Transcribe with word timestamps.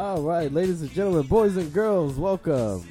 All 0.00 0.22
right, 0.22 0.50
ladies 0.50 0.80
and 0.80 0.90
gentlemen, 0.92 1.26
boys 1.26 1.58
and 1.58 1.70
girls, 1.74 2.16
welcome 2.16 2.88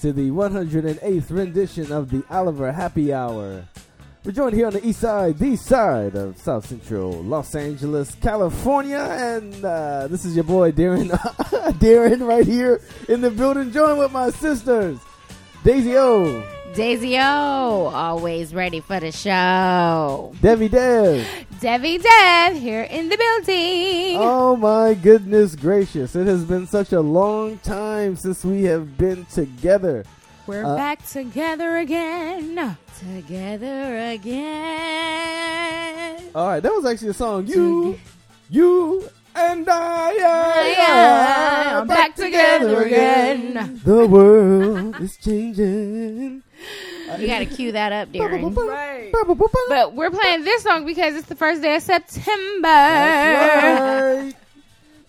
to 0.00 0.12
the 0.12 0.30
108th 0.30 1.30
rendition 1.30 1.90
of 1.90 2.10
the 2.10 2.22
Oliver 2.30 2.70
Happy 2.70 3.12
Hour. 3.12 3.64
We're 4.24 4.30
joined 4.30 4.54
here 4.54 4.68
on 4.68 4.74
the 4.74 4.86
east 4.86 5.00
side, 5.00 5.36
the 5.36 5.56
side 5.56 6.14
of 6.14 6.38
South 6.38 6.64
Central 6.64 7.10
Los 7.24 7.56
Angeles, 7.56 8.14
California, 8.20 8.98
and 8.98 9.64
uh, 9.64 10.06
this 10.06 10.24
is 10.24 10.36
your 10.36 10.44
boy 10.44 10.70
Darren, 10.70 11.10
Darren, 11.80 12.24
right 12.24 12.46
here 12.46 12.82
in 13.08 13.20
the 13.20 13.32
building, 13.32 13.72
joined 13.72 13.98
with 13.98 14.12
my 14.12 14.30
sisters, 14.30 15.00
Daisy 15.64 15.96
O, 15.96 16.40
Daisy 16.74 17.16
O, 17.18 17.22
always 17.92 18.54
ready 18.54 18.78
for 18.80 19.00
the 19.00 19.10
show. 19.10 20.32
Debbie 20.40 20.68
Dev. 20.68 21.26
Debbie 21.60 21.98
Dev 21.98 22.56
here 22.56 22.82
in 22.82 23.08
the 23.08 23.16
building. 23.16 24.16
Oh 24.20 24.54
my 24.56 24.94
goodness 24.94 25.56
gracious! 25.56 26.14
It 26.14 26.26
has 26.28 26.44
been 26.44 26.66
such 26.68 26.92
a 26.92 27.00
long 27.00 27.58
time 27.58 28.14
since 28.16 28.44
we 28.44 28.62
have 28.64 28.96
been 28.96 29.24
together. 29.26 30.04
We're 30.46 30.64
Uh, 30.64 30.76
back 30.76 31.04
together 31.06 31.78
again. 31.78 32.76
Together 33.00 33.98
again. 34.12 36.22
All 36.34 36.46
right, 36.48 36.62
that 36.62 36.72
was 36.72 36.84
actually 36.86 37.08
a 37.08 37.14
song. 37.14 37.46
You, 37.48 37.98
you, 38.50 39.08
and 39.34 39.66
I, 39.68 41.74
I'm 41.80 41.88
back 41.88 42.14
together 42.14 42.82
again. 42.84 43.80
The 43.84 44.06
world 44.06 45.00
is 45.00 45.16
changing. 45.16 46.42
You 47.18 47.26
got 47.26 47.38
to 47.40 47.46
cue 47.56 47.72
that 47.72 47.92
up, 47.92 48.12
Darren. 48.12 48.54
Right. 48.54 49.10
But 49.12 49.94
we're 49.94 50.10
playing 50.10 50.44
this 50.44 50.62
song 50.62 50.84
because 50.84 51.14
it's 51.16 51.28
the 51.28 51.36
first 51.36 51.62
day 51.62 51.76
of 51.76 51.82
September. 51.82 52.62
That's 52.62 54.24
right. 54.24 54.34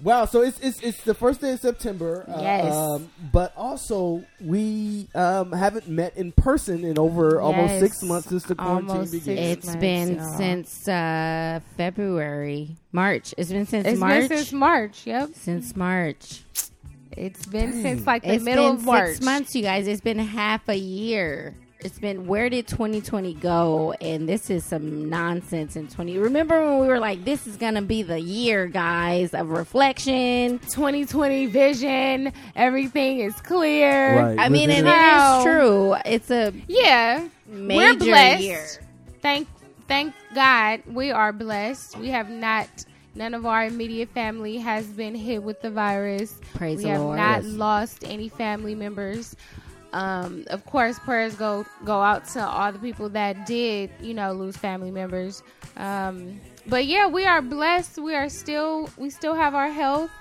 Wow, 0.01 0.23
so 0.23 0.43
it's 0.43 0.57
it's 0.61 0.79
it's 0.81 1.03
the 1.03 1.13
first 1.13 1.41
day 1.41 1.51
of 1.51 1.59
September. 1.59 2.23
uh, 2.29 2.39
Yes. 2.41 2.73
um, 2.73 3.09
but 3.33 3.51
also 3.57 4.23
we 4.39 5.09
um, 5.13 5.51
haven't 5.51 5.89
met 5.89 6.15
in 6.15 6.31
person 6.31 6.85
in 6.85 6.97
over 6.97 7.41
almost 7.41 7.79
six 7.81 8.01
months 8.01 8.29
since 8.29 8.43
the 8.43 8.55
quarantine 8.55 8.91
Almost 8.91 9.11
began. 9.11 9.35
six 9.35 9.57
It's 9.57 9.65
months, 9.67 9.81
been 9.81 10.15
y'all. 10.15 10.37
since 10.37 10.87
uh, 10.87 11.59
February, 11.75 12.77
March. 12.93 13.33
It's 13.37 13.51
been 13.51 13.65
since 13.65 13.85
It's 13.85 13.99
March. 13.99 14.29
been 14.29 14.37
since 14.37 14.53
March. 14.53 15.05
Yep. 15.05 15.29
Since 15.33 15.75
March. 15.75 16.43
It's 17.19 17.45
been 17.45 17.71
Dang. 17.71 17.81
since 17.81 18.07
like 18.07 18.23
the 18.23 18.33
It's 18.35 18.43
middle 18.43 18.69
been 18.69 18.75
of 18.79 18.85
March. 18.85 19.07
six 19.15 19.21
months, 19.25 19.53
you 19.55 19.61
guys. 19.61 19.87
It's 19.87 20.01
been 20.01 20.19
half 20.19 20.67
a 20.69 20.75
year. 20.77 21.53
It's 21.81 21.97
been 21.99 22.27
where 22.27 22.49
did 22.49 22.67
2020 22.67 23.35
go? 23.35 23.93
And 24.01 24.27
this 24.27 24.49
is 24.49 24.65
some 24.65 25.07
nonsense 25.09 25.75
in 25.77 25.87
20. 25.87 26.17
Remember 26.17 26.65
when 26.65 26.79
we 26.81 26.87
were 26.87 26.99
like, 26.99 27.23
this 27.23 27.47
is 27.47 27.55
gonna 27.55 27.81
be 27.81 28.03
the 28.03 28.19
year, 28.19 28.67
guys, 28.67 29.33
of 29.33 29.49
reflection. 29.49 30.59
2020 30.59 31.45
vision. 31.45 32.33
Everything 32.55 33.19
is 33.19 33.33
clear. 33.41 34.17
Right. 34.19 34.39
I 34.39 34.49
mean, 34.49 34.69
and 34.69 34.85
Vision. 34.85 34.87
it 34.87 34.89
Wow. 34.91 35.37
is 35.39 35.43
true. 35.45 35.95
It's 36.05 36.31
a 36.31 36.53
Yeah. 36.67 37.27
major 37.47 37.93
We're 37.93 37.95
blessed. 37.99 38.43
year. 38.43 38.65
Thank 39.21 39.47
thank 39.87 40.13
God 40.35 40.81
we 40.85 41.11
are 41.11 41.31
blessed. 41.33 41.97
We 41.97 42.09
have 42.09 42.29
not 42.29 42.67
none 43.15 43.33
of 43.33 43.45
our 43.45 43.65
immediate 43.65 44.09
family 44.09 44.57
has 44.57 44.85
been 44.87 45.15
hit 45.15 45.43
with 45.43 45.61
the 45.61 45.69
virus. 45.71 46.39
Praise 46.55 46.77
we 46.77 46.83
the 46.83 46.89
have 46.89 47.01
Lord. 47.01 47.17
not 47.17 47.43
Yes. 47.43 47.53
lost 47.53 48.03
any 48.05 48.29
family 48.29 48.75
members. 48.75 49.35
Um, 49.91 50.45
of 50.51 50.65
course, 50.65 50.99
prayers 50.99 51.33
go 51.35 51.65
go 51.83 51.99
out 52.01 52.27
to 52.29 52.45
all 52.45 52.71
the 52.71 52.79
people 52.79 53.09
that 53.09 53.45
did, 53.47 53.89
you 53.99 54.13
know, 54.13 54.33
lose 54.33 54.55
family 54.55 54.91
members. 54.91 55.41
Um, 55.77 56.39
but 56.67 56.85
yeah, 56.85 57.07
we 57.07 57.25
are 57.25 57.41
blessed. 57.41 57.97
We 57.97 58.13
are 58.13 58.29
still 58.29 58.89
we 58.97 59.09
still 59.09 59.33
have 59.33 59.55
our 59.55 59.69
health, 59.71 60.11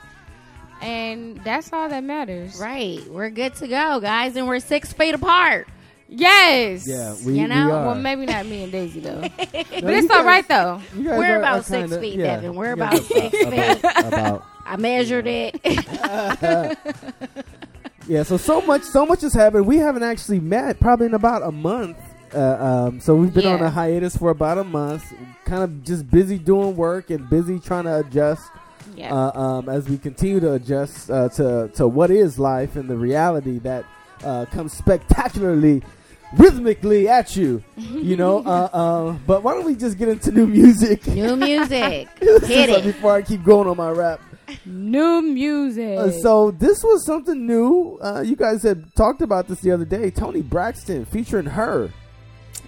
and 0.80 1.38
that's 1.44 1.70
all 1.72 1.88
that 1.88 2.02
matters. 2.04 2.58
Right. 2.58 3.06
We're 3.10 3.28
good 3.30 3.54
to 3.56 3.68
go, 3.68 4.00
guys, 4.00 4.36
and 4.36 4.46
we're 4.48 4.60
six 4.60 4.92
feet 4.92 5.14
apart. 5.14 5.68
Yes. 6.10 6.86
Yeah, 6.88 7.14
we, 7.24 7.38
You 7.38 7.48
know, 7.48 7.66
we 7.66 7.72
are. 7.72 7.86
Well, 7.86 7.94
maybe 7.94 8.24
not 8.26 8.46
me 8.46 8.62
and 8.62 8.72
Daisy 8.72 9.00
though, 9.00 9.20
but 9.36 9.48
it's 9.52 9.72
you 9.82 9.84
all 9.84 10.08
guys- 10.08 10.24
right 10.24 10.48
though. 10.48 10.80
We're 10.96 11.34
are- 11.34 11.38
about 11.38 11.58
are 11.58 11.62
six 11.62 11.80
kinda- 11.90 12.00
feet, 12.00 12.18
yeah, 12.18 12.36
Devin. 12.36 12.54
We're 12.54 12.72
about 12.72 12.96
six 13.02 13.36
feet. 13.36 13.46
about, 13.46 14.06
about 14.06 14.44
I 14.66 14.76
measured 14.76 15.26
it. 15.26 15.60
Yeah, 18.06 18.22
so 18.22 18.38
so 18.38 18.62
much, 18.62 18.84
so 18.84 19.04
much 19.04 19.20
has 19.20 19.34
happened. 19.34 19.66
We 19.66 19.76
haven't 19.76 20.02
actually 20.02 20.40
met 20.40 20.80
probably 20.80 21.04
in 21.08 21.14
about 21.14 21.42
a 21.42 21.52
month. 21.52 21.98
Uh, 22.34 22.86
um, 22.88 23.00
so 23.00 23.14
we've 23.14 23.34
been 23.34 23.46
on 23.46 23.60
a 23.60 23.68
hiatus 23.68 24.16
for 24.16 24.30
about 24.30 24.56
a 24.56 24.64
month, 24.64 25.12
kind 25.44 25.62
of 25.62 25.84
just 25.84 26.10
busy 26.10 26.38
doing 26.38 26.74
work 26.74 27.10
and 27.10 27.28
busy 27.28 27.58
trying 27.58 27.84
to 27.84 27.98
adjust 27.98 28.50
Yeah. 28.96 29.12
uh, 29.14 29.38
um, 29.38 29.68
as 29.68 29.90
we 29.90 29.98
continue 29.98 30.40
to 30.40 30.54
adjust 30.54 31.10
uh, 31.10 31.28
to 31.30 31.68
to 31.74 31.86
what 31.86 32.10
is 32.10 32.38
life 32.38 32.76
and 32.76 32.88
the 32.88 32.96
reality 32.96 33.58
that 33.58 33.84
uh, 34.24 34.46
comes 34.46 34.72
spectacularly, 34.72 35.82
rhythmically 36.36 37.08
at 37.08 37.36
you. 37.36 37.62
You 37.76 38.16
know, 38.16 38.38
uh, 38.46 38.68
uh, 38.72 39.12
but 39.26 39.42
why 39.42 39.54
don't 39.54 39.64
we 39.66 39.74
just 39.74 39.98
get 39.98 40.08
into 40.08 40.30
new 40.32 40.46
music? 40.46 41.06
New 41.06 41.36
music. 41.48 42.08
Hit 42.20 42.42
Hit 42.44 42.68
it. 42.70 42.84
before 42.84 43.12
I 43.14 43.22
keep 43.22 43.44
going 43.44 43.68
on 43.68 43.76
my 43.76 43.90
rap. 43.90 44.20
New 44.64 45.20
music. 45.22 45.98
Uh, 45.98 46.10
so 46.10 46.50
this 46.52 46.82
was 46.82 47.04
something 47.04 47.46
new. 47.46 47.98
Uh, 48.02 48.22
you 48.24 48.34
guys 48.36 48.62
had 48.62 48.94
talked 48.94 49.20
about 49.20 49.46
this 49.48 49.60
the 49.60 49.70
other 49.72 49.84
day. 49.84 50.10
Toni 50.10 50.40
Braxton 50.42 51.04
featuring 51.04 51.44
her. 51.46 51.90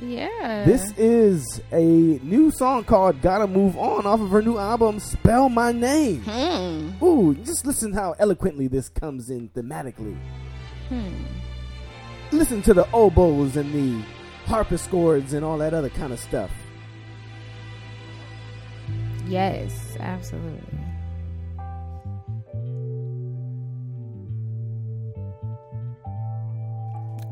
yeah. 0.02 0.64
This 0.66 0.92
is 0.98 1.60
a 1.72 1.82
new 1.82 2.50
song 2.50 2.84
called 2.84 3.22
"Gotta 3.22 3.46
Move 3.46 3.76
On" 3.78 4.04
off 4.06 4.20
of 4.20 4.28
her 4.30 4.42
new 4.42 4.58
album 4.58 5.00
"Spell 5.00 5.48
My 5.48 5.72
Name." 5.72 6.20
Hmm. 6.22 7.02
Ooh, 7.04 7.34
just 7.34 7.64
listen 7.66 7.92
how 7.94 8.14
eloquently 8.18 8.68
this 8.68 8.88
comes 8.90 9.30
in 9.30 9.48
thematically. 9.50 10.16
Hmm. 10.90 11.08
Listen 12.32 12.62
to 12.62 12.74
the 12.74 12.88
oboes 12.92 13.56
and 13.56 13.72
the 13.74 14.04
harpsichords 14.46 15.32
and 15.32 15.44
all 15.44 15.58
that 15.58 15.74
other 15.74 15.90
kind 15.90 16.12
of 16.12 16.20
stuff. 16.20 16.50
Yes, 19.26 19.96
absolutely. 20.00 20.78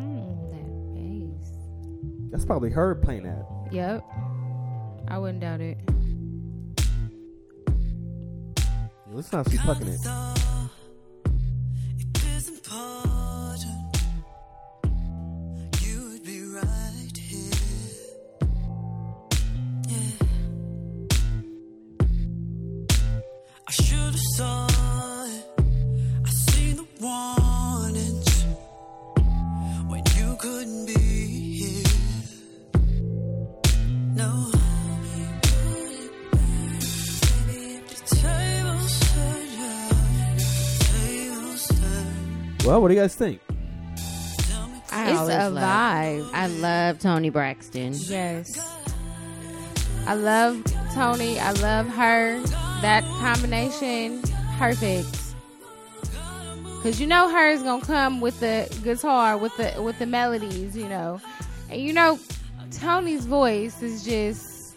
Mm, 0.01 0.51
that 0.51 0.95
bass. 0.95 1.53
That's 2.31 2.45
probably 2.45 2.71
her 2.71 2.95
playing 2.97 3.25
that. 3.25 3.47
Yep. 3.73 4.05
I 5.09 5.19
wouldn't 5.19 5.41
doubt 5.41 5.61
it. 5.61 5.79
Listen 9.11 9.43
how 9.43 9.51
she's 9.51 9.61
plucking 9.61 9.89
it. 9.89 10.01
Well, 42.69 42.83
what 42.83 42.89
do 42.89 42.95
you 42.95 43.01
guys 43.01 43.15
think? 43.15 43.41
I 44.93 45.11
It's 45.11 45.21
a 45.21 45.49
love- 45.49 45.55
vibe. 45.55 46.31
I 46.35 46.47
love 46.49 46.99
Toni 46.99 47.31
Braxton. 47.31 47.95
Yes. 47.95 48.59
I 50.07 50.13
love 50.13 50.63
Toni. 50.93 51.41
I 51.41 51.53
love 51.53 51.89
her. 51.89 52.39
That 52.83 53.05
combination, 53.21 54.21
perfect. 54.59 55.09
Cause 56.83 57.01
you 57.01 57.07
know 57.07 57.27
H.E.R. 57.31 57.51
is 57.53 57.63
gonna 57.63 57.83
come 57.83 58.21
with 58.21 58.39
the 58.39 58.69
guitar, 58.85 59.39
with 59.39 59.57
the 59.57 59.83
with 59.83 59.99
the 59.99 60.05
melodies, 60.05 60.77
you 60.77 60.89
know, 60.91 61.23
and 61.71 61.81
you 61.81 61.95
know 61.95 62.19
Toni's 62.71 63.25
voice 63.25 63.81
is 63.81 64.05
just. 64.05 64.77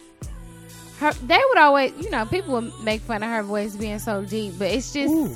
Her, 1.00 1.12
they 1.28 1.42
would 1.50 1.58
always, 1.58 1.92
you 2.00 2.10
know, 2.10 2.26
people 2.26 2.54
would 2.54 2.72
make 2.86 3.02
fun 3.02 3.22
of 3.22 3.30
her 3.30 3.44
voice 3.44 3.76
being 3.76 4.00
so 4.00 4.24
deep, 4.24 4.54
but 4.58 4.70
it's 4.70 4.94
just, 4.94 5.14
Ooh. 5.14 5.36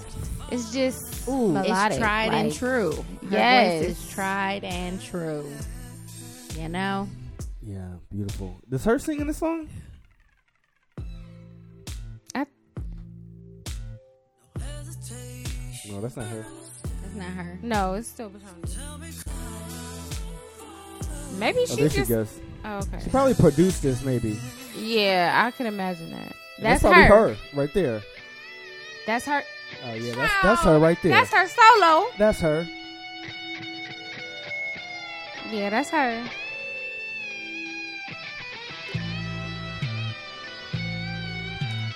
it's 0.51 0.71
just 0.71 1.14
Ooh. 1.27 1.51
melodic. 1.51 1.91
It's 1.91 1.97
tried 1.99 2.33
and 2.33 2.53
true. 2.53 2.91
Her 2.93 3.27
Yes. 3.31 3.85
voice 3.85 3.97
is 3.97 4.09
tried 4.09 4.63
and 4.63 5.01
true. 5.01 5.45
You 6.57 6.69
know? 6.69 7.07
Yeah, 7.61 7.87
beautiful. 8.11 8.59
Does 8.69 8.81
H.E.R. 8.85 8.99
sing 8.99 9.21
in 9.21 9.27
the 9.27 9.33
song? 9.33 9.67
I- 12.35 12.45
No, 15.89 16.01
that's 16.01 16.15
not 16.17 16.27
her. 16.27 16.45
That's 17.03 17.15
not 17.15 17.27
her. 17.27 17.59
No, 17.61 17.93
it's 17.95 18.07
still 18.07 18.29
Toni. 18.29 19.11
Maybe 21.37 21.59
Oh, 21.61 21.65
she 21.65 21.75
there 21.75 21.89
she 21.89 21.97
just. 21.97 22.09
goes. 22.09 22.39
Oh, 22.63 22.77
okay. 22.77 22.99
She 23.03 23.09
probably 23.09 23.33
produced 23.33 23.83
this, 23.83 24.03
maybe. 24.03 24.39
Yeah, 24.77 25.43
I 25.45 25.51
can 25.51 25.65
imagine 25.67 26.11
that. 26.11 26.35
That's, 26.61 26.81
That's, 26.81 26.81
probably 26.81 27.03
her. 27.03 27.27
her 27.33 27.37
right 27.59 27.73
there. 27.73 28.01
That's 29.05 29.25
her. 29.25 29.43
Oh 29.83 29.93
yeah, 29.93 30.15
that's 30.15 30.33
that's 30.41 30.63
her 30.63 30.79
right 30.79 30.97
there. 31.01 31.11
That's 31.11 31.33
her 31.33 31.47
solo. 31.47 32.07
That's 32.17 32.39
her. 32.39 32.67
Yeah, 35.51 35.69
that's 35.69 35.89
her. 35.89 36.23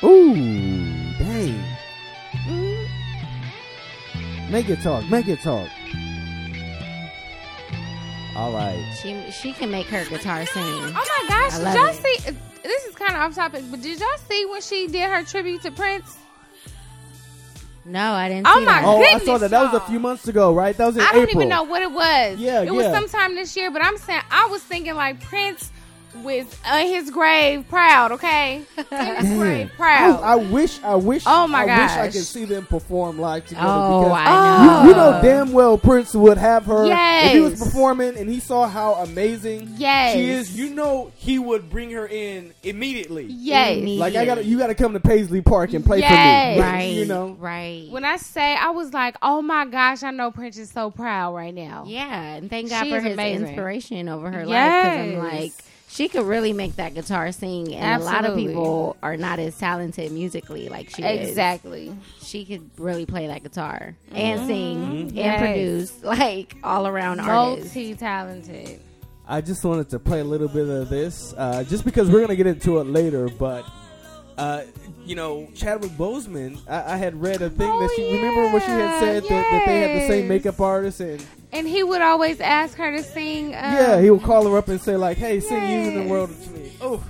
Ooh, 0.03 0.33
dang. 1.17 1.63
Mm. 2.47 2.87
Make 4.49 4.69
it 4.69 4.81
talk. 4.81 5.09
Make 5.09 5.27
it 5.27 5.41
talk. 5.41 5.69
All 8.35 8.53
right. 8.53 8.81
She 9.01 9.29
she 9.31 9.51
can 9.51 9.69
make 9.69 9.87
her 9.87 10.05
guitar 10.05 10.45
sing. 10.45 10.63
Oh 10.63 10.91
my 10.91 11.25
gosh! 11.27 11.57
Did 11.57 11.75
y'all 11.75 11.87
it. 11.87 11.95
see? 11.95 12.31
This 12.63 12.85
is 12.85 12.95
kind 12.95 13.11
of 13.11 13.17
off 13.17 13.35
topic, 13.35 13.63
but 13.69 13.81
did 13.81 13.99
y'all 13.99 14.07
see 14.29 14.45
when 14.45 14.61
she 14.61 14.87
did 14.87 15.09
her 15.09 15.23
tribute 15.23 15.61
to 15.63 15.71
Prince? 15.71 16.17
No, 17.89 18.11
I 18.11 18.29
didn't. 18.29 18.47
Oh 18.47 18.59
see 18.59 18.65
my 18.65 18.71
that. 18.71 18.83
Oh, 18.85 19.01
I 19.01 19.17
saw 19.19 19.37
that. 19.39 19.49
That 19.49 19.73
was 19.73 19.81
a 19.81 19.85
few 19.87 19.99
months 19.99 20.27
ago, 20.27 20.53
right? 20.53 20.77
That 20.77 20.85
was 20.85 20.95
in 20.97 21.01
I 21.01 21.11
don't 21.11 21.23
April. 21.23 21.37
even 21.37 21.49
know 21.49 21.63
what 21.63 21.81
it 21.81 21.91
was. 21.91 22.37
Yeah, 22.37 22.61
it 22.61 22.73
was 22.73 22.85
sometime 22.85 23.33
this 23.35 23.57
year. 23.57 23.71
But 23.71 23.83
I'm 23.83 23.97
saying 23.97 24.21
I 24.29 24.45
was 24.47 24.61
thinking 24.61 24.93
like 24.95 25.19
Prince 25.21 25.71
was 26.15 26.45
on 26.65 26.73
uh, 26.73 26.77
his 26.79 27.09
grave, 27.11 27.67
proud. 27.69 28.11
Okay, 28.13 28.63
his 28.75 28.85
grave, 29.37 29.71
proud. 29.77 30.21
I, 30.21 30.33
I 30.33 30.35
wish, 30.35 30.81
I 30.83 30.95
wish, 30.95 31.23
Oh, 31.25 31.47
my 31.47 31.61
I 31.61 31.65
wish 31.65 31.91
I 31.91 32.05
gosh. 32.07 32.13
could 32.13 32.23
see 32.23 32.45
them 32.45 32.65
perform 32.65 33.19
live 33.19 33.45
together. 33.45 33.67
Oh, 33.69 34.03
because 34.03 34.17
I 34.25 34.61
you, 34.63 34.67
know. 34.69 34.89
you 34.89 34.95
know 34.95 35.21
damn 35.21 35.51
well 35.53 35.77
Prince 35.77 36.13
would 36.13 36.37
have 36.37 36.65
her 36.65 36.85
if 36.89 37.31
he 37.31 37.39
was 37.39 37.59
performing 37.59 38.17
and 38.17 38.29
he 38.29 38.39
saw 38.39 38.67
how 38.67 38.95
amazing 38.95 39.73
yes, 39.77 40.13
She 40.15 40.29
is. 40.29 40.57
You 40.57 40.69
know, 40.71 41.11
he 41.15 41.39
would 41.39 41.69
bring 41.69 41.91
her 41.91 42.07
in 42.07 42.53
immediately. 42.63 43.25
Yes. 43.29 43.83
like 43.99 44.15
I 44.15 44.25
got 44.25 44.43
you 44.45 44.57
got 44.57 44.67
to 44.67 44.75
come 44.75 44.93
to 44.93 44.99
Paisley 44.99 45.41
Park 45.41 45.73
and 45.73 45.85
play 45.85 45.99
Yes. 45.99 46.55
for 46.57 46.61
me, 46.63 46.67
Right. 46.69 46.81
You 46.93 47.05
know, 47.05 47.37
Right. 47.39 47.87
When 47.89 48.03
I 48.05 48.17
say 48.17 48.55
I 48.55 48.69
was 48.71 48.93
like, 48.93 49.15
oh 49.21 49.41
my 49.41 49.65
gosh, 49.65 50.03
I 50.03 50.11
know 50.11 50.31
Prince 50.31 50.57
is 50.57 50.69
so 50.71 50.91
proud 50.91 51.35
right 51.35 51.53
now. 51.53 51.83
yeah, 51.87 52.33
and 52.35 52.49
thank 52.49 52.69
God 52.69 52.83
She 52.83 52.89
for 52.91 52.99
his 52.99 53.13
amazing. 53.13 53.47
inspiration 53.47 54.09
over 54.09 54.29
her 54.31 54.45
life. 54.45 54.47
'cause 54.47 54.49
Yes. 54.49 55.15
I'm 55.15 55.17
like, 55.19 55.53
she 55.89 56.07
could 56.07 56.23
really 56.25 56.53
make 56.53 56.75
that 56.77 56.93
guitar 56.93 57.31
sing, 57.31 57.73
and 57.75 58.01
a 58.01 58.05
lot 58.05 58.23
of 58.25 58.37
people 58.37 58.95
are 59.03 59.17
not 59.17 59.39
as 59.39 59.57
talented 59.57 60.11
musically 60.11 60.69
like 60.69 60.89
she 60.89 61.03
is. 61.03 61.29
Exactly. 61.29 61.91
She 62.21 62.45
could 62.45 62.69
really 62.77 63.05
play 63.05 63.27
that 63.27 63.43
guitar 63.43 63.95
and 64.13 64.47
sing 64.47 64.77
and 64.83 65.11
Yes. 65.11 65.39
produce, 65.41 66.03
like 66.03 66.55
all 66.63 66.87
around 66.87 67.19
artist. 67.19 67.75
Multi 67.75 67.95
talented. 67.95 68.79
I 69.27 69.41
just 69.41 69.63
wanted 69.65 69.89
to 69.89 69.99
play 69.99 70.21
a 70.21 70.23
little 70.23 70.47
bit 70.47 70.67
of 70.67 70.89
this, 70.89 71.33
uh, 71.37 71.63
just 71.63 71.85
because 71.85 72.09
we're 72.09 72.21
gonna 72.21 72.35
get 72.35 72.47
into 72.47 72.79
it 72.79 72.85
later. 72.87 73.27
But 73.29 73.65
uh, 74.37 74.61
you 75.05 75.15
know, 75.15 75.47
Chadwick 75.53 75.91
Boseman, 75.91 76.57
I, 76.67 76.93
I 76.93 76.97
had 76.97 77.19
read 77.19 77.41
a 77.41 77.49
thing 77.49 77.67
that 77.67 77.89
Oh, 77.91 77.93
she 77.95 78.13
remember 78.15 78.43
when 78.53 78.61
she 78.61 78.67
had 78.67 78.79
yeah, 78.79 78.99
said 78.99 79.23
that, 79.23 79.29
that 79.29 79.63
they 79.65 79.79
had 79.81 80.01
the 80.01 80.07
same 80.07 80.27
makeup 80.27 80.59
artist 80.61 80.99
and 81.01 81.23
And 81.51 81.67
he 81.67 81.81
would 81.83 82.01
always 82.01 82.39
ask 82.41 82.77
her 82.77 82.95
to 82.95 83.03
sing. 83.03 83.47
Um, 83.47 83.73
yeah, 83.73 83.99
he 84.01 84.09
would 84.11 84.21
call 84.23 84.47
her 84.47 84.57
up 84.57 84.67
and 84.67 84.79
say 84.79 84.95
like, 84.95 85.17
"Hey, 85.17 85.39
sing 85.39 85.61
"You 85.69 85.79
in 85.89 85.95
the 85.95 86.03
World" 86.03 86.29
to 86.43 86.49
me." 86.51 86.71
Oh, 86.81 87.03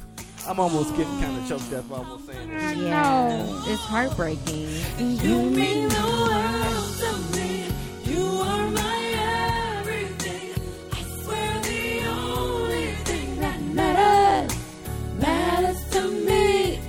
I'm 0.47 0.59
almost 0.59 0.95
getting 0.95 1.19
kind 1.19 1.37
of 1.37 1.47
choked 1.47 1.73
up 1.73 1.91
almost 1.91 2.27
saying 2.27 2.49
this. 2.49 2.63
I 2.63 2.71
Yeah, 2.73 3.37
know. 3.37 3.63
it's 3.67 3.81
heartbreaking. 3.81 4.69
You 4.97 5.35
mean 5.41 5.89
the 5.89 6.07
world 6.25 6.89
to 7.01 7.37
me. 7.37 7.65
You 8.05 8.23
are 8.25 8.67
my 8.69 9.77
everything. 9.79 10.53
I 10.93 11.03
swear 11.21 11.61
the 11.61 12.07
only 12.07 12.85
thing 13.03 13.39
that 13.41 13.61
matters, 13.61 14.57
matters 15.19 15.89
to 15.91 16.01
me. 16.11 16.79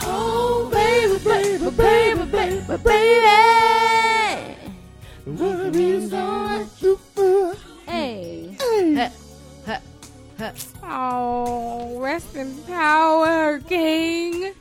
Oh, 0.00 0.70
baby, 0.72 1.18
baby, 1.22 1.70
baby, 1.76 2.30
baby, 2.30 2.76
baby. 2.82 3.83
What 5.24 5.58
have 5.58 5.76
you 5.76 6.08
done? 6.10 6.68
Hey. 7.86 8.56
Huh, 8.60 9.08
huh, 9.66 9.78
huh. 10.38 10.52
Oh, 10.82 11.98
rest 12.00 12.34
in 12.36 12.54
power, 12.64 13.58
King. 13.60 14.52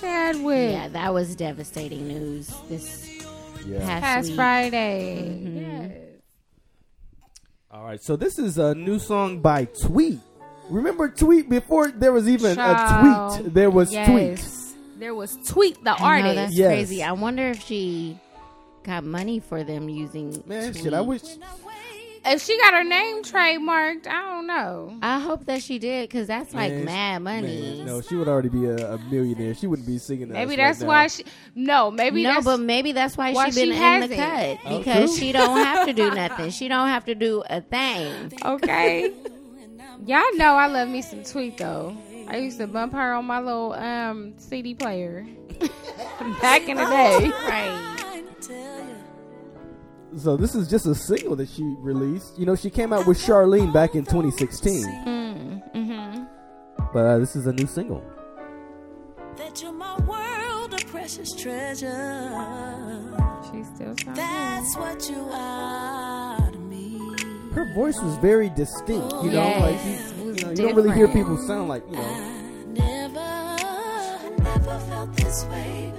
Chadwick. 0.00 0.72
Yeah, 0.72 0.88
that 0.88 1.12
was 1.12 1.34
devastating 1.36 2.06
news 2.08 2.48
this 2.68 3.24
Yeah. 3.66 3.78
past, 3.80 4.02
Past 4.02 4.26
week. 4.28 4.36
Friday. 4.36 5.40
Mhm. 5.44 5.60
Yes. 5.60 5.98
All 7.70 7.84
right, 7.84 8.02
so 8.02 8.16
this 8.16 8.38
is 8.38 8.58
a 8.58 8.74
new 8.74 8.98
song 8.98 9.40
by 9.40 9.64
Tweet. 9.64 10.20
Remember 10.70 11.08
Tweet 11.08 11.48
before 11.48 11.88
there 11.90 12.12
was 12.12 12.28
even 12.28 12.58
a 12.58 13.36
tweet. 13.40 13.54
There 13.54 13.70
was 13.70 13.92
yes. 13.92 14.08
Tweet. 14.08 14.98
There 15.00 15.14
was 15.14 15.36
Tweet 15.48 15.82
the 15.82 15.90
I 15.90 15.98
know, 15.98 16.04
artist. 16.04 16.34
that's 16.36 16.54
Yes. 16.54 16.68
crazy. 16.68 17.02
I 17.02 17.12
wonder 17.12 17.48
if 17.48 17.60
she 17.64 18.18
got 18.84 19.04
money 19.04 19.40
for 19.40 19.62
them 19.64 19.88
using. 19.88 20.42
Man, 20.46 20.72
Tweet. 20.72 20.84
shit, 20.84 20.94
I 20.94 21.00
wish. 21.00 21.22
If 22.24 22.40
she 22.40 22.56
got 22.60 22.72
her 22.74 22.84
name 22.84 23.24
trademarked, 23.24 24.06
I 24.06 24.20
don't 24.22 24.46
know. 24.46 24.96
I 25.02 25.18
hope 25.18 25.46
that 25.46 25.60
she 25.60 25.80
did 25.80 26.08
because 26.08 26.28
that's 26.28 26.54
like 26.54 26.72
Man, 26.72 26.84
mad 26.84 27.22
money. 27.22 27.78
Man, 27.78 27.86
no, 27.86 28.00
she 28.00 28.14
would 28.14 28.28
already 28.28 28.48
be 28.48 28.64
a, 28.66 28.94
a 28.94 28.98
millionaire. 28.98 29.54
She 29.54 29.66
wouldn't 29.66 29.88
be 29.88 29.98
singing 29.98 30.28
that. 30.28 30.34
Maybe 30.34 30.50
right 30.50 30.58
that's 30.68 30.82
now. 30.82 30.86
why 30.86 31.08
she. 31.08 31.24
No, 31.56 31.90
maybe 31.90 32.22
no, 32.22 32.34
that's. 32.34 32.44
but 32.44 32.60
maybe 32.60 32.92
that's 32.92 33.16
why, 33.16 33.32
why 33.32 33.50
she 33.50 33.66
been 33.66 33.76
she 33.76 33.84
in 34.04 34.08
the 34.10 34.16
cut 34.16 34.58
Oh, 34.64 34.78
because 34.78 35.10
true. 35.10 35.18
she 35.18 35.32
don't 35.32 35.56
have 35.56 35.84
to 35.88 35.92
do 35.92 36.10
nothing. 36.14 36.50
She 36.50 36.68
don't 36.68 36.86
have 36.88 37.04
to 37.06 37.16
do 37.16 37.42
a 37.50 37.60
thing. 37.60 38.32
okay. 38.44 39.12
Y'all 40.06 40.22
know 40.36 40.54
I 40.54 40.66
love 40.68 40.88
me 40.88 41.02
some 41.02 41.24
Tweet 41.24 41.58
though. 41.58 41.96
I 42.28 42.36
used 42.36 42.58
to 42.58 42.68
bump 42.68 42.92
her 42.92 43.14
on 43.14 43.24
my 43.24 43.40
little 43.40 43.72
um 43.72 44.34
CD 44.38 44.74
player 44.74 45.26
back 46.40 46.68
in 46.68 46.76
the 46.76 46.84
day. 46.86 47.30
Right. 47.48 47.91
So 50.16 50.36
this 50.36 50.54
is 50.54 50.68
just 50.68 50.86
a 50.86 50.94
single 50.94 51.36
that 51.36 51.48
she 51.48 51.62
released. 51.78 52.38
You 52.38 52.44
know, 52.46 52.54
she 52.54 52.70
came 52.70 52.92
out 52.92 53.06
with 53.06 53.18
Charlene 53.18 53.72
back 53.72 53.94
in 53.94 54.04
2016, 54.04 54.84
Mm, 55.06 55.72
mm-hmm. 55.74 56.24
but 56.92 56.98
uh, 56.98 57.18
this 57.18 57.34
is 57.34 57.46
a 57.46 57.52
new 57.52 57.66
single. 57.66 58.02
That 59.36 59.62
you're 59.62 59.72
my 59.72 59.98
world, 60.00 60.74
a 60.74 60.84
precious 60.86 61.32
treasure. 61.34 61.88
She's 63.50 63.66
still 63.74 63.94
trying. 63.94 64.14
That's 64.16 64.76
what 64.76 65.08
you 65.08 65.18
are 65.32 66.50
to 66.50 66.58
me. 66.58 66.98
Her 67.54 67.72
voice 67.74 67.98
was 68.00 68.14
very 68.16 68.50
distinct. 68.50 69.12
You 69.24 69.30
know, 69.30 69.42
Yes, 69.42 69.60
like 69.62 69.84
you, 69.86 70.24
you 70.34 70.44
know, 70.44 70.50
you 70.50 70.56
don't 70.56 70.74
really 70.74 70.92
hear 70.94 71.08
people 71.08 71.38
sound 71.38 71.68
like 71.68 71.84
you 71.86 71.92
know. 71.96 72.02
I 72.02 72.64
never, 72.66 73.18
I 73.20 74.30
never 74.38 74.78
felt 74.80 75.16
this 75.16 75.44
way 75.46 75.91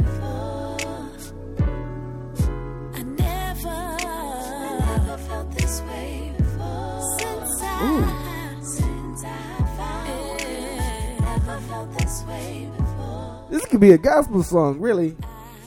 Since 7.84 8.16
I, 8.24 8.60
since 8.62 9.24
I 9.26 9.66
found 9.78 10.40
you, 10.42 11.26
never 11.26 11.60
felt 11.68 11.98
this 11.98 12.24
way 12.24 12.70
before. 12.78 13.46
This 13.50 13.66
could 13.66 13.82
be 13.82 13.92
a 13.92 13.98
gospel 13.98 14.42
song, 14.42 14.80
really. 14.80 15.18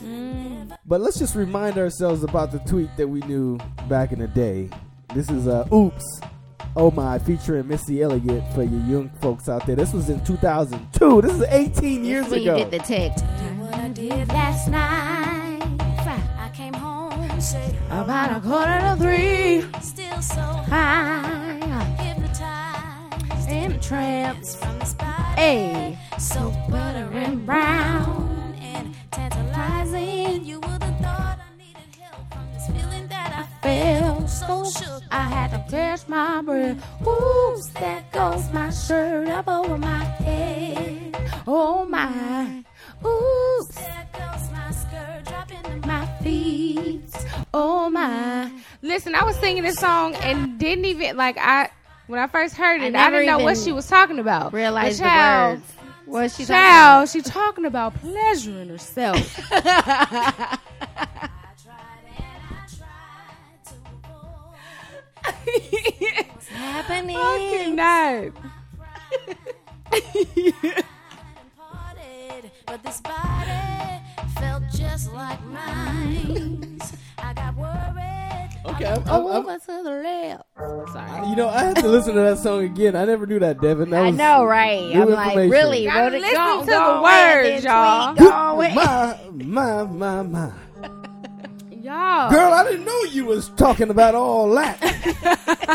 Mm. 0.02 0.76
But 0.86 1.00
let's 1.02 1.18
just 1.18 1.34
remind 1.34 1.76
ourselves 1.76 2.22
about 2.24 2.52
the 2.52 2.58
tweet 2.60 2.88
that 2.96 3.06
we 3.06 3.20
knew 3.22 3.58
back 3.88 4.12
in 4.12 4.18
the 4.20 4.28
day. 4.28 4.70
This 5.14 5.28
is 5.30 5.46
uh, 5.46 5.66
"Oops." 5.72 6.04
Oh 6.78 6.90
my, 6.90 7.18
featuring 7.18 7.68
Missy 7.68 8.02
Elliott 8.02 8.44
for 8.54 8.62
you 8.62 8.78
young 8.80 9.10
folks 9.20 9.48
out 9.48 9.66
there. 9.66 9.76
This 9.76 9.92
was 9.94 10.08
in 10.10 10.22
2002. 10.24 11.22
This 11.22 11.32
is 11.32 11.42
18 11.42 12.04
years 12.04 12.28
when 12.28 12.40
ago. 12.42 12.56
you 12.56 12.64
did 12.64 12.70
the 12.70 12.78
tick. 12.84 13.12
What 13.58 13.74
I 13.74 13.88
did 13.88 14.28
last 14.28 14.68
night. 14.68 15.62
I 16.38 16.50
came 16.54 16.74
home, 16.74 17.12
About 17.90 18.36
a 18.36 18.40
quarter 18.40 18.78
to 18.80 18.96
three. 18.98 19.80
still 19.82 20.20
so 20.22 20.40
High 20.42 21.45
hypnotized. 23.72 23.74
in 23.74 23.80
trance. 23.80 24.56
from 24.56 24.78
this 24.78 24.94
body. 24.94 25.22
Hey, 25.36 25.98
So 26.18 26.50
butter 26.70 27.08
and 27.12 27.36
mm-hmm. 27.38 27.46
brown 27.46 28.54
and 28.60 28.94
tantalizing. 29.10 30.44
You 30.44 30.60
would 30.60 30.82
have 30.82 31.00
thought 31.00 31.38
I 31.38 31.56
needed 31.58 31.96
help 32.00 32.32
from 32.32 32.46
this 32.52 32.66
feeling 32.66 33.08
that 33.08 33.32
I 33.38 33.62
felt 33.62 34.30
so 34.30 34.64
so 34.64 34.84
shook. 34.84 35.02
I 35.10 35.22
had 35.22 35.50
to 35.50 35.70
catch 35.70 36.08
my 36.08 36.42
breath. 36.42 36.78
Oops, 37.06 37.68
there 37.70 38.04
goes 38.12 38.52
my 38.52 38.70
shirt 38.70 39.28
up 39.28 39.48
over 39.48 39.78
my 39.78 40.04
head. 40.04 41.16
Oh 41.46 41.84
my. 41.84 42.64
Oops, 43.04 43.74
There 43.74 44.08
goes 44.14 44.50
my 44.50 44.70
skirt 44.70 45.24
dropping 45.26 45.62
to 45.80 45.86
my 45.86 46.06
feet. 46.22 47.02
Oh 47.52 47.90
my. 47.90 48.08
Mm-hmm. 48.08 48.56
Listen, 48.82 49.14
I 49.14 49.24
was 49.24 49.36
singing 49.36 49.62
this 49.62 49.78
song 49.78 50.14
and 50.16 50.58
didn't 50.58 50.84
even 50.86 51.16
like 51.16 51.36
I 51.38 51.70
when 52.06 52.20
I 52.20 52.26
first 52.26 52.56
heard 52.56 52.80
it, 52.80 52.86
I, 52.86 52.88
never 52.90 53.20
didn't 53.20 53.38
know 53.38 53.44
what 53.44 53.58
she 53.58 53.72
was 53.72 53.86
talking 53.88 54.18
about. 54.18 54.52
Realize 54.52 55.00
But 55.00 55.50
the 55.50 55.54
words. 55.54 55.72
What's 56.06 56.36
she 56.36 56.44
talking 56.44 56.54
Child, 56.54 57.08
she 57.08 57.20
talking 57.20 57.64
about 57.64 57.94
pleasuring 57.96 58.68
herself. 58.68 59.16
I 59.50 59.60
tried 59.60 60.58
and 62.06 62.42
I 62.48 62.66
tried 62.76 63.64
to 63.66 63.74
avoid 65.34 66.26
What's 66.32 66.48
happening? 66.48 67.16
I 67.16 67.38
cannot. 67.52 68.32
but 72.66 72.82
this 72.84 73.00
body 73.00 74.02
felt 74.38 74.62
just 74.72 75.12
like 75.12 75.42
mine. 75.46 76.78
I 77.18 77.32
got 77.34 77.56
worried. 77.56 78.15
Okay, 78.68 78.84
I'm, 78.86 78.98
I'm, 78.98 79.04
Oh, 79.08 79.28
I'm- 79.32 79.46
over 79.46 79.58
to 79.58 79.66
the 79.66 79.90
left. 80.02 80.92
Sorry. 80.92 81.28
you 81.28 81.36
know, 81.36 81.48
I 81.48 81.64
had 81.64 81.76
to 81.76 81.88
listen 81.88 82.14
to 82.14 82.20
that 82.22 82.38
song 82.38 82.64
again. 82.64 82.96
I 82.96 83.04
never 83.04 83.26
knew 83.26 83.38
that, 83.38 83.60
Devin. 83.60 83.90
That 83.90 84.02
I 84.04 84.06
was 84.08 84.16
know, 84.16 84.44
right? 84.44 84.94
I'm 84.94 85.08
like, 85.10 85.28
information. 85.36 85.50
really? 85.50 85.84
Gotta 85.86 86.00
Wrote 86.00 86.14
it- 86.14 86.20
listen 86.22 86.36
go- 86.36 86.60
to 86.60 86.66
go 86.66 86.96
the 86.96 87.02
words, 87.02 87.64
y'all. 87.64 88.14
tweet, 88.16 88.28
go 88.30 88.36
away. 88.36 88.74
my, 88.74 89.16
my, 89.32 89.82
my, 89.84 90.22
my. 90.22 90.50
Y'all. 91.82 92.30
Girl, 92.32 92.52
I 92.52 92.64
didn't 92.64 92.84
know 92.84 93.02
you 93.12 93.26
was 93.26 93.48
talking 93.50 93.90
about 93.90 94.16
all 94.16 94.50
that. 94.56 94.80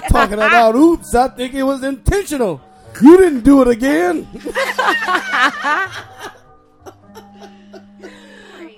talking 0.09 0.33
about 0.33 0.75
oops, 0.75 1.15
I 1.15 1.29
think 1.29 1.53
it 1.53 1.63
was 1.63 1.83
intentional. 1.85 2.59
You 3.01 3.15
didn't 3.17 3.41
do 3.45 3.61
it 3.61 3.69
again. 3.69 4.27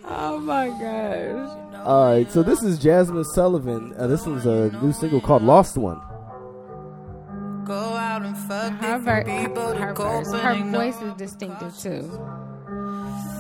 Oh 0.06 0.38
my 0.38 0.68
gosh. 0.68 1.58
All 1.86 2.06
right, 2.06 2.32
so 2.32 2.44
this 2.44 2.64
is 2.64 2.80
Jazmine 2.80 3.26
Sullivan. 3.26 3.94
Uh, 3.98 4.08
this 4.08 4.26
one's 4.26 4.46
a 4.46 4.72
new 4.82 4.94
single 4.94 5.20
called 5.20 5.44
"Lost 5.44 5.76
One." 5.78 6.00
Go 7.66 7.74
out 7.76 8.24
and 8.24 8.38
fuck 8.38 8.72
Her, 8.74 9.00
ver- 9.00 9.24
people 9.26 9.74
her, 9.76 9.94
to 9.94 10.02
verse, 10.02 10.32
her 10.32 10.64
voice 10.72 11.02
is 11.02 11.14
distinctive 11.16 11.78
too. 11.78 12.10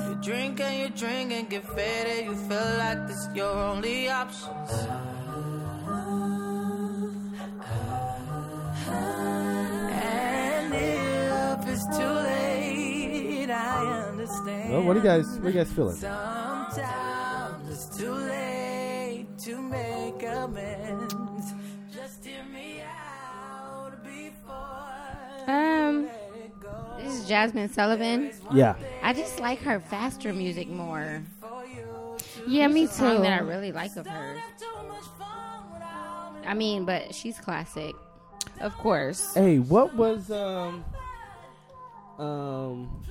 You 0.09 0.15
drink 0.21 0.59
and 0.59 0.77
you 0.77 0.89
drink 0.89 1.31
and 1.31 1.49
get 1.49 1.63
faded. 1.73 2.25
You 2.25 2.35
feel 2.35 2.77
like 2.77 3.07
this 3.07 3.27
your 3.33 3.49
only 3.49 4.09
option. 4.09 4.49
And 9.89 10.73
if 10.73 11.67
it's 11.67 11.97
too 11.97 12.05
late, 12.05 13.49
I 13.49 14.07
understand. 14.09 14.71
Well, 14.73 14.83
what 14.83 14.93
do 14.93 14.99
you 14.99 15.05
guys? 15.05 15.25
What 15.39 15.45
are 15.45 15.49
you 15.49 15.63
guys 15.63 15.71
feeling? 15.71 15.95
Sometimes 15.95 16.77
it's 16.77 16.77
too 16.77 16.81
late 16.81 17.02
to 19.43 19.61
make 19.61 20.23
amends. 20.23 21.53
Just 21.93 22.23
hear 22.25 22.43
me 22.45 22.81
out 22.81 23.91
before 24.03 25.53
Um, 25.53 26.05
let 26.05 26.15
it 26.45 26.59
go. 26.61 26.95
This 26.97 27.13
is 27.19 27.29
Jazmine 27.29 27.69
Sullivan. 27.69 28.31
Yeah, 28.53 28.75
I 29.01 29.11
just 29.13 29.39
like 29.41 29.59
her 29.59 29.79
faster 29.81 30.31
music 30.31 30.69
more. 30.69 31.21
yeah, 32.47 32.67
me 32.67 32.87
too. 32.87 32.93
Song 32.93 33.21
that 33.23 33.33
I 33.33 33.43
really 33.43 33.73
like 33.73 33.95
of 33.97 34.07
hers. 34.07 34.39
I 36.45 36.53
mean, 36.53 36.85
but 36.85 37.13
she's 37.13 37.37
classic. 37.37 37.95
Of 38.61 38.73
course. 38.77 39.33
Hey, 39.33 39.59
what 39.59 39.93
was 39.95 40.31
um 40.31 40.85
um 42.17 43.03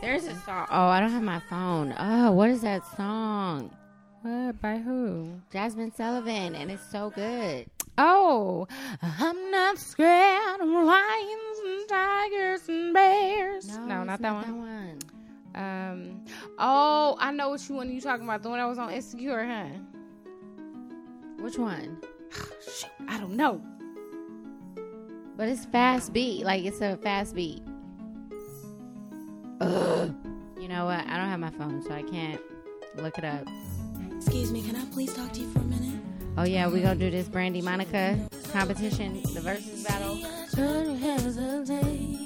There's 0.00 0.24
a 0.24 0.34
song. 0.40 0.66
Oh, 0.70 0.86
I 0.86 1.00
don't 1.00 1.10
have 1.10 1.22
my 1.22 1.40
phone. 1.40 1.94
Oh, 1.98 2.32
what 2.32 2.48
is 2.48 2.62
that 2.62 2.82
song? 2.96 3.70
What? 4.22 4.60
By 4.60 4.76
who? 4.76 5.40
Jazmine 5.52 5.96
Sullivan, 5.96 6.54
and 6.54 6.70
it's 6.70 6.90
so 6.90 7.10
good. 7.10 7.66
Oh, 7.96 8.66
I'm 9.02 9.50
not 9.50 9.78
scared 9.78 10.60
of 10.60 10.68
lions 10.68 11.58
and 11.64 11.88
tigers 11.88 12.68
and 12.68 12.92
bears. 12.92 13.68
No, 13.68 14.00
it's 14.00 14.06
not 14.06 14.22
that 14.22 14.34
one. 14.34 14.58
one. 14.58 14.98
Um. 15.54 16.24
Oh, 16.58 17.16
I 17.18 17.32
know 17.32 17.48
what 17.48 17.66
you 17.68 17.74
one 17.74 17.90
you 17.90 18.00
talking 18.00 18.24
about. 18.24 18.42
The 18.42 18.50
one 18.50 18.58
that 18.58 18.66
was 18.66 18.78
on 18.78 18.90
Insecure, 18.92 19.44
huh? 19.44 19.68
Which 21.40 21.58
one? 21.58 21.98
Shoot, 22.62 22.90
I 23.08 23.18
don't 23.18 23.36
know. 23.36 23.62
But 25.36 25.48
it's 25.48 25.64
fast 25.64 26.12
beat. 26.12 26.44
Like 26.44 26.64
it's 26.64 26.82
a 26.82 26.98
fast 26.98 27.34
beat. 27.34 27.62
Ugh. 29.62 30.14
You 30.60 30.68
know 30.68 30.84
what? 30.84 31.00
I 31.06 31.16
don't 31.16 31.28
have 31.28 31.40
my 31.40 31.50
phone, 31.50 31.82
so 31.82 31.92
I 31.92 32.02
can't 32.02 32.40
look 32.96 33.16
it 33.16 33.24
up. 33.24 33.48
Excuse 34.16 34.52
me, 34.52 34.62
can 34.62 34.76
I 34.76 34.84
please 34.86 35.12
talk 35.14 35.32
to 35.32 35.40
you 35.40 35.50
for 35.52 35.60
a 35.60 35.64
minute? 35.64 35.99
Oh 36.38 36.44
yeah, 36.44 36.68
we 36.68 36.80
gonna 36.80 36.94
do 36.94 37.10
this 37.10 37.28
Brandy 37.28 37.60
Monica 37.60 38.18
competition, 38.52 39.20
the 39.34 39.40
versus 39.40 39.84
battle. 39.84 40.18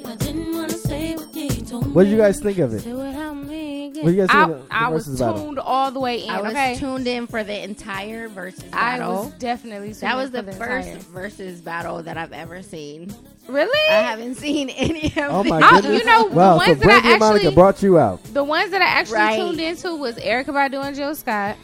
I 0.07 0.17
didn't 0.17 0.55
want 0.57 0.71
to 0.71 0.77
say 0.79 1.15
what 1.17 1.35
you 1.35 1.49
told 1.65 1.87
me. 1.87 1.93
what 1.93 2.05
did 2.05 2.11
you 2.13 2.17
guys 2.19 2.41
think 2.41 2.59
of 2.59 2.75
it? 2.75 2.85
What 2.87 3.07
I'm 3.15 3.49
do 3.49 3.55
you 3.57 3.93
guys 4.17 4.29
think 4.29 4.31
I, 4.35 4.43
of 4.45 4.49
the- 4.49 4.55
the 4.57 4.67
I 4.75 4.89
was 4.89 5.07
versus 5.07 5.21
battle? 5.21 5.45
tuned 5.45 5.59
all 5.59 5.91
the 5.91 6.01
way 6.01 6.23
in. 6.25 6.31
I 6.31 6.41
was 6.43 6.51
okay, 6.53 6.77
tuned 6.77 7.07
in 7.09 7.27
for 7.27 7.43
the 7.45 7.63
entire 7.63 8.29
versus 8.29 8.63
battle. 8.65 8.79
I 8.79 8.99
battle. 8.99 9.25
was 9.25 9.33
definitely 9.35 9.89
tuned 9.89 10.01
that 10.03 10.17
was 10.17 10.35
in 10.35 10.47
the 10.47 10.53
for 10.53 10.59
first 10.59 10.89
entire- 10.89 11.03
versus 11.13 11.61
battle 11.61 12.03
that 12.03 12.17
I've 12.17 12.33
ever 12.33 12.63
seen. 12.63 13.13
Really? 13.49 13.91
I 13.93 14.01
haven't 14.03 14.37
seen 14.37 14.69
any 14.77 15.07
of 15.09 15.17
Oh 15.19 15.45
my 15.45 15.59
these. 15.61 15.69
Oh, 15.71 15.81
goodness! 15.83 15.99
you 16.01 16.05
know, 16.05 16.29
the 16.29 16.35
wow, 16.35 16.59
so 16.59 16.67
ones 16.67 16.79
that 16.81 16.85
I 16.85 16.87
Brandy 16.87 17.09
and 17.13 17.21
Monica 17.21 17.37
actually- 17.47 17.55
brought 17.55 17.83
you 17.83 17.99
out. 17.99 18.23
The 18.35 18.45
ones 18.45 18.71
that 18.71 18.83
I 18.83 18.87
actually 18.87 19.17
Right. 19.19 19.37
tuned 19.39 19.61
into 19.61 19.97
was 19.97 20.17
Erykah 20.17 20.47
Badu 20.47 20.85
and 20.85 20.95
Jill 20.97 21.15
Scott, 21.15 21.57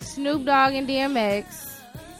Snoop 0.00 0.44
Dogg 0.44 0.74
and 0.74 0.86
DMX. 0.88 1.70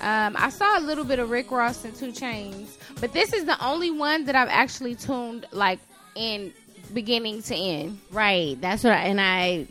Um, 0.04 0.36
I 0.38 0.50
saw 0.50 0.78
a 0.78 0.82
little 0.82 1.04
bit 1.04 1.18
of 1.18 1.30
Rick 1.30 1.50
Ross 1.50 1.82
and 1.86 1.96
2 1.96 2.12
Chainz, 2.12 2.76
but 3.00 3.14
this 3.14 3.32
is 3.32 3.46
the 3.46 3.56
only 3.64 3.90
one 3.90 4.26
that 4.26 4.36
I've 4.36 4.50
actually 4.50 4.96
tuned 4.96 5.46
like 5.50 5.78
in 6.14 6.52
beginning 6.92 7.42
to 7.44 7.54
end. 7.54 7.98
Right. 8.10 8.60
That's 8.60 8.84
what 8.84 8.92
I, 8.92 9.04
and 9.04 9.18
I 9.18 9.66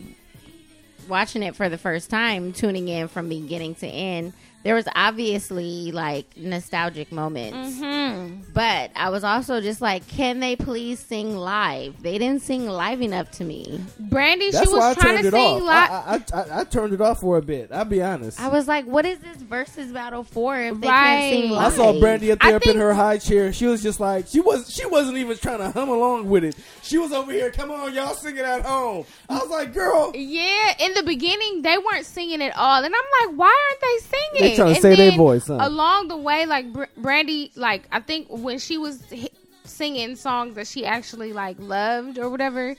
watching 1.08 1.44
it 1.44 1.56
for 1.56 1.70
the 1.70 1.78
first 1.78 2.10
time, 2.10 2.52
tuning 2.52 2.88
in 2.88 3.10
from 3.10 3.30
beginning 3.30 3.76
to 3.76 3.88
end. 3.88 4.34
There 4.64 4.76
was 4.76 4.88
obviously 4.96 5.92
like 5.92 6.26
nostalgic 6.38 7.12
moments, 7.12 7.78
Hmm. 7.80 8.42
but 8.54 8.92
I 8.96 9.10
was 9.10 9.24
also 9.24 9.60
just 9.62 9.82
like, 9.82 10.08
can 10.08 10.40
they 10.40 10.56
please 10.56 11.00
sing 11.00 11.36
live? 11.36 12.02
They 12.02 12.18
didn't 12.18 12.44
sing 12.44 12.68
live 12.68 13.02
enough 13.02 13.30
to 13.32 13.44
me. 13.44 13.82
Brandy, 14.00 14.52
That's 14.52 14.70
she 14.70 14.74
why 14.76 14.90
was 14.90 14.98
trying 14.98 15.16
turned 15.16 15.26
to 15.26 15.32
sing 15.32 15.64
live. 15.66 15.92
I, 15.92 16.22
I, 16.34 16.40
I, 16.40 16.60
I 16.62 16.64
turned 16.64 16.94
it 16.94 17.02
off 17.02 17.20
for 17.20 17.38
a 17.38 17.42
bit. 17.42 17.72
I'll 17.72 17.84
be 17.86 18.02
honest. 18.02 18.40
I 18.40 18.48
was 18.48 18.68
like, 18.68 18.86
what 18.86 19.06
is 19.06 19.20
this 19.20 19.38
versus 19.38 19.92
battle 19.92 20.24
for 20.24 20.58
if 20.60 20.80
they 20.80 20.88
Right. 20.88 21.20
can't 21.20 21.44
sing 21.50 21.58
I 21.58 21.70
saw 21.70 22.00
Brandy 22.00 22.32
up 22.32 22.40
there 22.40 22.56
up 22.56 22.66
in 22.66 22.78
her 22.78 22.94
high 22.94 23.18
chair. 23.18 23.52
She 23.54 23.66
was 23.66 23.84
just 23.84 24.00
like 24.00 24.28
she 24.28 24.40
was. 24.40 24.74
She 24.74 24.86
wasn't 24.86 25.18
even 25.18 25.38
trying 25.38 25.60
to 25.60 25.72
hum 25.72 25.90
along 25.90 26.30
with 26.30 26.44
it. 26.44 26.56
She 26.82 26.98
was 26.98 27.12
over 27.12 27.32
here. 27.32 27.52
Come 27.52 27.72
on, 27.72 27.94
y'all, 27.94 28.14
sing 28.14 28.38
it 28.38 28.46
at 28.46 28.62
home. 28.66 29.06
I 29.30 29.40
was 29.40 29.50
like, 29.50 29.74
girl, 29.74 30.12
Yeah, 30.16 30.74
in 30.80 30.94
the 30.94 31.04
beginning 31.04 31.62
they 31.64 31.78
weren't 31.78 32.06
singing 32.06 32.42
at 32.42 32.56
all, 32.56 32.84
and 32.84 32.94
I'm 32.96 33.28
like, 33.30 33.38
why 33.38 33.68
aren't 33.70 33.82
they 33.82 33.98
singing? 34.08 34.50
They 34.52 34.53
trying 34.56 34.68
to 34.70 34.74
And 34.74 34.82
say 34.82 34.96
their 34.96 35.12
voice, 35.18 35.48
huh? 35.48 35.58
Along 35.62 36.08
the 36.08 36.18
way, 36.18 36.46
like 36.46 36.72
Br- 36.72 36.84
Brandy, 36.98 37.52
like 37.56 37.84
I 37.92 38.00
think 38.00 38.28
when 38.30 38.60
she 38.60 38.78
was 38.78 39.02
hi- 39.10 39.30
singing 39.64 40.16
songs 40.16 40.56
that 40.56 40.68
she 40.68 40.86
actually 40.86 41.34
like 41.34 41.58
loved 41.60 42.18
or 42.18 42.30
whatever, 42.30 42.76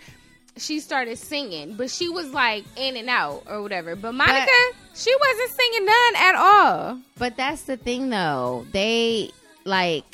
she 0.56 0.80
started 0.80 1.18
singing, 1.18 1.74
but 1.74 1.90
she 1.90 2.08
was 2.08 2.30
like 2.32 2.64
in 2.76 2.96
and 2.96 3.10
out 3.10 3.42
or 3.48 3.60
whatever. 3.62 3.96
But 3.96 4.12
Monica, 4.14 4.50
she 4.94 5.14
wasn't 5.28 5.50
singing 5.50 5.84
none 5.86 6.16
at 6.16 6.34
all. 6.36 6.98
But 7.18 7.36
that's 7.36 7.62
the 7.62 7.76
thing, 7.76 8.10
though. 8.10 8.66
They 8.72 9.30
like 9.64 10.04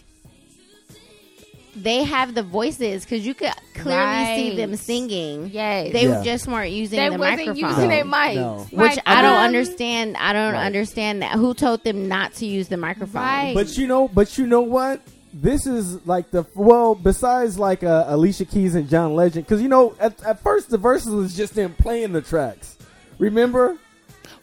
they 1.76 2.02
have 2.04 2.34
the 2.34 2.42
voices 2.42 3.04
because 3.04 3.26
you 3.26 3.34
could 3.34 3.52
clearly 3.74 4.24
see 4.36 4.56
them 4.56 4.76
singing. 4.76 5.50
Yes, 5.52 5.92
They 5.92 6.06
Yeah. 6.08 6.22
just 6.22 6.46
weren't 6.46 6.70
using 6.72 6.98
they 6.98 7.08
the 7.08 7.18
wasn't 7.18 7.38
microphone, 7.48 7.56
using 7.70 7.88
their 7.88 8.04
No, 8.04 8.10
mics, 8.12 8.34
no. 8.34 8.58
which 8.70 8.96
Like, 8.96 9.02
I 9.06 9.22
don't 9.22 9.36
um, 9.38 9.44
understand. 9.44 10.16
I 10.16 10.32
don't 10.32 10.52
Right. 10.54 10.66
understand 10.66 11.22
that. 11.22 11.32
Who 11.32 11.54
told 11.54 11.84
them 11.84 12.08
not 12.08 12.34
to 12.34 12.46
use 12.46 12.68
the 12.68 12.76
microphone? 12.76 13.22
Right. 13.22 13.54
but 13.54 13.76
you 13.78 13.86
know, 13.86 14.08
but 14.08 14.36
you 14.38 14.46
know 14.46 14.62
what? 14.62 15.00
This 15.32 15.66
is 15.66 16.04
like 16.06 16.30
the 16.32 16.44
well, 16.56 16.94
besides 16.96 17.56
like 17.58 17.84
uh, 17.84 18.04
Alicia 18.08 18.44
Keys 18.46 18.74
and 18.74 18.88
John 18.88 19.14
Legend, 19.14 19.46
because 19.46 19.62
you 19.62 19.68
know, 19.68 19.94
at, 20.00 20.20
at 20.24 20.42
first 20.42 20.70
the 20.70 20.78
verses 20.78 21.10
was 21.12 21.36
just 21.36 21.54
them 21.54 21.74
playing 21.78 22.12
the 22.12 22.20
tracks. 22.20 22.76
Remember, 23.18 23.76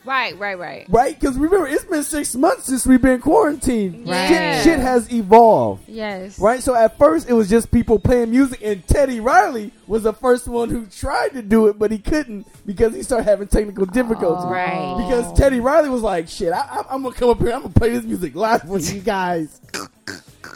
Right, 0.08 0.40
right, 0.40 0.58
right. 0.58 0.86
right? 0.90 1.20
Because 1.20 1.38
remember, 1.38 1.68
it's 1.68 1.84
been 1.84 2.04
six 2.04 2.34
months 2.34 2.68
since 2.68 2.88
we've 2.88 3.02
been 3.02 3.20
quarantined. 3.20 4.08
Right. 4.08 4.28
Shit, 4.28 4.64
shit 4.64 4.80
has 4.80 5.12
evolved. 5.12 5.84
Yes. 5.88 6.40
Right, 6.40 6.64
so 6.64 6.74
at 6.74 6.98
first 6.98 7.30
it 7.30 7.34
was 7.34 7.50
just 7.50 7.72
people 7.72 8.00
playing 8.00 8.32
music, 8.32 8.62
and 8.64 8.88
Teddy 8.88 9.20
Riley 9.20 9.74
was 9.86 10.04
the 10.04 10.14
first 10.14 10.48
one 10.48 10.70
who 10.70 10.86
tried 10.86 11.34
to 11.34 11.42
do 11.42 11.68
it, 11.68 11.78
but 11.78 11.92
he 11.92 11.98
couldn't 11.98 12.48
because 12.66 12.96
he 12.96 13.04
started 13.04 13.26
having 13.26 13.50
technical 13.50 13.86
difficulties. 13.86 14.46
Oh. 14.46 14.50
Right. 14.50 14.96
Because 14.98 15.34
Teddy 15.38 15.60
Riley 15.60 15.90
was 15.90 16.02
like, 16.02 16.30
"Shit, 16.30 16.54
I, 16.54 16.60
I, 16.60 16.84
I'm 16.90 17.04
gonna 17.04 17.14
come 17.14 17.30
up 17.30 17.40
here, 17.40 17.52
I'm 17.52 17.64
gonna 17.64 17.74
play 17.74 17.90
this 17.90 18.04
music 18.04 18.34
live 18.34 18.62
for 18.62 18.80
you 18.80 19.02
guys," 19.02 19.60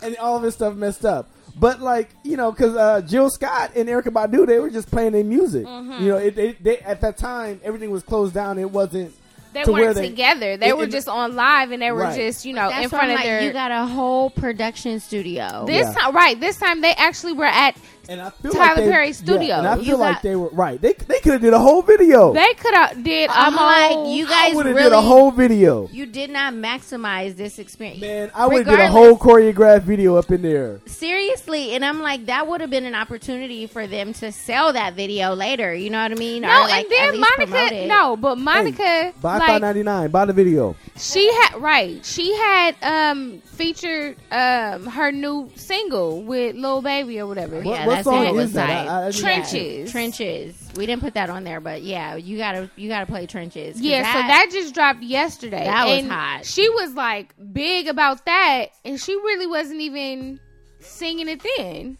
and 0.01 0.15
all 0.17 0.37
of 0.37 0.43
his 0.43 0.53
stuff 0.53 0.75
messed 0.75 1.03
up. 1.03 1.29
But 1.59 1.81
like 1.81 2.09
you 2.23 2.37
know, 2.37 2.51
because 2.51 2.75
uh, 2.75 3.01
Jill 3.01 3.29
Scott 3.29 3.71
and 3.75 3.89
Erykah 3.89 4.05
Badu, 4.13 4.47
they 4.47 4.59
were 4.59 4.69
just 4.69 4.89
playing 4.89 5.11
their 5.11 5.23
music. 5.23 5.65
Mm-hmm. 5.65 6.03
You 6.03 6.09
know, 6.09 6.17
it, 6.17 6.35
they, 6.35 6.51
they, 6.53 6.77
at 6.79 7.01
that 7.01 7.17
time 7.17 7.59
everything 7.63 7.91
was 7.91 8.03
closed 8.03 8.33
down. 8.33 8.57
It 8.57 8.71
wasn't. 8.71 9.13
They 9.53 9.63
to 9.63 9.71
weren't 9.71 9.95
they- 9.95 10.09
together. 10.09 10.55
They 10.57 10.69
it- 10.69 10.77
were 10.77 10.85
it- 10.85 10.91
just 10.91 11.07
on 11.09 11.35
live, 11.35 11.71
and 11.71 11.81
they 11.81 11.91
were 11.91 12.01
Right. 12.01 12.15
just 12.15 12.45
you 12.45 12.53
know 12.53 12.69
That's 12.69 12.83
in 12.83 12.89
front 12.89 13.09
of 13.09 13.15
like, 13.15 13.25
their. 13.25 13.41
You 13.41 13.51
got 13.51 13.71
a 13.71 13.85
whole 13.85 14.29
production 14.29 14.99
studio. 14.99 15.65
This 15.67 15.87
Yeah. 15.87 15.93
time, 15.93 16.15
right? 16.15 16.39
This 16.39 16.57
time 16.57 16.81
they 16.81 16.93
actually 16.93 17.33
were 17.33 17.45
at 17.45 17.75
And 18.09 18.19
I 18.21 18.29
feel 18.31 18.51
Tyler 18.51 18.67
like 18.67 18.75
they, 18.77 18.91
Perry 18.91 19.13
studio. 19.13 19.41
Yeah, 19.47 19.57
and 19.59 19.67
I 19.67 19.75
You 19.77 19.95
like 19.95 20.15
got- 20.15 20.23
they 20.23 20.35
were 20.35 20.49
right. 20.49 20.81
They 20.81 20.93
they 20.93 21.19
could 21.19 21.33
have 21.33 21.41
did 21.41 21.53
a 21.53 21.59
whole 21.59 21.81
video. 21.81 22.33
They 22.33 22.53
could 22.55 22.73
have 22.73 23.03
did 23.03 23.29
a 23.29 23.33
I'm 23.33 23.53
whole. 23.53 24.03
like, 24.05 24.17
you 24.17 24.27
guys 24.27 24.55
would 24.55 24.65
have 24.65 24.75
really 24.75 24.89
did 24.89 24.95
a 24.97 25.01
whole 25.01 25.31
video. 25.31 25.87
you 25.91 26.05
did 26.05 26.29
not 26.29 26.53
maximize 26.53 27.35
this 27.35 27.59
experience. 27.59 28.01
Man, 28.01 28.31
I 28.33 28.47
would 28.47 28.65
have 28.67 28.77
did 28.77 28.83
a 28.85 28.89
whole 28.89 29.17
choreographed 29.17 29.83
video 29.83 30.15
up 30.15 30.31
in 30.31 30.41
there. 30.41 30.81
Seriously, 30.85 31.75
and 31.75 31.83
I'm 31.85 32.01
like, 32.01 32.25
that 32.27 32.47
would 32.47 32.61
have 32.61 32.69
been 32.69 32.85
an 32.85 32.95
opportunity 32.95 33.67
for 33.67 33.85
them 33.87 34.13
to 34.13 34.31
sell 34.31 34.73
that 34.73 34.93
video 34.95 35.33
later. 35.35 35.73
You 35.73 35.89
know 35.89 36.01
what 36.01 36.11
I 36.11 36.15
mean? 36.15 36.41
no, 36.43 36.49
Or, 36.49 36.67
like, 36.67 36.83
and 36.85 36.91
then 36.91 37.07
at 37.09 37.13
least 37.15 37.29
promote 37.35 37.49
Monica. 37.71 37.85
No, 37.87 38.17
but 38.17 38.37
Monica, 38.37 39.13
Buy 39.21 39.37
like 39.37 39.47
five 39.47 39.61
ninety 39.61 39.83
nine. 39.83 40.09
Buy 40.09 40.25
the 40.25 40.33
video. 40.33 40.75
she 40.97 41.31
had 41.33 41.61
right. 41.61 42.03
She 42.05 42.33
had 42.35 42.75
um 42.81 43.41
featured 43.45 44.15
um 44.31 44.87
her 44.87 45.11
new 45.11 45.49
single 45.55 46.23
with 46.23 46.55
Lil 46.55 46.81
Baby 46.81 47.19
or 47.19 47.27
whatever. 47.27 47.57
What, 47.57 47.65
Yeah, 47.65 47.85
what 48.05 48.11
that 48.13 48.17
song 48.17 48.23
single 48.25 48.39
is 48.39 48.43
was 48.45 48.53
that? 48.53 48.69
I, 48.69 48.73
I, 48.73 49.05
I 49.05 49.11
didn't- 49.11 49.21
Trenches. 49.21 49.91
trenches. 49.91 50.69
We 50.75 50.85
didn't 50.85 51.01
put 51.01 51.13
that 51.15 51.29
on 51.29 51.43
there, 51.43 51.59
but 51.59 51.81
yeah, 51.81 52.15
you 52.15 52.37
gotta 52.37 52.69
you 52.75 52.87
gotta 52.89 53.05
play 53.05 53.25
trenches. 53.25 53.75
'Cause 53.75 53.81
Yeah, 53.81 54.03
so 54.13 54.19
that 54.19 54.49
just 54.51 54.73
dropped 54.73 55.01
yesterday. 55.03 55.65
That 55.65 55.87
was 55.87 55.99
and 55.99 56.11
hot. 56.11 56.45
She 56.45 56.69
was 56.69 56.93
like 56.93 57.33
big 57.53 57.87
about 57.87 58.25
that, 58.25 58.67
and 58.85 58.99
she 58.99 59.13
really 59.15 59.47
wasn't 59.47 59.81
even 59.81 60.39
singing 60.79 61.27
it 61.27 61.41
then. 61.57 61.97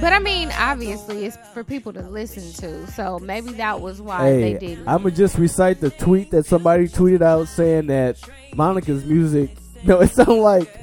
But 0.00 0.12
I 0.12 0.18
mean, 0.18 0.50
obviously, 0.58 1.24
it's 1.24 1.36
for 1.52 1.64
people 1.64 1.92
to 1.94 2.02
listen 2.02 2.52
to, 2.62 2.86
so 2.92 3.18
maybe 3.18 3.52
that 3.52 3.80
was 3.80 4.02
why 4.02 4.32
they 4.32 4.52
Hey, 4.52 4.58
didn't. 4.58 4.88
I'm 4.88 4.98
gonna 4.98 5.10
just 5.12 5.38
recite 5.38 5.80
the 5.80 5.90
tweet 5.90 6.30
that 6.32 6.46
somebody 6.46 6.88
tweeted 6.88 7.22
out 7.22 7.48
saying 7.48 7.86
that 7.86 8.18
Monica's 8.54 9.04
music. 9.04 9.50
No, 9.86 10.00
it 10.00 10.12
sounded 10.12 10.40
like. 10.40 10.80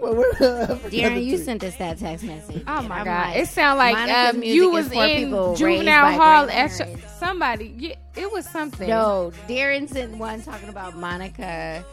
What- 0.00 0.16
what- 0.16 0.42
I 0.42 0.66
forgot 0.66 0.90
the 0.90 1.00
Darren, 1.00 1.24
you 1.24 1.38
sent 1.38 1.64
us 1.64 1.76
that 1.76 1.98
text 1.98 2.24
message. 2.24 2.62
Oh 2.66 2.82
my 2.82 3.04
god! 3.04 3.06
like, 3.06 3.36
it 3.36 3.48
sounded 3.48 3.78
like 3.78 4.08
um, 4.34 4.42
you 4.42 4.70
was 4.70 4.86
for 4.88 5.06
people 5.06 5.44
in 5.46 5.50
raised 5.50 5.58
juvenile 5.58 6.12
hall 6.12 6.50
at 6.50 6.70
grandparents. 6.76 7.18
somebody. 7.18 7.74
Yeah, 7.76 7.94
it 8.16 8.30
was 8.32 8.46
something. 8.48 8.88
No, 8.88 9.32
Darren 9.48 9.88
sent 9.88 10.16
one 10.16 10.42
talking 10.42 10.68
about 10.68 10.96
Monica. 10.96 11.84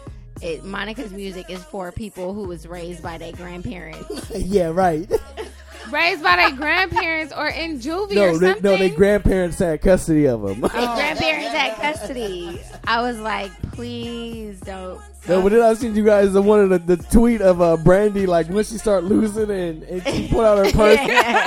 It, 0.41 0.63
Monica's 0.65 1.11
music 1.13 1.49
is 1.49 1.63
for 1.63 1.91
people 1.91 2.33
who 2.33 2.47
was 2.47 2.67
raised 2.67 3.01
by 3.03 3.17
their 3.17 3.31
grandparents. 3.31 4.29
yeah, 4.35 4.67
right. 4.73 5.09
raised 5.91 6.23
by 6.23 6.35
their 6.37 6.51
grandparents 6.51 7.33
or 7.35 7.47
in 7.47 7.79
juvie 7.79 8.13
No, 8.15 8.29
or 8.29 8.37
they, 8.37 8.47
something. 8.47 8.63
no, 8.63 8.77
their 8.77 8.89
grandparents 8.89 9.59
had 9.59 9.81
custody 9.81 10.25
of 10.27 10.41
them. 10.41 10.61
Their 10.61 10.69
grandparents 10.69 11.53
had 11.53 11.75
custody. 11.75 12.61
I 12.85 13.01
was 13.01 13.19
like, 13.19 13.51
please 13.73 14.59
don't. 14.61 14.99
No, 15.27 15.41
but 15.41 15.51
then 15.53 15.61
I 15.61 15.73
seen 15.73 15.95
you 15.95 16.03
guys 16.03 16.33
the 16.33 16.41
one 16.41 16.59
of 16.59 16.69
the, 16.69 16.79
the 16.95 16.97
tweet 17.03 17.41
of 17.41 17.61
uh, 17.61 17.77
Brandy 17.77 18.25
like 18.25 18.47
when 18.49 18.63
she 18.65 18.77
start 18.77 19.03
losing 19.05 19.49
and, 19.49 19.83
and 19.83 20.03
she 20.03 20.27
pulled 20.27 20.43
out 20.43 20.57
her 20.65 20.71
purse. 20.73 20.99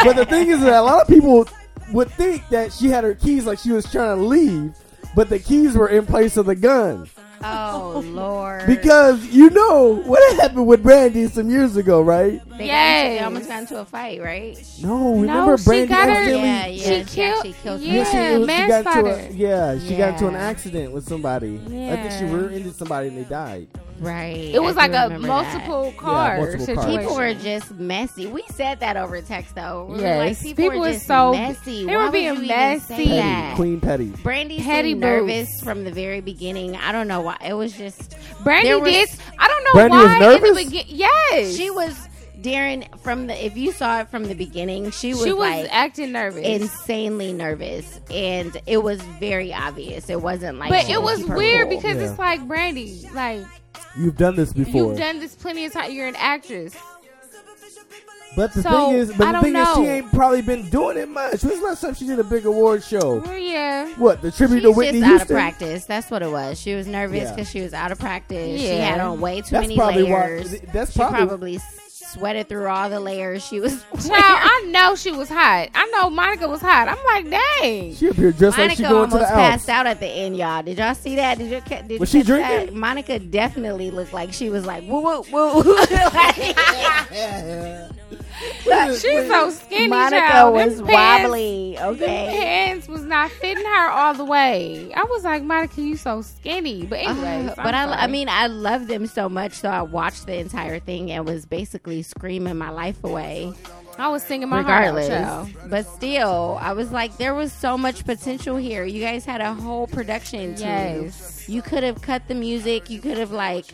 but 0.05 0.17
the 0.17 0.25
thing 0.25 0.49
is 0.49 0.61
that 0.61 0.75
a 0.75 0.83
lot 0.83 1.03
of 1.03 1.09
people 1.09 1.47
would 1.93 2.11
think 2.13 2.49
that 2.49 2.73
she 2.73 2.89
had 2.89 3.05
her 3.05 3.15
keys 3.15 3.45
like 3.47 3.59
she 3.59 3.73
was 3.73 3.91
trying 3.91 4.17
to 4.17 4.23
leave, 4.25 4.75
but 5.15 5.29
the 5.29 5.39
keys 5.39 5.77
were 5.77 5.89
in 5.89 6.07
place 6.07 6.37
of 6.37 6.47
the 6.47 6.55
gun 6.55 7.07
Oh 7.43 8.03
Lord. 8.07 8.67
because 8.67 9.25
you 9.27 9.51
know 9.51 9.97
what 10.07 10.41
happened 10.41 10.67
with 10.67 10.83
Brandy 10.83 11.27
some 11.29 11.51
years 11.51 11.77
ago, 11.77 12.01
right? 12.03 12.41
they, 12.51 12.59
they 12.59 12.67
Yes. 12.67 13.25
almost 13.25 13.49
got 13.49 13.61
into 13.61 13.79
a 13.81 13.85
fight, 13.85 14.23
right? 14.23 14.59
No, 14.83 15.15
remember 15.21 15.59
she 15.59 15.65
Brandy 15.65 15.87
got 15.89 16.09
her- 16.09 16.15
accidentally- 16.15 16.43
Yeah, 16.43 16.67
yeah. 16.67 16.83
She 17.03 17.05
She, 17.05 17.15
killed- 17.17 17.37
actually 17.37 17.53
killed 17.63 17.81
yeah. 17.83 18.05
she, 18.05 18.11
somebody. 18.13 18.63
she 18.63 18.69
got 18.69 18.97
into 18.97 19.11
a, 19.15 19.31
yeah, 19.33 19.79
she 19.79 19.97
got 19.97 20.09
into 20.15 20.29
an 20.29 20.37
accident 20.37 20.93
with 20.93 21.09
somebody. 21.09 21.57
I 21.65 21.97
think 21.97 22.13
she 22.13 22.25
rear-ended 22.25 22.75
somebody 22.75 23.09
and 23.09 23.19
they 23.19 23.25
died. 23.25 23.69
Right. 24.01 24.51
It 24.55 24.63
was 24.63 24.77
I 24.77 24.87
like 24.87 24.93
a 24.93 25.03
remember 25.05 25.27
that. 25.27 25.43
multiple 25.45 25.93
car 25.97 26.37
multiple 26.39 26.67
cars. 26.67 26.67
situation. 26.67 27.01
People 27.01 27.17
were 27.17 27.35
just 27.35 27.71
messy. 27.73 28.27
We 28.27 28.43
said 28.55 28.81
that 28.81 28.97
over 28.97 29.21
text 29.23 29.55
though. 29.55 29.87
We 29.91 30.01
Yes, 30.01 30.19
like, 30.19 30.43
people, 30.43 30.65
people 30.65 30.81
were 30.81 30.87
were 30.89 30.93
just 30.93 31.07
so- 31.07 31.33
messy. 31.33 31.87
they 31.87 31.97
Why 31.97 32.05
were 32.07 32.11
being 32.13 32.47
messy. 32.47 32.95
Petty. 33.07 33.57
Queen 33.57 33.81
Petty. 33.81 34.07
Brandy 34.23 34.59
Petty 34.61 34.91
seemed 34.91 35.01
boots. 35.01 35.09
nervous 35.11 35.61
from 35.63 35.85
the 35.85 35.91
very 35.93 36.21
beginning. 36.21 36.77
I 36.77 36.93
don't 36.93 37.09
know 37.09 37.21
why. 37.23 37.37
It 37.45 37.55
was 37.55 37.73
just 37.73 38.17
Brandy 38.45 38.69
There 38.69 38.79
was- 38.81 38.93
did. 38.93 39.09
I 39.39 39.49
don't 39.49 39.65
know 39.65 39.73
Brandy 39.73 39.97
was 39.97 40.07
why. 40.07 40.35
In 40.35 40.43
the 40.55 40.65
begin- 40.65 40.85
yes, 40.89 41.57
she 41.57 41.71
was 41.71 41.95
Darren 42.43 42.87
from 43.01 43.27
the. 43.29 43.45
If 43.45 43.57
you 43.57 43.73
saw 43.73 44.01
it 44.01 44.09
from 44.11 44.25
the 44.25 44.35
beginning, 44.35 44.91
she 44.91 45.15
was, 45.15 45.25
She 45.25 45.33
was 45.33 45.39
like 45.41 45.69
acting 45.75 46.13
nervous. 46.13 46.45
insanely 46.47 47.33
nervous, 47.33 47.99
and 48.11 48.57
it 48.67 48.83
was 48.83 49.01
very 49.19 49.53
obvious. 49.55 50.09
It 50.11 50.21
wasn't 50.21 50.59
like, 50.59 50.69
but 50.71 50.85
she 50.85 50.93
it 50.93 51.03
was 51.03 51.25
weird 51.25 51.69
cool. 51.69 51.77
because 51.77 51.97
Yeah. 51.97 52.11
it's 52.11 52.19
like 52.19 52.47
Brandy, 52.47 53.09
like 53.15 53.41
You've 53.99 54.17
done 54.17 54.37
this 54.37 54.53
before. 54.53 54.91
you've 54.91 54.99
done 54.99 55.19
this 55.21 55.35
plenty 55.35 55.65
of 55.65 55.73
times. 55.73 55.93
You're 55.95 56.07
an 56.09 56.17
actress. 56.17 56.75
But 58.37 58.53
the 58.53 58.63
So, 58.63 58.71
thing 58.91 58.97
is, 58.97 59.13
but 59.17 59.23
I 59.23 59.27
the 59.27 59.33
don't 59.33 59.43
thing 59.45 59.57
is, 59.57 59.75
she 59.77 59.83
ain't 59.87 60.13
probably 60.13 60.43
been 60.43 60.69
doing 60.69 60.99
it 60.99 61.09
much. 61.09 61.43
When's 61.43 61.59
the 61.61 61.65
last 61.67 61.81
time 61.81 61.95
she 61.95 62.07
did 62.07 62.19
a 62.19 62.25
big 62.25 62.45
award 62.45 62.85
show? 62.85 63.21
Well, 63.25 63.39
yeah, 63.39 63.89
What 63.97 64.21
the 64.21 64.31
tribute 64.31 64.57
She's 64.59 64.63
to 64.65 64.73
Whitney 64.73 65.01
just 65.01 65.05
out 65.07 65.13
of 65.15 65.19
Houston? 65.29 65.37
practice. 65.37 65.85
That's 65.87 66.11
what 66.11 66.23
it 66.23 66.31
was. 66.31 66.61
She 66.61 66.75
was 66.75 66.87
nervous 66.87 67.23
Yeah. 67.23 67.35
because 67.35 67.51
she 67.51 67.63
was 67.63 67.73
out 67.73 67.93
of 67.93 67.99
practice. 67.99 68.61
She 68.61 68.67
had 68.67 69.01
on 69.01 69.21
way 69.23 69.37
too 69.41 69.53
That's 69.53 69.63
many 69.63 69.77
probably 69.77 70.03
why- 70.03 70.11
layers. 70.27 70.55
that's 70.71 70.93
she 70.93 70.99
probably- 70.99 71.27
probably 71.27 71.61
sweated 72.07 72.49
through 72.49 72.67
all 72.69 72.89
the 72.91 73.01
layers 73.01 73.45
she 73.47 73.61
was. 73.61 73.83
child. 73.83 74.05
wearing. 74.11 74.25
I 74.25 74.65
know 74.69 74.95
she 74.95 75.13
was 75.13 75.29
hot. 75.29 75.69
I 75.75 75.87
know 75.95 76.11
Monica 76.11 76.49
was 76.49 76.61
hot. 76.61 76.89
I'm 76.89 77.05
like, 77.05 77.31
dang. 77.61 77.95
She 77.95 78.09
appeared 78.09 78.39
just 78.39 78.57
like 78.59 78.73
she 78.73 78.83
going 78.83 78.95
almost 78.95 79.13
to 79.13 79.19
the 79.19 79.25
passed 79.27 79.69
out 79.69 79.87
at 79.87 80.01
the 80.01 80.07
end, 80.07 80.37
y'all. 80.37 80.63
Did 80.63 80.79
y'all 80.79 80.95
see 80.95 81.17
that? 81.17 81.39
Did 81.39 81.51
you? 81.51 81.61
ca- 81.61 81.83
Did 81.83 82.01
Was 82.01 82.13
you 82.15 82.23
she 82.23 82.27
catch 82.27 82.67
that? 82.67 82.75
Monica 82.75 83.19
definitely 83.19 83.91
looked 83.91 84.13
like 84.13 84.33
she 84.33 84.49
was 84.51 84.65
like 84.67 84.83
woo 84.85 85.01
woo 85.03 85.25
woo. 85.33 85.63
Like, 85.91 86.57
She's 89.01 89.29
so 89.29 89.51
skinny. 89.51 89.89
Monica 89.89 90.17
child. 90.21 90.55
was 90.55 90.77
Them 90.79 90.87
wobbly. 90.87 91.79
Okay. 91.79 92.27
pants 92.29 92.89
was 92.89 93.03
not 93.03 93.31
fitting 93.31 93.65
her 93.65 93.89
all 93.91 94.15
the 94.15 94.25
way. 94.25 94.93
I 94.95 95.05
was 95.05 95.25
like, 95.25 95.43
Monica, 95.43 95.81
you 95.81 95.97
so 95.97 96.23
skinny. 96.23 96.85
But 96.87 97.01
anyways, 97.01 97.51
Uh, 97.51 97.55
but 97.57 97.75
I, 97.75 97.85
I 97.85 98.07
mean, 98.07 98.29
I 98.29 98.47
love 98.49 98.87
them 98.89 99.07
so 99.07 99.29
much, 99.29 99.53
so 99.53 99.69
I 99.69 99.83
watched 99.83 100.27
the 100.27 100.37
entire 100.39 100.79
thing 100.81 101.11
and 101.11 101.25
was 101.27 101.47
basically 101.47 102.03
screaming 102.03 102.57
my 102.57 102.71
life 102.71 103.03
away. 103.05 103.53
I 103.99 104.09
was 104.09 104.23
singing 104.23 104.49
my 104.49 104.59
regardless. 104.59 105.09
heart 105.09 105.21
out. 105.23 105.49
But 105.71 105.87
still, 105.87 106.59
I 106.61 106.73
was 106.73 106.91
like, 106.93 107.17
there 107.17 107.35
was 107.35 107.53
so 107.53 107.79
much 107.79 108.05
potential 108.05 108.57
here. 108.57 108.85
You 108.85 109.01
guys 109.01 109.25
had 109.25 109.41
a 109.41 109.55
whole 109.55 109.87
production 109.87 110.55
team. 110.55 111.05
Yes. 111.05 111.49
You 111.49 111.63
could 111.63 111.83
have 111.83 112.03
cut 112.03 112.27
the 112.29 112.35
music. 112.35 112.91
You 112.91 113.01
could 113.01 113.17
have 113.19 113.31
like 113.31 113.67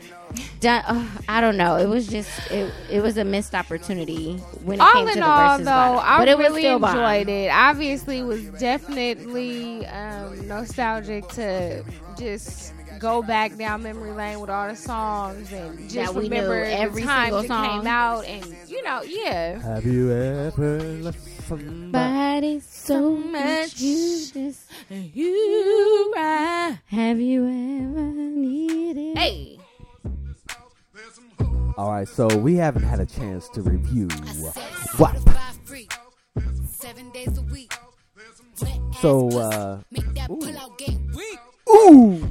done. 0.60 0.84
Uh, 0.86 1.06
I 1.28 1.40
don't 1.40 1.56
know. 1.56 1.76
It 1.76 1.86
was 1.88 2.06
just 2.06 2.30
it. 2.50 2.72
It 2.90 3.00
was 3.02 3.16
a 3.16 3.24
missed 3.24 3.54
opportunity 3.54 4.36
when 4.62 4.78
it 4.78 4.82
all 4.82 4.92
came 4.92 5.06
to 5.06 5.12
in 5.12 5.20
the 5.20 5.26
all, 5.26 5.48
versus 5.48 5.64
though, 5.64 5.70
battle. 5.70 5.98
I 6.00 6.18
but 6.18 6.28
it 6.28 6.38
was 6.38 6.46
really 6.48 6.62
still 6.62 6.78
bomb. 6.78 6.96
enjoyed 6.96 7.28
it. 7.28 7.48
Obviously, 7.50 8.18
it 8.18 8.24
was 8.24 8.44
definitely 8.60 9.86
um, 9.86 10.46
nostalgic 10.46 11.26
to 11.30 11.82
just 12.18 12.74
go 13.02 13.20
back 13.22 13.56
down 13.58 13.82
memory 13.82 14.12
lane 14.12 14.38
with 14.40 14.48
all 14.48 14.68
the 14.68 14.76
songs 14.76 15.52
and 15.52 15.76
just 15.90 15.94
That 15.96 16.14
we 16.14 16.28
knew 16.28 16.36
remember 16.36 16.62
every 16.64 17.02
the 17.02 17.08
times 17.08 17.24
single 17.26 17.40
it 17.40 17.48
song. 17.48 17.78
came 17.80 17.86
out 17.88 18.24
and 18.24 18.56
you 18.68 18.82
know, 18.84 19.02
yeah. 19.02 19.60
Have 19.60 19.84
you 19.84 20.12
ever 20.12 20.80
left 20.80 21.18
somebody? 21.48 22.60
So 22.60 23.16
much 23.16 23.80
you 23.80 24.26
just 24.32 24.70
you 24.88 26.12
right. 26.16 26.78
Have 26.86 27.20
you 27.20 27.42
ever 27.44 28.12
needed? 28.12 29.18
Hey, 29.18 29.58
All 31.76 31.90
right, 31.90 32.06
so 32.06 32.28
we 32.36 32.54
haven't 32.54 32.84
had 32.84 33.00
a 33.00 33.06
chance 33.06 33.48
to 33.50 33.62
review 33.62 34.08
WAP. 34.98 35.18
Seven 36.68 37.10
days 37.10 37.36
a 37.38 37.42
week. 37.42 37.72
So, 39.00 39.28
uh, 39.40 39.80
Ooh. 39.98 40.26
pull 40.28 40.56
out 40.58 40.78
game 40.78 41.10
weak. 41.16 41.38
ooh, 41.68 42.30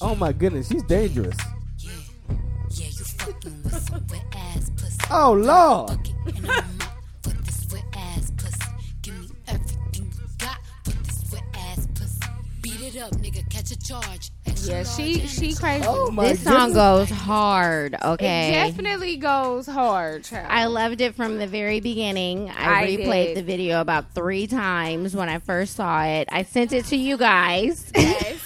oh 0.00 0.14
my 0.14 0.32
goodness, 0.32 0.68
she's 0.68 0.82
dangerous. 0.84 1.36
Yeah, 1.78 2.86
you 2.86 3.04
fucking 3.04 3.62
with 3.64 3.82
some 3.88 4.06
wet 4.10 4.22
ass 4.34 4.70
pussy. 4.76 4.98
Oh 5.10 5.32
lord, 5.32 5.88
Bucket 5.88 6.36
and 6.36 6.50
I'm 6.50 6.80
out 6.82 6.92
for 7.22 7.30
this 7.30 7.66
wet 7.72 7.84
ass 7.94 8.30
pussy. 8.36 8.58
Give 9.02 9.18
me 9.20 9.28
everything 9.48 10.12
you 10.14 10.26
got 10.38 10.58
for 10.84 10.90
this 10.90 11.32
wet 11.32 11.42
ass 11.54 11.88
pussy. 11.94 12.20
Beat 12.62 12.80
it 12.94 13.00
up, 13.00 13.10
nigga. 13.12 13.48
Catch 13.50 13.70
a 13.72 13.78
charge. 13.78 14.30
Yeah, 14.64 14.82
she 14.84 15.20
she 15.26 15.54
crazy. 15.54 15.84
oh 15.88 16.10
my 16.10 16.28
This 16.30 16.42
song 16.42 16.72
goodness. 16.72 16.74
goes 16.74 17.10
hard. 17.10 17.94
it 17.94 18.04
Okay. 18.04 18.50
definitely 18.50 19.16
goes 19.16 19.66
hard. 19.66 20.24
Child. 20.24 20.46
I 20.50 20.66
loved 20.66 21.00
it 21.00 21.14
from 21.14 21.38
the 21.38 21.46
very 21.46 21.80
beginning. 21.80 22.50
I, 22.50 22.82
I 22.82 22.86
replayed 22.86 23.26
did. 23.28 23.36
the 23.38 23.42
video 23.44 23.80
about 23.80 24.12
three 24.14 24.46
times 24.46 25.16
when 25.16 25.28
I 25.30 25.38
first 25.38 25.76
saw 25.76 26.02
it. 26.04 26.28
I 26.30 26.42
sent 26.42 26.72
it 26.72 26.84
to 26.86 26.96
you 26.96 27.16
guys. 27.16 27.90
Yes. 27.94 28.37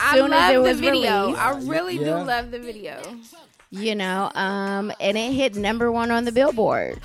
I 0.00 0.14
Soon 0.14 0.32
as 0.32 0.40
love 0.40 0.50
it 0.50 0.54
the 0.54 0.60
was 0.62 0.80
video. 0.80 1.22
released. 1.26 1.40
I 1.40 1.50
really 1.60 1.96
Yeah. 1.98 2.04
do 2.18 2.24
love 2.24 2.50
the 2.50 2.58
video. 2.58 3.00
you 3.70 3.94
know, 3.94 4.30
um, 4.34 4.92
and 5.00 5.18
it 5.18 5.32
hit 5.32 5.56
number 5.56 5.92
one 5.92 6.10
on 6.10 6.24
the 6.24 6.32
Billboard. 6.32 6.98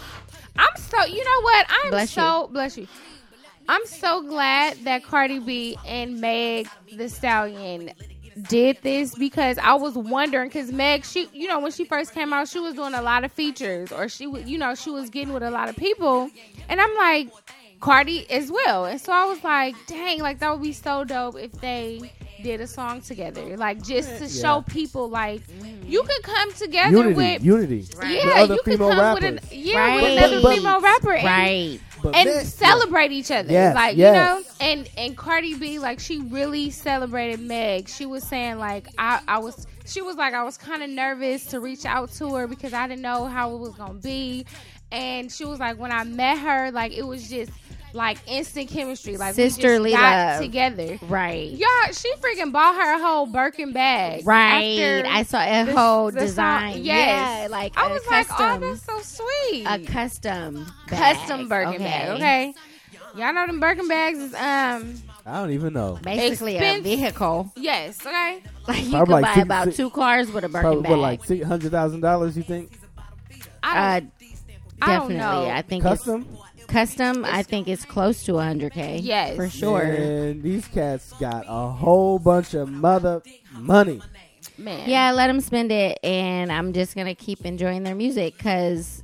I'm 0.58 0.76
so 0.78 1.04
you 1.06 1.24
know 1.24 1.42
what? 1.42 1.66
I'm 1.70 1.90
Bless 1.92 2.12
so 2.12 2.48
bless 2.52 2.78
you. 2.78 2.88
I'm 3.68 3.86
so 3.86 4.22
glad 4.22 4.78
that 4.84 5.04
Cardi 5.04 5.40
B 5.40 5.78
and 5.86 6.20
Meg 6.22 6.68
the 6.96 7.10
Stallion 7.10 7.92
did 8.50 8.78
this 8.82 9.16
because 9.16 9.58
I 9.58 9.74
was 9.76 9.96
wondering 9.96 10.50
because 10.50 10.72
Meg, 10.72 11.06
she, 11.06 11.30
you 11.34 11.48
know, 11.48 11.60
when 11.60 11.72
she 11.72 11.86
first 11.86 12.14
came 12.14 12.34
out, 12.34 12.48
she 12.50 12.60
was 12.60 12.74
doing 12.76 12.94
a 12.94 13.02
lot 13.02 13.24
of 13.24 13.32
features 13.32 13.92
or 13.92 14.10
she 14.10 14.28
was, 14.28 14.44
you 14.46 14.58
know, 14.58 14.76
she 14.76 14.90
was 14.90 15.10
getting 15.10 15.34
with 15.34 15.44
a 15.44 15.52
lot 15.52 15.70
of 15.70 15.76
people. 15.78 16.30
And 16.68 16.82
I'm 16.82 16.96
like, 16.96 17.30
Cardi 17.80 18.30
as 18.32 18.52
well. 18.52 18.86
And 18.86 19.00
so 19.00 19.12
I 19.14 19.26
was 19.26 19.44
like, 19.44 19.76
dang, 19.88 20.20
like 20.20 20.40
that 20.40 20.52
would 20.52 20.64
be 20.64 20.74
so 20.74 21.04
dope 21.04 21.38
if 21.38 21.52
they 21.54 22.12
did 22.44 22.62
a 22.62 22.68
song 22.68 23.02
together. 23.02 23.42
Oh, 23.54 23.56
like 23.56 23.82
just 23.84 24.18
to 24.20 24.30
show 24.30 24.62
people 24.62 25.10
like 25.10 25.42
mm-hmm. 25.48 25.90
you 25.90 26.04
could 26.04 26.24
come 26.24 26.54
together 26.54 26.98
Unity, 26.98 27.16
with 27.16 27.44
unity. 27.44 27.88
yeah, 28.04 28.26
The 28.26 28.34
other 28.36 28.54
you 28.56 28.62
could 28.62 28.74
female 28.74 28.90
come 28.90 29.14
with 29.16 29.24
rappers. 29.24 29.52
an, 29.52 29.60
yeah, 29.60 29.78
Right. 29.80 30.02
with 30.04 30.18
another 30.18 30.36
But- 30.36 30.44
but- 30.44 30.56
female 30.56 30.82
rapper 30.82 31.14
and, 31.14 31.26
Right. 31.26 31.80
But 32.04 32.16
and 32.16 32.30
Meg- 32.30 32.46
celebrate 32.46 33.12
each 33.14 33.32
other. 33.32 33.50
Yes, 33.52 33.74
like 33.76 33.96
yes. 33.96 34.14
you 34.14 34.22
know, 34.22 34.68
and 34.70 34.90
and 34.98 35.16
Cardi 35.18 35.54
B, 35.56 35.80
like 35.80 36.02
she 36.02 36.20
really 36.20 36.70
celebrated 36.70 37.40
Meg. 37.40 37.88
She 37.88 38.06
was 38.06 38.24
saying 38.24 38.60
like 38.60 38.90
I 38.98 39.22
I 39.26 39.38
was 39.40 39.66
she 39.86 40.02
was 40.02 40.18
like 40.18 40.34
I 40.34 40.44
was 40.44 40.58
kind 40.58 40.84
of 40.84 40.90
nervous 40.90 41.46
to 41.48 41.62
reach 41.62 41.86
out 41.86 42.12
to 42.14 42.36
her 42.36 42.46
because 42.48 42.74
I 42.74 42.88
didn't 42.88 43.04
know 43.04 43.26
how 43.26 43.54
it 43.56 43.60
was 43.60 43.74
gonna 43.76 43.94
be, 43.94 44.46
and 44.92 45.32
she 45.32 45.46
was 45.46 45.60
like 45.62 45.80
when 45.80 45.94
I 45.94 46.04
met 46.04 46.40
her, 46.40 46.72
like 46.72 46.92
it 46.92 47.04
was 47.08 47.30
just 47.30 47.52
like 47.94 48.18
instant 48.28 48.70
chemistry, 48.70 49.18
like 49.18 49.36
Sisterly 49.36 49.84
we 49.86 49.90
just 49.92 50.02
got 50.02 50.34
love. 50.34 50.42
together. 50.42 51.00
Right. 51.04 51.52
Y'all, 51.52 51.92
she 51.94 52.12
freaking 52.16 52.52
bought 52.52 52.76
her 52.76 52.96
a 52.96 53.00
whole 53.00 53.28
Birkin 53.28 53.72
bag. 53.72 54.26
Right. 54.26 55.06
I 55.06 55.24
saw 55.24 55.40
a 55.42 55.64
the- 55.64 55.74
whole 55.80 56.12
the 56.12 56.20
song- 56.22 56.28
design. 56.28 56.84
yes. 56.84 57.42
Yeah, 57.44 57.48
like 57.50 57.78
I 57.78 57.88
a 57.88 57.94
was 57.94 58.02
custom, 58.04 58.36
like, 58.40 58.62
oh, 58.62 58.74
that's 58.74 58.84
so 59.16 59.24
sweet. 59.50 59.66
a 59.68 59.80
custom 59.80 60.66
bag. 60.90 61.18
custom 61.18 61.48
Birkin 61.48 61.80
bag. 61.84 62.10
Okay, 62.16 62.54
y'all 63.16 63.32
know 63.34 63.46
them 63.46 63.60
Birkin 63.60 63.88
bags 63.88 64.18
is 64.20 64.34
um 64.34 64.96
I 65.26 65.36
don't 65.40 65.52
even 65.52 65.72
know. 65.74 66.00
Basically 66.02 66.56
Expense- 66.56 66.80
a 66.80 66.82
vehicle. 66.96 67.52
yes 67.56 68.00
okay. 68.06 68.42
Like 68.68 68.84
you 68.86 68.92
Probably 68.92 69.06
could 69.06 69.12
like 69.12 69.24
buy 69.24 69.34
six- 69.36 69.44
about 69.46 69.64
six- 69.66 69.78
two 69.78 69.90
cars 69.92 70.32
with 70.32 70.44
a 70.44 70.50
Birkin 70.50 70.62
Probably 70.62 70.82
bag. 70.84 70.90
what, 70.92 71.00
like 71.00 71.24
six 71.26 71.46
hundred 71.46 71.72
thousand 71.72 72.02
dollars? 72.02 72.36
You 72.36 72.44
think 72.44 72.72
I 73.62 73.98
uh, 73.98 74.00
don't, 74.00 74.12
I 74.82 74.86
don't 74.98 75.10
definitely. 75.10 75.16
know. 75.18 75.50
I 75.52 75.62
think 75.62 75.84
custom? 75.84 76.28
It's 76.76 76.96
custom. 76.96 77.26
I 77.26 77.44
think 77.44 77.68
it's 77.68 77.86
close 77.86 78.24
to 78.24 78.34
100k. 78.34 79.00
Yes. 79.02 79.36
for 79.36 79.50
sure. 79.50 79.82
And 79.82 80.42
these 80.44 80.68
cats 80.68 81.14
got 81.20 81.46
a 81.48 81.70
whole 81.70 82.20
bunch 82.20 82.54
of 82.54 82.70
mother 82.70 83.22
money. 83.58 84.02
man. 84.58 84.90
Yeah, 84.90 85.12
let 85.12 85.28
them 85.28 85.42
spend 85.42 85.72
it, 85.72 86.00
and 86.04 86.52
I'm 86.52 86.74
just 86.74 86.96
gonna 86.96 87.16
keep 87.16 87.46
enjoying 87.46 87.84
their 87.84 87.96
music 87.96 88.38
because 88.38 89.04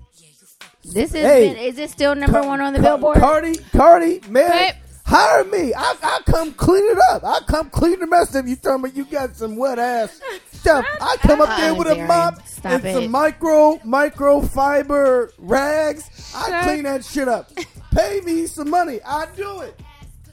this 0.83 1.13
is. 1.13 1.21
Hey. 1.23 1.49
been, 1.53 1.57
is 1.57 1.77
it 1.77 1.89
still 1.89 2.15
number 2.15 2.41
Ca- 2.41 2.47
one 2.47 2.61
on 2.61 2.73
the 2.73 2.79
Ca- 2.79 2.97
Billboard? 2.97 3.17
Cardi, 3.17 3.55
Cardi, 3.73 4.21
man, 4.29 4.49
But- 4.49 4.75
hire 5.05 5.43
me. 5.45 5.73
I 5.73 5.95
I 6.01 6.19
come 6.25 6.53
clean 6.53 6.83
it 6.91 6.97
up. 7.11 7.23
I'll 7.23 7.41
come 7.41 7.69
clean 7.69 7.99
the 7.99 8.07
mess 8.07 8.35
up. 8.35 8.45
You 8.47 8.55
tell 8.55 8.77
me 8.77 8.89
you 8.93 9.05
got 9.05 9.35
some 9.35 9.55
wet 9.55 9.79
ass 9.79 10.19
stuff. 10.59 10.85
I 11.01 11.17
come 11.21 11.41
up 11.41 11.57
there 11.57 11.73
with 11.73 11.87
a 11.87 12.05
mop 12.05 12.45
Stop 12.47 12.71
and 12.71 12.85
it. 12.85 12.93
some 12.93 13.09
micro 13.11 13.77
microfiber 13.77 15.31
rags. 15.37 16.33
I 16.35 16.49
Shut- 16.49 16.63
clean 16.63 16.83
that 16.83 17.03
shit 17.05 17.27
up. 17.27 17.51
Pay 17.93 18.21
me 18.21 18.45
some 18.47 18.69
money. 18.69 18.99
I 19.05 19.27
do 19.35 19.61
it 19.61 19.79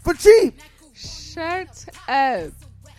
for 0.02 0.14
cheap. 0.14 0.60
Shut 0.94 1.86
up. 2.08 2.52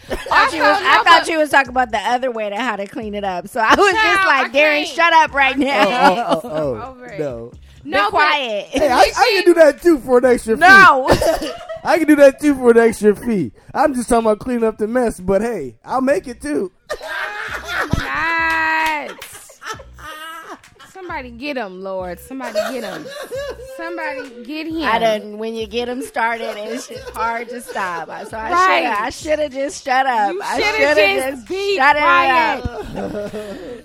I 0.09 0.15
thought, 0.15 0.53
you 0.53 0.61
was, 0.61 0.81
I 0.81 1.03
thought 1.03 1.27
you 1.27 1.37
was 1.37 1.49
talking 1.49 1.69
about 1.69 1.91
the 1.91 1.97
other 1.97 2.31
way 2.31 2.49
to 2.49 2.55
how 2.55 2.77
to 2.77 2.87
clean 2.87 3.13
it 3.13 3.25
up. 3.25 3.49
So 3.49 3.59
I 3.59 3.75
was 3.75 3.91
just 3.91 4.01
Child, 4.03 4.25
like, 4.25 4.45
I 4.55 4.57
Darren, 4.57 4.83
can't. 4.85 4.87
shut 4.87 5.13
up 5.13 5.33
right 5.33 5.55
oh, 5.57 5.61
oh, 5.61 5.65
now. 5.65 6.25
Oh, 6.27 6.41
oh, 6.43 6.49
oh, 6.81 6.91
Over 6.91 7.05
it. 7.07 7.19
no. 7.19 7.51
No, 7.89 8.05
Be 8.07 8.09
quiet. 8.09 8.65
Hey, 8.67 8.89
I, 8.89 8.97
I 9.15 9.31
can 9.35 9.45
do 9.45 9.53
that 9.55 9.81
too 9.81 9.97
for 9.99 10.17
an 10.17 10.25
extra 10.25 10.55
fee. 10.55 10.61
no. 10.61 11.07
I 11.83 11.97
can 11.97 12.07
do 12.07 12.15
that 12.17 12.39
too 12.41 12.53
for 12.55 12.71
an 12.71 12.77
extra 12.77 13.15
fee. 13.15 13.53
I'm 13.73 13.93
just 13.93 14.09
talking 14.09 14.25
about 14.25 14.39
cleaning 14.39 14.65
up 14.65 14.77
the 14.77 14.87
mess, 14.87 15.19
but 15.21 15.41
hey, 15.41 15.77
I'll 15.85 16.01
make 16.01 16.27
it 16.27 16.41
too. 16.41 16.71
But 16.89 17.97
not. 17.99 19.23
Somebody 20.91 21.29
get 21.31 21.55
him, 21.57 21.81
Lord. 21.81 22.19
Somebody 22.19 22.53
get 22.73 22.83
him. 22.83 23.05
Somebody 23.77 24.43
get 24.43 24.67
him. 24.67 24.81
I 24.83 24.99
done 24.99 25.37
when 25.37 25.55
you 25.55 25.65
get 25.67 25.85
them 25.85 26.01
started, 26.01 26.57
it's 26.57 26.87
just 26.87 27.09
hard 27.11 27.47
to 27.49 27.61
stop. 27.61 28.09
So 28.27 28.35
I 28.37 28.51
Right. 28.51 28.81
should 28.81 29.03
I 29.03 29.09
should 29.11 29.39
have 29.39 29.53
just 29.53 29.85
shut 29.85 30.05
up. 30.05 30.33
You 30.33 30.41
I 30.43 30.59
shoulda 30.59 30.77
shoulda 30.95 31.31
just 31.31 31.47
be 31.47 31.75
shut 31.77 31.95
quiet. 31.95 32.63
it 32.65 32.97
up. 32.97 33.33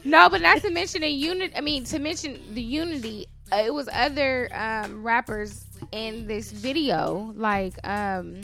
No, 0.05 0.29
but 0.29 0.41
not 0.43 0.61
to 0.62 0.71
mention 0.71 1.03
the 1.03 1.09
unit. 1.09 1.53
I 1.57 1.61
mean, 1.61 1.85
to 1.85 1.99
mention 2.01 2.41
the 2.55 2.62
unity. 2.62 3.27
It 3.53 3.73
was 3.73 3.88
other 3.93 4.49
um, 4.53 5.03
rappers 5.03 5.65
in 5.93 6.27
this 6.27 6.51
video, 6.51 7.33
like 7.37 7.75
um, 7.87 8.41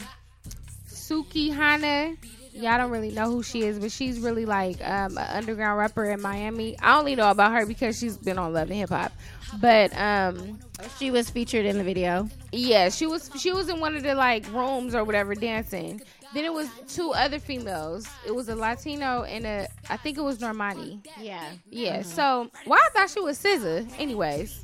Sukihana. 0.89 2.17
Y'all 2.53 2.77
don't 2.79 2.91
really 2.91 3.13
know 3.13 3.31
who 3.31 3.43
she 3.43 3.63
is, 3.63 3.79
but 3.79 3.93
she's 3.93 4.19
really 4.19 4.45
like 4.45 4.77
um, 4.83 5.17
an 5.17 5.27
underground 5.37 5.79
rapper 5.79 6.05
in 6.07 6.21
Miami. 6.21 6.77
I 6.81 6.99
only 6.99 7.15
know 7.15 7.31
about 7.31 7.53
her 7.53 7.65
because 7.67 7.97
she's 7.99 8.17
been 8.17 8.37
on 8.39 8.53
Love 8.53 8.69
and 8.71 8.81
Hip 8.81 8.89
Hop. 8.91 9.13
But 9.61 9.97
um, 9.97 10.59
She 10.99 11.11
was 11.11 11.31
featured 11.31 11.65
in 11.67 11.79
the 11.79 11.85
video. 11.85 12.29
yeah, 12.53 12.89
she 12.89 13.07
was 13.07 13.31
she 13.39 13.53
was 13.53 13.69
in 13.69 13.79
one 13.81 13.97
of 13.97 14.03
the 14.03 14.15
like 14.15 14.51
rooms 14.53 14.95
or 14.95 15.05
whatever 15.05 15.35
dancing. 15.35 16.03
Then 16.35 16.45
it 16.45 16.53
was 16.53 16.69
two 16.89 17.13
other 17.13 17.39
females. 17.39 18.07
It 18.27 18.35
was 18.35 18.49
a 18.51 18.55
Latino 18.57 19.23
and 19.23 19.47
a 19.47 19.69
I 19.89 19.97
think 19.97 20.19
it 20.19 20.23
was 20.23 20.39
Normani. 20.39 21.07
Yeah. 21.19 21.49
Yeah. 21.71 22.03
So, 22.03 22.51
well, 22.67 22.79
I 22.79 22.89
thought 22.93 23.09
she 23.09 23.21
was 23.21 23.39
SZA. 23.43 23.89
Anyways, 23.99 24.63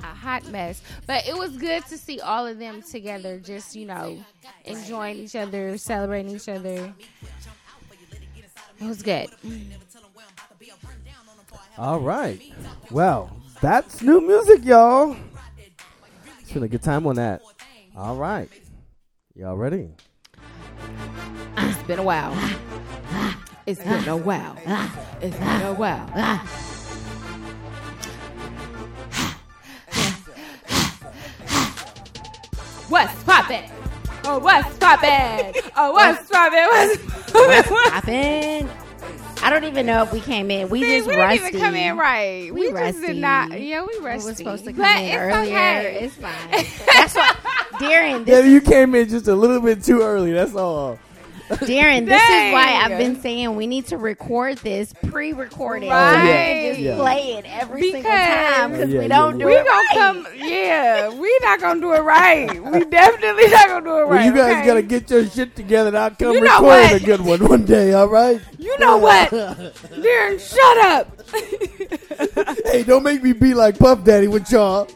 a 0.00 0.06
hot 0.06 0.46
mess. 0.50 0.82
But 1.06 1.26
it 1.26 1.36
was 1.36 1.56
good 1.56 1.84
to 1.86 1.98
see 1.98 2.20
all 2.20 2.46
of 2.46 2.58
them 2.58 2.82
together, 2.82 3.38
just 3.38 3.74
you 3.74 3.86
know, 3.86 4.18
enjoying 4.64 5.16
each 5.16 5.36
other, 5.36 5.78
celebrating 5.78 6.34
each 6.34 6.48
other. 6.48 6.92
It 8.80 8.84
was 8.86 9.02
good. 9.02 9.30
All 11.78 12.00
right. 12.00 12.40
Well, 12.90 13.36
that's 13.60 14.02
new 14.02 14.20
music, 14.20 14.64
y'all. 14.64 15.16
It's 16.40 16.52
been 16.52 16.62
a 16.62 16.68
good 16.68 16.82
time 16.82 17.06
on 17.06 17.16
that. 17.16 17.42
All 17.96 18.16
right. 18.16 18.48
Y'all 19.34 19.56
ready? 19.56 19.90
It's 21.58 21.82
been 21.84 21.98
a 21.98 22.02
while. 22.02 22.34
It's 23.66 23.82
been 23.82 24.08
a 24.08 24.16
while. 24.16 24.56
It's 25.20 25.36
been 25.36 25.62
a 25.62 25.74
while. 25.74 26.75
What's 32.88 33.22
poppin'? 33.24 33.70
Oh, 34.24 34.38
what's 34.38 34.76
poppin'? 34.78 35.54
Oh, 35.76 35.92
what's 35.92 36.28
poppin'? 36.30 36.66
What's 37.32 37.68
poppin'? 37.68 37.92
Happened. 37.92 38.70
I 39.42 39.50
don't 39.50 39.64
even 39.64 39.86
know 39.86 40.02
if 40.02 40.12
we 40.12 40.20
came 40.20 40.50
in. 40.50 40.68
We 40.68 40.82
See, 40.82 40.96
just 40.98 41.08
we 41.08 41.16
rusty. 41.16 41.38
didn't 41.38 41.48
even 41.54 41.60
come 41.60 41.74
in 41.76 41.96
right. 41.96 42.52
We 42.52 42.72
We, 42.72 42.78
just 42.78 43.00
did 43.00 43.16
not. 43.18 43.60
Yeah, 43.60 43.82
we 43.82 43.98
We 43.98 44.04
were 44.04 44.18
supposed 44.18 44.64
to 44.64 44.72
come 44.72 44.82
But 44.82 44.96
in 44.98 45.04
it's 45.04 45.16
earlier. 45.16 45.56
okay. 45.56 45.98
It's 46.04 46.14
fine. 46.16 46.86
That's 46.94 47.14
why, 47.14 47.34
Darren. 47.74 48.26
Yeah, 48.26 48.40
you 48.40 48.60
came 48.60 48.94
in 48.94 49.08
just 49.08 49.28
a 49.28 49.34
little 49.34 49.60
bit 49.60 49.82
too 49.84 50.00
early. 50.02 50.32
That's 50.32 50.54
all. 50.54 50.98
Darren, 51.66 52.06
this 52.06 52.20
is 52.22 52.52
why 52.52 52.80
I've 52.82 52.98
been 52.98 53.20
saying 53.20 53.54
we 53.54 53.66
need 53.68 53.86
to 53.88 53.96
record 53.98 54.58
this, 54.58 54.92
pre-recorded, 55.08 55.88
Right. 55.88 56.14
so 56.14 56.20
we 56.20 56.26
can 56.28 56.68
just 56.72 56.80
Yeah. 56.80 56.96
play 56.96 57.20
it 57.34 57.44
every 57.48 57.92
single 57.92 58.10
time 58.10 58.72
because 58.72 58.90
Yeah, 58.90 59.00
we 59.00 59.08
don't 59.08 59.38
yeah. 59.38 59.44
do 59.44 59.46
we 59.46 59.54
it 59.56 59.64
gonna 59.64 59.70
right. 59.70 59.88
come. 59.94 60.26
Yeah, 60.34 61.08
we 61.20 61.38
not 61.42 61.60
gonna 61.60 61.80
do 61.80 61.92
it 61.92 62.00
right. 62.00 62.48
We 62.72 62.84
definitely 62.86 63.48
not 63.48 63.68
gonna 63.68 63.84
do 63.84 63.96
it 63.98 64.00
right. 64.02 64.08
Well, 64.10 64.24
you 64.24 64.32
guys 64.34 64.52
okay? 64.56 64.66
gotta 64.66 64.82
get 64.82 65.08
your 65.10 65.24
shit 65.26 65.54
together. 65.54 65.88
and 65.88 65.98
I'll 65.98 66.10
come 66.10 66.32
You 66.32 66.40
know 66.40 66.46
record 66.62 66.66
what? 66.66 66.92
a 66.94 67.04
good 67.04 67.20
one 67.20 67.48
one 67.48 67.64
day. 67.64 67.92
All 67.92 68.08
right. 68.08 68.40
You 68.58 68.76
know 68.80 68.96
what, 68.96 69.30
Darren? 69.30 70.40
Shut 70.40 70.78
up. 70.86 71.12
Hey, 72.66 72.82
don't 72.82 73.02
make 73.04 73.22
me 73.22 73.32
be 73.32 73.54
like 73.54 73.78
Puff 73.78 74.02
Daddy 74.04 74.26
with 74.28 74.50
y'all. 74.50 74.88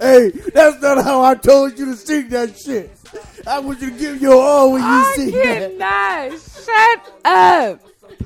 hey, 0.00 0.30
that's 0.52 0.80
not 0.82 1.02
how 1.04 1.22
I 1.22 1.34
told 1.34 1.78
you 1.78 1.86
to 1.86 1.96
sing 1.96 2.28
that 2.30 2.58
shit. 2.58 2.90
I 3.46 3.58
want 3.58 3.80
you 3.80 3.90
to 3.90 3.96
give 3.98 4.20
your 4.22 4.40
all 4.40 4.72
when 4.72 4.82
you 4.82 4.88
I 4.88 5.12
sing 5.16 5.30
that. 5.32 5.78
cannot. 5.78 6.40
Shut 6.64 7.14
up. 7.24 7.80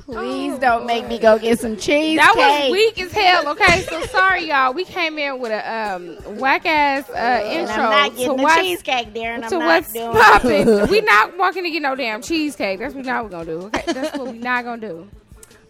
Please 0.05 0.57
don't 0.59 0.85
make 0.85 1.07
me 1.07 1.19
go 1.19 1.37
get 1.37 1.59
some 1.59 1.75
cheesecake. 1.75 2.17
That 2.17 2.33
was 2.35 2.71
weak 2.71 2.99
as 3.01 3.11
hell. 3.11 3.49
Okay, 3.49 3.81
so 3.81 4.01
sorry, 4.03 4.45
y'all. 4.47 4.73
We 4.73 4.85
came 4.85 5.17
in 5.17 5.39
with 5.39 5.51
a 5.51 5.73
um, 5.95 6.37
whack 6.39 6.65
ass 6.65 7.09
uh, 7.09 7.13
And 7.13 7.61
intro 7.69 7.83
I'm 7.83 7.89
not 7.89 8.11
to 8.11 8.17
getting 8.17 8.37
the 8.37 8.43
what's, 8.43 8.61
cheesecake, 8.61 9.13
Darren. 9.13 9.43
I'm 9.43 9.49
to 9.49 9.59
not 9.59 9.65
what's 9.65 9.93
doing 9.93 10.11
popping. 10.11 10.87
we 10.89 11.01
not 11.01 11.37
walking 11.37 11.63
to 11.63 11.69
get 11.71 11.81
no 11.81 11.95
damn 11.95 12.21
cheesecake. 12.21 12.79
That's 12.79 12.93
what 12.95 13.05
not 13.05 13.25
we 13.25 13.31
gonna 13.31 13.45
do. 13.45 13.59
Okay, 13.63 13.83
that's 13.93 14.17
what 14.17 14.31
we 14.31 14.39
not 14.39 14.63
gonna 14.63 14.81
do. 14.81 15.09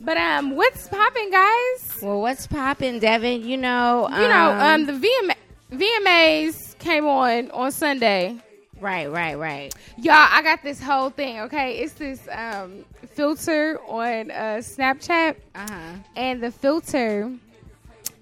But 0.01 0.17
um, 0.17 0.55
what's 0.55 0.87
popping, 0.87 1.31
guys? 1.31 1.97
Well, 2.03 2.21
what's 2.21 2.45
popping, 2.45 2.99
Devin? 2.99 3.41
You 3.47 3.57
know, 3.57 4.07
You 4.09 4.27
know, 4.27 4.51
um, 4.59 4.85
the 4.85 4.93
VMA, 4.93 5.35
VMAs 5.71 6.77
came 6.77 7.05
on 7.07 7.49
on 7.51 7.71
Sunday. 7.71 8.37
Right, 8.79 9.11
right, 9.11 9.37
right. 9.37 9.73
Y'all, 9.97 10.15
I 10.15 10.41
got 10.41 10.63
this 10.63 10.81
whole 10.81 11.09
thing. 11.09 11.39
Okay, 11.41 11.77
it's 11.79 11.93
this 11.93 12.27
um 12.31 12.85
filter 13.11 13.79
on 13.87 14.31
uh, 14.31 14.61
Snapchat. 14.61 15.35
Uh 15.55 15.67
huh. 15.69 15.93
and 16.15 16.41
the 16.43 16.51
filter 16.51 17.31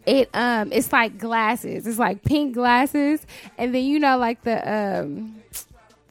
it 0.05 0.29
um 0.35 0.71
it's 0.71 0.93
like 0.93 1.17
glasses 1.17 1.87
it's 1.87 1.97
like 1.97 2.21
pink 2.23 2.53
glasses 2.53 3.25
and 3.57 3.73
then 3.73 3.83
you 3.83 3.97
know 3.97 4.19
like 4.19 4.39
the 4.43 4.71
um 4.71 5.35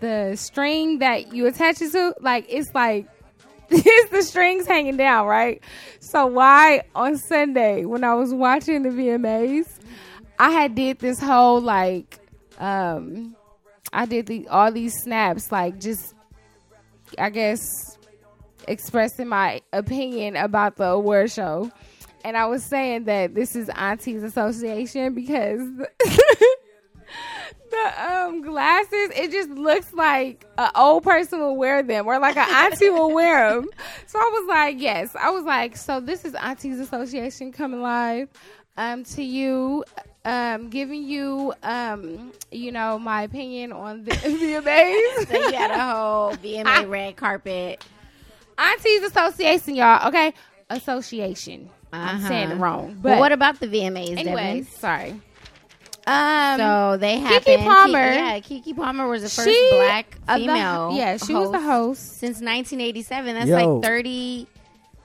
the 0.00 0.36
string 0.36 0.98
that 0.98 1.32
you 1.32 1.46
attach 1.46 1.80
it 1.80 1.92
to, 1.92 2.14
like 2.20 2.44
it's 2.48 2.74
like 2.74 3.06
it's 3.70 4.10
the 4.10 4.22
strings 4.22 4.66
hanging 4.66 4.98
down, 4.98 5.26
right? 5.26 5.62
So 6.00 6.26
why 6.26 6.82
on 6.94 7.16
Sunday 7.16 7.86
when 7.86 8.04
I 8.04 8.14
was 8.14 8.32
watching 8.34 8.82
the 8.82 8.90
VMAs, 8.90 9.66
I 10.38 10.50
had 10.50 10.74
did 10.74 10.98
this 10.98 11.18
whole 11.18 11.60
like 11.60 12.18
um 12.58 13.34
I 13.94 14.06
did 14.06 14.26
the 14.26 14.46
all 14.48 14.72
these 14.72 14.92
snaps 15.02 15.50
like 15.52 15.80
just 15.80 16.14
I 17.16 17.30
guess 17.30 17.96
expressing 18.66 19.28
my 19.28 19.62
opinion 19.72 20.36
about 20.36 20.76
the 20.76 20.88
award 20.88 21.30
show. 21.30 21.70
And 22.24 22.36
I 22.36 22.46
was 22.46 22.64
saying 22.64 23.04
that 23.04 23.34
this 23.34 23.54
is 23.54 23.68
Auntie's 23.68 24.22
Association 24.22 25.14
because 25.14 25.60
the 27.70 28.02
um 28.02 28.42
glasses 28.42 29.10
it 29.14 29.30
just 29.30 29.50
looks 29.50 29.92
like 29.92 30.46
an 30.58 30.70
old 30.74 31.02
person 31.02 31.40
will 31.40 31.56
wear 31.56 31.82
them 31.82 32.06
or 32.06 32.18
like 32.18 32.36
an 32.36 32.48
auntie 32.48 32.90
will 32.90 33.12
wear 33.12 33.52
them 33.52 33.68
so 34.06 34.18
i 34.18 34.30
was 34.32 34.48
like 34.48 34.80
yes. 34.80 35.14
I 35.16 35.30
was 35.30 35.44
like 35.44 35.76
so 35.76 36.00
this 36.00 36.24
is 36.24 36.34
auntie's 36.34 36.78
association 36.78 37.52
coming 37.52 37.82
live 37.82 38.28
um 38.76 39.04
to 39.04 39.22
you 39.22 39.84
um 40.24 40.70
giving 40.70 41.02
you 41.04 41.52
um 41.62 42.32
you 42.50 42.72
know 42.72 42.98
my 42.98 43.22
opinion 43.22 43.72
on 43.72 44.04
the 44.04 44.10
VMAs. 44.12 45.26
So 45.28 45.36
you 45.48 45.52
had 45.54 45.70
a 45.70 45.78
whole 45.94 46.32
VMA 46.36 46.88
red 46.88 47.16
carpet. 47.16 47.84
auntie's 48.58 49.02
association 49.02 49.74
y'all 49.74 50.08
okay 50.08 50.32
association 50.70 51.68
i'm 51.92 52.16
Uh-huh. 52.16 52.28
saying 52.28 52.50
it 52.50 52.54
wrong 52.56 52.96
But 53.02 53.10
but 53.10 53.18
what 53.18 53.32
about 53.32 53.60
the 53.60 53.66
VMAs, 53.66 54.16
anyways 54.18 54.64
Devin? 54.66 54.78
sorry 54.80 55.20
um 56.06 56.58
So 56.58 56.96
they 56.98 57.16
Keke 57.16 57.20
happened. 57.22 57.62
Ki- 57.62 57.64
Palmer- 57.68 58.12
yeah, 58.12 58.38
Keke 58.40 58.76
Palmer 58.76 59.08
was 59.08 59.22
the 59.22 59.28
first 59.30 59.48
she 59.48 59.68
black 59.72 60.18
uh, 60.28 60.36
the- 60.38 60.44
female. 60.46 60.90
yeah 60.92 61.16
she 61.16 61.34
was 61.34 61.50
the 61.50 61.60
host 61.60 62.18
since 62.20 62.40
1987. 62.40 63.34
That's 63.34 63.48
Yo. 63.48 63.56
like 63.56 63.82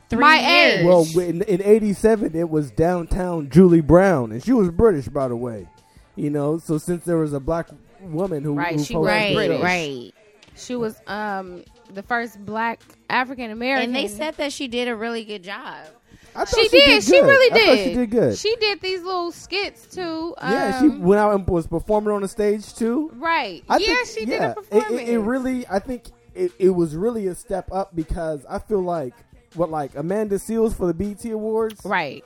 33 0.10 0.18
My 0.20 0.40
years. 0.40 0.80
age. 0.80 0.86
Well, 0.86 1.28
in, 1.28 1.42
in 1.44 1.62
'87, 1.62 2.36
it 2.36 2.50
was 2.50 2.72
downtown 2.72 3.50
Julie 3.50 3.82
Brown, 3.82 4.32
and 4.32 4.44
she 4.44 4.54
was 4.54 4.70
British, 4.70 5.08
by 5.08 5.28
the 5.28 5.36
way. 5.36 5.68
You 6.16 6.30
know, 6.30 6.58
so 6.58 6.78
since 6.78 7.06
there 7.06 7.18
was 7.18 7.34
a 7.34 7.40
black 7.40 7.70
woman 8.02 8.44
who, 8.44 8.54
Right, 8.56 8.76
who 8.76 8.84
she 8.84 8.94
hosted 8.94 9.06
right, 9.08 9.36
British. 9.36 9.62
right. 9.62 10.12
She 10.56 10.76
was 10.76 11.00
um 11.08 11.64
the 11.94 12.04
first 12.04 12.44
black 12.46 12.82
African 13.10 13.52
American. 13.52 13.86
And 13.88 13.96
they 13.96 14.08
said 14.08 14.36
that 14.36 14.52
she 14.52 14.68
did 14.68 14.88
a 14.88 14.96
really 14.96 15.24
good 15.24 15.44
job. 15.44 15.86
I 16.36 16.46
thought 16.46 16.60
she, 16.62 16.70
did. 16.70 17.04
She 17.04 17.12
good. 17.12 17.24
really 17.26 17.52
I 17.52 17.56
did. 17.58 17.66
thought 17.78 17.84
she 17.86 17.94
did 17.96 18.12
good. 18.12 18.38
She 18.38 18.56
did 18.58 18.82
these 18.82 19.02
little 19.02 19.32
skits 19.32 19.88
too. 19.88 20.36
Um, 20.38 20.52
yeah, 20.54 20.80
she 20.80 20.88
went 20.90 21.20
out 21.20 21.34
and 21.36 21.48
was 21.48 21.66
performing 21.66 22.14
on 22.14 22.22
the 22.22 22.28
stage 22.28 22.74
too. 22.76 23.10
right. 23.16 23.64
I 23.70 23.78
yeah, 23.78 23.86
think- 24.04 24.08
she 24.08 24.26
yeah, 24.26 24.54
did 24.54 24.58
a 24.74 24.78
it- 24.78 25.02
It, 25.02 25.10
it 25.16 25.20
really, 25.20 25.66
I 25.68 25.80
think 25.80 26.04
it, 26.36 26.52
it 26.60 26.70
was 26.70 26.96
really 26.96 27.28
a 27.28 27.36
step 27.36 27.70
up 27.72 27.96
because 27.96 28.46
I 28.48 28.60
feel 28.60 28.82
like 28.82 29.14
what 29.56 29.70
like 29.70 29.96
Amanda 29.96 30.36
Seales 30.36 30.76
for 30.76 30.88
the 30.88 30.94
BET 30.94 31.24
Awards. 31.32 31.82
right. 31.86 32.24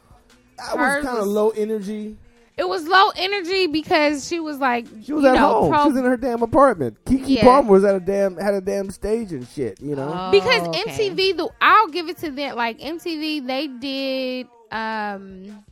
That 0.58 0.78
Hers 0.78 1.04
was 1.04 1.06
kind 1.06 1.18
of 1.20 1.26
was- 1.26 1.34
low 1.34 1.50
energy. 1.52 2.18
It 2.56 2.70
was 2.70 2.88
low 2.88 3.10
energy 3.16 3.66
because 3.66 4.28
she 4.28 4.40
was 4.40 4.60
like, 4.60 4.86
She 5.04 5.12
was 5.12 5.24
you 5.24 5.30
at 5.30 5.34
know, 5.34 5.62
home. 5.62 5.72
pro- 5.72 5.84
she 5.86 5.90
was 5.90 5.98
in 5.98 6.06
her 6.06 6.18
damn 6.18 6.44
apartment. 6.44 7.04
Keke 7.04 7.24
Yeah. 7.26 7.42
Palmer 7.42 7.72
was 7.72 7.84
at 7.84 7.96
a 7.96 8.00
damn 8.00 8.38
had 8.38 8.54
a 8.54 8.62
damn 8.62 8.92
stage 8.92 9.32
and 9.32 9.48
shit. 9.48 9.82
You 9.82 9.96
know. 9.96 10.14
Oh, 10.16 10.30
because 10.32 10.68
okay. 10.68 10.84
MTV. 11.10 11.36
The 11.38 11.50
I'll 11.60 11.88
give 11.88 12.10
it 12.10 12.18
to 12.20 12.30
them. 12.30 12.56
Like 12.56 12.80
MTV, 12.80 13.48
they 13.48 13.68
did. 13.68 14.48
um 14.72 15.64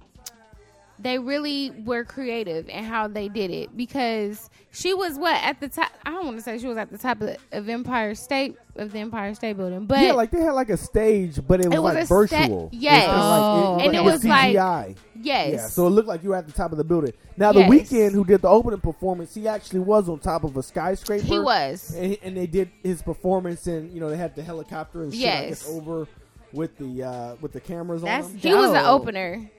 They 1.01 1.17
really 1.19 1.71
were 1.85 2.03
creative 2.03 2.69
in 2.69 2.83
how 2.83 3.07
they 3.07 3.27
did 3.27 3.49
it 3.49 3.75
because 3.75 4.49
she 4.71 4.93
was 4.93 5.17
what 5.17 5.35
at 5.43 5.59
the 5.59 5.67
top. 5.67 5.91
I 6.05 6.11
don't 6.11 6.25
want 6.25 6.37
to 6.37 6.43
say 6.43 6.57
she 6.59 6.67
was 6.67 6.77
at 6.77 6.91
the 6.91 6.97
top 6.97 7.21
of, 7.21 7.35
of 7.51 7.67
Empire 7.69 8.13
State 8.15 8.55
of 8.75 8.91
the 8.91 8.99
Empire 8.99 9.33
State 9.33 9.57
Building, 9.57 9.85
but 9.85 9.99
yeah, 9.99 10.13
like 10.13 10.31
they 10.31 10.39
had 10.41 10.51
like 10.51 10.69
a 10.69 10.77
stage, 10.77 11.39
but 11.47 11.59
it 11.59 11.67
was, 11.67 11.75
It 11.75 11.79
was 11.81 11.93
like 11.95 12.03
a 12.03 12.05
sta- 12.05 12.15
virtual. 12.15 12.69
yes. 12.71 13.03
It 13.03 13.07
like- 13.07 13.17
Oh, 13.41 13.77
it- 13.79 13.85
And 13.87 13.95
it 13.95 14.03
was 14.03 14.23
like- 14.23 14.55
CGI. 14.55 14.95
yes, 15.21 15.53
Yeah, 15.53 15.67
so 15.67 15.87
it 15.87 15.89
looked 15.89 16.07
like 16.07 16.23
you 16.23 16.29
were 16.29 16.35
at 16.37 16.45
the 16.45 16.53
top 16.53 16.71
of 16.71 16.77
the 16.77 16.83
building. 16.83 17.11
Now, 17.35 17.51
the 17.51 17.61
Yes. 17.61 17.69
Weeknd 17.69 18.11
who 18.13 18.23
did 18.23 18.41
the 18.41 18.47
opening 18.47 18.79
performance, 18.79 19.33
he 19.33 19.47
actually 19.47 19.79
was 19.81 20.07
on 20.07 20.19
top 20.19 20.43
of 20.43 20.55
a 20.55 20.63
skyscraper. 20.63 21.23
he 21.25 21.39
was. 21.39 21.93
and, 21.97 22.17
and 22.23 22.37
they 22.37 22.47
did 22.47 22.69
his 22.83 23.01
performance, 23.01 23.67
and 23.67 23.91
you 23.91 23.99
know 23.99 24.09
they 24.09 24.17
had 24.17 24.35
the 24.35 24.43
helicopter 24.43 25.03
and 25.03 25.13
shit 25.13 25.21
I 25.21 25.25
Yes. 25.25 25.49
guess, 25.63 25.69
over 25.69 26.07
with 26.53 26.77
the 26.77 27.03
uh, 27.03 27.35
with 27.41 27.51
the 27.53 27.59
cameras 27.61 28.01
That's 28.03 28.27
on. 28.27 28.31
Them. 28.33 28.39
He 28.41 28.53
was 28.53 28.71
the 28.71 28.87
opener. 28.87 29.49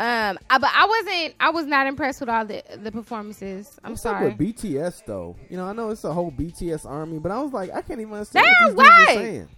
Um, 0.00 0.38
I, 0.48 0.58
but 0.58 0.70
I 0.74 0.86
wasn't. 0.86 1.34
I 1.40 1.50
was 1.50 1.66
not 1.66 1.86
impressed 1.88 2.20
with 2.20 2.28
all 2.28 2.44
the 2.44 2.62
the 2.76 2.92
performances. 2.92 3.78
I'm 3.82 3.92
What's 3.92 4.06
up 4.06 4.18
sorry. 4.18 4.28
with 4.28 4.38
BTS 4.38 5.04
though? 5.06 5.36
You 5.50 5.56
know, 5.56 5.64
I 5.66 5.72
know 5.72 5.90
it's 5.90 6.04
a 6.04 6.12
whole 6.12 6.30
BTS 6.30 6.86
army, 6.86 7.18
but 7.18 7.32
I 7.32 7.42
was 7.42 7.52
like, 7.52 7.70
I 7.72 7.82
can't 7.82 8.00
even 8.00 8.12
understand 8.12 8.46
Damn, 8.60 8.76
what 8.76 8.84
these 8.84 9.08
are 9.08 9.20
saying. 9.20 9.48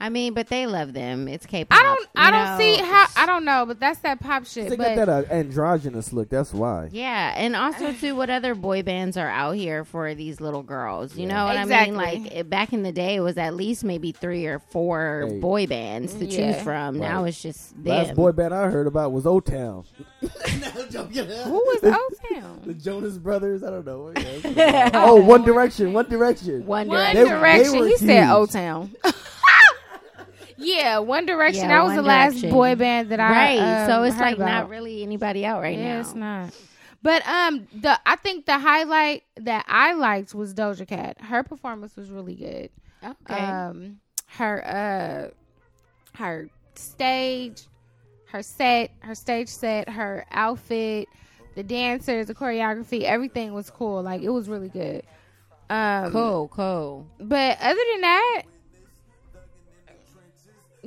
I 0.00 0.10
mean, 0.10 0.32
but 0.32 0.46
they 0.46 0.66
love 0.66 0.92
them. 0.92 1.26
It's 1.26 1.44
K-pop. 1.44 1.76
I 1.76 1.82
don't. 1.82 2.08
I 2.14 2.26
you 2.26 2.30
don't 2.30 2.44
know. 2.44 2.58
see 2.58 2.76
how. 2.84 3.06
I 3.16 3.26
don't 3.26 3.44
know, 3.44 3.66
but 3.66 3.80
that's 3.80 3.98
that 4.00 4.20
pop 4.20 4.46
shit. 4.46 4.68
They 4.70 4.76
But 4.76 4.94
got 4.94 5.06
that 5.06 5.28
uh, 5.28 5.34
androgynous 5.34 6.12
look. 6.12 6.28
That's 6.28 6.54
why. 6.54 6.88
Yeah, 6.92 7.34
and 7.36 7.56
also 7.56 7.92
too, 7.94 8.14
what 8.14 8.30
other 8.30 8.54
boy 8.54 8.84
bands 8.84 9.16
are 9.16 9.26
out 9.28 9.56
here 9.56 9.84
for 9.84 10.14
these 10.14 10.40
little 10.40 10.62
girls? 10.62 11.16
You 11.16 11.26
Yeah. 11.26 11.34
know 11.34 11.44
what 11.46 11.56
I 11.56 11.62
Exactly. 11.62 11.96
mean? 11.96 12.22
Like 12.24 12.32
it- 12.32 12.48
back 12.48 12.72
in 12.72 12.84
the 12.84 12.92
day, 12.92 13.16
it 13.16 13.20
was 13.22 13.36
at 13.38 13.54
least 13.54 13.82
maybe 13.82 14.12
three 14.12 14.46
or 14.46 14.60
four 14.60 15.26
Hey. 15.28 15.40
boy 15.40 15.66
bands 15.66 16.14
to 16.14 16.26
Yeah. 16.26 16.52
choose 16.52 16.62
from. 16.62 16.98
Now 17.00 17.24
it's 17.24 17.42
just 17.42 17.74
them. 17.82 17.96
Last 17.96 18.14
boy 18.14 18.30
band 18.30 18.54
I 18.54 18.70
heard 18.70 18.86
about 18.86 19.10
was 19.10 19.26
O 19.26 19.40
Town. 19.40 19.84
who 20.20 20.28
was 20.28 21.80
O 21.82 22.08
Town? 22.34 22.60
The 22.64 22.74
Jonas 22.74 23.18
Brothers. 23.18 23.64
I 23.64 23.70
don't 23.70 23.84
know. 23.84 24.12
Yeah. 24.16 24.90
oh, 24.94 25.16
One 25.16 25.42
Direction. 25.44 25.92
One 25.92 26.08
Direction. 26.08 26.64
One 26.66 26.86
One 26.86 26.96
Direction. 26.96 27.14
They- 27.16 27.24
they 27.24 27.30
Direction. 27.30 27.78
were 27.80 27.86
he 27.88 27.96
said. 27.96 28.30
O 28.30 28.46
Town. 28.46 28.90
Yeah, 30.58 30.98
One 30.98 31.26
Direction. 31.26 31.62
Yeah, 31.62 31.78
that 31.78 31.84
was 31.84 31.94
the 31.94 32.02
last 32.02 32.42
boy 32.42 32.74
band 32.74 33.10
that 33.10 33.20
I 33.20 33.30
right. 33.30 33.82
um, 33.82 33.86
so 33.88 34.02
it's 34.02 34.18
like 34.18 34.36
about. 34.36 34.46
not 34.46 34.68
really 34.68 35.02
anybody 35.02 35.44
out 35.46 35.62
right 35.62 35.76
yeah, 35.78 35.94
now. 35.94 36.00
it's 36.00 36.14
not. 36.14 36.54
But 37.02 37.26
um, 37.26 37.68
the 37.74 37.98
I 38.04 38.16
think 38.16 38.46
the 38.46 38.58
highlight 38.58 39.22
that 39.36 39.64
I 39.68 39.94
liked 39.94 40.34
was 40.34 40.52
Doja 40.52 40.86
Cat. 40.86 41.20
Her 41.20 41.42
performance 41.42 41.96
was 41.96 42.10
really 42.10 42.34
good. 42.34 42.70
Okay. 43.04 43.34
um 43.34 44.00
her 44.26 44.66
uh 44.66 46.18
her 46.18 46.50
stage 46.74 47.62
her 48.26 48.42
set 48.42 48.90
her 49.00 49.14
stage 49.14 49.48
set 49.48 49.88
her 49.88 50.26
outfit 50.30 51.08
the 51.54 51.62
dancers 51.62 52.26
the 52.26 52.34
choreography 52.34 53.02
everything 53.02 53.54
was 53.54 53.70
cool 53.70 54.02
like 54.02 54.22
it 54.22 54.28
was 54.28 54.48
really 54.48 54.68
good 54.68 55.02
um 55.70 56.12
cool, 56.12 56.48
cool. 56.48 57.06
but 57.20 57.56
other 57.60 57.80
than 57.92 58.00
that 58.00 58.42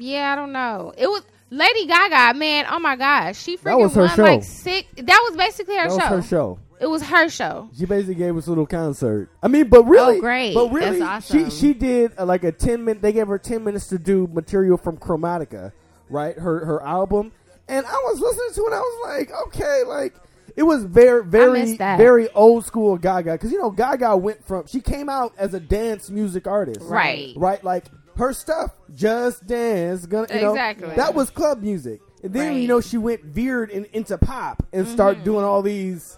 yeah 0.01 0.33
i 0.33 0.35
don't 0.35 0.51
know 0.51 0.93
it 0.97 1.07
was 1.07 1.21
lady 1.49 1.85
gaga 1.85 2.37
man 2.37 2.65
oh 2.69 2.79
my 2.79 2.95
gosh 2.95 3.37
she 3.37 3.57
freaking 3.57 3.63
That 3.63 3.79
was 3.79 3.93
her 3.95 4.01
won 4.03 4.15
show. 4.15 4.23
like 4.23 4.43
six 4.43 4.87
that 4.97 5.27
was 5.29 5.37
basically 5.37 5.75
her 5.75 5.87
That 5.89 5.93
was 5.93 5.97
show 6.03 6.07
her 6.15 6.21
show. 6.21 6.59
it 6.79 6.87
was 6.89 7.03
her 7.03 7.29
show 7.29 7.69
She 7.77 7.85
basically 7.85 8.15
gave 8.15 8.35
us 8.37 8.47
a 8.47 8.49
little 8.49 8.65
concert. 8.65 9.29
I 9.43 9.47
mean, 9.47 9.67
but 9.69 9.83
really, 9.83 10.17
Oh, 10.17 10.21
great. 10.21 10.53
But 10.55 10.71
really, 10.71 10.99
That's 10.99 11.29
awesome. 11.31 11.49
she 11.51 11.55
she 11.55 11.73
did 11.73 12.13
uh, 12.17 12.25
like 12.25 12.43
a 12.43 12.51
ten 12.51 12.83
minute. 12.83 13.01
They 13.03 13.13
gave 13.13 13.27
her 13.27 13.37
ten 13.37 13.63
minutes 13.63 13.87
to 13.89 13.99
do 13.99 14.27
material 14.33 14.77
from 14.77 14.97
Chromatica, 14.97 15.73
right? 16.09 16.35
Her 16.39 16.65
her 16.65 16.81
album, 16.83 17.31
and 17.67 17.85
I 17.85 17.91
was 18.05 18.19
listening 18.19 18.53
to 18.55 18.61
it. 18.61 18.65
and 18.65 18.75
I 18.75 18.79
was 18.79 18.99
like, 19.09 19.31
okay, 19.47 19.83
like 19.85 20.15
it 20.55 20.63
was 20.63 20.83
very 20.83 21.23
very 21.23 21.75
very 21.75 22.29
old 22.31 22.65
school 22.65 22.97
Gaga 22.97 23.33
because 23.33 23.51
you 23.51 23.59
know 23.59 23.69
Gaga 23.71 24.17
went 24.17 24.43
from 24.45 24.65
she 24.65 24.79
came 24.81 25.07
out 25.07 25.33
as 25.37 25.53
a 25.53 25.59
dance 25.59 26.09
music 26.09 26.47
artist, 26.47 26.81
Right. 26.81 27.33
Right, 27.37 27.63
like 27.63 27.85
her 28.17 28.33
stuff, 28.33 28.71
just 28.95 29.45
dance, 29.47 30.05
gonna 30.05 30.27
you 30.33 30.41
know, 30.41 30.51
Exactly. 30.51 30.95
that 30.95 31.13
was 31.13 31.29
club 31.29 31.61
music. 31.61 32.01
And 32.23 32.33
then 32.33 32.49
Right. 32.53 32.61
you 32.61 32.67
know 32.67 32.81
she 32.81 32.97
went 32.97 33.23
veered 33.23 33.69
in, 33.71 33.85
into 33.93 34.17
pop 34.17 34.63
and 34.73 34.85
Mm-hmm. 34.85 34.93
started 34.93 35.23
doing 35.23 35.43
all 35.43 35.61
these 35.61 36.17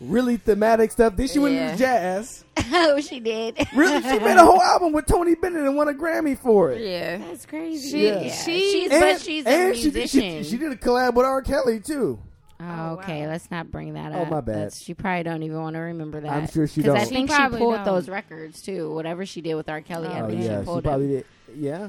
really 0.00 0.36
thematic 0.36 0.90
stuff. 0.92 1.16
Then 1.16 1.28
she 1.28 1.38
went 1.38 1.54
Yeah. 1.54 1.66
into 1.66 1.78
jazz. 1.78 2.44
oh, 2.72 3.00
she 3.00 3.20
did. 3.20 3.56
Really, 3.74 4.00
she 4.02 4.18
made 4.18 4.36
a 4.36 4.44
whole 4.44 4.62
album 4.62 4.92
with 4.92 5.06
Tony 5.06 5.34
Bennett 5.34 5.62
and 5.62 5.76
won 5.76 5.88
a 5.88 5.92
Grammy 5.94 6.36
for 6.38 6.70
it. 6.72 6.80
yeah 6.80 7.18
That's 7.18 7.46
crazy. 7.46 7.90
She- 7.90 8.06
yeah. 8.06 8.28
she- 8.32 8.72
she's, 8.72 8.90
And, 8.90 9.00
but 9.00 9.20
she's 9.20 9.44
a 9.46 9.48
and 9.48 9.76
she, 9.76 9.82
musician. 9.90 10.42
she, 10.44 10.50
she 10.50 10.56
did 10.56 10.72
a 10.72 10.76
collab 10.76 11.14
with 11.14 11.26
R. 11.26 11.42
Kelly 11.42 11.80
too. 11.80 12.18
Oh, 12.60 12.64
oh, 12.66 12.92
okay. 13.00 13.26
Let's 13.28 13.50
not 13.52 13.70
bring 13.70 13.94
that 13.94 14.12
Oh, 14.12 14.22
up. 14.22 14.30
my 14.30 14.40
bad. 14.40 14.54
That's- 14.56 14.80
she 14.82 14.92
probably 14.94 15.22
don't 15.22 15.42
even 15.44 15.60
want 15.60 15.74
to 15.74 15.80
remember 15.80 16.20
that. 16.20 16.30
I'm 16.32 16.48
sure 16.48 16.66
she 16.66 16.80
Because 16.82 16.96
I 16.96 16.98
don't. 17.00 17.08
think 17.08 17.28
She 17.30 17.34
she, 17.34 17.38
probably 17.38 17.58
pulled 17.60 17.74
don't. 17.76 17.84
those 17.84 18.08
records 18.08 18.60
too. 18.62 18.92
Whatever 18.92 19.24
she 19.26 19.40
did 19.40 19.54
with 19.54 19.68
R. 19.68 19.80
Kelly, 19.80 20.08
oh, 20.10 20.12
I 20.12 20.20
Oh 20.22 20.28
think 20.28 20.42
yeah, 20.42 20.56
she 20.56 20.62
she 20.62 20.64
pulled 20.66 20.84
probably 20.84 21.06
them. 21.06 21.24
did. 21.46 21.56
Yeah, 21.56 21.88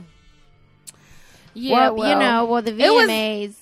yeah 1.53 1.89
well, 1.89 2.07
you 2.09 2.15
know, 2.19 2.45
well 2.45 2.61
the 2.61 2.71
it 2.71 2.89
was- 2.93 3.09
VMAs. 3.09 3.55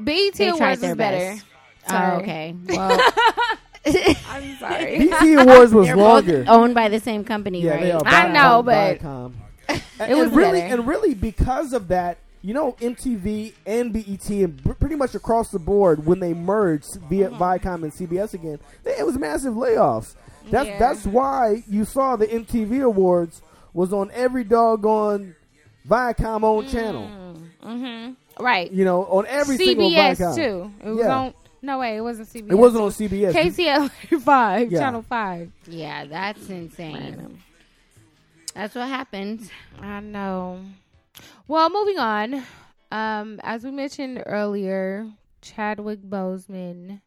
BET 0.00 0.40
Awards 0.40 0.80
their 0.80 0.90
is 0.92 0.96
better. 0.96 1.42
Oh, 1.90 2.18
okay. 2.20 2.54
Well, 2.68 3.00
I'm 4.30 4.56
sorry. 4.58 4.98
BET 5.08 5.38
Awards 5.46 5.72
was 5.72 5.86
they're 5.88 5.96
longer. 5.96 6.38
both 6.44 6.48
owned 6.48 6.74
by 6.74 6.88
the 6.88 7.00
same 7.00 7.24
company, 7.24 7.62
yeah, 7.62 7.70
right? 7.72 7.80
they 7.82 7.92
are. 7.92 8.02
I 8.04 8.28
know, 8.32 8.62
Vi- 8.62 8.98
but 8.98 9.02
Viacom. 9.06 9.32
it 9.68 9.82
and 10.00 10.18
was 10.18 10.30
really, 10.30 10.60
better. 10.60 10.74
and 10.74 10.86
really 10.86 11.14
because 11.14 11.72
of 11.72 11.88
that, 11.88 12.18
you 12.42 12.54
know, 12.54 12.72
MTV 12.80 13.52
and 13.66 13.92
BET 13.92 14.28
and 14.30 14.78
pretty 14.78 14.94
much 14.96 15.14
across 15.14 15.50
the 15.50 15.58
board 15.58 16.06
when 16.06 16.20
they 16.20 16.32
merged 16.34 16.96
via 17.08 17.30
Mm-hmm. 17.30 17.42
Viacom 17.42 17.82
and 17.82 17.92
CBS 17.92 18.34
again, 18.34 18.58
they, 18.84 18.92
it 18.98 19.04
was 19.06 19.18
massive 19.18 19.54
layoffs. 19.54 20.14
That's 20.50 20.68
Yeah. 20.68 20.78
that's 20.78 21.04
why 21.04 21.62
you 21.68 21.84
saw 21.84 22.16
the 22.16 22.26
MTV 22.26 22.82
Awards 22.84 23.42
was 23.74 23.92
on 23.92 24.10
every 24.12 24.44
doggone 24.44 25.34
Viacom 25.88 26.42
own 26.44 26.68
channel. 26.68 27.36
Mm-hmm. 27.64 28.42
Right. 28.42 28.70
You 28.70 28.84
know, 28.84 29.04
on 29.06 29.26
every 29.26 29.56
single 29.56 29.90
CBS 29.90 30.16
Viacom. 30.18 30.34
too. 30.36 30.72
It 30.84 30.88
was 30.90 30.98
Yeah. 30.98 31.16
on. 31.18 31.34
No 31.60 31.78
way, 31.80 31.96
it 31.96 32.00
wasn't 32.02 32.28
CBS. 32.28 32.52
It 32.52 32.54
wasn't 32.54 32.84
on 32.84 32.90
CBS. 32.92 33.32
KCL 33.32 33.90
five, 34.22 34.70
Yeah. 34.70 34.78
channel 34.78 35.02
five. 35.02 35.50
Yeah, 35.66 36.04
that's 36.06 36.48
insane. 36.48 37.42
That's 38.54 38.74
what 38.76 38.86
happened. 38.88 39.50
I 39.80 39.98
know. 40.00 40.60
Well, 41.48 41.70
moving 41.70 41.98
on. 41.98 42.44
Um, 42.92 43.40
as 43.42 43.64
we 43.64 43.70
mentioned 43.70 44.22
earlier, 44.26 45.08
Chadwick 45.40 46.02
Boseman, 46.02 47.00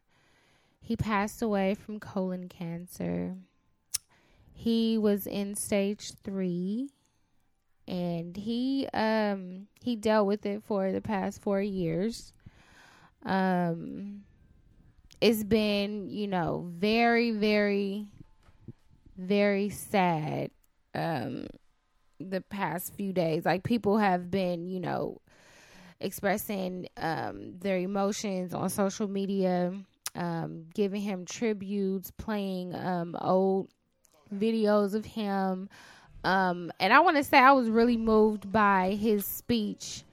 he 0.80 0.96
passed 0.96 1.42
away 1.42 1.76
from 1.76 2.00
colon 2.00 2.48
cancer. 2.48 3.36
He 4.52 4.98
was 4.98 5.28
in 5.28 5.54
stage 5.54 6.10
three, 6.24 6.90
and 7.86 8.36
he 8.36 8.88
um 8.92 9.68
he 9.80 9.94
dealt 9.94 10.26
with 10.26 10.44
it 10.44 10.64
for 10.64 10.90
the 10.90 11.00
past 11.00 11.40
four 11.40 11.62
years. 11.62 12.32
Um, 13.24 14.24
it's 15.20 15.44
been 15.44 16.10
you 16.10 16.26
know 16.26 16.66
very 16.68 17.30
very 17.30 18.08
very 19.16 19.70
sad. 19.70 20.50
Um, 20.96 21.46
the 22.30 22.40
past 22.40 22.94
few 22.94 23.12
days. 23.12 23.44
Like 23.44 23.62
people 23.64 23.98
have 23.98 24.30
been, 24.30 24.68
you 24.68 24.80
know, 24.80 25.20
expressing 26.00 26.88
um, 26.96 27.54
their 27.60 27.78
emotions 27.78 28.54
on 28.54 28.68
social 28.70 29.08
media, 29.08 29.72
um, 30.14 30.66
giving 30.74 31.00
him 31.00 31.24
tributes, 31.24 32.10
playing 32.12 32.74
um, 32.74 33.16
old 33.20 33.68
videos 34.34 34.94
of 34.94 35.04
him. 35.04 35.68
Um, 36.24 36.70
and 36.78 36.92
I 36.92 37.00
want 37.00 37.16
to 37.16 37.24
say 37.24 37.38
I 37.38 37.52
was 37.52 37.68
really 37.68 37.96
moved 37.96 38.50
by 38.52 38.96
his 39.00 39.24
speech 39.26 40.04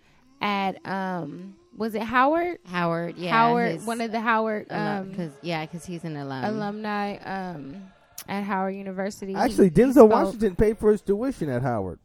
at 0.41 0.83
um, 0.85 1.55
was 1.75 1.95
it 1.95 2.01
Howard? 2.01 2.59
Howard, 2.65 3.17
yeah, 3.17 3.31
Howard, 3.31 3.71
his 3.73 3.85
one 3.85 4.01
of 4.01 4.11
the 4.11 4.19
Howard 4.19 4.67
alum- 4.69 5.09
um, 5.11 5.15
cause 5.15 5.31
yeah, 5.41 5.65
because 5.65 5.85
he's 5.85 6.03
an 6.03 6.17
alum. 6.17 6.43
alumni 6.45 7.17
um, 7.17 7.83
at 8.29 8.43
Howard 8.43 8.75
University. 8.75 9.35
Actually, 9.35 9.65
he 9.65 9.71
Denzel. 9.71 10.07
Washington 10.09 10.55
paid 10.55 10.77
for 10.77 10.91
his 10.91 11.01
tuition 11.01 11.49
at 11.49 11.61
Howard. 11.61 11.99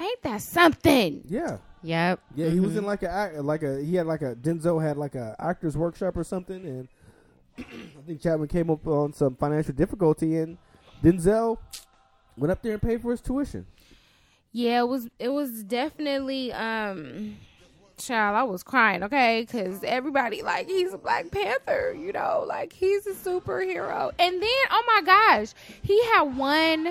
Ain't 0.00 0.22
that 0.22 0.42
something? 0.42 1.22
Yeah, 1.28 1.58
Yep. 1.82 2.20
yeah, 2.34 2.48
he 2.50 2.60
was 2.60 2.70
Mm-hmm. 2.70 2.78
in 2.78 2.84
like 2.86 3.02
a 3.02 3.32
like 3.42 3.62
a 3.62 3.82
he 3.82 3.94
had 3.96 4.06
like 4.06 4.22
a 4.22 4.34
Denzel 4.34 4.82
had 4.82 4.96
like 4.96 5.14
a 5.14 5.34
actors 5.38 5.76
workshop 5.76 6.16
or 6.16 6.24
something, 6.24 6.64
and 6.64 6.88
I 7.58 8.02
think 8.06 8.20
Chapman 8.20 8.48
came 8.48 8.70
up 8.70 8.86
on 8.86 9.12
some 9.12 9.34
financial 9.36 9.74
difficulty, 9.74 10.36
and 10.36 10.58
Denzel 11.02 11.58
went 12.36 12.52
up 12.52 12.62
there 12.62 12.72
and 12.72 12.82
paid 12.82 13.02
for 13.02 13.10
his 13.10 13.20
tuition. 13.20 13.66
Yeah, 14.52 14.80
it 14.80 14.88
was 14.88 15.08
it 15.18 15.28
was 15.28 15.62
definitely 15.64 16.52
um 16.52 17.36
child, 17.98 18.36
I 18.36 18.42
was 18.44 18.62
crying, 18.62 19.02
okay? 19.04 19.46
Cuz 19.46 19.80
everybody 19.82 20.42
like 20.42 20.66
he's 20.66 20.92
a 20.92 20.98
Black 20.98 21.30
Panther, 21.30 21.94
you 21.98 22.12
know, 22.12 22.44
like 22.46 22.72
he's 22.72 23.06
a 23.06 23.12
superhero. 23.12 24.12
And 24.18 24.42
then 24.42 24.64
oh 24.70 24.84
my 24.86 25.02
gosh, 25.02 25.54
he 25.82 26.02
had 26.06 26.36
one 26.36 26.88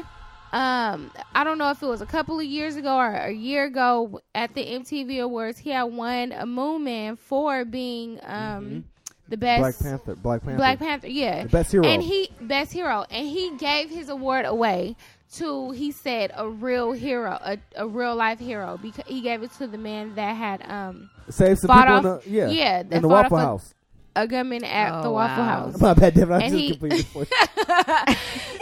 um 0.54 1.12
I 1.36 1.44
don't 1.44 1.58
know 1.58 1.72
if 1.72 1.82
it 1.82 1.88
was 1.88 2.02
a 2.02 2.06
couple 2.06 2.40
of 2.40 2.46
years 2.46 2.76
ago 2.76 2.96
or 2.96 3.14
a 3.14 3.32
year 3.32 3.66
ago 3.66 4.22
at 4.34 4.54
the 4.54 4.66
MTV 4.66 5.22
Awards, 5.22 5.58
he 5.60 5.72
had 5.72 5.84
won 5.84 6.32
a 6.32 6.46
Moon 6.46 6.84
Man 6.84 7.16
for 7.16 7.66
being 7.66 8.20
um 8.24 8.86
the 9.30 9.38
best 9.38 9.62
Black 9.62 9.80
Panther, 9.80 10.16
Black 10.16 10.42
Panther, 10.42 10.58
Black 10.58 10.80
Panther, 10.80 11.08
yeah. 11.08 11.44
the 11.44 11.50
best 11.50 11.72
hero. 11.72 11.86
And 11.86 12.02
he 12.02 12.30
best 12.42 12.72
hero, 12.72 13.06
and 13.10 13.28
he 13.28 13.56
gave 13.58 13.90
his 13.90 14.10
award 14.10 14.46
away 14.46 14.96
to 15.34 15.72
he 15.72 15.92
said 15.92 16.32
a 16.36 16.48
real 16.50 16.92
hero, 16.94 17.32
a, 17.42 17.58
a 17.76 17.88
real 17.88 18.16
life 18.16 18.40
hero, 18.40 18.80
because 18.82 19.04
he 19.08 19.22
gave 19.22 19.44
it 19.44 19.52
to 19.58 19.68
the 19.68 19.78
man 19.78 20.16
that 20.16 20.36
had 20.36 20.62
um 20.70 21.10
Saved 21.30 21.60
some 21.60 21.70
people 21.70 21.94
off- 21.94 22.26
in 22.26 22.32
the 22.32 22.38
yeah, 22.38 22.48
yeah, 22.50 22.84
that 22.84 22.94
in 22.96 23.02
the 23.02 23.08
Waffle 23.08 23.38
off 23.38 23.44
a- 23.44 23.46
House. 23.46 23.74
a 24.16 24.28
gunman 24.28 24.64
at 24.64 25.00
Oh, 25.00 25.04
the 25.04 25.12
Waffle 25.12 25.44
wow. 25.44 25.50
House. 25.66 25.82
My 25.82 25.94
bad, 25.94 26.14
Devin. 26.14 26.34
I 26.34 26.40
And 26.46 26.52
just 26.54 26.64
he- 26.64 26.70
completely 26.72 27.04
for 27.04 27.26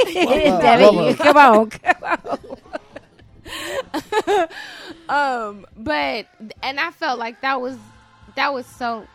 Debbie, 0.05 0.83
Whoa, 0.85 0.91
whoa. 0.93 1.13
come 1.15 1.37
on. 1.37 1.69
Come 1.69 2.03
on. 2.03 2.39
um, 5.09 5.65
but 5.77 6.25
and 6.63 6.79
I 6.79 6.91
felt 6.91 7.19
like 7.19 7.41
that 7.41 7.61
was 7.61 7.77
that 8.35 8.53
was 8.53 8.65
so 8.65 9.05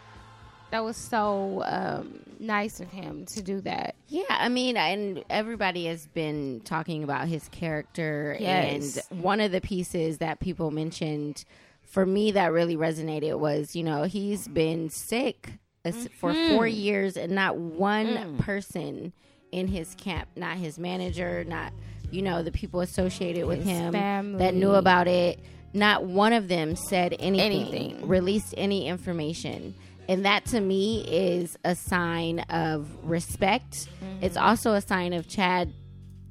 that 0.70 0.84
was 0.84 0.96
so 0.96 1.62
um 1.66 2.20
nice 2.40 2.80
of 2.80 2.90
him 2.90 3.26
to 3.26 3.42
do 3.42 3.60
that. 3.60 3.94
Yeah, 4.08 4.22
I 4.28 4.48
mean, 4.48 4.76
and 4.76 5.22
everybody 5.30 5.84
has 5.86 6.06
been 6.08 6.60
talking 6.64 7.04
about 7.04 7.28
his 7.28 7.48
character. 7.48 8.36
Yes. 8.40 9.08
And 9.10 9.22
one 9.22 9.40
of 9.40 9.52
the 9.52 9.60
pieces 9.60 10.18
that 10.18 10.40
people 10.40 10.70
mentioned 10.70 11.44
for 11.82 12.06
me 12.06 12.32
that 12.32 12.52
really 12.52 12.76
resonated 12.76 13.38
was, 13.38 13.76
you 13.76 13.82
know, 13.82 14.04
he's 14.04 14.48
been 14.48 14.90
sick 14.90 15.52
as- 15.84 16.08
for 16.18 16.32
mm-hmm. 16.32 16.54
four 16.54 16.66
years 16.66 17.16
and 17.16 17.32
not 17.32 17.56
one 17.56 18.06
mm. 18.06 18.38
person 18.38 19.12
in 19.52 19.68
his 19.68 19.94
camp, 19.96 20.28
not 20.36 20.56
his 20.56 20.78
manager, 20.78 21.44
not, 21.44 21.72
you 22.10 22.22
know, 22.22 22.42
the 22.42 22.52
people 22.52 22.80
associated 22.80 23.46
with 23.46 23.58
His 23.58 23.66
him 23.66 23.92
family. 23.92 24.38
that 24.38 24.54
knew 24.54 24.72
about 24.72 25.08
it. 25.08 25.40
Not 25.72 26.04
one 26.04 26.32
of 26.32 26.48
them 26.48 26.74
said 26.74 27.14
anything, 27.18 27.68
Anything. 27.68 28.08
released 28.08 28.54
any 28.56 28.88
information. 28.88 29.74
And 30.10 30.24
that 30.24 30.44
to 30.46 30.60
me 30.60 31.02
is 31.06 31.56
a 31.64 31.74
sign 31.74 32.40
of 32.50 32.88
respect. 33.04 33.88
It's 34.20 34.36
also 34.36 34.72
a 34.74 34.80
sign 34.80 35.12
of 35.12 35.28
Chad 35.28 35.72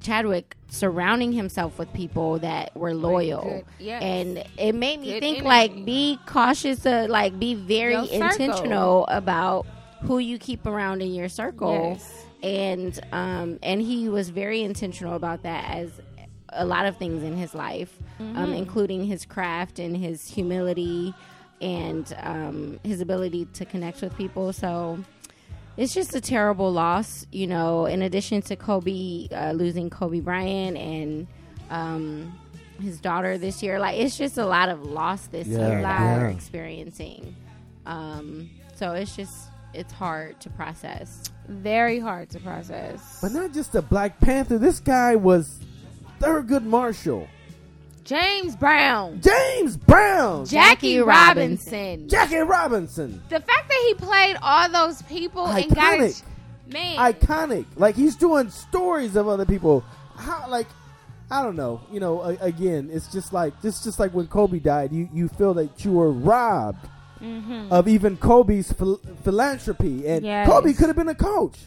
Chadwick 0.02 0.56
surrounding 0.70 1.32
himself 1.34 1.78
with 1.78 1.92
people 1.94 2.39
that 2.39 2.76
were 2.76 2.94
loyal. 2.94 3.63
yes. 3.80 4.02
And 4.02 4.44
it 4.58 4.74
made 4.74 5.00
me 5.02 5.08
Good 5.13 5.20
think 5.22 5.38
energy. 5.39 5.48
like 5.48 5.86
be 5.86 6.20
cautious 6.26 6.86
of 6.86 7.10
like 7.10 7.38
be 7.39 7.54
very 7.56 7.94
Your 7.94 8.06
circle. 8.06 8.22
intentional 8.28 9.08
about 9.08 9.65
who 10.04 10.20
you 10.20 10.38
keep 10.38 10.65
around 10.65 11.02
in 11.02 11.13
your 11.13 11.28
circle. 11.30 11.98
Yes. 11.98 12.26
And 12.44 13.00
um 13.12 13.60
and 13.62 13.82
he 13.82 14.08
was 14.10 14.30
very 14.30 14.62
intentional 14.62 15.15
about 15.15 15.44
that 15.44 15.65
as 15.70 15.89
a 16.52 16.65
lot 16.65 16.86
of 16.86 16.98
things 16.98 17.24
in 17.24 17.36
his 17.38 17.54
life, 17.54 17.94
Mm-hmm. 18.20 18.38
um, 18.38 18.52
including 18.54 19.06
his 19.06 19.26
craft 19.26 19.80
and 19.80 19.96
his 19.96 20.28
humility 20.30 21.13
and 21.62 22.15
um, 22.22 22.80
his 22.84 23.02
ability 23.02 23.45
to 23.54 23.65
connect 23.65 24.02
with 24.02 24.15
people. 24.17 24.54
So 24.54 25.00
it's 25.78 25.93
just 25.93 26.15
a 26.15 26.22
terrible 26.22 26.72
loss, 26.72 27.26
you 27.32 27.48
know. 27.48 27.86
In 27.86 28.02
addition 28.02 28.41
to 28.43 28.56
Kobe 28.56 29.28
uh, 29.32 29.52
losing 29.54 29.89
Kobe 29.89 30.19
Bryant 30.19 30.78
and 30.78 31.28
um, 31.69 32.38
his 32.82 33.00
daughter 33.00 33.38
this 33.38 33.62
year, 33.63 33.80
like 33.80 33.98
it's 33.98 34.17
just 34.17 34.38
a 34.38 34.45
lot 34.45 34.69
of 34.69 34.84
loss 34.84 35.28
this 35.28 35.48
Yeah, 35.48 35.67
year 35.67 35.82
that 35.82 36.17
we're 36.17 36.28
yeah. 36.30 36.36
experiencing. 36.36 37.36
Um, 37.86 38.50
so 38.76 38.91
it's 38.93 39.15
just 39.15 39.50
it's 39.74 39.93
hard 39.93 40.39
to 40.41 40.50
process. 40.50 41.32
Very 41.48 42.00
hard 42.00 42.30
to 42.32 42.39
process. 42.39 43.19
But 43.22 43.32
not 43.32 43.54
just 43.54 43.74
a 43.76 43.82
Black 43.82 44.19
Panther. 44.19 44.58
This 44.58 44.80
guy 44.80 45.15
was 45.15 45.60
Thurgood 46.19 46.63
Marshall, 46.63 47.28
James 48.04 48.56
Brown, 48.56 49.22
James 49.22 49.78
Brown, 49.78 50.46
Jackie, 50.46 50.96
Jackie 50.96 51.00
Robinson. 51.00 52.10
Jackie 52.10 52.38
Robinson. 52.38 53.22
the 53.30 53.40
fact 53.40 53.70
that 53.70 53.84
he 53.88 53.94
played 53.96 54.38
all 54.42 54.70
those 54.70 55.02
people 55.04 55.46
and 55.48 55.74
got 55.76 56.00
Iconic. 56.00 56.24
it, 56.68 56.74
man. 56.74 56.98
iconic. 56.98 57.66
Like 57.76 57.96
he's 57.96 58.16
doing 58.16 58.50
stories 58.50 59.16
of 59.16 59.28
other 59.28 59.46
people. 59.46 59.82
How 60.16 60.50
like 60.50 60.68
I 61.32 61.44
don't 61.44 61.56
know. 61.56 61.82
You 61.92 62.00
know, 62.00 62.22
a, 62.22 62.30
again, 62.42 62.90
it's 62.92 63.12
just 63.12 63.32
like 63.34 63.54
it's 63.64 63.84
just 63.84 64.00
like 64.00 64.12
when 64.14 64.28
Kobe 64.28 64.60
died. 64.60 64.92
You 64.92 65.08
you 65.14 65.28
feel 65.30 65.54
that 65.56 65.86
you 65.86 65.92
were 65.94 66.12
robbed 66.12 66.88
mm-hmm. 67.22 67.72
of 67.72 67.88
even 67.88 68.18
Kobe's 68.18 68.72
phil- 68.72 69.00
philanthropy, 69.24 70.08
and 70.08 70.26
Yes. 70.26 70.48
Kobe 70.48 70.74
could 70.74 70.88
have 70.88 70.96
been 70.96 71.10
a 71.10 71.16
coach. 71.16 71.58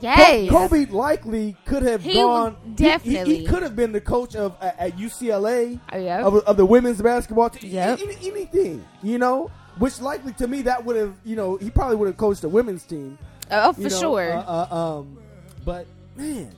Yes. 0.00 0.50
Kobe 0.50 0.86
likely 0.86 1.56
could 1.64 1.82
have 1.82 2.02
He 2.02 2.14
gone. 2.14 2.56
would 2.64 2.78
he- 3.02 3.16
he- 3.16 3.36
He, 3.38 3.46
could 3.46 3.62
have 3.62 3.74
been 3.76 3.92
the 3.92 4.00
coach 4.00 4.34
of 4.36 4.56
at, 4.60 4.78
at 4.78 4.96
UCLA 4.98 5.80
Oh, 5.92 5.98
yep. 5.98 6.24
of, 6.24 6.36
of 6.36 6.56
the 6.56 6.66
women's 6.66 7.00
basketball 7.02 7.50
team. 7.50 7.72
Yep. 7.72 8.00
Any- 8.02 8.30
anything, 8.30 8.84
you 9.02 9.18
know. 9.18 9.50
Which 9.78 10.00
likely 10.00 10.32
to 10.34 10.48
me 10.48 10.62
that 10.62 10.84
would 10.84 10.96
have, 10.96 11.14
you 11.24 11.36
know, 11.36 11.56
he 11.56 11.70
probably 11.70 11.94
would 11.96 12.06
have 12.08 12.16
coached 12.16 12.42
the 12.42 12.48
women's 12.48 12.82
team. 12.82 13.16
oh, 13.50 13.72
for 13.72 13.82
know, 13.82 13.88
sure. 13.88 14.32
Uh, 14.34 14.66
uh, 14.70 14.98
um, 14.98 15.18
but 15.64 15.86
man, 16.16 16.50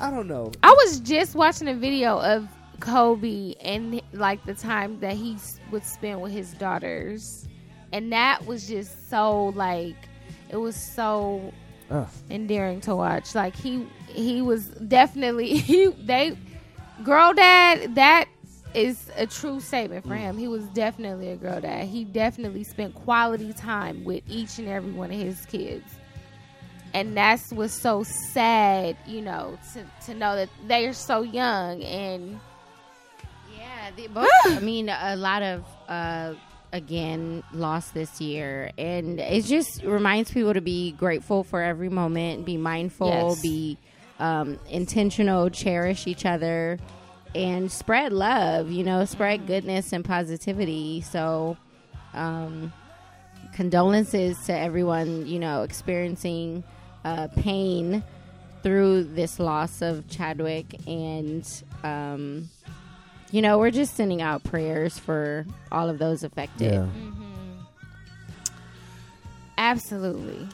I 0.00 0.10
don't 0.10 0.28
know. 0.28 0.50
I 0.62 0.70
was 0.72 1.00
just 1.00 1.34
watching 1.34 1.68
a 1.68 1.74
video 1.74 2.18
of 2.20 2.48
Kobe 2.80 3.54
and 3.60 4.00
like 4.14 4.42
the 4.46 4.54
time 4.54 4.98
that 5.00 5.12
he 5.12 5.36
would 5.70 5.84
spend 5.84 6.22
with 6.22 6.32
his 6.32 6.52
daughters, 6.54 7.46
and 7.92 8.10
that 8.12 8.46
was 8.46 8.66
just 8.66 9.10
so 9.10 9.48
like 9.54 9.94
it 10.48 10.56
was 10.56 10.74
so 10.74 11.52
Ugh. 11.90 12.08
endearing 12.30 12.80
to 12.82 12.94
watch. 12.96 13.34
Like 13.34 13.54
he 13.56 13.86
he 14.08 14.42
was 14.42 14.66
definitely 14.68 15.56
he 15.56 15.88
they 15.88 16.36
girl 17.04 17.32
dad 17.32 17.94
that 17.96 18.26
is 18.74 19.10
a 19.16 19.26
true 19.26 19.60
statement 19.60 20.06
for 20.06 20.14
him. 20.14 20.38
He 20.38 20.48
was 20.48 20.64
definitely 20.68 21.28
a 21.30 21.36
girl 21.36 21.60
dad. 21.60 21.86
He 21.88 22.04
definitely 22.04 22.64
spent 22.64 22.94
quality 22.94 23.52
time 23.52 24.04
with 24.04 24.22
each 24.28 24.58
and 24.58 24.68
every 24.68 24.92
one 24.92 25.10
of 25.10 25.18
his 25.18 25.44
kids. 25.46 25.84
and 26.94 27.16
that's 27.16 27.50
what's 27.52 27.74
so 27.74 28.02
sad, 28.02 28.96
you 29.06 29.20
know, 29.22 29.58
to 29.74 29.84
to 30.06 30.14
know 30.14 30.36
that 30.36 30.48
they 30.66 30.86
are 30.86 30.92
so 30.94 31.22
young 31.22 31.82
and 31.82 32.40
Yeah, 33.58 33.90
the, 33.96 34.06
both, 34.08 34.28
I 34.46 34.60
mean, 34.62 34.88
a 34.88 35.16
lot 35.16 35.42
of 35.42 35.64
uh, 35.88 36.34
again 36.72 37.42
lost 37.52 37.92
this 37.94 38.20
year, 38.20 38.70
and 38.78 39.20
it 39.20 39.44
just 39.44 39.82
reminds 39.82 40.30
people 40.32 40.54
to 40.54 40.60
be 40.60 40.92
grateful 40.92 41.44
for 41.44 41.60
every 41.62 41.88
moment, 41.88 42.44
be 42.46 42.56
mindful, 42.56 43.08
Yes. 43.08 43.42
be 43.42 43.78
um, 44.18 44.58
intentional, 44.70 45.50
cherish 45.50 46.06
each 46.06 46.24
other, 46.24 46.78
and 47.34 47.70
spread 47.70 48.12
love. 48.12 48.70
You 48.70 48.84
know, 48.84 49.04
spread 49.04 49.46
goodness 49.46 49.92
and 49.92 50.04
positivity. 50.04 51.00
So, 51.02 51.56
um, 52.14 52.72
condolences 53.54 54.38
to 54.46 54.56
everyone. 54.56 55.26
You 55.26 55.38
know, 55.40 55.62
experiencing 55.62 56.64
uh, 57.04 57.28
pain 57.36 58.02
through 58.62 59.04
this 59.04 59.38
loss 59.38 59.82
of 59.82 60.08
Chadwick 60.08 60.66
and. 60.86 61.46
Um, 61.84 62.48
you 63.32 63.42
know, 63.42 63.58
we're 63.58 63.70
just 63.72 63.96
sending 63.96 64.22
out 64.22 64.44
prayers 64.44 64.98
for 64.98 65.44
all 65.72 65.88
of 65.88 65.98
those 65.98 66.22
affected. 66.22 66.72
Yeah. 66.72 66.86
absolutely. 69.58 70.46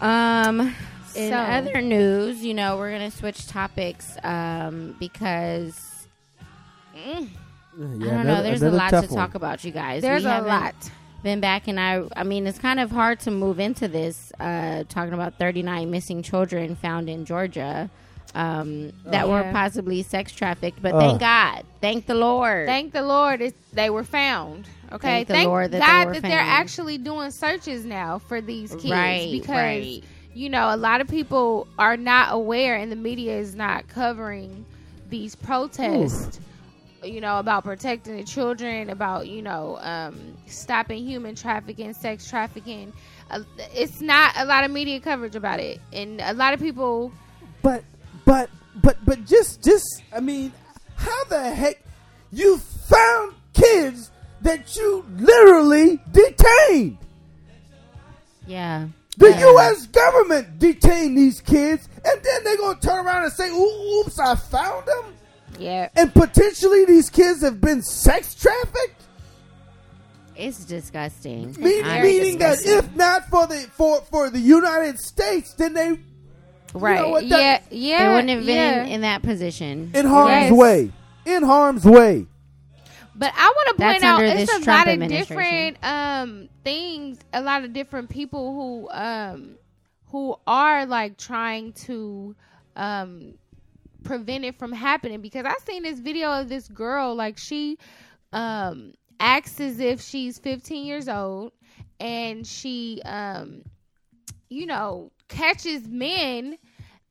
Um, 0.00 0.74
in 1.14 1.30
So- 1.30 1.36
other 1.36 1.80
news, 1.80 2.44
you 2.44 2.54
know, 2.54 2.76
we're 2.76 2.92
gonna 2.92 3.10
switch 3.10 3.46
topics 3.46 4.16
um, 4.22 4.96
because 4.98 6.06
Yeah, 6.94 7.12
I 7.14 7.14
don't 7.76 8.02
another- 8.02 8.24
know. 8.24 8.42
There's 8.42 8.62
a 8.62 8.70
lot 8.70 8.90
to 8.90 8.96
one. 9.02 9.08
talk 9.08 9.34
about, 9.34 9.64
you 9.64 9.70
guys. 9.72 10.02
There's 10.02 10.24
We 10.24 10.30
a 10.30 10.40
lot. 10.40 10.74
Been 11.24 11.40
back, 11.40 11.66
and 11.66 11.80
I. 11.80 12.02
I 12.16 12.22
mean, 12.22 12.46
it's 12.46 12.60
kind 12.60 12.78
of 12.78 12.92
hard 12.92 13.18
to 13.20 13.32
move 13.32 13.58
into 13.58 13.88
this. 13.88 14.32
Uh, 14.38 14.84
talking 14.88 15.12
about 15.12 15.34
39 15.36 15.90
missing 15.90 16.22
children 16.22 16.76
found 16.76 17.08
in 17.08 17.24
Georgia. 17.24 17.90
Um, 18.34 18.92
that 19.06 19.26
were 19.28 19.40
Yeah. 19.40 19.52
possibly 19.52 20.02
sex 20.02 20.32
trafficked, 20.32 20.82
but 20.82 20.92
Ugh. 20.94 21.00
thank 21.00 21.20
God, 21.20 21.64
thank 21.80 22.06
the 22.06 22.14
Lord. 22.14 22.66
Thank 22.66 22.92
the 22.92 23.02
Lord 23.02 23.40
it, 23.40 23.54
they 23.72 23.88
were 23.90 24.04
found. 24.04 24.66
Okay, 24.92 25.24
Thank 25.24 25.28
the 25.28 25.48
Lord 25.48 25.70
that 25.72 25.80
they 25.80 25.86
God 25.86 26.06
were 26.08 26.12
that 26.14 26.22
they're 26.22 26.38
actually 26.38 26.98
doing 26.98 27.30
searches 27.30 27.84
now 27.84 28.18
for 28.18 28.40
these 28.40 28.70
kids 28.72 28.90
Right, 28.90 29.28
because 29.30 29.54
right. 29.56 30.04
you 30.34 30.48
know 30.50 30.74
a 30.74 30.76
lot 30.76 31.00
of 31.00 31.08
people 31.08 31.66
are 31.78 31.96
not 31.96 32.28
aware, 32.32 32.76
and 32.76 32.92
the 32.92 32.96
media 32.96 33.36
is 33.38 33.54
not 33.54 33.88
covering 33.88 34.64
these 35.10 35.34
protests. 35.34 36.40
You 37.02 37.20
know 37.20 37.38
about 37.38 37.64
protecting 37.64 38.16
the 38.16 38.24
children, 38.24 38.90
about 38.90 39.26
you 39.28 39.40
know 39.42 39.78
um, 39.80 40.36
stopping 40.46 41.04
human 41.06 41.34
trafficking, 41.34 41.92
sex 41.94 42.28
trafficking. 42.28 42.92
Uh, 43.30 43.40
it's 43.74 44.00
not 44.00 44.32
a 44.36 44.44
lot 44.44 44.64
of 44.64 44.70
media 44.70 45.00
coverage 45.00 45.34
about 45.36 45.60
it, 45.60 45.80
and 45.92 46.20
a 46.20 46.34
lot 46.34 46.54
of 46.54 46.60
people. 46.60 47.12
But 47.62 47.84
but 48.28 48.50
but 48.82 48.96
but 49.06 49.24
just 49.24 49.64
just 49.64 50.02
I 50.14 50.20
mean, 50.20 50.52
how 50.96 51.24
the 51.24 51.50
heck 51.50 51.82
you 52.30 52.58
found 52.58 53.34
kids 53.54 54.10
that 54.42 54.76
you 54.76 55.04
literally 55.16 55.98
detained? 56.12 56.98
yeah, 58.46 58.88
The 59.16 59.30
Yeah. 59.30 59.40
U.S. 59.40 59.86
government 59.86 60.58
detained 60.58 61.16
these 61.18 61.40
kids, 61.40 61.88
and 62.04 62.22
then 62.22 62.44
they're 62.44 62.56
gonna 62.58 62.78
turn 62.80 63.06
around 63.06 63.24
and 63.24 63.32
say, 63.32 63.48
"Oops, 63.50 64.18
I 64.20 64.34
found 64.36 64.86
them," 64.86 65.04
Yeah, 65.58 65.88
and 65.96 66.12
potentially 66.14 66.84
these 66.84 67.08
kids 67.10 67.42
have 67.42 67.60
been 67.60 67.82
sex 67.82 68.34
trafficked. 68.34 69.02
it's 70.36 70.64
disgusting. 70.64 71.56
I'm 71.84 72.02
meaning 72.02 72.38
that 72.38 72.58
if 72.64 72.94
not 72.94 73.28
for 73.28 73.46
the 73.48 73.60
for 73.76 74.02
for 74.10 74.30
the 74.30 74.38
United 74.38 74.98
States, 75.00 75.54
then 75.54 75.72
they 75.74 75.98
right. 76.74 77.08
what, 77.08 77.24
yeah, 77.24 77.36
that- 77.36 77.72
yeah. 77.72 78.02
they 78.08 78.14
wouldn't 78.14 78.30
have 78.30 78.46
been 78.46 78.86
yeah. 78.86 78.94
in 78.94 79.00
that 79.02 79.22
position. 79.22 79.90
in 79.94 80.06
harm's 80.06 80.30
Yes. 80.50 80.52
way, 80.52 80.92
in 81.26 81.42
harm's 81.42 81.84
way. 81.84 82.26
But 83.14 83.32
I 83.36 83.52
want 83.56 83.68
to 83.70 83.74
That's 83.78 83.94
point 83.94 84.04
out 84.04 84.22
it's 84.22 84.52
a 84.52 84.60
Trump 84.62 84.86
lot 84.86 85.02
of 85.02 85.08
different 85.08 85.76
um 85.82 86.48
things, 86.62 87.18
a 87.32 87.40
lot 87.42 87.64
of 87.64 87.72
different 87.72 88.08
people 88.10 88.54
who 88.54 88.88
um 88.90 89.56
who 90.06 90.36
are 90.46 90.86
like 90.86 91.16
trying 91.18 91.72
to 91.72 92.36
um 92.76 93.34
prevent 94.04 94.44
it 94.44 94.56
from 94.56 94.72
happening 94.72 95.20
because 95.20 95.44
I've 95.44 95.58
seen 95.66 95.82
this 95.82 95.98
video 95.98 96.30
of 96.30 96.48
this 96.48 96.68
girl 96.68 97.14
like 97.16 97.38
she 97.38 97.76
um 98.32 98.92
acts 99.18 99.58
as 99.58 99.80
if 99.80 100.00
she's 100.00 100.38
15 100.38 100.86
years 100.86 101.08
old 101.08 101.50
and 101.98 102.46
she 102.46 103.02
um 103.04 103.62
you 104.48 104.64
know 104.66 105.10
catches 105.28 105.86
men 105.86 106.58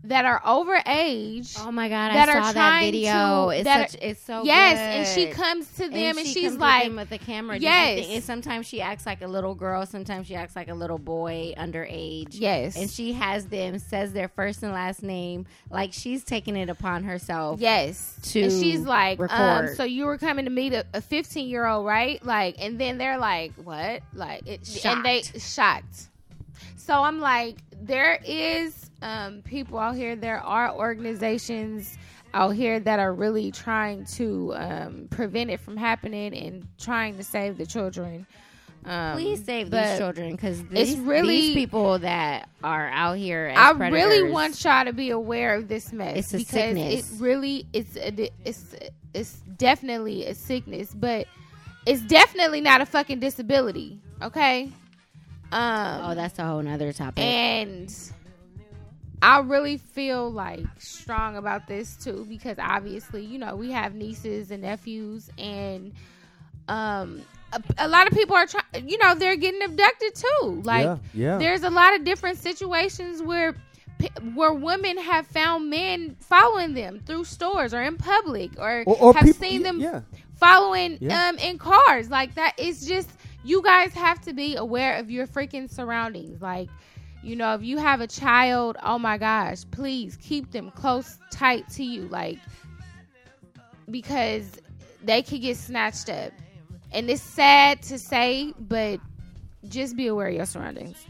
that 0.04 0.26
are 0.26 0.40
over 0.46 0.80
age 0.86 1.56
Oh 1.60 1.72
my 1.72 1.90
god, 1.90 2.14
that 2.14 2.30
I 2.30 2.38
are 2.38 2.44
saw 2.44 2.52
that 2.54 2.80
video. 2.84 3.50
to- 3.50 3.56
it's 3.58 3.64
that 3.64 3.92
such 3.92 4.00
it's 4.02 4.22
so 4.24 4.44
yes 4.44 4.78
good. 4.78 5.00
and 5.00 5.08
she 5.08 5.34
comes 5.36 5.68
to 5.74 5.90
them 5.90 6.18
and, 6.20 6.28
she 6.28 6.34
she's 6.34 6.56
like 6.56 6.94
with 6.94 7.10
the 7.10 7.18
camera. 7.18 7.58
Yes. 7.58 8.06
and 8.08 8.24
sometimes 8.24 8.68
she 8.68 8.80
acts 8.80 9.08
like 9.08 9.22
a 9.24 9.28
little 9.28 9.56
girl. 9.56 9.88
Sometimes 9.88 10.28
she 10.28 10.36
acts 10.36 10.56
like 10.56 10.70
a 10.70 10.76
little 10.76 11.00
boy 11.00 11.56
underage. 11.58 12.28
yes 12.40 12.78
And 12.78 12.90
she 12.90 13.14
has 13.14 13.48
them 13.48 13.80
says 13.80 14.14
their 14.14 14.28
first 14.28 14.62
and 14.62 14.72
last 14.72 15.02
name 15.02 15.48
like 15.72 15.94
she's 15.94 16.24
taking 16.24 16.56
it 16.56 16.70
upon 16.70 17.04
herself. 17.04 17.60
Yes. 17.60 18.20
to 18.32 18.44
and 18.44 18.52
she's 18.52 18.82
like, 18.82 19.20
um, 19.32 19.70
so 19.76 19.84
you 19.84 20.06
were 20.06 20.20
coming 20.20 20.46
to 20.46 20.52
meet 20.52 20.74
a, 20.74 20.86
a 20.94 21.02
15 21.02 21.48
year 21.50 21.66
old, 21.66 21.88
right? 21.88 22.24
Like, 22.24 22.56
and 22.60 22.80
then 22.80 23.00
they're 23.00 23.18
like, 23.18 23.54
what? 23.56 24.04
Like, 24.14 24.48
it, 24.48 24.86
and 24.86 25.04
they 25.04 25.24
shocked. 25.24 26.10
So 26.88 27.04
I'm 27.04 27.20
like, 27.20 27.58
there 27.82 28.18
is 28.26 28.90
um, 29.02 29.42
people 29.42 29.78
out 29.78 29.98
here. 29.98 30.16
There 30.16 30.40
are 30.40 30.74
organizations 30.74 31.98
out 32.34 32.52
here 32.56 32.80
that 32.80 32.98
are 32.98 33.14
really 33.14 33.52
trying 33.52 34.06
to 34.06 34.54
um, 34.56 35.08
prevent 35.10 35.50
it 35.50 35.60
from 35.60 35.76
happening 35.76 36.34
and 36.34 36.66
trying 36.80 37.18
to 37.18 37.26
save 37.26 37.58
the 37.58 37.66
children. 37.66 38.26
Um, 38.86 39.18
Please 39.18 39.44
save 39.44 39.70
these 39.70 39.98
children 39.98 40.32
because 40.32 40.62
it's 40.62 40.92
these, 40.92 40.98
really- 41.00 41.36
these 41.36 41.56
people 41.56 42.00
that 42.00 42.48
are 42.64 42.88
out 42.88 43.18
here. 43.18 43.54
I 43.54 43.74
predators, 43.74 43.92
really 44.06 44.32
want 44.32 44.64
y'all 44.64 44.86
to 44.86 44.94
be 44.94 45.10
aware 45.10 45.56
of 45.56 45.68
this 45.68 45.92
mess 45.92 46.16
It's 46.18 46.34
a 46.34 46.38
because 46.38 46.52
sickness. 46.54 47.12
it 47.20 47.22
really 47.22 47.68
it's 47.74 47.98
a, 47.98 48.30
it's 48.46 48.76
it's 49.14 49.34
definitely 49.58 50.26
a 50.26 50.34
sickness, 50.34 50.94
but 50.96 51.28
it's 51.86 52.02
definitely 52.04 52.62
not 52.62 52.80
a 52.80 52.86
fucking 52.86 53.20
disability. 53.20 54.00
Okay. 54.22 54.72
Um. 55.52 56.02
Oh, 56.04 56.16
that's 56.16 56.38
a 56.40 56.46
whole 56.46 56.62
nother 56.62 56.92
topic. 56.94 57.24
and 57.24 57.94
I 59.22 59.40
really 59.40 59.78
feel 59.78 60.32
like 60.32 60.66
strong 60.78 61.38
about 61.38 61.68
this 61.68 61.96
too 61.96 62.26
because 62.30 62.58
obviously, 62.60 63.24
you 63.26 63.40
know, 63.40 63.56
we 63.56 63.72
have 63.72 63.96
nieces 63.96 64.52
and 64.52 64.62
nephews 64.62 65.30
and 65.38 65.94
um 66.68 67.22
a, 67.54 67.64
a 67.78 67.88
lot 67.88 68.08
of 68.08 68.14
people 68.14 68.36
are 68.36 68.46
trying 68.46 68.88
you 68.88 68.98
know, 68.98 69.16
they're 69.16 69.36
getting 69.38 69.64
abducted 69.64 70.16
too. 70.16 70.62
Like 70.64 70.84
yeah, 70.86 70.98
yeah. 71.14 71.38
there's 71.38 71.64
a 71.64 71.70
lot 71.70 71.96
of 71.96 72.04
different 72.04 72.38
situations 72.38 73.22
where 73.22 73.56
where 74.36 74.54
women 74.54 74.98
have 75.00 75.26
found 75.26 75.70
men 75.70 76.16
following 76.20 76.76
them 76.76 77.00
through 77.00 77.24
stores 77.24 77.74
or 77.74 77.82
in 77.82 77.98
public 77.98 78.52
or, 78.60 78.84
or, 78.86 78.96
or 78.98 79.14
have 79.14 79.24
people, 79.24 79.40
seen 79.42 79.64
them 79.64 79.80
Yeah, 79.80 80.02
following 80.36 81.00
Yeah. 81.02 81.30
um 81.30 81.38
in 81.40 81.58
cars 81.58 82.10
like 82.12 82.36
that 82.36 82.54
it's 82.60 82.86
just 82.86 83.10
you 83.48 83.62
guys 83.64 83.94
have 83.94 84.22
to 84.22 84.34
be 84.34 84.56
aware 84.56 84.98
of 84.98 85.10
your 85.10 85.28
freaking 85.28 85.70
surroundings. 85.70 86.42
Like 86.42 86.70
you 87.24 87.36
know 87.36 87.54
if 87.56 87.64
you 87.64 87.78
have 87.78 88.02
a 88.02 88.08
child 88.08 88.78
oh 88.84 89.00
my 89.00 89.18
gosh 89.18 89.64
please 89.72 90.18
keep 90.22 90.52
them 90.52 90.72
close 90.72 91.18
tight 91.32 91.68
to 91.70 91.84
you. 91.84 92.08
Like 92.10 92.40
because 93.90 94.52
they 95.04 95.22
could 95.22 95.42
get 95.42 95.58
snatched 95.58 96.10
up. 96.10 96.34
And 96.92 97.10
it's 97.10 97.22
sad 97.22 97.82
to 97.84 97.98
say 98.00 98.54
but 98.60 99.00
just 99.68 99.96
be 99.96 100.08
aware 100.08 100.28
of 100.28 100.34
your 100.36 100.46
surroundings. 100.46 101.06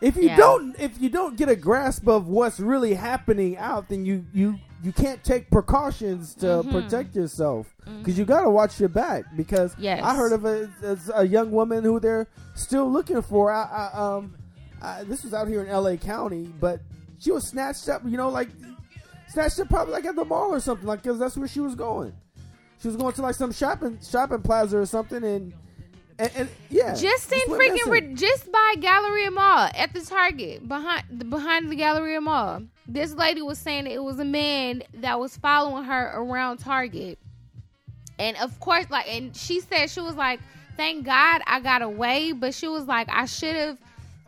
If 0.00 0.16
you 0.16 0.28
Yeah. 0.28 0.36
don't, 0.36 0.78
if 0.78 1.00
you 1.00 1.08
don't 1.08 1.36
get 1.36 1.48
a 1.48 1.56
grasp 1.56 2.06
of 2.08 2.28
what's 2.28 2.60
really 2.60 2.94
happening 2.94 3.56
out, 3.56 3.88
then 3.88 4.04
you 4.04 4.26
you 4.34 4.58
you 4.82 4.92
can't 4.92 5.22
take 5.24 5.50
precautions 5.50 6.34
to 6.36 6.46
Mhm. 6.46 6.70
protect 6.72 7.14
yourself 7.16 7.74
because 7.98 8.18
you 8.18 8.24
got 8.24 8.42
to 8.42 8.50
watch 8.50 8.78
your 8.80 8.88
back. 8.88 9.24
Because 9.36 9.74
Yes. 9.78 10.02
I 10.04 10.14
heard 10.14 10.32
of 10.32 10.44
a, 10.44 10.68
a 11.14 11.24
young 11.26 11.50
woman 11.50 11.84
who 11.84 12.00
they're 12.00 12.26
still 12.54 12.90
looking 12.90 13.22
for. 13.22 13.50
I, 13.50 13.62
I, 13.94 13.98
um, 14.16 14.34
I, 14.82 15.04
this 15.04 15.24
was 15.24 15.32
out 15.32 15.48
here 15.48 15.62
in 15.62 15.68
L.A. 15.68 15.96
County, 15.96 16.52
but 16.60 16.80
she 17.18 17.30
was 17.32 17.46
snatched 17.48 17.88
up. 17.88 18.02
You 18.04 18.16
know, 18.18 18.28
like 18.28 18.48
snatched 19.28 19.58
up 19.60 19.68
probably 19.68 19.94
like 19.94 20.04
at 20.04 20.16
the 20.16 20.24
mall 20.24 20.52
or 20.52 20.60
something, 20.60 20.86
like 20.86 21.02
because 21.02 21.18
that's 21.18 21.36
where 21.36 21.48
she 21.48 21.60
was 21.60 21.74
going. 21.74 22.12
She 22.80 22.88
was 22.88 22.96
going 22.96 23.14
to 23.14 23.22
like 23.22 23.34
some 23.36 23.52
shopping 23.52 23.98
shopping 24.06 24.42
plaza 24.42 24.76
or 24.78 24.84
something, 24.86 25.24
and 25.24 25.54
and, 26.18 26.30
and 26.36 26.48
yeah, 26.70 26.94
just 26.94 27.32
in 27.32 27.40
freaking 27.48 27.90
re- 27.90 28.14
just 28.14 28.50
by 28.50 28.74
Galleria 28.80 29.30
Mall 29.30 29.70
at 29.74 29.92
the 29.92 30.00
Target 30.00 30.66
behind 30.68 31.04
the 31.10 31.24
behind 31.24 31.70
the 31.70 31.76
Galleria 31.76 32.20
Mall. 32.20 32.62
This 32.86 33.14
lady 33.14 33.42
was 33.42 33.58
saying 33.58 33.84
that 33.84 33.92
it 33.92 34.02
was 34.02 34.18
a 34.18 34.24
man 34.24 34.82
that 34.94 35.18
was 35.18 35.36
following 35.36 35.84
her 35.84 36.12
around 36.14 36.58
Target, 36.58 37.18
and 38.18 38.36
of 38.38 38.58
course, 38.60 38.88
like, 38.90 39.08
and 39.08 39.34
she 39.36 39.60
said 39.60 39.88
she 39.90 40.00
was 40.00 40.14
like, 40.14 40.40
"Thank 40.76 41.04
God 41.04 41.42
I 41.46 41.60
got 41.60 41.82
away," 41.82 42.32
but 42.32 42.54
she 42.54 42.68
was 42.68 42.84
like, 42.86 43.08
"I 43.10 43.26
should 43.26 43.56
have 43.56 43.78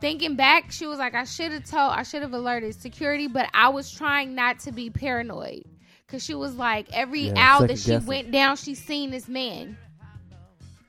thinking 0.00 0.36
back, 0.36 0.70
she 0.72 0.86
was 0.86 0.98
like, 0.98 1.14
I 1.14 1.24
should 1.24 1.52
have 1.52 1.64
told, 1.64 1.92
I 1.92 2.02
should 2.02 2.22
have 2.22 2.32
alerted 2.32 2.74
security, 2.74 3.26
but 3.28 3.48
I 3.54 3.68
was 3.70 3.90
trying 3.90 4.34
not 4.34 4.58
to 4.60 4.72
be 4.72 4.90
paranoid. 4.90 5.64
Cause 6.08 6.22
she 6.22 6.34
was 6.34 6.54
like, 6.54 6.86
every 6.92 7.22
Yeah, 7.22 7.32
hour 7.36 7.66
that 7.66 7.78
she 7.78 7.90
guessing. 7.90 8.06
went 8.06 8.30
down, 8.30 8.56
she 8.56 8.74
seen 8.76 9.10
this 9.10 9.26
man. 9.26 9.76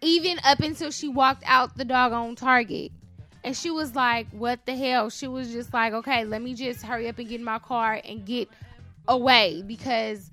Even 0.02 0.38
up 0.44 0.60
until 0.60 0.92
she 0.92 1.08
walked 1.08 1.44
out 1.46 1.76
the 1.78 1.86
doggone 1.86 2.36
Target. 2.36 2.92
And 3.44 3.56
she 3.56 3.72
was 3.72 3.96
like, 3.96 4.28
what 4.32 4.66
the 4.66 4.76
hell? 4.76 5.10
She 5.10 5.28
was 5.28 5.52
just 5.52 5.74
like, 5.74 5.94
okay, 5.94 6.26
let 6.26 6.42
me 6.42 6.54
just 6.54 6.82
hurry 6.84 7.08
up 7.08 7.18
and 7.18 7.28
get 7.30 7.40
in 7.40 7.46
my 7.46 7.60
car 7.60 8.00
and 8.04 8.26
get 8.26 8.50
away 9.08 9.64
because 9.66 10.30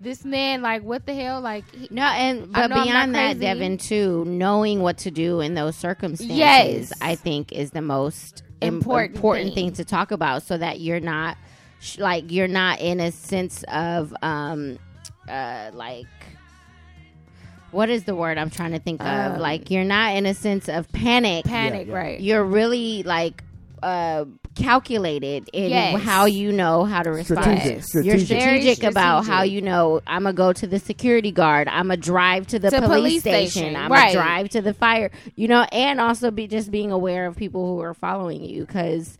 this 0.00 0.24
man, 0.24 0.60
like, 0.62 0.82
what 0.82 1.06
the 1.06 1.14
hell? 1.14 1.40
Like, 1.40 1.64
he, 1.74 1.88
No, 1.90 2.02
and 2.02 2.52
but 2.52 2.58
know 2.58 2.62
I'm 2.64 2.70
not 2.70 2.84
beyond 2.84 3.14
that. 3.14 3.40
Devin, 3.40 3.78
too, 3.78 4.24
knowing 4.26 4.80
what 4.82 4.98
to 4.98 5.10
do 5.10 5.40
in 5.40 5.54
those 5.54 5.76
circumstances, 5.76 6.36
Yes. 6.36 6.92
I 7.00 7.14
think 7.14 7.52
is 7.52 7.70
the 7.70 7.80
most 7.82 8.42
Important 8.60 9.16
important, 9.16 9.54
thing. 9.54 9.68
thing. 9.68 9.72
to 9.76 9.84
talk 9.84 10.10
about, 10.10 10.42
so 10.42 10.58
that 10.58 10.80
you're 10.80 11.00
not 11.00 11.36
sh- 11.80 11.98
like 11.98 12.30
you're 12.30 12.48
not 12.48 12.80
in 12.80 12.98
a 13.00 13.12
sense 13.12 13.64
of 13.72 14.12
um, 14.20 14.78
uh, 15.28 15.70
like 15.74 16.06
what 17.70 17.90
is 17.90 18.04
the 18.04 18.14
word 18.14 18.38
I'm 18.38 18.50
trying 18.50 18.72
to 18.72 18.78
think 18.78 19.00
of? 19.02 19.06
Um, 19.34 19.38
Like 19.40 19.70
you're 19.70 19.84
not 19.84 20.16
in 20.16 20.26
a 20.26 20.34
sense 20.34 20.68
of 20.68 20.90
panic. 20.92 21.44
panic, 21.44 21.86
Yeah, 21.86 21.92
yeah. 21.92 21.98
right? 21.98 22.20
You're 22.20 22.44
really 22.44 23.02
like 23.02 23.42
uh 23.82 24.24
calculated 24.56 25.48
in 25.52 25.70
Yes. 25.70 26.02
how 26.02 26.24
you 26.24 26.50
know 26.52 26.84
how 26.84 27.02
to 27.04 27.10
respond. 27.10 27.44
Strategic, 27.44 27.76
Yes. 27.76 27.94
You're 27.94 28.18
strategic. 28.18 28.40
Strategic 28.76 28.84
about 28.84 29.24
how 29.24 29.42
you 29.42 29.62
know 29.62 30.00
I'm 30.06 30.24
gonna 30.24 30.32
go 30.32 30.52
to 30.52 30.66
the 30.66 30.78
security 30.80 31.30
guard. 31.30 31.68
I'm 31.68 31.84
gonna 31.88 31.96
drive 31.96 32.48
to 32.48 32.58
the 32.58 32.70
To 32.70 32.80
police, 32.82 32.88
police 32.88 33.20
station. 33.20 33.50
station, 33.50 33.76
I'm 33.76 33.90
right. 33.92 34.12
gonna 34.14 34.24
drive 34.26 34.48
to 34.50 34.60
the 34.62 34.74
fire. 34.74 35.10
You 35.36 35.46
know, 35.48 35.62
and 35.70 36.00
also 36.00 36.30
be 36.32 36.46
just 36.48 36.70
being 36.72 36.90
aware 36.90 37.26
of 37.26 37.36
people 37.36 37.66
who 37.66 37.80
are 37.80 37.94
following 37.94 38.44
you 38.44 38.66
because 38.66 39.16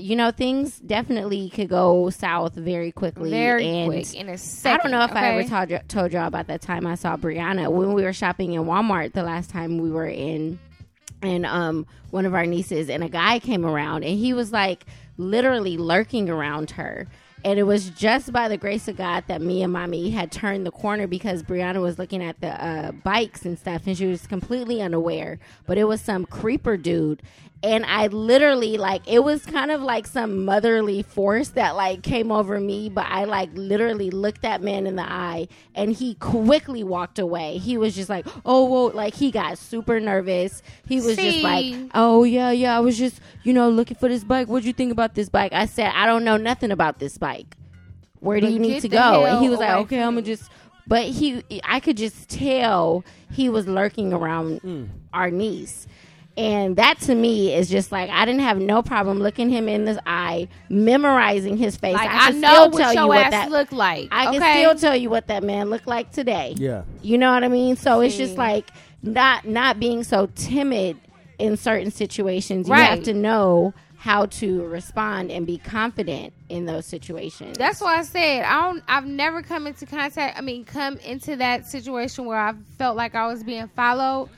you 0.00 0.16
know 0.16 0.30
things 0.30 0.78
definitely 0.78 1.50
could 1.50 1.68
go 1.68 2.10
south 2.10 2.54
very 2.54 2.92
quickly. 2.92 3.30
Very 3.30 3.66
and 3.66 3.90
quick 3.90 4.14
in 4.14 4.28
a 4.28 4.32
I 4.32 4.36
second. 4.36 4.80
I 4.80 4.82
don't 4.82 4.92
know 4.92 5.04
if 5.04 5.12
I 5.12 5.34
ever 5.34 5.48
told, 5.48 5.70
y- 5.70 5.82
told 5.88 6.12
y'all 6.12 6.26
about 6.26 6.46
that 6.48 6.60
time 6.62 6.86
I 6.86 6.94
saw 6.94 7.16
Brianna 7.16 7.70
when 7.70 7.94
we 7.94 8.02
were 8.02 8.12
shopping 8.12 8.52
in 8.52 8.64
Walmart 8.64 9.12
the 9.12 9.22
last 9.22 9.50
time 9.50 9.78
we 9.78 9.90
were 9.90 10.06
in 10.06 10.58
and 11.20 11.44
um 11.46 11.86
one 12.10 12.26
of 12.26 12.34
our 12.34 12.46
nieces 12.46 12.88
and 12.88 13.02
a 13.02 13.08
guy 13.08 13.38
came 13.38 13.66
around 13.66 14.04
and 14.04 14.18
he 14.18 14.32
was 14.32 14.52
like 14.52 14.86
literally 15.16 15.76
lurking 15.76 16.30
around 16.30 16.70
her 16.72 17.08
and 17.44 17.58
it 17.58 17.62
was 17.62 17.90
just 17.90 18.32
by 18.32 18.48
the 18.48 18.56
grace 18.56 18.88
of 18.88 18.96
God 18.96 19.24
that 19.28 19.40
me 19.40 19.62
and 19.62 19.72
mommy 19.72 20.10
had 20.10 20.32
turned 20.32 20.66
the 20.66 20.72
corner 20.72 21.06
because 21.06 21.42
Brianna 21.42 21.80
was 21.80 21.98
looking 21.98 22.22
at 22.22 22.40
the 22.40 22.48
uh, 22.48 22.92
bikes 22.92 23.44
and 23.44 23.58
stuff 23.58 23.82
and 23.86 23.96
she 23.96 24.06
was 24.06 24.26
completely 24.26 24.82
unaware. 24.82 25.38
But 25.66 25.78
it 25.78 25.84
was 25.84 26.00
some 26.00 26.26
creeper 26.26 26.76
dude. 26.76 27.22
And 27.60 27.84
I 27.86 28.06
literally, 28.06 28.76
like, 28.78 29.02
it 29.08 29.24
was 29.24 29.44
kind 29.44 29.72
of 29.72 29.82
like 29.82 30.06
some 30.06 30.44
motherly 30.44 31.02
force 31.02 31.48
that, 31.50 31.74
like, 31.74 32.02
came 32.02 32.30
over 32.30 32.60
me. 32.60 32.88
But 32.88 33.06
I, 33.08 33.24
like, 33.24 33.50
literally 33.54 34.10
looked 34.10 34.42
that 34.42 34.62
man 34.62 34.86
in 34.86 34.94
the 34.94 35.02
eye 35.02 35.48
and 35.74 35.92
he 35.92 36.14
quickly 36.14 36.84
walked 36.84 37.18
away. 37.18 37.58
He 37.58 37.76
was 37.76 37.96
just 37.96 38.08
like, 38.08 38.26
oh, 38.46 38.64
whoa. 38.66 38.86
Like, 38.96 39.14
he 39.14 39.32
got 39.32 39.58
super 39.58 39.98
nervous. 39.98 40.62
He 40.86 40.96
was 41.00 41.16
just 41.16 41.42
like, 41.42 41.74
oh 41.94 42.22
yeah 42.24 42.50
yeah 42.50 42.76
i 42.76 42.80
was 42.80 42.96
just 42.98 43.20
you 43.42 43.52
know 43.52 43.68
looking 43.68 43.96
for 43.96 44.08
this 44.08 44.22
bike 44.24 44.46
what'd 44.48 44.64
you 44.66 44.72
think 44.72 44.92
about 44.92 45.14
this 45.14 45.28
bike 45.28 45.52
i 45.52 45.64
said 45.66 45.90
i 45.94 46.06
don't 46.06 46.22
know 46.24 46.36
nothing 46.36 46.70
about 46.70 46.98
this 46.98 47.16
bike 47.18 47.56
where 48.20 48.40
do 48.40 48.46
But 48.46 48.52
you 48.52 48.58
need 48.58 48.80
to 48.82 48.88
go 48.88 49.24
and 49.26 49.42
he 49.42 49.48
was 49.48 49.58
like 49.58 49.70
okay 49.84 50.02
i'm 50.02 50.14
gonna 50.14 50.22
just 50.22 50.50
but 50.86 51.04
he 51.04 51.42
i 51.64 51.80
could 51.80 51.96
just 51.96 52.28
tell 52.28 53.04
he 53.32 53.48
was 53.48 53.66
lurking 53.66 54.12
around 54.12 54.60
Mm. 54.62 54.88
our 55.12 55.30
niece 55.30 55.86
and 56.38 56.76
that 56.76 57.00
to 57.00 57.16
me 57.16 57.52
is 57.52 57.68
just 57.68 57.90
like 57.90 58.08
I 58.10 58.24
didn't 58.24 58.42
have 58.42 58.58
no 58.58 58.80
problem 58.80 59.18
looking 59.18 59.50
him 59.50 59.68
in 59.68 59.84
the 59.84 60.00
eye, 60.06 60.46
memorizing 60.68 61.56
his 61.56 61.76
face. 61.76 61.94
Like 61.94 62.08
I, 62.08 62.28
I, 62.28 62.30
can 62.30 62.40
know 62.40 62.48
still 62.48 62.70
what 62.70 62.78
tell 62.78 62.94
your 62.94 63.02
you 63.02 63.08
what 63.08 63.18
ass 63.18 63.30
that 63.32 63.50
look 63.50 63.72
like. 63.72 64.08
I 64.12 64.38
can 64.38 64.40
still 64.40 64.74
tell 64.76 64.96
you 64.96 65.10
what 65.10 65.26
that 65.26 65.42
man 65.42 65.68
looked 65.68 65.88
like 65.88 66.12
today. 66.12 66.54
Yeah. 66.56 66.84
You 67.02 67.18
know 67.18 67.32
what 67.32 67.42
I 67.42 67.48
mean? 67.48 67.74
So 67.74 68.00
it's 68.00 68.16
just 68.16 68.36
like 68.38 68.70
not 69.02 69.46
not 69.46 69.80
being 69.80 70.04
so 70.04 70.26
timid 70.36 70.96
in 71.40 71.56
certain 71.56 71.90
situations. 71.90 72.68
You 72.68 72.74
Right. 72.74 72.84
have 72.84 73.02
to 73.04 73.14
know 73.14 73.74
how 73.96 74.26
to 74.26 74.62
respond 74.66 75.32
and 75.32 75.44
be 75.44 75.58
confident 75.58 76.32
in 76.48 76.66
those 76.66 76.86
situations. 76.86 77.58
That's 77.58 77.80
why 77.80 77.98
I 77.98 78.02
said 78.04 78.44
I 78.44 78.62
don't. 78.62 78.84
I've 78.86 79.06
never 79.06 79.42
come 79.42 79.66
into 79.66 79.86
contact. 79.86 80.38
I 80.38 80.40
mean, 80.40 80.64
come 80.64 80.98
into 80.98 81.34
that 81.34 81.66
situation 81.66 82.26
where 82.26 82.38
I 82.38 82.54
felt 82.78 82.96
like 82.96 83.16
I 83.16 83.26
was 83.26 83.42
being 83.42 83.66
followed. 83.74 84.30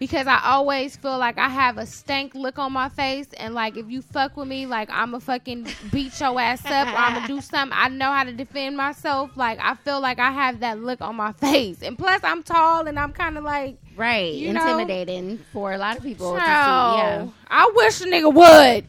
Because 0.00 0.26
I 0.26 0.40
always 0.44 0.96
feel 0.96 1.18
like 1.18 1.36
I 1.36 1.50
have 1.50 1.76
a 1.76 1.84
stank 1.84 2.34
look 2.34 2.58
on 2.58 2.72
my 2.72 2.88
face, 2.88 3.28
and 3.36 3.54
like 3.54 3.76
if 3.76 3.90
you 3.90 4.00
fuck 4.00 4.34
with 4.34 4.48
me, 4.48 4.64
like 4.64 4.88
I'm 4.90 5.14
a 5.14 5.20
fucking 5.20 5.68
beat 5.92 6.18
your 6.18 6.40
ass 6.40 6.64
up, 6.64 6.88
or 6.88 6.96
I'm 6.96 7.14
gonna 7.14 7.26
do 7.26 7.40
something. 7.52 7.78
I 7.78 7.88
know 7.88 8.10
how 8.10 8.24
to 8.24 8.32
defend 8.32 8.78
myself. 8.78 9.36
Like 9.36 9.58
I 9.60 9.74
feel 9.74 10.00
like 10.00 10.18
I 10.18 10.30
have 10.32 10.60
that 10.60 10.80
look 10.80 11.02
on 11.02 11.16
my 11.16 11.32
face, 11.32 11.82
and 11.82 11.98
plus 11.98 12.24
I'm 12.24 12.42
tall, 12.42 12.86
and 12.86 12.98
I'm 12.98 13.12
kind 13.12 13.36
of 13.36 13.44
like, 13.44 13.76
right. 13.94 14.32
you 14.32 14.54
know- 14.54 14.62
intimidating 14.62 15.36
for 15.52 15.74
a 15.74 15.78
lot 15.78 15.98
of 15.98 16.02
people 16.02 16.32
to 16.32 16.40
see. 16.40 16.46
Yeah. 16.46 17.28
I 17.48 17.70
wish 17.76 18.00
a 18.00 18.04
nigga 18.04 18.32
would. 18.32 18.86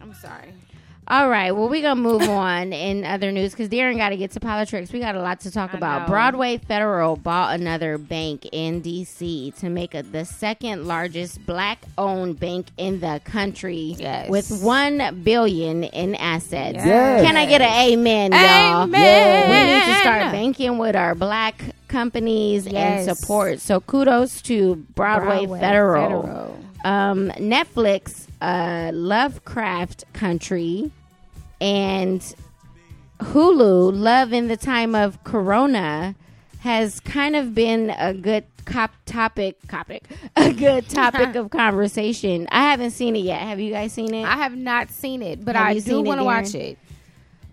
I'm 0.00 0.14
sorry. 0.14 0.54
All 1.06 1.28
right. 1.28 1.52
Well, 1.52 1.68
we're 1.68 1.82
going 1.82 1.96
to 1.98 2.02
move 2.02 2.22
on 2.22 2.72
in 2.72 3.04
other 3.04 3.30
news 3.30 3.50
because 3.50 3.68
Darren 3.68 3.96
got 3.98 4.08
to 4.08 4.16
get 4.16 4.30
to 4.32 4.40
politics. 4.40 4.90
We 4.90 5.00
got 5.00 5.14
a 5.14 5.20
lot 5.20 5.40
to 5.40 5.50
talk 5.50 5.74
I 5.74 5.76
about. 5.76 6.02
know. 6.02 6.08
Broadway 6.08 6.56
Federal 6.58 7.16
bought 7.16 7.60
another 7.60 7.98
bank 7.98 8.48
in 8.52 8.80
D.C. 8.80 9.52
to 9.58 9.68
make 9.68 9.94
it 9.94 10.12
the 10.12 10.24
second 10.24 10.86
largest 10.86 11.44
black 11.44 11.78
owned 11.98 12.40
bank 12.40 12.68
in 12.78 13.00
the 13.00 13.20
country 13.24 13.96
Yes. 13.98 14.30
with 14.30 14.50
1 14.62 15.20
billion 15.22 15.84
in 15.84 16.14
assets. 16.14 16.76
Yes. 16.76 17.22
Can 17.22 17.36
I 17.36 17.44
get 17.46 17.60
an 17.60 17.90
amen, 17.90 18.32
y'all? 18.32 18.82
Amen. 18.84 19.50
We 19.50 19.72
need 19.74 19.92
to 19.94 20.00
start 20.00 20.32
banking 20.32 20.78
with 20.78 20.96
our 20.96 21.14
black 21.14 21.62
companies 21.88 22.66
Yes. 22.66 23.06
and 23.06 23.16
support. 23.16 23.60
So 23.60 23.80
kudos 23.80 24.40
to 24.42 24.76
Broadway, 24.76 25.40
Broadway 25.46 25.60
Federal. 25.60 26.22
Federal. 26.22 26.60
Um, 26.84 27.30
Netflix, 27.38 28.23
uh, 28.40 28.90
Lovecraft 28.92 30.04
Country, 30.12 30.90
and 31.60 32.34
Hulu, 33.20 33.98
Love 33.98 34.32
in 34.32 34.48
the 34.48 34.56
Time 34.56 34.94
of 34.94 35.22
Corona, 35.24 36.14
has 36.60 37.00
kind 37.00 37.36
of 37.36 37.54
been 37.54 37.90
a 37.90 38.14
good 38.14 38.44
cop 38.64 38.92
topic, 39.06 39.56
topic, 39.68 40.04
a 40.36 40.52
good 40.52 40.88
topic 40.88 41.34
of 41.36 41.50
conversation. 41.50 42.46
I 42.50 42.62
haven't 42.62 42.92
seen 42.92 43.16
it 43.16 43.20
yet. 43.20 43.40
Have 43.42 43.60
you 43.60 43.70
guys 43.70 43.92
seen 43.92 44.14
it? 44.14 44.24
I 44.24 44.36
have 44.36 44.56
not 44.56 44.90
seen 44.90 45.22
it, 45.22 45.44
but 45.44 45.56
Have 45.56 45.66
I 45.66 45.78
do 45.78 46.02
want 46.02 46.20
to 46.20 46.24
watch 46.24 46.54
it. 46.54 46.78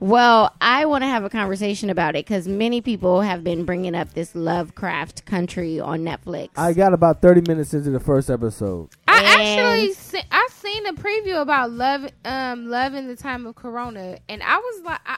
Well, 0.02 0.52
I 0.60 0.86
want 0.86 1.04
to 1.04 1.08
have 1.08 1.24
a 1.24 1.30
conversation 1.30 1.92
about 1.92 2.16
it 2.16 2.26
because 2.26 2.48
many 2.48 2.82
people 2.82 3.22
have 3.22 3.44
been 3.44 3.66
bringing 3.66 3.94
up 3.94 4.16
this 4.16 4.34
Lovecraft 4.34 5.26
Country 5.26 5.80
on 5.80 6.00
Netflix. 6.00 6.50
I 6.58 6.74
got 6.74 6.92
about 6.96 7.22
30 7.22 7.42
minutes 7.48 7.76
into 7.76 7.92
the 7.92 8.00
first 8.00 8.28
episode. 8.32 8.90
I 9.12 9.24
actually 9.24 9.94
se- 9.94 10.26
I 10.32 10.48
seen 10.52 10.86
a 10.88 10.94
preview 10.94 11.42
about 11.42 11.72
love 11.72 12.08
um 12.26 12.68
love 12.70 12.94
in 12.94 13.08
the 13.08 13.16
time 13.16 13.46
of 13.46 13.56
corona 13.56 14.18
and 14.30 14.42
I 14.44 14.58
was 14.58 14.82
like 14.84 15.00
I, 15.06 15.18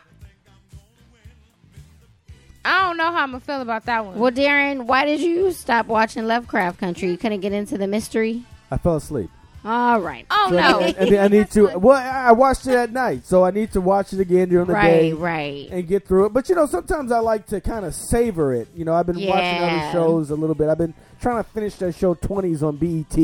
I 2.65 2.87
don't 2.87 2.97
know 2.97 3.11
how 3.11 3.23
I'm 3.23 3.31
gonna 3.31 3.39
feel 3.41 3.61
about 3.61 3.85
that 3.85 4.05
one. 4.05 4.17
well, 4.17 4.31
Darren, 4.31 4.85
why 4.85 5.03
did 5.05 5.19
you 5.19 5.51
stop 5.51 5.87
watching 5.87 6.25
Lovecraft 6.25 6.79
Country? 6.79 7.09
You 7.09 7.17
couldn't 7.17 7.41
get 7.41 7.51
into 7.51 7.77
the 7.77 7.87
mystery. 7.87 8.43
I 8.71 8.77
fell 8.77 8.95
asleep. 8.95 9.29
All 9.65 9.99
right. 10.01 10.25
oh 10.29 10.47
So 10.49 10.55
no. 10.55 10.79
I, 10.79 10.95
I, 10.99 11.23
I 11.25 11.27
need 11.27 11.49
to. 11.51 11.67
Well, 11.77 11.97
I 11.97 12.29
I 12.29 12.31
watched 12.31 12.65
it 12.67 12.75
at 12.75 12.91
night, 12.91 13.25
so 13.25 13.43
I 13.43 13.51
need 13.51 13.71
to 13.73 13.81
watch 13.81 14.13
it 14.13 14.19
again 14.21 14.49
during 14.49 14.67
the 14.67 14.73
right, 14.73 14.89
day 14.91 15.13
right. 15.13 15.69
and 15.71 15.87
get 15.87 16.07
through 16.07 16.25
it. 16.27 16.33
But 16.33 16.47
you 16.49 16.55
know, 16.55 16.65
sometimes 16.65 17.11
I 17.11 17.19
like 17.19 17.47
to 17.47 17.59
kind 17.61 17.85
of 17.85 17.93
savor 17.93 18.53
it. 18.53 18.67
You 18.75 18.85
know, 18.85 18.93
I've 18.93 19.05
been 19.07 19.15
watching 19.25 19.27
Yeah. 19.61 19.81
other 19.83 19.91
shows 19.91 20.29
a 20.31 20.35
little 20.35 20.55
bit. 20.55 20.69
I've 20.69 20.77
been 20.77 20.93
trying 21.21 21.43
to 21.43 21.49
finish 21.49 21.75
that 21.75 21.95
show 21.95 22.13
Twenties 22.13 22.63
on 22.63 22.77
BET. 22.77 23.17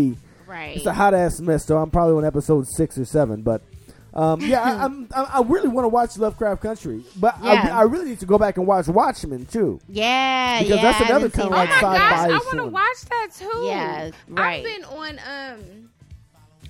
Right. 0.49 0.75
It's 0.77 0.85
a 0.85 0.93
hot 0.93 1.13
ass 1.13 1.39
mess, 1.39 1.65
so 1.65 1.77
I'm 1.77 1.91
probably 1.91 2.15
on 2.17 2.25
episode 2.25 2.67
six 2.67 2.97
or 2.97 3.05
seven. 3.05 3.43
But 3.43 3.61
um, 4.15 4.41
yeah, 4.41 4.61
I, 4.63 4.85
I'm, 4.85 5.07
I, 5.15 5.23
I 5.35 5.41
really 5.43 5.67
want 5.67 5.85
to 5.85 5.89
watch 5.89 6.17
Lovecraft 6.17 6.61
Country, 6.63 7.03
but 7.17 7.35
Yeah. 7.43 7.69
I, 7.71 7.79
I 7.79 7.81
really 7.83 8.09
need 8.09 8.19
to 8.21 8.25
go 8.25 8.39
back 8.39 8.57
and 8.57 8.65
watch 8.65 8.87
Watchmen 8.87 9.45
too. 9.45 9.79
yeah, 9.87 10.59
Because 10.63 10.77
yeah. 10.77 10.81
that's 10.81 11.01
I 11.01 11.05
another 11.05 11.13
haven't 11.13 11.33
seen 11.35 11.41
kinda 11.43 11.55
oh 11.55 11.59
like 11.59 11.69
my 11.69 11.75
that. 11.75 11.81
sci-fi 11.81 12.27
gosh, 12.27 12.29
I 12.29 12.45
want 12.45 12.57
to 12.57 12.65
watch 12.65 13.01
that 13.09 13.27
too. 13.37 13.65
Yeah, 13.67 14.11
right. 14.29 14.57
I've 14.57 14.63
been 14.63 14.83
on 14.85 15.19
um 15.29 15.89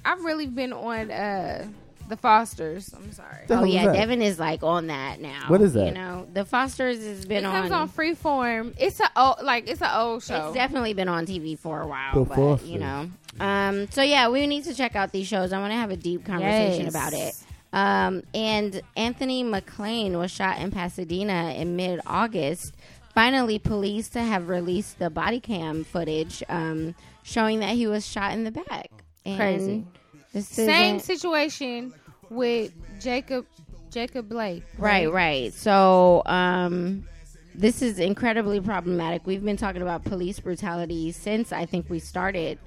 I've 0.03 0.23
really 0.25 0.47
been 0.47 0.73
on 0.73 1.11
uh 1.11 1.67
the 2.10 2.18
Fosters. 2.18 2.93
I'm 2.93 3.12
sorry. 3.14 3.45
The 3.47 3.53
Oh 3.53 3.57
hell 3.57 3.66
is 3.66 3.74
yeah, 3.74 3.86
that? 3.86 3.93
Devin 3.93 4.22
is 4.22 4.38
like 4.39 4.64
on 4.64 4.88
that 4.88 5.22
now. 5.22 5.45
What 5.47 5.62
is 5.62 5.74
that? 5.74 5.86
You 5.88 5.93
know, 5.93 6.28
the 6.34 6.43
Fosters 6.43 6.97
has 7.05 7.26
been 7.26 7.45
It 7.45 7.49
comes 7.49 7.72
on. 7.72 7.82
on 7.84 7.89
Freeform. 7.89 8.74
It's 8.78 8.99
a 8.99 9.10
old 9.16 9.38
like 9.43 9.70
it's 9.70 9.82
an 9.82 9.91
old 9.93 10.24
show. 10.24 10.47
It's 10.47 10.53
definitely 10.55 10.93
been 10.93 11.07
on 11.07 11.26
TV 11.26 11.57
for 11.57 11.82
a 11.82 11.88
while, 11.88 12.16
The 12.16 12.26
but 12.30 12.36
Fosters. 12.36 12.70
you 12.70 12.80
know. 12.80 13.10
Um, 13.39 13.89
so 13.91 14.01
yeah, 14.01 14.28
we 14.30 14.45
need 14.47 14.66
to 14.66 14.74
check 14.74 14.95
out 14.95 15.12
these 15.12 15.28
shows. 15.28 15.53
I 15.53 15.60
want 15.60 15.72
to 15.72 15.78
have 15.78 15.91
a 15.91 15.97
deep 15.97 16.26
conversation 16.26 16.86
Yes. 16.86 16.89
about 16.93 17.14
it. 17.14 17.36
Um, 17.72 18.24
and 18.34 18.82
Anthony 18.97 19.43
McClain 19.43 20.14
was 20.18 20.32
shot 20.32 20.57
in 20.60 20.72
Pasadena 20.72 21.53
in 21.55 21.76
mid-August. 21.76 22.76
Finally, 23.14 23.60
police 23.60 24.10
to 24.10 24.22
have 24.22 24.49
released 24.49 24.97
the 24.97 25.10
body 25.12 25.39
cam 25.39 25.84
footage 25.84 26.41
um, 26.49 26.95
showing 27.22 27.60
that 27.60 27.76
he 27.76 27.86
was 27.86 28.05
shot 28.07 28.34
in 28.34 28.43
the 28.43 28.51
back. 28.51 28.89
And 29.26 29.38
Crazy. 29.38 29.86
This 30.34 30.47
Same 30.47 30.99
situation 30.99 31.93
with 32.30 32.71
Jacob 32.99 33.45
Jacob 33.89 34.30
Blake. 34.30 34.63
Right, 34.77 35.11
right. 35.11 35.51
So, 35.53 36.21
um, 36.27 37.07
this 37.55 37.82
is 37.82 37.97
incredibly 37.97 38.61
problematic. 38.61 39.25
We've 39.25 39.43
been 39.43 39.57
talking 39.57 39.82
about 39.82 40.03
police 40.03 40.39
brutality 40.39 41.11
since 41.11 41.51
I 41.51 41.65
think 41.65 41.89
we 41.89 41.99
started 41.99 42.59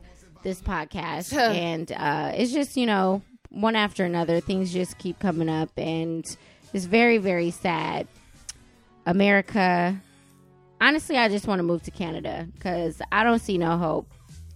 this 0.43 0.61
podcast, 0.61 1.33
and 1.37 1.93
uh, 1.93 2.33
it's 2.35 2.53
just 2.53 2.77
you 2.77 2.87
know 2.87 3.23
one 3.51 3.77
after 3.77 4.05
another. 4.05 4.41
Things 4.41 4.73
just 4.73 4.99
keep 4.99 5.19
coming 5.21 5.49
up, 5.49 5.71
and 5.77 6.25
it's 6.73 6.85
very, 6.85 7.19
very 7.19 7.51
sad. 7.51 8.09
America. 9.07 10.01
Honestly, 10.81 11.17
I 11.17 11.29
just 11.29 11.47
want 11.47 11.61
to 11.61 11.63
move 11.63 11.85
to 11.85 11.93
Canada 11.93 12.49
because 12.55 13.01
I 13.13 13.23
don't 13.23 13.39
see 13.39 13.57
no 13.57 13.79
hope 13.79 14.09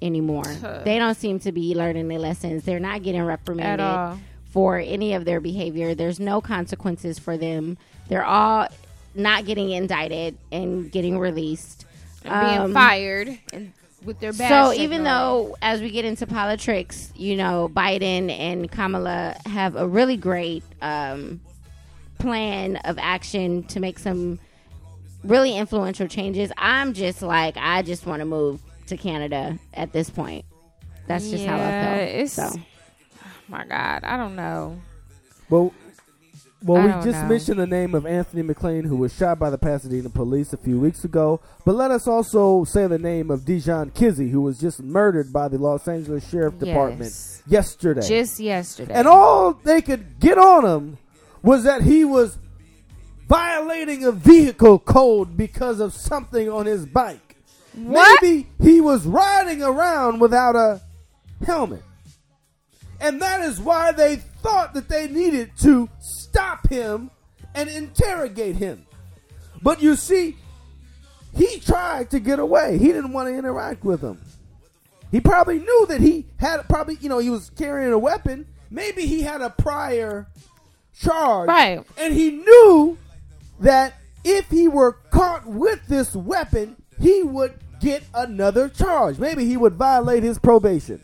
anymore. 0.03 0.44
they 0.84 0.99
don't 0.99 1.16
seem 1.16 1.38
to 1.40 1.53
be 1.53 1.74
learning 1.74 2.09
their 2.09 2.18
lessons. 2.18 2.64
They're 2.64 2.80
not 2.80 3.03
getting 3.03 3.22
reprimanded 3.24 3.80
At 3.80 3.97
all. 3.99 4.18
for 4.51 4.78
any 4.78 5.14
of 5.14 5.24
their 5.24 5.40
behavior. 5.40 5.94
There's 5.94 6.20
no 6.20 6.40
consequences 6.40 7.18
for 7.18 7.36
them. 7.36 7.78
They're 8.09 8.24
all 8.24 8.68
not 9.14 9.47
getting 9.47 9.70
indicted 9.70 10.36
and 10.53 10.90
getting 10.92 11.18
released. 11.18 11.86
And 12.24 12.47
being 12.47 12.61
Um, 12.61 12.72
fired 12.74 13.38
and 13.53 13.72
with 14.05 14.20
their 14.20 14.32
badge 14.32 14.49
So 14.49 14.72
even 14.80 15.05
though 15.05 15.57
as 15.62 15.80
we 15.80 15.90
get 15.90 16.05
into 16.05 16.26
politics, 16.26 17.12
you 17.16 17.36
know, 17.36 17.70
Biden 17.74 18.30
and 18.30 18.70
Kamala 18.70 19.36
have 19.47 19.76
a 19.76 19.86
really 19.88 20.16
great 20.16 20.62
um, 20.82 21.40
plan 22.18 22.76
of 22.84 22.99
action 22.99 23.62
to 23.64 23.80
make 23.80 23.99
some 23.99 24.38
really 25.24 25.57
influential 25.57 26.07
changes, 26.07 26.53
I'm 26.57 26.92
just 26.92 27.22
like 27.22 27.57
I 27.57 27.82
just 27.82 28.07
want 28.07 28.20
to 28.20 28.26
move 28.26 28.61
to 28.87 28.97
Canada 28.97 29.59
at 29.74 29.93
this 29.93 30.11
point. 30.11 30.45
That's 31.07 31.28
just 31.30 31.45
how 31.47 31.55
I 31.57 31.59
Yeah, 31.59 31.97
feel. 31.97 32.05
it's- 32.22 32.32
so 32.32 32.51
oh 32.53 32.61
my 33.49 33.64
God, 33.64 34.05
I 34.05 34.16
don't 34.16 34.34
know. 34.37 34.78
Well, 35.49 35.72
well, 36.64 36.80
I 36.82 36.87
we 36.87 36.91
don't 36.93 37.05
just 37.05 37.22
know. 37.22 37.28
mentioned 37.28 37.61
the 37.61 37.66
name 37.66 37.95
of 37.95 38.07
Anthony 38.07 38.43
McClain, 38.43 38.87
who 38.87 38.97
was 38.97 39.12
shot 39.14 39.39
by 39.39 39.51
the 39.51 39.59
Pasadena 39.59 40.09
police 40.09 40.53
a 40.53 40.57
few 40.57 40.80
weeks 40.80 41.05
ago. 41.05 41.41
But 41.64 41.76
let 41.76 41.91
us 41.93 42.09
also 42.09 42.64
say 42.64 42.87
the 42.89 42.99
name 42.99 43.30
of 43.30 43.45
Dijon 43.45 43.91
Kizzee, 43.91 44.30
who 44.30 44.41
was 44.41 44.59
just 44.59 44.82
murdered 44.82 45.32
by 45.32 45.47
the 45.49 45.59
Los 45.59 45.87
Angeles 45.87 46.28
Sheriff 46.28 46.59
Department 46.59 47.03
Yes. 47.12 47.43
yesterday. 47.47 48.01
Just 48.09 48.41
yesterday. 48.41 48.95
and 48.95 49.07
all 49.07 49.53
they 49.53 49.80
could 49.82 50.18
get 50.18 50.39
on 50.39 50.64
him 50.64 50.99
was 51.43 51.62
that 51.64 51.82
he 51.82 52.05
was 52.05 52.39
violating 53.28 54.05
a 54.05 54.12
vehicle 54.12 54.78
code 54.78 55.37
because 55.37 55.78
of 55.80 55.93
something 55.95 56.49
on 56.51 56.66
his 56.66 56.87
bike. 56.87 57.25
What? 57.76 58.18
Maybe 58.22 58.48
he 58.62 58.80
was 58.80 59.06
riding 59.06 59.62
around 59.62 60.20
without 60.20 60.56
a 60.56 60.80
helmet. 61.44 61.82
And 63.00 63.20
that 63.20 63.42
is 63.42 63.60
why 63.60 63.92
they 63.92 64.16
thought 64.16 64.74
that 64.74 64.88
they 64.88 65.08
needed 65.08 65.50
to 65.58 65.88
stop 65.98 66.68
him 66.68 67.10
and 67.54 67.68
interrogate 67.68 68.56
him. 68.56 68.86
But 69.62 69.82
you 69.82 69.96
see, 69.96 70.36
he 71.34 71.60
tried 71.60 72.10
to 72.10 72.20
get 72.20 72.38
away. 72.38 72.78
He 72.78 72.86
didn't 72.86 73.12
want 73.12 73.28
to 73.28 73.34
interact 73.34 73.84
with 73.84 74.00
him. 74.00 74.20
He 75.10 75.20
probably 75.20 75.58
knew 75.58 75.86
that 75.88 76.00
he 76.00 76.26
had 76.38 76.66
probably, 76.68 76.96
you 77.00 77.08
know, 77.08 77.18
he 77.18 77.30
was 77.30 77.50
carrying 77.50 77.92
a 77.92 77.98
weapon. 77.98 78.46
Maybe 78.70 79.06
he 79.06 79.22
had 79.22 79.40
a 79.40 79.50
prior 79.50 80.26
charge. 80.98 81.48
Right. 81.48 81.84
And 81.98 82.14
he 82.14 82.30
knew 82.30 82.98
that 83.60 83.94
if 84.24 84.48
he 84.48 84.66
were 84.68 84.92
caught 85.10 85.46
with 85.46 85.86
this 85.86 86.14
weapon, 86.16 86.76
he 87.00 87.22
would 87.22 87.54
get 87.80 88.02
another 88.14 88.68
charge. 88.68 89.18
Maybe 89.18 89.44
he 89.44 89.56
would 89.56 89.74
violate 89.74 90.22
his 90.22 90.38
probation. 90.38 91.00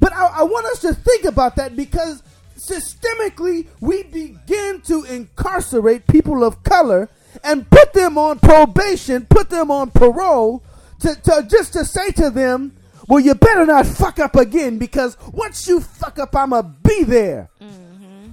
But 0.00 0.12
I, 0.12 0.40
I 0.40 0.42
want 0.42 0.66
us 0.66 0.80
to 0.80 0.94
think 0.94 1.24
about 1.24 1.56
that 1.56 1.76
because 1.76 2.22
systemically 2.56 3.66
we 3.80 4.02
begin 4.04 4.80
to 4.82 5.04
incarcerate 5.04 6.06
people 6.06 6.44
of 6.44 6.62
color 6.62 7.08
and 7.44 7.68
put 7.70 7.92
them 7.92 8.18
on 8.18 8.38
probation, 8.38 9.26
put 9.26 9.48
them 9.50 9.70
on 9.70 9.90
parole, 9.90 10.62
to, 11.00 11.14
to 11.14 11.46
just 11.50 11.72
to 11.72 11.84
say 11.84 12.10
to 12.12 12.30
them, 12.30 12.76
well, 13.08 13.18
you 13.20 13.34
better 13.34 13.66
not 13.66 13.86
fuck 13.86 14.18
up 14.18 14.36
again 14.36 14.78
because 14.78 15.16
once 15.32 15.66
you 15.66 15.80
fuck 15.80 16.18
up, 16.18 16.34
I'ma 16.36 16.62
be 16.62 17.02
there. 17.02 17.48
Mm-hmm. 17.60 18.26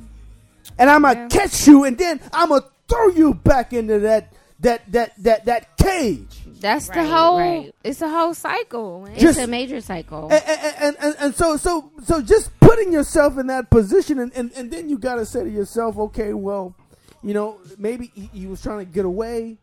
And 0.78 0.90
I'ma 0.90 1.12
Yeah. 1.12 1.28
catch 1.30 1.68
you 1.68 1.84
and 1.86 1.98
then 1.98 2.20
I'ma 2.32 2.62
throw 2.88 3.08
you 3.10 3.34
back 3.34 3.74
into 3.74 4.00
that 4.00 4.34
that 4.60 4.92
that 4.92 5.14
that 5.24 5.46
that 5.46 5.78
cage. 5.78 6.39
That's 6.60 6.88
the 6.90 7.06
whole. 7.06 7.38
right. 7.40 7.74
It's 7.84 8.02
a 8.02 8.10
whole 8.10 8.34
cycle. 8.34 9.02
man. 9.02 9.14
it's 9.14 9.22
Just- 9.22 9.40
a 9.40 9.48
major 9.48 9.82
cycle. 9.82 10.30
and, 10.32 10.44
and, 10.46 10.76
and, 10.80 10.96
and, 11.00 11.16
and 11.20 11.36
so 11.36 11.58
so 11.58 11.92
so 12.04 12.22
just 12.22 12.58
putting 12.60 12.92
yourself 12.94 13.38
in 13.38 13.48
that 13.48 13.70
position 13.70 14.20
and, 14.20 14.32
and, 14.36 14.52
and 14.56 14.70
then 14.72 14.90
you 14.90 14.98
got 14.98 15.16
to 15.16 15.26
say 15.26 15.44
to 15.44 15.50
yourself 15.50 15.98
okay 15.98 16.34
well 16.34 16.76
you 17.24 17.34
know 17.34 17.58
maybe 17.78 18.12
he, 18.16 18.30
he 18.34 18.48
was 18.48 18.62
trying 18.62 18.80
to 18.80 18.86
get 18.86 19.06
away 19.06 19.58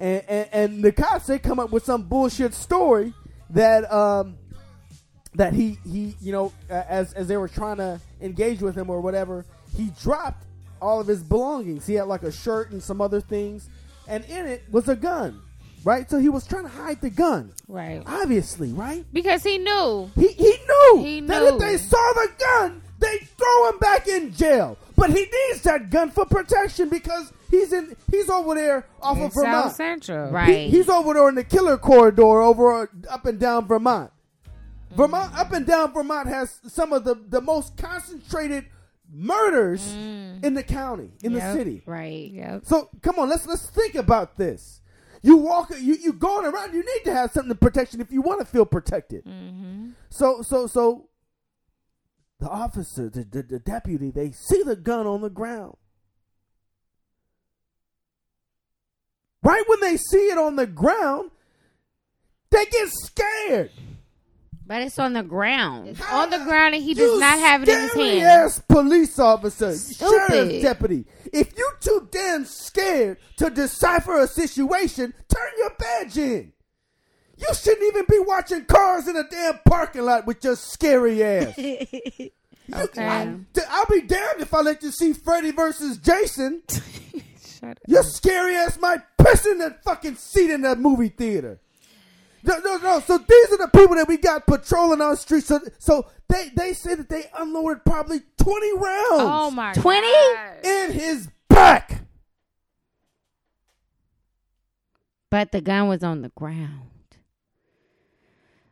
and, 0.00 0.22
and 0.28 0.48
and 0.52 0.84
the 0.84 0.92
cops 0.92 1.26
they 1.26 1.38
come 1.38 1.58
up 1.58 1.70
with 1.70 1.84
some 1.84 2.02
bullshit 2.02 2.52
story 2.54 3.12
that 3.50 3.90
um 3.92 4.36
that 5.34 5.52
he 5.54 5.78
he 5.90 6.14
you 6.20 6.30
know 6.32 6.52
a- 6.70 6.90
as 6.92 7.12
as 7.14 7.26
they 7.28 7.36
were 7.36 7.48
trying 7.48 7.78
to 7.78 8.00
engage 8.20 8.60
with 8.60 8.76
him 8.76 8.90
or 8.90 9.00
whatever 9.00 9.44
he 9.76 9.90
dropped 10.00 10.44
all 10.80 11.00
of 11.00 11.06
his 11.06 11.22
belongings 11.22 11.86
he 11.86 11.94
had 11.94 12.06
like 12.06 12.22
a 12.22 12.32
shirt 12.32 12.70
and 12.70 12.82
some 12.82 13.00
other 13.00 13.20
things 13.20 13.68
and 14.08 14.24
in 14.26 14.46
it 14.46 14.62
was 14.70 14.88
a 14.88 14.96
gun 14.96 15.40
right 15.84 16.08
so 16.10 16.18
he 16.18 16.28
was 16.28 16.46
trying 16.46 16.62
to 16.64 16.68
hide 16.70 17.00
the 17.00 17.10
gun 17.10 17.52
right. 17.68 18.02
obviously 18.06 18.72
right 18.72 19.04
Because 19.12 19.42
he 19.42 19.58
knew. 19.58 20.10
he 20.14 20.28
he 20.28 20.56
knew 20.68 21.02
He 21.02 21.20
that 21.22 21.42
if 21.42 21.52
knew. 21.54 21.58
they 21.58 21.76
saw 21.76 22.12
the 22.14 22.28
gun, 22.38 22.82
they 22.98 23.18
throw 23.18 23.68
him 23.70 23.78
back 23.78 24.06
in 24.06 24.32
jail. 24.32 24.78
But 24.96 25.10
he 25.10 25.26
needs 25.48 25.62
that 25.62 25.90
gun 25.90 26.10
for 26.10 26.24
protection 26.24 26.88
because 26.88 27.32
he's 27.50 27.72
in 27.72 27.96
he's 28.10 28.28
over 28.30 28.54
there 28.54 28.86
off 29.00 29.16
in 29.18 29.24
of 29.24 29.32
South 29.32 29.74
Central. 29.74 30.30
Right. 30.30 30.48
He- 30.48 30.70
he's 30.70 30.88
over 30.88 31.14
there 31.14 31.28
in 31.28 31.34
the 31.34 31.42
killer 31.44 31.76
corridor 31.78 32.40
over 32.42 32.88
up 33.10 33.26
and 33.26 33.40
down 33.40 33.66
Vermont. 33.66 34.10
Vermont 34.96 35.36
up 35.36 35.52
and 35.52 35.66
down 35.66 35.92
Vermont 35.92 36.28
has 36.28 36.60
some 36.68 36.92
of 36.92 37.02
the, 37.04 37.14
the 37.14 37.40
most 37.40 37.76
concentrated 37.78 38.66
murders 39.12 39.92
in 39.92 40.54
the 40.54 40.62
county, 40.62 41.10
in 41.22 41.32
Mm. 41.32 41.36
Yep. 41.36 41.42
the 41.42 41.58
city. 41.58 41.82
right. 41.86 42.30
Yep. 42.30 42.62
So 42.66 42.88
come 43.02 43.18
on, 43.18 43.28
let's 43.28 43.46
let's 43.46 43.66
think 43.70 43.94
about 43.94 44.36
this. 44.36 44.80
You 45.22 45.36
walk, 45.36 45.70
you 45.70 45.94
you 45.94 46.12
going 46.12 46.46
around. 46.46 46.74
You 46.74 46.80
need 46.80 47.04
to 47.04 47.12
have 47.12 47.30
something 47.30 47.50
to 47.50 47.54
protection 47.54 48.00
if 48.00 48.10
you 48.10 48.22
want 48.22 48.40
to 48.40 48.44
feel 48.46 48.66
protected. 48.66 49.24
Mm-hmm. 49.24 49.90
So 50.10 50.42
so 50.42 50.66
so 50.66 51.08
the 52.40 52.48
officer, 52.48 53.08
the, 53.08 53.24
the 53.24 53.42
the 53.42 53.58
deputy, 53.60 54.10
they 54.10 54.32
see 54.32 54.62
the 54.64 54.74
gun 54.74 55.06
on 55.06 55.20
the 55.20 55.30
ground. 55.30 55.76
Right 59.44 59.62
when 59.66 59.80
they 59.80 59.96
see 59.96 60.26
it 60.28 60.38
on 60.38 60.56
the 60.56 60.66
ground, 60.66 61.30
they 62.50 62.64
get 62.66 62.88
scared. 62.88 63.70
But 64.64 64.82
it's 64.82 64.98
on 64.98 65.12
the 65.12 65.22
ground. 65.22 65.88
It's 65.88 66.00
on 66.10 66.30
the 66.30 66.38
ground 66.38 66.74
and 66.74 66.82
he 66.82 66.94
does 66.94 67.10
You 67.12 67.20
not 67.20 67.38
have 67.38 67.62
it 67.64 67.68
in 67.68 67.80
his 67.80 67.92
hand. 67.94 68.20
Ass 68.22 68.62
police 68.68 69.18
officer, 69.18 69.74
Stupid. 69.76 70.28
sheriff's 70.28 70.62
deputy. 70.62 71.04
If 71.32 71.56
you 71.56 71.70
too 71.80 72.08
damn 72.10 72.44
scared 72.44 73.18
to 73.38 73.48
decipher 73.50 74.18
a 74.18 74.26
situation, 74.26 75.14
turn 75.28 75.48
your 75.58 75.70
badge 75.78 76.18
in. 76.18 76.52
You 77.38 77.54
shouldn't 77.54 77.82
even 77.88 78.04
be 78.08 78.18
watching 78.20 78.66
cars 78.66 79.08
in 79.08 79.16
a 79.16 79.24
damn 79.28 79.58
parking 79.66 80.02
lot 80.02 80.26
with 80.26 80.44
your 80.44 80.56
scary 80.56 81.22
ass. 81.24 81.56
You- 81.58 82.30
Okay. 82.72 83.04
I, 83.04 83.36
I'll 83.70 83.86
be 83.86 84.02
damned 84.02 84.40
if 84.40 84.54
I 84.54 84.60
let 84.60 84.84
you 84.84 84.92
see 84.92 85.12
Freddy 85.12 85.50
versus 85.50 85.98
Jason. 85.98 86.62
Shut 86.70 87.70
up. 87.70 87.78
Your 87.88 88.04
scary 88.04 88.54
ass 88.54 88.78
might 88.78 89.00
piss 89.18 89.44
in 89.46 89.58
that 89.58 89.82
fucking 89.82 90.14
seat 90.14 90.48
in 90.48 90.62
that 90.62 90.78
movie 90.78 91.08
theater. 91.08 91.60
No, 92.44 92.58
no, 92.58 92.76
no. 92.78 93.00
So 93.00 93.18
these 93.18 93.52
are 93.52 93.58
the 93.58 93.68
people 93.72 93.94
that 93.96 94.08
we 94.08 94.16
got 94.16 94.46
patrolling 94.46 95.00
our 95.00 95.14
streets. 95.16 95.46
So, 95.46 95.60
so 95.78 96.06
they 96.28 96.50
they 96.56 96.72
say 96.72 96.94
that 96.96 97.08
they 97.08 97.24
unloaded 97.38 97.84
probably 97.84 98.20
twenty 98.36 98.72
rounds 98.72 98.82
Oh 99.20 99.50
my 99.52 99.72
20? 99.74 100.06
In 100.64 100.92
his 100.92 101.28
back. 101.48 102.00
But 105.30 105.52
the 105.52 105.60
gun 105.60 105.88
was 105.88 106.02
on 106.02 106.22
the 106.22 106.28
ground. 106.30 106.90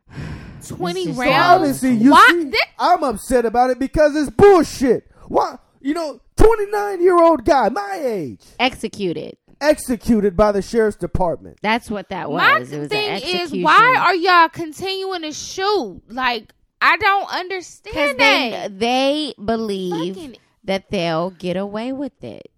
20 0.67 1.05
This 1.05 1.07
is 1.11 1.15
So 1.15 1.21
rounds. 1.23 1.35
obviously, 1.61 1.93
you 1.95 2.11
Why- 2.11 2.27
see, 2.29 2.51
Thi- 2.51 2.57
I'm 2.77 3.03
upset 3.03 3.45
about 3.45 3.69
it 3.71 3.79
because 3.79 4.15
it's 4.15 4.29
bullshit. 4.29 5.09
Why? 5.27 5.57
You 5.79 5.93
know, 5.95 6.19
twenty 6.35 6.67
nine 6.67 7.01
year 7.01 7.19
old 7.19 7.43
guy, 7.45 7.69
my 7.69 7.99
age, 8.03 8.43
Executed. 8.59 9.37
Executed 9.61 10.35
by 10.35 10.51
the 10.51 10.61
sheriff's 10.61 10.97
department. 10.97 11.59
That's 11.61 11.89
what 11.89 12.09
that 12.09 12.29
was. 12.29 12.41
My 12.41 12.57
it 12.57 12.79
was 12.79 12.87
thing 12.89 13.21
is, 13.23 13.53
why 13.53 13.95
are 13.97 14.15
y'all 14.15 14.49
continuing 14.49 15.21
to 15.21 15.31
shoot? 15.31 16.01
Like, 16.09 16.53
I 16.81 16.97
don't 16.97 17.31
understand 17.33 18.19
they, 18.19 18.49
that. 18.51 18.79
they 18.79 19.33
believe 19.43 20.15
Fucking- 20.15 20.37
that 20.63 20.89
they'll 20.89 21.31
get 21.31 21.57
away 21.57 21.91
with 21.93 22.23
it. 22.23 22.51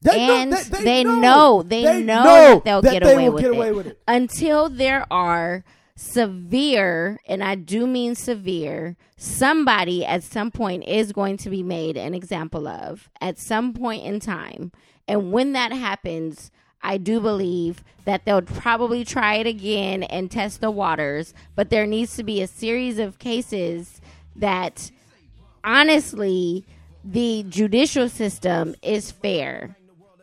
They 0.00 0.26
know- 0.26 0.34
and 0.34 0.52
they, 0.52 1.02
know, 1.04 1.62
they, 1.62 2.02
know, 2.02 2.22
know 2.22 2.54
that 2.54 2.64
they'll 2.64 2.82
that 2.82 2.92
get, 2.92 3.02
they 3.02 3.14
away, 3.14 3.28
will 3.28 3.34
with 3.34 3.42
get 3.42 3.50
away 3.50 3.72
with 3.72 3.86
it. 3.88 4.00
until 4.06 4.68
there 4.68 5.04
are 5.12 5.64
severe, 5.96 7.18
and 7.26 7.42
I 7.42 7.56
do 7.56 7.86
mean 7.86 8.14
severe, 8.14 8.96
somebody 9.16 10.04
at 10.06 10.22
some 10.22 10.50
point 10.52 10.84
is 10.86 11.12
going 11.12 11.36
to 11.38 11.50
be 11.50 11.62
made 11.64 11.96
an 11.96 12.14
example 12.14 12.68
of 12.68 13.10
at 13.20 13.38
some 13.38 13.72
point 13.72 14.04
in 14.04 14.20
time. 14.20 14.70
And 15.08 15.32
when 15.32 15.52
that 15.54 15.72
happens, 15.72 16.52
I 16.82 16.98
do 16.98 17.18
believe 17.18 17.82
that 18.04 18.24
they'll 18.24 18.42
probably 18.42 19.04
try 19.04 19.36
it 19.36 19.46
again 19.46 20.02
and 20.04 20.30
test 20.30 20.60
the 20.60 20.70
waters, 20.70 21.34
but 21.56 21.70
there 21.70 21.86
needs 21.86 22.14
to 22.16 22.22
be 22.22 22.40
a 22.40 22.46
series 22.46 22.98
of 22.98 23.18
cases 23.18 24.00
that 24.36 24.90
honestly 25.64 26.64
the 27.04 27.44
judicial 27.48 28.08
system 28.08 28.74
is 28.82 29.10
fair 29.10 29.76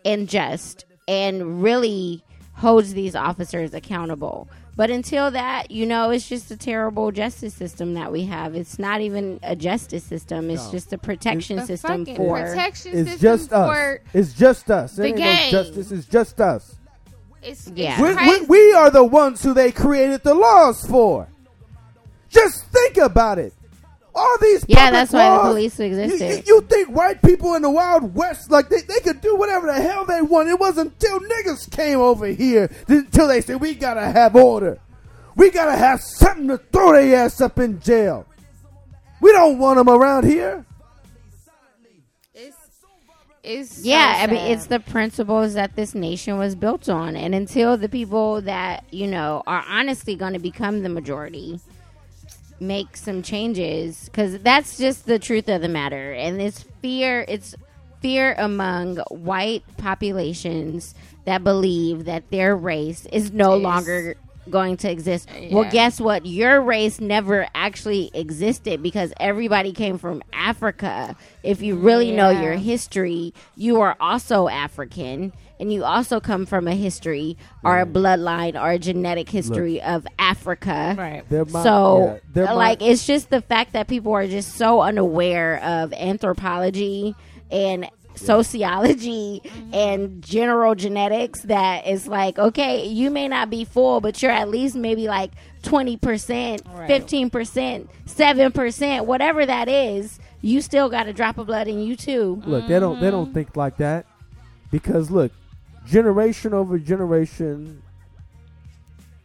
and 0.06 0.30
just 0.30 0.86
and 1.08 1.62
really 1.62 2.24
holds 2.54 2.94
these 2.94 3.16
officers 3.16 3.74
accountable. 3.74 4.48
But 4.78 4.90
until 4.92 5.32
that, 5.32 5.72
you 5.72 5.86
know, 5.86 6.10
it's 6.10 6.28
just 6.28 6.52
a 6.52 6.58
terrible 6.58 7.12
justice 7.12 7.54
system 7.54 7.94
that 7.94 8.12
we 8.12 8.26
have. 8.26 8.56
It's 8.56 8.78
not 8.78 9.00
even 9.00 9.40
a 9.42 9.56
justice 9.56 10.04
system. 10.04 10.50
It's 10.50 10.66
No. 10.66 10.72
just 10.72 10.92
a 10.92 10.98
protection 10.98 11.58
The 11.58 11.66
system 11.66 12.00
fucking 12.06 12.18
for 12.18 12.42
protection 12.42 12.92
It's 12.94 13.12
system 13.12 13.22
just 13.22 13.54
us. 13.54 13.70
for 13.70 14.02
It's 14.14 14.34
just 14.34 14.70
us. 14.70 14.94
It 15.00 15.02
the 15.02 15.08
ain't 15.08 15.18
game. 15.18 15.52
no 15.54 15.64
justice. 15.64 15.92
It's 15.92 16.08
just 16.08 16.42
us. 16.42 16.76
it's, 17.42 17.72
Yeah. 17.74 17.96
it's 17.98 18.48
We, 18.50 18.58
we, 18.58 18.68
we 18.68 18.74
are 18.74 18.90
the 18.90 19.04
ones 19.06 19.42
who 19.44 19.54
they 19.54 19.72
created 19.72 20.24
the 20.24 20.34
laws 20.34 20.86
for. 20.86 21.30
Just 22.30 22.66
think 22.66 22.98
about 22.98 23.40
it. 23.40 23.54
All 24.18 24.38
these 24.40 24.64
Yeah, 24.68 24.86
public 24.86 24.94
that's 24.94 25.12
why 25.12 25.30
the 25.30 25.44
police 25.44 25.80
existed. 25.80 26.48
You, 26.48 26.56
you 26.56 26.62
think 26.62 26.90
white 26.90 27.22
people 27.22 27.54
in 27.56 27.62
the 27.62 27.70
Wild 27.70 28.16
West 28.16 28.50
like 28.50 28.70
they, 28.70 28.82
they 28.82 29.02
could 29.02 29.20
do 29.20 29.36
whatever 29.36 29.68
the 29.68 29.74
hell 29.74 30.06
they 30.06 30.22
want? 30.22 30.48
It 30.48 30.58
wasn't 30.58 30.94
until 30.94 31.20
niggas 31.20 31.70
came 31.70 32.00
over 32.00 32.28
here 32.28 32.72
until 32.88 33.28
they 33.28 33.42
said 33.42 33.60
we 33.60 33.76
gotta 33.76 34.06
have 34.06 34.36
order. 34.36 34.80
We 35.36 35.52
gotta 35.52 35.76
have 35.76 36.02
something 36.02 36.48
to 36.48 36.58
throw 36.58 36.94
their 36.94 37.26
ass 37.26 37.42
up 37.42 37.60
in 37.60 37.82
jail. 37.82 38.26
We 39.20 39.34
don't 39.34 39.60
want 39.60 39.78
them 39.78 39.90
around 39.90 40.24
here. 40.24 40.66
It's, 42.34 42.56
it's 43.44 43.76
so 43.78 43.82
yeah, 43.84 44.20
I 44.22 44.28
mean, 44.28 44.52
it's 44.52 44.68
the 44.68 44.80
principles 44.80 45.56
that 45.56 45.76
this 45.76 45.94
nation 45.94 46.38
was 46.38 46.56
built 46.56 46.88
on. 46.88 47.18
And 47.18 47.36
until 47.36 47.76
the 47.76 47.90
people 47.90 48.42
that, 48.42 48.86
you 48.92 49.08
know, 49.08 49.44
are 49.46 49.66
honestly 49.68 50.16
going 50.16 50.34
to 50.34 50.40
become 50.40 50.84
the 50.84 50.90
majority 50.90 51.60
make 52.60 52.96
some 52.98 53.22
changes, 53.22 54.06
because 54.06 54.40
that's 54.40 54.78
just 54.78 55.06
the 55.06 55.20
truth 55.20 55.50
of 55.50 55.62
the 55.62 55.70
matter. 55.70 56.14
And 56.14 56.42
it's 56.42 56.64
fear, 56.82 57.26
it's 57.28 57.56
fear 58.02 58.36
among 58.38 58.98
white 59.10 59.64
populations 59.78 60.94
that 61.26 61.44
believe 61.44 62.06
that 62.06 62.30
their 62.30 62.56
race 62.56 63.06
is 63.12 63.32
no 63.32 63.56
longer 63.58 64.16
going 64.48 64.78
to 64.78 64.92
exist. 64.92 65.28
Well, 65.52 65.70
guess 65.72 66.00
what? 66.00 66.26
Your 66.28 66.62
race 66.62 67.02
never 67.02 67.48
actually 67.56 68.12
existed 68.14 68.84
because 68.84 69.12
everybody 69.20 69.74
came 69.74 69.98
from 69.98 70.22
Africa. 70.34 71.16
If 71.42 71.64
you 71.64 71.76
really 71.76 72.12
know 72.12 72.30
your 72.30 72.54
history, 72.54 73.34
you 73.56 73.82
are 73.82 73.98
also 74.00 74.48
African 74.48 75.34
and 75.60 75.72
you 75.72 75.84
also 75.84 76.20
come 76.20 76.46
from 76.46 76.68
a 76.68 76.76
history 76.76 77.38
or 77.64 77.80
a 77.80 77.86
bloodline 77.86 78.60
or 78.62 78.72
a 78.72 78.80
genetic 78.80 79.30
history 79.30 79.82
of 79.82 80.06
Africa. 80.20 80.96
right. 80.98 81.24
They're 81.30 81.46
my- 81.46 81.64
So, 81.64 82.06
yeah, 82.06 82.18
they're 82.34 82.46
my- 82.46 82.52
like, 82.54 82.82
it's 82.82 83.06
just 83.06 83.30
the 83.30 83.42
fact 83.42 83.74
that 83.74 83.88
people 83.88 84.12
are 84.14 84.28
just 84.28 84.56
so 84.56 84.82
unaware 84.82 85.62
of 85.64 85.94
anthropology 85.94 87.16
and 87.52 87.90
sociology 88.16 89.42
and 89.74 90.22
general 90.24 90.74
genetics 90.76 91.42
that 91.44 91.86
it's 91.86 92.08
like, 92.08 92.40
okay, 92.40 92.86
you 92.88 93.10
may 93.12 93.28
not 93.28 93.50
be 93.50 93.66
full, 93.66 94.00
but 94.02 94.22
you're 94.22 94.32
at 94.32 94.50
least 94.50 94.76
maybe 94.76 95.08
like 95.08 95.32
20%, 95.64 96.62
Right. 96.74 96.88
15%, 96.88 97.88
7%, 98.06 99.06
whatever 99.06 99.46
that 99.46 99.68
is. 99.68 100.20
You 100.42 100.62
still 100.62 100.90
got 100.90 101.08
a 101.08 101.14
drop 101.14 101.38
of 101.38 101.48
blood 101.48 101.68
in 101.68 101.80
you, 101.82 101.96
too. 101.96 102.42
Look, 102.46 102.68
they 102.68 102.80
don't 102.80 103.00
they 103.00 103.08
Mm-hmm. 103.08 103.12
don't 103.12 103.34
think 103.34 103.58
like 103.58 103.78
that 103.78 104.06
because 104.72 105.10
look, 105.12 105.32
generation 105.86 106.54
over 106.54 106.78
generation 106.78 107.82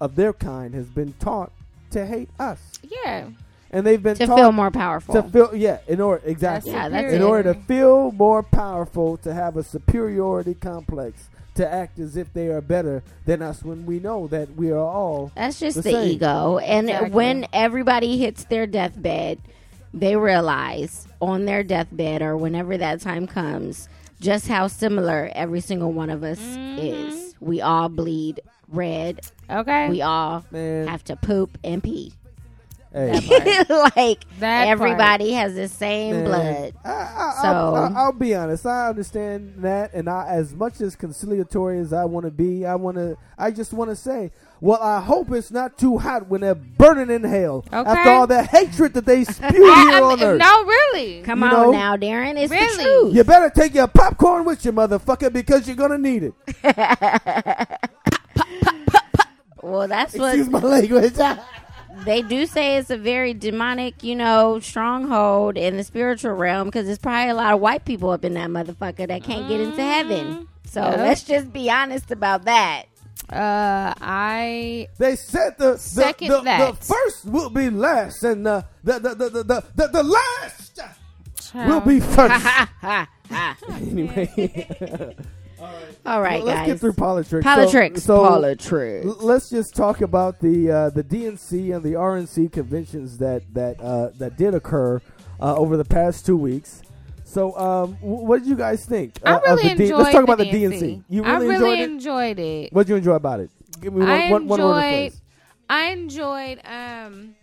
of 0.01 0.17
their 0.17 0.33
kind 0.33 0.75
has 0.75 0.87
been 0.87 1.13
taught 1.15 1.53
to 1.91 2.07
hate 2.07 2.29
us, 2.39 2.79
Yeah. 3.05 3.27
and 3.71 3.87
they've 3.87 4.03
been 4.03 4.15
taught 4.17 4.25
To 4.25 4.27
taught 4.29 4.39
feel 4.39 4.53
more 4.53 4.71
powerful. 4.71 5.15
to 5.15 5.23
feel 5.25 5.55
yeah 5.55 5.79
in 5.89 6.01
order 6.01 6.23
exactly 6.25 6.73
Yeah, 6.73 6.89
that's 6.89 7.13
in 7.13 7.21
it. 7.21 7.25
order 7.25 7.53
to 7.55 7.61
feel 7.61 8.13
more 8.13 8.43
powerful 8.43 9.17
to 9.19 9.35
have 9.35 9.57
a 9.57 9.65
superiority 9.65 10.55
complex 10.55 11.29
to 11.57 11.71
act 11.71 11.99
as 11.99 12.17
if 12.17 12.33
they 12.33 12.47
are 12.49 12.61
better 12.61 13.03
than 13.27 13.43
us 13.43 13.63
when 13.65 13.85
we 13.85 13.99
know 13.99 14.29
that 14.29 14.55
we 14.57 14.71
are 14.71 14.79
all 14.79 15.33
That's 15.35 15.59
just 15.59 15.77
the 15.79 15.83
the, 15.83 15.91
same. 15.93 16.09
ego. 16.11 16.59
And 16.59 16.89
Exactly. 16.89 17.11
when 17.11 17.47
everybody 17.53 18.19
hits 18.19 18.45
their 18.45 18.67
deathbed, 18.67 19.39
they 19.93 20.15
realize 20.17 21.09
on 21.21 21.45
their 21.47 21.65
deathbed 21.65 22.23
or 22.23 22.37
whenever 22.37 22.79
that 22.79 23.01
time 23.01 23.27
comes 23.27 23.89
just 24.21 24.47
how 24.49 24.66
similar 24.66 25.31
every 25.35 25.61
single 25.61 25.93
one 25.93 26.11
of 26.11 26.23
us 26.23 26.39
Mm-hmm. 26.41 26.79
is. 26.79 27.35
We 27.41 27.61
all 27.61 27.89
bleed 27.89 28.41
red. 28.68 29.21
Okay. 29.49 29.89
We 29.89 30.03
all 30.03 30.45
man 30.51 30.87
have 30.87 31.03
to 31.05 31.16
poop 31.16 31.59
and 31.64 31.83
pee. 31.83 32.12
Hey, 32.93 33.64
like 33.97 34.24
That 34.41 34.68
everybody 34.68 35.32
has 35.32 35.55
the 35.55 35.68
same 35.68 36.16
man, 36.16 36.24
blood. 36.24 36.74
I, 36.84 36.91
I, 36.91 37.38
So- 37.43 37.49
I'll, 37.49 37.74
I'll, 37.76 37.97
I'll 37.97 38.12
be 38.12 38.34
honest. 38.34 38.66
I 38.66 38.88
understand 38.88 39.55
that, 39.59 39.93
and 39.95 40.09
I, 40.09 40.26
as 40.28 40.55
much 40.55 40.80
as 40.80 40.97
conciliatory 40.97 41.78
as 41.78 41.93
I 41.93 42.05
want 42.05 42.24
to 42.26 42.30
be, 42.30 42.66
I 42.66 42.74
want 42.74 42.97
to. 42.97 43.16
I 43.38 43.51
just 43.53 43.72
want 43.72 43.88
to 43.91 43.97
say, 43.97 44.32
well, 44.61 44.82
I 44.82 45.01
hope 45.01 45.30
it's 45.32 45.51
not 45.51 45.78
too 45.78 45.97
hot 45.97 46.28
when 46.28 46.43
they're 46.43 46.55
burning 46.55 47.09
in 47.11 47.24
hell 47.24 47.64
Okay. 47.72 47.91
after 47.91 48.11
all 48.11 48.26
the 48.26 48.43
hatred 48.43 48.93
that 48.95 49.07
they 49.07 49.24
spew 49.24 49.49
here 49.49 49.64
I- 49.72 50.01
on 50.03 50.22
earth. 50.22 50.38
no, 50.38 50.64
really. 50.64 51.22
Come 51.22 51.41
You 51.41 51.47
on 51.47 51.53
know? 51.53 51.70
now, 51.70 51.97
Darren. 51.97 52.36
It's 52.36 52.51
Really? 52.51 52.76
the 52.76 52.82
truth. 52.82 53.14
You 53.14 53.24
better 53.24 53.49
take 53.49 53.74
your 53.74 53.86
popcorn 53.88 54.45
with 54.45 54.62
you, 54.64 54.72
motherfucker, 54.72 55.32
because 55.32 55.66
you're 55.66 55.76
gonna 55.76 55.97
need 55.99 56.24
it. 56.24 56.34
Well, 59.62 59.88
that's 59.88 60.16
what 60.16 60.28
Excuse 60.34 60.49
my 60.49 60.59
language. 60.61 61.12
They 62.05 62.22
do 62.22 62.46
say 62.46 62.76
it's 62.76 62.90
a 62.90 62.96
very 62.96 63.34
demonic, 63.34 64.03
you 64.03 64.14
know, 64.16 64.59
stronghold 64.61 65.57
in 65.57 65.76
the 65.76 65.84
spiritual 65.84 66.32
realm 66.32 66.68
because 66.68 66.86
there's 66.86 66.98
probably 66.98 67.30
a 67.30 67.34
lot 67.34 67.53
of 67.55 67.61
white 67.61 67.84
people 67.84 68.11
up 68.11 68.24
in 68.24 68.34
that 68.34 68.48
motherfucker 68.51 69.07
that 69.09 69.22
can't 69.24 69.48
get 69.48 69.61
into 69.61 69.82
heaven. 69.82 70.48
So 70.66 70.80
Yep. 70.82 70.98
let's 70.98 71.22
just 71.24 71.53
be 71.53 71.70
honest 71.70 72.11
about 72.11 72.44
that. 72.44 72.84
Uh, 73.28 73.92
I 74.01 74.88
They 74.98 75.14
said 75.16 75.57
the 75.59 75.72
the, 75.72 75.78
Second 75.78 76.28
the, 76.28 76.38
the 76.38 76.42
that. 76.44 76.84
first 76.84 77.24
will 77.26 77.51
be 77.51 77.70
last, 77.70 78.22
and 78.24 78.44
the 78.46 78.64
the 78.82 78.98
the 78.98 79.14
the 79.14 79.28
the, 79.30 79.42
the, 79.44 79.64
the, 79.76 79.88
the 79.88 80.03
last 80.03 80.80
will 81.55 81.80
be 81.80 82.01
first. 82.01 82.32
Ha 82.32 82.70
ha 82.80 83.09
ha. 83.30 83.57
anyway, 83.80 85.16
All 86.07 86.21
right, 86.23 86.43
let's 86.43 86.61
guys. 86.61 86.67
get 86.67 86.81
through 86.81 86.95
politics. 86.95 87.45
Politics. 87.45 88.03
So, 88.03 88.17
so 88.17 88.29
politics. 88.29 89.07
let's 89.23 89.51
just 89.51 89.75
talk 89.75 90.01
about 90.01 90.41
the 90.41 90.71
uh, 90.71 90.91
the 90.91 91.05
DNC 91.05 91.75
and 91.75 91.83
the 91.85 91.93
RNC 91.93 92.53
conventions 92.53 93.19
that 93.19 93.43
that 93.55 93.81
uh, 93.81 94.11
that 94.19 94.37
did 94.37 94.55
occur 94.55 95.01
uh, 95.41 95.55
over 95.57 95.77
the 95.77 95.85
past 95.85 96.25
two 96.27 96.37
weeks. 96.37 96.83
So, 97.25 97.57
um, 97.57 97.95
what 98.01 98.41
did 98.41 98.49
you 98.49 98.57
guys 98.57 98.85
think? 98.87 99.15
I 99.25 99.35
uh, 99.35 99.41
really 99.41 99.69
the 99.69 99.75
D- 99.77 99.83
enjoyed. 99.85 99.99
Let's 99.99 100.13
talk 100.15 100.25
about 100.25 100.39
the 100.39 100.51
the 100.51 100.65
DNC. 100.65 101.05
You 101.09 101.25
I 101.25 101.33
really, 101.35 101.47
really 101.49 101.83
enjoyed 101.83 102.39
it. 102.39 102.43
it. 102.67 102.73
What 102.73 102.87
did 102.87 102.91
you 102.93 102.97
enjoy 102.97 103.15
about 103.15 103.41
it? 103.41 103.51
Give 103.81 103.93
me 103.93 104.01
one, 104.01 104.11
I 104.11 104.31
one, 104.31 104.49
one 104.49 104.61
word 104.63 104.83
enjoyed- 104.83 105.13
I 105.69 105.85
enjoyed 105.93 106.61
um 106.65 107.35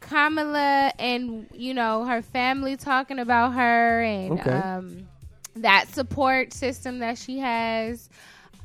Kamala 0.00 0.92
and 0.98 1.46
you 1.52 1.74
know 1.74 2.04
her 2.04 2.22
family 2.22 2.76
talking 2.76 3.18
about 3.18 3.54
her 3.54 4.02
and 4.02 4.38
Okay. 4.40 4.50
um 4.50 5.08
that 5.56 5.88
support 5.88 6.52
system 6.52 6.98
that 7.00 7.18
she 7.18 7.38
has. 7.38 8.08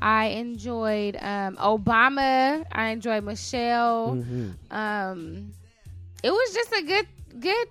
I 0.02 0.28
enjoyed 0.28 1.16
um 1.18 1.58
Obama. 1.58 2.66
I 2.72 2.90
enjoyed 2.90 3.24
Michelle. 3.24 4.16
Mhm. 4.16 4.54
Um 4.72 5.52
it 6.24 6.32
was 6.32 6.54
just 6.54 6.72
a 6.74 6.82
good 6.84 7.08
good 7.40 7.68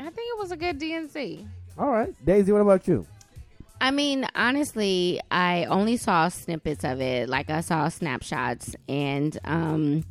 I 0.00 0.04
think 0.04 0.28
it 0.34 0.38
was 0.38 0.50
a 0.52 0.56
good 0.56 0.78
DNC. 0.78 1.46
All 1.78 1.90
right, 1.90 2.14
Daisy. 2.24 2.52
What 2.52 2.60
about 2.60 2.86
you? 2.86 3.06
I 3.80 3.90
mean, 3.90 4.26
honestly, 4.34 5.20
I 5.30 5.64
only 5.64 5.96
saw 5.96 6.28
snippets 6.28 6.84
of 6.84 7.00
it. 7.00 7.28
Like 7.28 7.50
I 7.50 7.60
saw 7.60 7.88
snapshots, 7.88 8.74
and 8.88 9.36
um, 9.44 10.04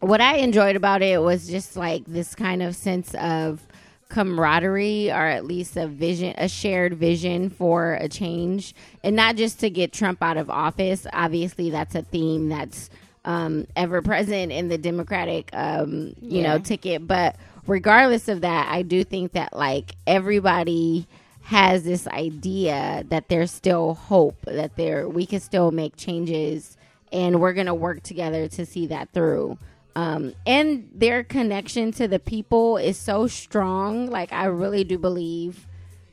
what 0.00 0.20
I 0.20 0.36
enjoyed 0.36 0.76
about 0.76 1.02
it 1.02 1.20
was 1.22 1.48
just 1.48 1.76
like 1.76 2.04
this 2.06 2.34
kind 2.34 2.62
of 2.62 2.76
sense 2.76 3.14
of 3.14 3.66
camaraderie, 4.08 5.10
or 5.10 5.26
at 5.26 5.44
least 5.44 5.76
a 5.76 5.86
vision, 5.86 6.34
a 6.38 6.48
shared 6.48 6.94
vision 6.94 7.50
for 7.50 7.94
a 7.94 8.08
change, 8.08 8.74
and 9.02 9.16
not 9.16 9.36
just 9.36 9.60
to 9.60 9.70
get 9.70 9.92
Trump 9.92 10.22
out 10.22 10.36
of 10.36 10.50
office. 10.50 11.06
Obviously, 11.12 11.70
that's 11.70 11.94
a 11.94 12.02
theme 12.02 12.48
that's 12.48 12.90
um, 13.24 13.66
ever 13.74 14.02
present 14.02 14.52
in 14.52 14.68
the 14.68 14.76
Democratic, 14.78 15.48
um, 15.54 16.14
you 16.20 16.40
Yeah. 16.42 16.42
know, 16.54 16.58
ticket. 16.58 17.06
But 17.06 17.36
regardless 17.66 18.28
of 18.28 18.42
that, 18.42 18.68
I 18.70 18.82
do 18.82 19.02
think 19.04 19.32
that 19.32 19.56
like 19.56 19.94
everybody 20.06 21.06
has 21.42 21.84
this 21.84 22.06
idea 22.08 23.04
that 23.08 23.28
there's 23.28 23.50
still 23.50 23.94
hope 23.94 24.36
that 24.46 24.76
there 24.76 25.06
we 25.08 25.26
can 25.26 25.40
still 25.40 25.70
make 25.70 25.94
changes 25.94 26.76
and 27.12 27.38
we're 27.38 27.52
going 27.52 27.66
to 27.66 27.74
work 27.74 28.02
together 28.02 28.48
to 28.48 28.64
see 28.64 28.86
that 28.86 29.10
through 29.12 29.58
Um, 29.96 30.34
and 30.46 30.88
their 30.94 31.22
connection 31.22 31.92
to 31.92 32.08
the 32.08 32.18
people 32.18 32.76
is 32.78 32.98
so 32.98 33.26
strong. 33.26 34.08
Like 34.10 34.32
I 34.32 34.46
really 34.46 34.84
do 34.84 34.98
believe 34.98 35.66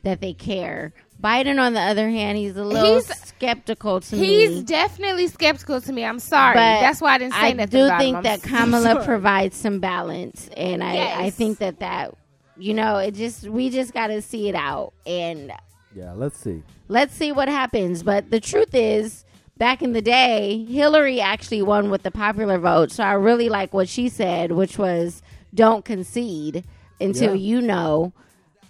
that 0.03 0.21
they 0.21 0.33
care. 0.33 0.93
Biden, 1.23 1.59
on 1.59 1.73
the 1.73 1.79
other 1.79 2.09
hand, 2.09 2.37
he's 2.37 2.57
a 2.57 2.63
little 2.63 2.95
He's- 2.95 3.27
skeptical 3.27 3.99
to 4.01 4.15
He's 4.15 4.21
me. 4.49 4.55
He's 4.55 4.63
definitely 4.63 5.27
skeptical 5.27 5.79
to 5.81 5.93
me. 5.93 6.03
I'm 6.03 6.17
sorry. 6.19 6.55
But 6.55 6.81
That's 6.81 6.99
why 7.01 7.13
I 7.13 7.17
didn't 7.19 7.33
say 7.33 7.39
I 7.39 7.53
nothing 7.53 7.79
do 7.79 7.85
about 7.85 7.99
think 7.99 8.09
him. 8.17 8.17
I'm 8.17 8.23
that 8.23 8.41
so 8.41 8.47
Kamala 8.57 8.83
sorry. 8.93 9.05
provides 9.05 9.55
some 9.57 9.79
balance, 9.79 10.49
and 10.57 10.83
I, 10.83 11.25
I 11.25 11.29
think 11.29 11.59
that 11.59 11.79
that 11.79 12.15
you 12.57 12.73
know 12.73 12.97
it 12.97 13.11
just 13.15 13.47
we 13.47 13.69
just 13.69 13.93
got 13.93 14.07
to 14.07 14.21
see 14.21 14.49
it 14.49 14.55
out 14.55 14.93
and 15.05 15.51
Yeah, 15.95 16.13
let's 16.13 16.37
see. 16.39 16.63
let's 16.87 17.13
see 17.15 17.31
what 17.31 17.47
happens. 17.47 18.01
But 18.03 18.29
the 18.31 18.39
truth 18.39 18.73
is, 18.73 19.23
back 19.61 19.83
in 19.83 19.93
the 19.93 20.01
day, 20.01 20.65
Hillary 20.67 21.21
actually 21.21 21.61
won 21.61 21.91
with 21.91 22.01
the 22.01 22.09
popular 22.09 22.57
vote. 22.57 22.89
So 22.91 23.03
I 23.03 23.13
really 23.13 23.47
like 23.47 23.75
what 23.75 23.87
she 23.87 24.09
said, 24.09 24.51
which 24.51 24.79
was 24.79 25.21
don't 25.53 25.85
concede 25.85 26.63
until 26.99 27.35
Yeah. 27.35 27.59
you 27.59 27.61
know 27.61 28.11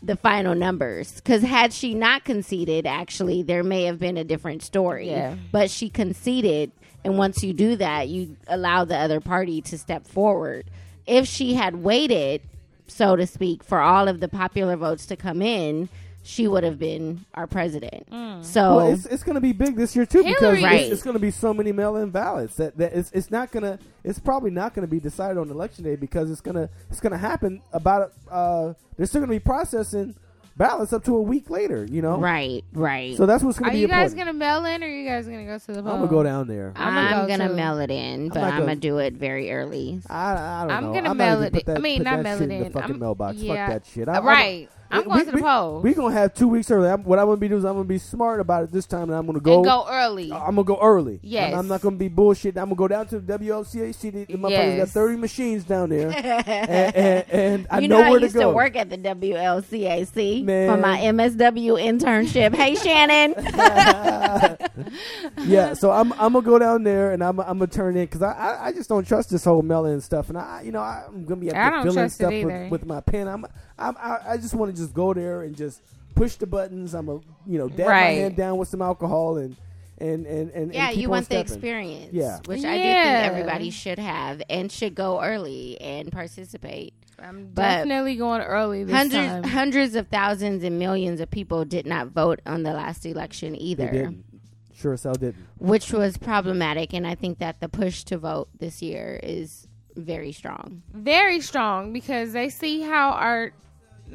the 0.04 0.18
final 0.18 0.54
numbers. 0.54 1.14
Because 1.14 1.44
had 1.44 1.72
she 1.72 1.94
not 1.94 2.26
conceded, 2.26 2.86
actually, 2.86 3.42
there 3.42 3.64
may 3.64 3.84
have 3.86 4.00
been 4.00 4.18
a 4.18 4.26
different 4.26 4.64
story. 4.64 5.12
Yeah. 5.12 5.36
But 5.50 5.72
she 5.72 5.90
conceded. 5.90 6.74
And 7.06 7.18
once 7.18 7.42
you 7.42 7.54
do 7.54 7.78
that, 7.78 8.10
you 8.10 8.36
allow 8.48 8.84
the 8.84 8.98
other 8.98 9.22
party 9.22 9.62
to 9.62 9.78
step 9.78 10.06
forward. 10.06 10.66
If 11.08 11.26
she 11.26 11.54
had 11.54 11.78
waited, 11.78 12.42
so 12.88 13.16
to 13.16 13.26
speak, 13.26 13.64
for 13.64 13.80
all 13.80 14.10
of 14.10 14.20
the 14.20 14.28
popular 14.28 14.76
votes 14.76 15.06
to 15.06 15.16
come 15.16 15.42
in, 15.42 15.88
she 16.24 16.48
would 16.48 16.64
have 16.64 16.78
been 16.78 17.26
our 17.34 17.48
president. 17.48 18.06
So 18.46 18.76
Well, 18.78 18.94
it's, 18.94 19.06
it's 19.08 19.24
going 19.24 19.36
to 19.36 19.42
be 19.42 19.54
big 19.54 19.76
this 19.76 19.96
year 19.96 20.06
too 20.06 20.24
because 20.24 20.62
Right. 20.62 20.82
it's, 20.82 20.92
it's 20.94 21.04
going 21.04 21.16
to 21.16 21.20
be 21.20 21.32
so 21.32 21.54
many 21.54 21.72
mail-in 21.72 22.10
ballots 22.12 22.56
that, 22.56 22.78
that 22.78 22.94
it's, 22.94 23.12
it's 23.12 23.32
not 23.32 23.52
going 23.52 23.64
to 23.64 23.80
it's 24.04 24.20
probably 24.20 24.52
not 24.52 24.74
going 24.74 24.88
to 24.88 24.92
be 24.92 25.00
decided 25.00 25.38
on 25.38 25.50
election 25.50 25.84
day 25.84 25.96
because 25.96 26.30
it's 26.32 26.42
going 26.42 26.56
to 26.56 26.70
it's 26.90 27.00
going 27.00 27.12
to 27.12 27.18
happen 27.18 27.62
about 27.74 28.14
uh 28.30 28.74
they're 28.98 29.06
still 29.08 29.22
going 29.22 29.30
to 29.30 29.36
be 29.36 29.40
processing 29.40 30.16
ballots 30.58 30.94
up 30.94 31.04
to 31.06 31.16
a 31.16 31.22
week 31.22 31.50
later. 31.50 31.86
You 31.86 32.02
know, 32.04 32.18
right, 32.20 32.64
right. 32.74 33.16
So 33.18 33.26
that's 33.26 33.44
what's 33.44 33.58
going 33.58 33.72
to 33.72 33.76
be 33.76 33.80
Are 33.80 33.82
you 33.82 33.88
guys 33.88 34.14
gonna 34.14 34.34
mail 34.34 34.64
in, 34.66 34.84
or 34.84 34.86
are 34.86 34.90
you 34.90 35.08
guys 35.08 35.26
gonna 35.26 35.46
go 35.46 35.58
to 35.58 35.68
the 35.74 35.82
poll? 35.82 35.92
I'm 35.94 35.98
gonna 36.00 36.08
go 36.12 36.22
down 36.24 36.48
there. 36.48 36.72
I'm 36.76 36.98
I'm, 36.98 37.28
gonna 37.28 37.48
go 37.48 37.56
mail 37.56 37.80
it 37.80 37.90
in, 37.90 38.30
but 38.30 38.38
I'm 38.40 38.50
gonna- 38.52 38.60
gonna 38.66 38.76
do 38.76 38.98
it 39.00 39.14
very 39.14 39.52
early. 39.52 40.02
I, 40.08 40.34
I 40.34 40.60
don't 40.60 40.68
know. 40.68 40.74
I'm 40.76 40.84
know. 40.84 40.94
gonna 40.94 41.10
I'm 41.12 41.18
mail 41.18 41.42
it 41.44 41.56
in. 41.56 41.62
that, 41.66 41.78
I 41.78 41.80
mean, 41.82 42.04
not 42.04 42.22
mail 42.22 42.42
it 42.42 42.52
in 42.52 42.64
the 42.66 42.70
fucking 42.70 42.92
I'm- 42.92 43.00
mailbox. 43.00 43.38
yeah. 43.38 43.68
Fuck 43.68 43.84
that 43.84 43.90
shit. 43.92 44.08
I'm- 44.10 44.24
right. 44.26 44.70
I'm 44.92 45.04
we- 45.06 45.10
going 45.12 45.26
to 45.26 45.32
the 45.32 45.36
we- 45.38 45.42
poll. 45.42 45.82
We 45.82 45.94
gonna 45.94 46.14
have 46.14 46.34
two 46.34 46.48
weeks 46.48 46.70
early. 46.72 46.90
I'm, 46.90 47.04
what 47.04 47.20
I'm 47.20 47.26
gonna 47.26 47.38
be 47.38 47.48
doing 47.48 47.60
is 47.60 47.66
I'm 47.66 47.74
gonna 47.74 47.84
be 47.86 47.98
smart 47.98 48.40
about 48.40 48.64
it 48.66 48.72
this 48.72 48.86
time, 48.86 49.04
and 49.04 49.14
I'm 49.14 49.26
gonna 49.26 49.40
go. 49.40 49.56
and 49.58 49.66
go 49.66 49.86
early. 49.90 50.32
I'm 50.32 50.56
gonna 50.56 50.64
go 50.64 50.80
early. 50.82 51.20
Yes. 51.24 51.54
I'm, 51.54 51.60
I'm 51.60 51.68
not 51.68 51.82
gonna 51.82 51.96
be 51.96 52.08
bullshit. 52.10 52.58
I'm 52.58 52.66
gonna 52.66 52.76
go 52.76 52.88
down 52.88 53.08
to 53.08 53.20
the 53.20 53.38
WLCA. 53.40 53.94
See 53.96 54.10
the, 54.10 54.26
the 54.26 54.34
motherfuckers 54.36 54.78
got 54.78 54.90
30 54.90 55.18
machines 55.18 55.64
down 55.64 55.90
there, 55.90 56.10
and, 56.16 56.96
and, 56.96 57.30
and 57.30 57.68
I 57.70 57.80
you 57.80 57.88
know, 57.88 57.98
know, 58.02 58.10
where 58.12 58.20
I 58.20 58.24
used 58.24 58.34
to 58.34 58.40
go. 58.42 58.52
work 58.54 58.76
at 58.76 58.90
the 58.90 58.98
WLCAC 58.98 60.44
Man. 60.44 60.70
for 60.70 60.78
my 60.82 60.98
MSW 61.00 61.82
internship. 61.82 62.56
hey, 62.56 62.76
Shannon. 62.76 63.34
yeah, 65.46 65.74
so 65.74 65.92
I'm 65.92 66.12
I'm 66.14 66.34
gonna 66.34 66.42
go 66.42 66.60
down 66.60 66.84
there 66.84 67.12
and 67.12 67.24
I'm 67.24 67.40
I'm 67.40 67.58
gonna 67.60 67.68
turn 67.68 67.96
in 67.96 68.06
because 68.06 68.22
I, 68.22 68.32
I 68.34 68.66
I 68.68 68.72
just 68.74 68.90
don't 68.90 69.08
trust 69.08 69.30
this 69.30 69.44
whole 69.46 69.62
mail-in 69.62 70.02
stuff, 70.02 70.30
and 70.30 70.38
I 70.38 70.62
you 70.64 70.72
know 70.72 70.82
I'm 70.82 71.26
gonna 71.26 71.42
be 71.42 71.52
I 71.52 71.68
up 71.68 71.74
don't 71.74 71.84
there 71.84 71.94
filling 71.94 72.10
stuff 72.10 72.32
with, 72.32 72.72
with 72.72 72.86
my 72.86 73.02
pen. 73.02 73.28
I'm 73.28 73.46
I'm 73.82 73.98
I, 73.98 74.32
I 74.34 74.38
just 74.38 74.54
want 74.54 74.74
to 74.76 74.82
just 74.82 74.94
go 74.94 75.14
there 75.14 75.42
and 75.44 75.56
just 75.56 75.82
push 76.16 76.36
the 76.36 76.48
buttons. 76.48 76.94
I'm 76.94 77.10
a 77.10 77.16
you 77.46 77.58
know 77.58 77.68
dab 77.70 77.80
my 77.88 77.92
Right. 77.92 78.18
hand 78.20 78.36
down 78.36 78.58
with 78.58 78.68
some 78.70 78.82
alcohol 78.82 79.38
and 79.38 79.56
and 79.98 80.26
and 80.26 80.52
and 80.52 80.74
yeah, 80.74 80.86
and 80.88 80.94
keep 80.94 81.02
you 81.02 81.08
on 81.08 81.12
want 81.12 81.30
the 81.30 81.40
experience. 81.40 82.14
Yeah. 82.14 82.40
Which 82.46 82.64
I 82.66 82.78
do 82.78 82.84
think 82.84 83.32
everybody 83.32 83.70
should 83.70 84.00
have 84.00 84.42
and 84.50 84.72
should 84.72 84.96
go 84.96 85.22
early 85.22 85.80
and 85.80 86.12
participate. 86.12 86.94
I'm 87.24 87.52
but 87.54 87.62
definitely 87.62 88.16
going 88.16 88.42
early 88.42 88.84
this 88.84 88.96
Hundreds, 88.96 89.28
time. 89.28 89.44
hundreds 89.44 89.94
of 89.96 90.08
thousands 90.08 90.64
and 90.64 90.80
millions 90.80 91.20
of 91.22 91.30
people 91.30 91.66
did 91.66 91.86
not 91.86 92.08
vote 92.08 92.42
on 92.48 92.64
the 92.64 92.74
last 92.74 93.06
election 93.06 93.54
They 93.54 93.60
either. 93.60 93.92
didn't. 93.92 94.26
Sure 94.74 94.94
as 94.94 95.04
hell 95.04 95.14
didn't. 95.14 95.36
which 95.60 95.94
was 95.94 96.18
problematic. 96.18 96.94
And 96.94 97.06
I 97.06 97.14
think 97.14 97.38
that 97.38 97.60
the 97.60 97.70
push 97.70 98.04
to 98.06 98.18
vote 98.18 98.50
this 98.58 98.82
year 98.82 99.20
is 99.22 99.68
very 99.96 100.32
strong. 100.32 100.82
Very 100.92 101.42
strong 101.42 101.94
because 101.94 102.34
they 102.34 102.50
see 102.50 102.82
how 102.82 103.12
our, 103.12 103.52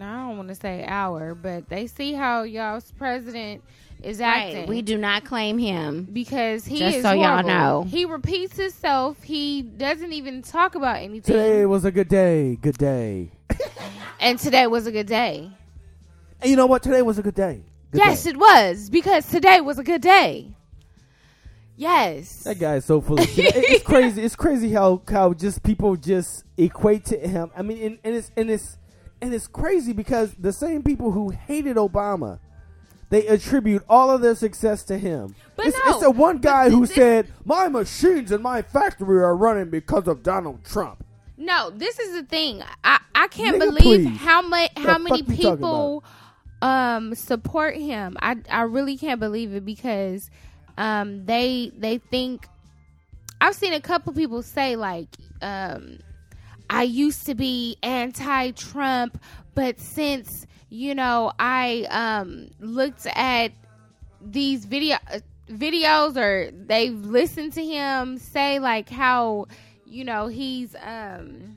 I 0.03 0.29
don't 0.29 0.37
want 0.37 0.49
to 0.49 0.55
say 0.55 0.85
our, 0.87 1.35
but 1.35 1.69
they 1.69 1.87
see 1.87 2.13
how 2.13 2.43
y'all's 2.43 2.91
president 2.93 3.63
is 4.03 4.21
acting. 4.21 4.67
We 4.67 4.83
do 4.83 4.99
not 4.99 5.25
claim 5.25 5.59
him. 5.59 6.05
because 6.13 6.65
he 6.65 6.79
Just 6.79 6.97
is 6.99 7.03
so 7.03 7.13
y'all 7.13 7.43
know. 7.43 7.87
He 7.89 8.05
repeats 8.05 8.57
himself. 8.57 9.23
He 9.23 9.63
doesn't 9.63 10.13
even 10.13 10.43
talk 10.43 10.75
about 10.75 10.97
anything. 10.99 11.23
Today 11.23 11.67
was 11.67 11.85
a 11.85 11.91
good 11.91 12.09
day. 12.09 12.57
Good 12.57 12.79
day. 12.79 13.31
and 14.21 14.39
today 14.39 14.67
was 14.67 14.87
a 14.87 14.93
good 14.93 15.07
day. 15.07 15.51
And 16.41 16.51
you 16.51 16.57
know 16.57 16.67
what? 16.67 16.83
Today 16.83 17.03
was 17.03 17.19
a 17.19 17.23
good 17.23 17.35
day. 17.35 17.63
Good 17.93 17.99
yes, 17.99 18.25
day. 18.25 18.31
it 18.31 18.37
was 18.37 18.91
because 18.91 19.27
today 19.29 19.61
was 19.61 19.79
a 19.79 19.85
good 19.85 20.03
day. 20.03 20.49
Yes. 21.77 22.45
That 22.45 22.59
guy 22.59 22.77
is 22.77 22.85
so 22.85 23.01
full 23.01 23.21
of 23.21 23.29
shit. 23.29 23.53
It's 23.55 23.85
crazy. 23.87 24.23
It's 24.23 24.37
crazy 24.37 24.73
how 24.73 25.03
how 25.09 25.33
just 25.35 25.63
people 25.63 25.97
just 25.97 26.45
equate 26.57 27.05
to 27.07 27.19
him. 27.19 27.51
I 27.57 27.63
mean, 27.63 27.79
and, 27.83 27.99
and 28.03 28.15
it's 28.15 28.31
and 28.37 28.51
it's 28.51 28.79
and 29.21 29.33
it's 29.35 29.47
crazy 29.47 29.93
because 29.93 30.35
the 30.35 30.53
same 30.53 30.83
people 30.83 31.11
who 31.13 31.31
hated 31.31 31.77
Obama, 31.77 32.39
they 33.11 33.27
attribute 33.27 33.83
all 33.89 34.11
of 34.11 34.21
their 34.21 34.35
success 34.35 34.83
to 34.85 34.99
him. 34.99 35.35
But 35.57 35.67
it's, 35.67 35.77
no, 35.85 35.91
it's 35.93 36.01
the 36.01 36.11
one 36.11 36.39
guy 36.39 36.71
who 36.71 36.87
this- 36.87 36.95
said, 36.95 37.29
"My 37.45 37.69
machines 37.69 38.33
in 38.33 38.43
my 38.43 38.63
factory 38.63 39.23
are 39.23 39.37
running 39.37 39.71
because 39.71 40.07
of 40.09 40.23
Donald 40.23 40.65
Trump." 40.65 41.05
No, 41.39 41.71
this 41.71 41.99
is 41.99 42.15
the 42.15 42.23
thing. 42.23 42.63
I, 42.83 42.99
I 43.15 43.29
can't 43.29 43.57
Nigga, 43.57 43.77
believe 43.77 44.07
please. 44.07 44.17
how 44.19 44.43
much 44.43 44.71
how 44.77 44.99
many 44.99 45.23
fuck 45.23 45.29
you 45.31 45.43
talking 45.43 45.57
people 45.59 46.05
um 46.63 47.15
support 47.15 47.77
him. 47.77 48.17
I 48.21 48.37
I 48.51 48.63
really 48.63 48.97
can't 48.97 49.21
believe 49.21 49.55
it 49.55 49.65
because 49.65 50.31
um 50.79 51.27
they 51.27 51.73
they 51.77 51.99
think 51.99 52.47
I've 53.41 53.55
seen 53.55 53.75
a 53.75 53.81
couple 53.81 54.15
people 54.15 54.43
say 54.43 54.77
like 54.77 55.09
um 55.43 55.99
I 56.69 56.83
used 56.83 57.27
to 57.27 57.35
be 57.35 57.77
anti-Trump, 57.83 59.21
but 59.55 59.79
since 59.81 60.47
you 60.69 60.95
know 60.95 61.33
I 61.39 61.87
um 61.91 62.49
looked 62.61 63.07
at 63.15 63.53
these 64.21 64.65
video 64.65 64.97
videos 65.49 66.17
or 66.17 66.51
they've 66.51 66.93
listened 67.05 67.53
to 67.53 67.65
him 67.65 68.19
say 68.19 68.59
like 68.59 68.89
how 68.89 69.47
you 69.87 70.05
know 70.05 70.27
he's 70.27 70.75
um 70.83 71.57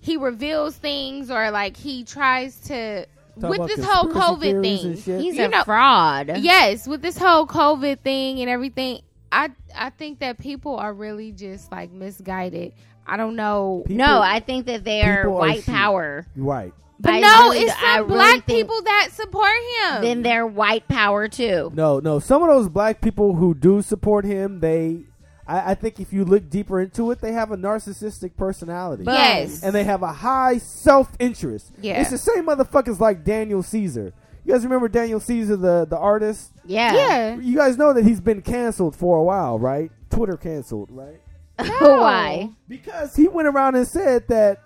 he 0.00 0.16
reveals 0.16 0.76
things 0.76 1.30
or 1.30 1.50
like 1.50 1.76
he 1.76 2.04
tries 2.04 2.60
to 2.60 3.06
Talk 3.40 3.50
with 3.50 3.66
this 3.66 3.84
whole 3.84 4.12
COVID 4.12 4.62
thing. 4.62 4.92
He's 4.94 5.36
You 5.36 5.44
a 5.44 5.48
know- 5.48 5.64
fraud. 5.64 6.36
Yes, 6.38 6.86
with 6.86 7.02
this 7.02 7.18
whole 7.18 7.48
COVID 7.48 7.98
thing 8.00 8.38
and 8.38 8.48
everything, 8.48 9.00
I 9.32 9.50
I 9.74 9.90
think 9.90 10.20
that 10.20 10.38
people 10.38 10.76
are 10.76 10.94
really 10.94 11.32
just 11.32 11.72
like 11.72 11.90
misguided. 11.90 12.74
I 13.06 13.16
don't 13.16 13.36
know. 13.36 13.82
People- 13.86 14.04
no, 14.06 14.20
I 14.20 14.40
think 14.40 14.66
that 14.66 14.84
they 14.84 15.02
are 15.02 15.22
people 15.24 15.36
are 15.36 15.40
white 15.40 15.66
power. 15.66 16.26
Right. 16.36 16.72
But 17.00 17.14
I 17.14 17.20
no, 17.20 17.42
really- 17.42 17.58
it's 17.60 17.72
I 17.76 17.96
some 17.98 18.06
really 18.06 18.14
black 18.14 18.46
people 18.46 18.80
that 18.82 19.08
support 19.12 19.50
him. 19.82 20.02
Then 20.02 20.22
they're 20.22 20.46
white 20.46 20.88
power 20.88 21.28
too. 21.28 21.70
No, 21.74 21.98
no. 22.00 22.18
Some 22.18 22.42
of 22.42 22.48
those 22.48 22.68
black 22.68 23.00
people 23.00 23.34
who 23.34 23.54
do 23.54 23.82
support 23.82 24.24
him, 24.24 24.60
they, 24.60 25.00
I, 25.46 25.72
I 25.72 25.74
think, 25.74 26.00
if 26.00 26.12
you 26.12 26.24
look 26.24 26.48
deeper 26.48 26.80
into 26.80 27.10
it, 27.10 27.20
they 27.20 27.32
have 27.32 27.50
a 27.50 27.56
narcissistic 27.56 28.36
personality. 28.36 29.04
yes. 29.04 29.62
and 29.62 29.74
they 29.74 29.84
have 29.84 30.02
a 30.02 30.12
high 30.12 30.56
self 30.58 31.10
interest. 31.18 31.72
Yeah. 31.80 32.00
It's 32.00 32.10
the 32.10 32.16
same 32.18 32.46
motherfuckers 32.46 33.00
like 33.00 33.22
Daniel 33.24 33.62
Caesar. 33.62 34.14
You 34.46 34.52
guys 34.54 34.62
remember 34.62 34.88
Daniel 34.88 35.20
Caesar, 35.20 35.56
the, 35.56 35.86
the 35.88 35.98
artist? 35.98 36.52
Yeah. 36.64 36.94
yeah. 36.94 37.34
You 37.36 37.56
guys 37.56 37.76
know 37.76 37.92
that 37.92 38.04
he's 38.04 38.20
been 38.20 38.40
canceled 38.40 38.94
for 38.94 39.18
a 39.18 39.22
while, 39.22 39.58
right? 39.58 39.90
Twitter 40.10 40.36
canceled, 40.36 40.90
right? 40.90 41.20
Why? 41.78 42.50
Because 42.68 43.14
he 43.14 43.28
went 43.28 43.48
around 43.48 43.74
and 43.76 43.86
said 43.86 44.26
that 44.28 44.60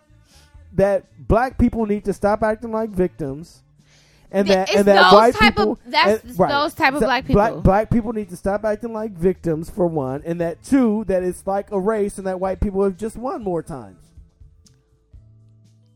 that 0.74 1.04
black 1.26 1.58
people 1.58 1.86
need 1.86 2.04
to 2.04 2.12
stop 2.12 2.42
acting 2.42 2.72
like 2.72 2.90
victims. 2.90 3.62
And 4.30 4.46
Th- 4.46 4.56
that 4.58 4.68
it's 4.68 4.78
and 4.78 4.88
that 4.88 5.02
those 5.04 5.12
white 5.12 5.34
type 5.34 5.58
of- 5.58 5.78
people 5.78 5.78
that's 5.86 6.22
and- 6.24 6.50
those 6.50 6.74
type 6.74 6.92
of 6.92 7.00
So 7.00 7.06
black 7.06 7.26
Black, 7.26 7.26
people. 7.26 7.34
black 7.34 7.62
black 7.62 7.90
people 7.90 8.12
need 8.12 8.28
to 8.28 8.36
stop 8.36 8.62
acting 8.64 8.92
like 8.92 9.12
victims 9.12 9.70
for 9.70 9.86
one, 9.86 10.22
and 10.26 10.38
that 10.42 10.62
two, 10.62 11.04
that 11.08 11.22
it's 11.22 11.46
like 11.46 11.70
a 11.72 11.80
race, 11.80 12.18
and 12.18 12.26
that 12.26 12.38
white 12.38 12.60
people 12.60 12.84
have 12.84 12.98
just 12.98 13.16
won 13.16 13.42
more 13.42 13.62
times. 13.62 14.04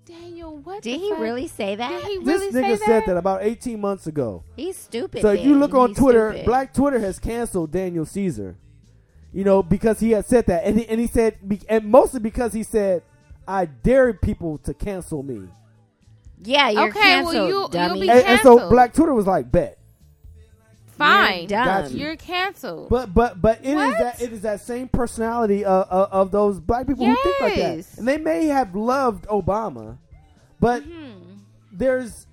Daniel, 0.06 0.56
what? 0.58 0.82
Did 0.82 0.98
he 1.00 1.10
fuck? 1.10 1.20
really 1.20 1.46
say 1.48 1.76
that? 1.76 1.90
Did 1.90 2.04
he 2.20 2.24
This 2.24 2.54
nigga 2.54 2.78
say 2.78 2.84
said 2.86 3.02
that 3.06 3.16
about 3.16 3.42
18 3.44 3.80
months 3.80 4.06
ago. 4.06 4.42
He's 4.56 4.76
stupid. 4.76 5.22
So 5.22 5.28
if 5.32 5.44
you 5.44 5.54
look 5.54 5.74
on 5.74 5.90
He's 5.90 5.98
Twitter, 5.98 6.30
stupid. 6.32 6.46
Black 6.46 6.74
Twitter 6.74 6.98
has 7.00 7.18
canceled 7.18 7.70
Daniel 7.70 8.04
Caesar. 8.04 8.56
You 9.32 9.44
know 9.44 9.62
because 9.62 9.98
he 10.00 10.10
had 10.10 10.26
said 10.26 10.46
that, 10.46 10.64
and 10.64 10.78
he, 10.78 10.86
and 10.88 11.00
he 11.00 11.06
said, 11.06 11.38
and 11.68 11.86
mostly 11.86 12.20
because 12.20 12.52
he 12.52 12.62
said, 12.62 13.02
"I 13.48 13.64
dare 13.64 14.12
people 14.12 14.58
to 14.58 14.74
cancel 14.74 15.22
me." 15.22 15.48
Yeah, 16.44 16.68
you're 16.70 16.88
Okay, 16.90 17.22
well, 17.22 17.32
canceled, 17.32 17.34
you- 17.34 17.46
you'll 17.48 17.68
dummy. 17.68 18.00
be 18.02 18.10
And, 18.10 18.20
and 18.20 18.40
so. 18.40 18.68
Black 18.68 18.92
Twitter 18.92 19.14
was 19.14 19.26
like, 19.26 19.50
"Bet." 19.50 19.78
fine. 20.98 21.40
You're 21.40 21.48
Got 21.48 21.84
dumb. 21.84 21.92
you. 21.94 21.98
You're 22.06 22.16
canceled. 22.16 22.88
But 22.90 23.12
but 23.14 23.40
but 23.40 23.58
it 23.62 23.68
is 23.70 23.74
What? 23.74 23.98
that 23.98 24.22
it 24.22 24.32
is 24.32 24.42
that 24.42 24.60
same 24.60 24.86
personality 24.88 25.64
of, 25.64 25.88
of, 25.88 26.08
of 26.12 26.30
those 26.30 26.60
black 26.60 26.86
people 26.86 27.06
who 27.06 27.16
think 27.22 27.40
like 27.40 27.54
that, 27.56 27.98
and 27.98 28.06
they 28.06 28.18
may 28.18 28.46
have 28.46 28.74
loved 28.76 29.26
Obama, 29.28 29.96
but 30.60 30.82
Mhm. 30.84 31.38
there's 31.72 32.26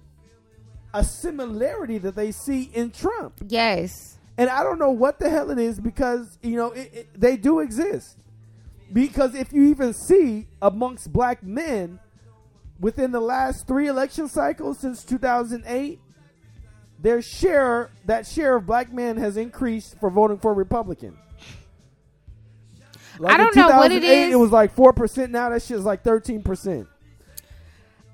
a 0.93 1.03
similarity 1.03 1.97
that 1.99 2.15
they 2.15 2.31
see 2.31 2.63
in 2.73 2.91
Trump, 2.91 3.35
yes. 3.47 4.18
And 4.39 4.49
I 4.49 4.63
don't 4.63 4.79
know 4.79 4.91
what 4.91 5.19
the 5.19 5.29
hell 5.29 5.51
it 5.51 5.59
is 5.59 5.81
because 5.81 6.39
you 6.41 6.55
know 6.55 6.71
it, 6.71 6.91
it, 6.93 7.19
they 7.19 7.35
do 7.35 7.59
exist. 7.59 8.17
Because 8.91 9.35
if 9.35 9.51
you 9.51 9.63
even 9.65 9.93
see 9.93 10.47
amongst 10.61 11.11
black 11.11 11.43
men 11.43 11.99
within 12.79 13.11
the 13.11 13.19
last 13.19 13.67
three 13.67 13.87
election 13.87 14.29
cycles 14.29 14.79
since 14.79 15.03
2008, 15.03 15.99
their 16.99 17.21
share 17.21 17.91
that 18.05 18.25
share 18.25 18.55
of 18.55 18.65
black 18.65 18.93
men 18.93 19.17
has 19.17 19.35
increased 19.35 19.99
for 19.99 20.09
voting 20.09 20.37
for 20.37 20.53
Republican. 20.53 21.17
Like 23.19 23.33
I 23.33 23.37
don't 23.37 23.53
know 23.53 23.67
what 23.67 23.91
it 23.91 24.05
is. 24.05 24.33
It 24.33 24.37
was 24.37 24.51
like 24.51 24.73
four 24.73 24.93
percent. 24.93 25.33
Now 25.33 25.49
that 25.49 25.63
shit 25.63 25.77
is 25.77 25.83
like 25.83 26.01
thirteen 26.01 26.43
percent. 26.43 26.87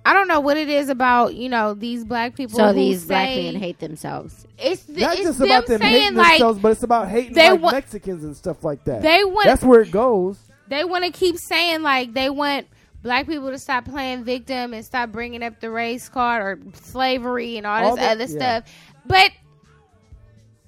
I 0.08 0.14
don't 0.14 0.28
know 0.28 0.40
what 0.40 0.56
it 0.56 0.70
is 0.70 0.90
about 0.90 1.34
you 1.36 1.50
know 1.50 1.74
these 1.74 2.06
black 2.06 2.36
people. 2.36 2.58
So 2.58 2.68
who 2.68 2.74
these 2.74 3.06
black 3.06 3.28
say- 3.30 3.52
men 3.52 3.60
hate 3.60 3.80
themselves. 3.80 4.46
It's 4.58 4.86
th- 4.86 5.00
Not 5.00 5.14
it's 5.16 5.24
just 5.24 5.40
them 5.40 5.48
about 5.50 5.66
them 5.68 5.82
saying 5.82 5.94
hating 6.02 6.16
like 6.18 6.28
themselves, 6.34 6.60
but 6.60 6.72
it's 6.74 6.84
about 6.84 7.08
hating 7.10 7.34
they 7.34 7.50
like 7.52 7.62
wa- 7.62 7.72
Mexicans 7.72 8.24
and 8.24 8.38
stuff 8.38 8.64
like 8.64 8.84
that. 8.86 9.02
they 9.02 9.24
want 9.24 9.46
That's 9.48 9.64
where 9.64 9.82
it 9.82 9.92
goes. 9.92 10.40
they 10.68 10.86
want 10.86 11.04
to 11.06 11.12
keep 11.12 11.38
saying 11.38 11.82
like 11.82 12.14
they 12.14 12.30
want 12.30 12.68
black 13.02 13.28
people 13.28 13.50
to 13.52 13.58
stop 13.60 13.86
playing 13.86 14.24
victim 14.24 14.74
and 14.74 14.86
stop 14.86 15.12
bringing 15.12 15.44
up 15.44 15.60
the 15.60 15.70
race 15.70 16.08
card 16.08 16.42
or 16.42 16.60
slavery 16.82 17.58
and 17.58 17.66
all 17.68 17.82
this 17.82 17.90
All 17.90 17.96
that- 17.98 18.12
other 18.12 18.26
yeah. 18.26 18.60
stuff. 18.62 18.74
But 19.06 19.32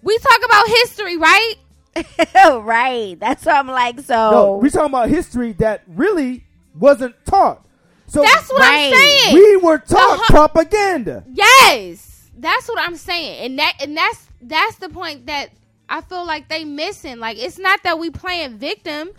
we 0.02 0.18
talk 0.18 0.40
about 0.46 0.68
history, 0.68 1.18
right? 1.18 1.54
right. 2.62 3.20
That's 3.20 3.46
why 3.46 3.54
I'm 3.54 3.68
like, 3.68 4.00
so 4.02 4.32
No, 4.32 4.58
we 4.58 4.70
talking 4.70 4.88
about 4.92 5.10
history 5.10 5.54
that 5.54 5.84
really 5.88 6.46
wasn't 6.78 7.16
taught. 7.26 7.66
So 8.08 8.22
That's 8.22 8.50
what 8.50 8.62
Right. 8.62 8.92
I'm 8.94 9.00
saying. 9.00 9.34
we 9.36 9.58
were 9.58 9.78
taught 9.80 10.20
hu- 10.20 10.34
propaganda. 10.34 11.24
yes, 11.32 12.30
that's 12.38 12.68
what 12.70 12.80
I'm 12.80 12.96
saying, 12.96 13.46
and 13.46 13.60
that 13.60 13.74
and 13.82 13.96
that's 13.98 14.26
that's 14.42 14.76
the 14.78 14.90
point 14.90 15.26
that 15.26 15.50
I 15.90 16.02
feel 16.02 16.26
like 16.26 16.48
they 16.50 16.64
missing. 16.64 17.20
Like 17.20 17.38
it's 17.38 17.58
not 17.60 17.84
that 17.84 18.00
we 18.00 18.10
playing 18.10 18.58
victim, 18.58 19.10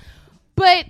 but 0.56 0.86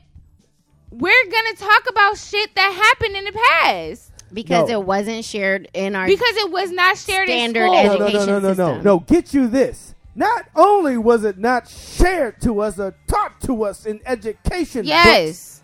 we're 0.90 1.24
gonna 1.24 1.54
talk 1.56 1.88
about 1.88 2.16
shit 2.18 2.54
that 2.54 2.72
happened 2.72 3.16
in 3.16 3.24
the 3.24 3.32
past 3.32 4.12
because 4.32 4.68
No. 4.68 4.80
it 4.80 4.86
wasn't 4.86 5.24
shared 5.24 5.68
in 5.74 5.96
our 5.96 6.06
because 6.06 6.36
it 6.36 6.50
was 6.50 6.70
not 6.70 6.96
shared 6.98 7.28
Standard 7.28 7.64
in 7.66 7.90
school. 7.90 7.98
No, 7.98 8.08
no, 8.08 8.26
no, 8.26 8.26
no, 8.26 8.38
no, 8.40 8.54
no, 8.54 8.80
no. 8.80 8.98
Get 9.00 9.34
you 9.34 9.48
this. 9.48 9.94
Not 10.14 10.46
only 10.56 10.98
was 10.98 11.24
it 11.24 11.38
not 11.38 11.68
shared 11.68 12.40
to 12.42 12.60
us 12.60 12.78
or 12.78 12.94
taught 13.06 13.40
to 13.42 13.64
us 13.64 13.86
in 13.86 14.00
education, 14.06 14.82
books, 14.82 14.88
Yes. 14.88 15.62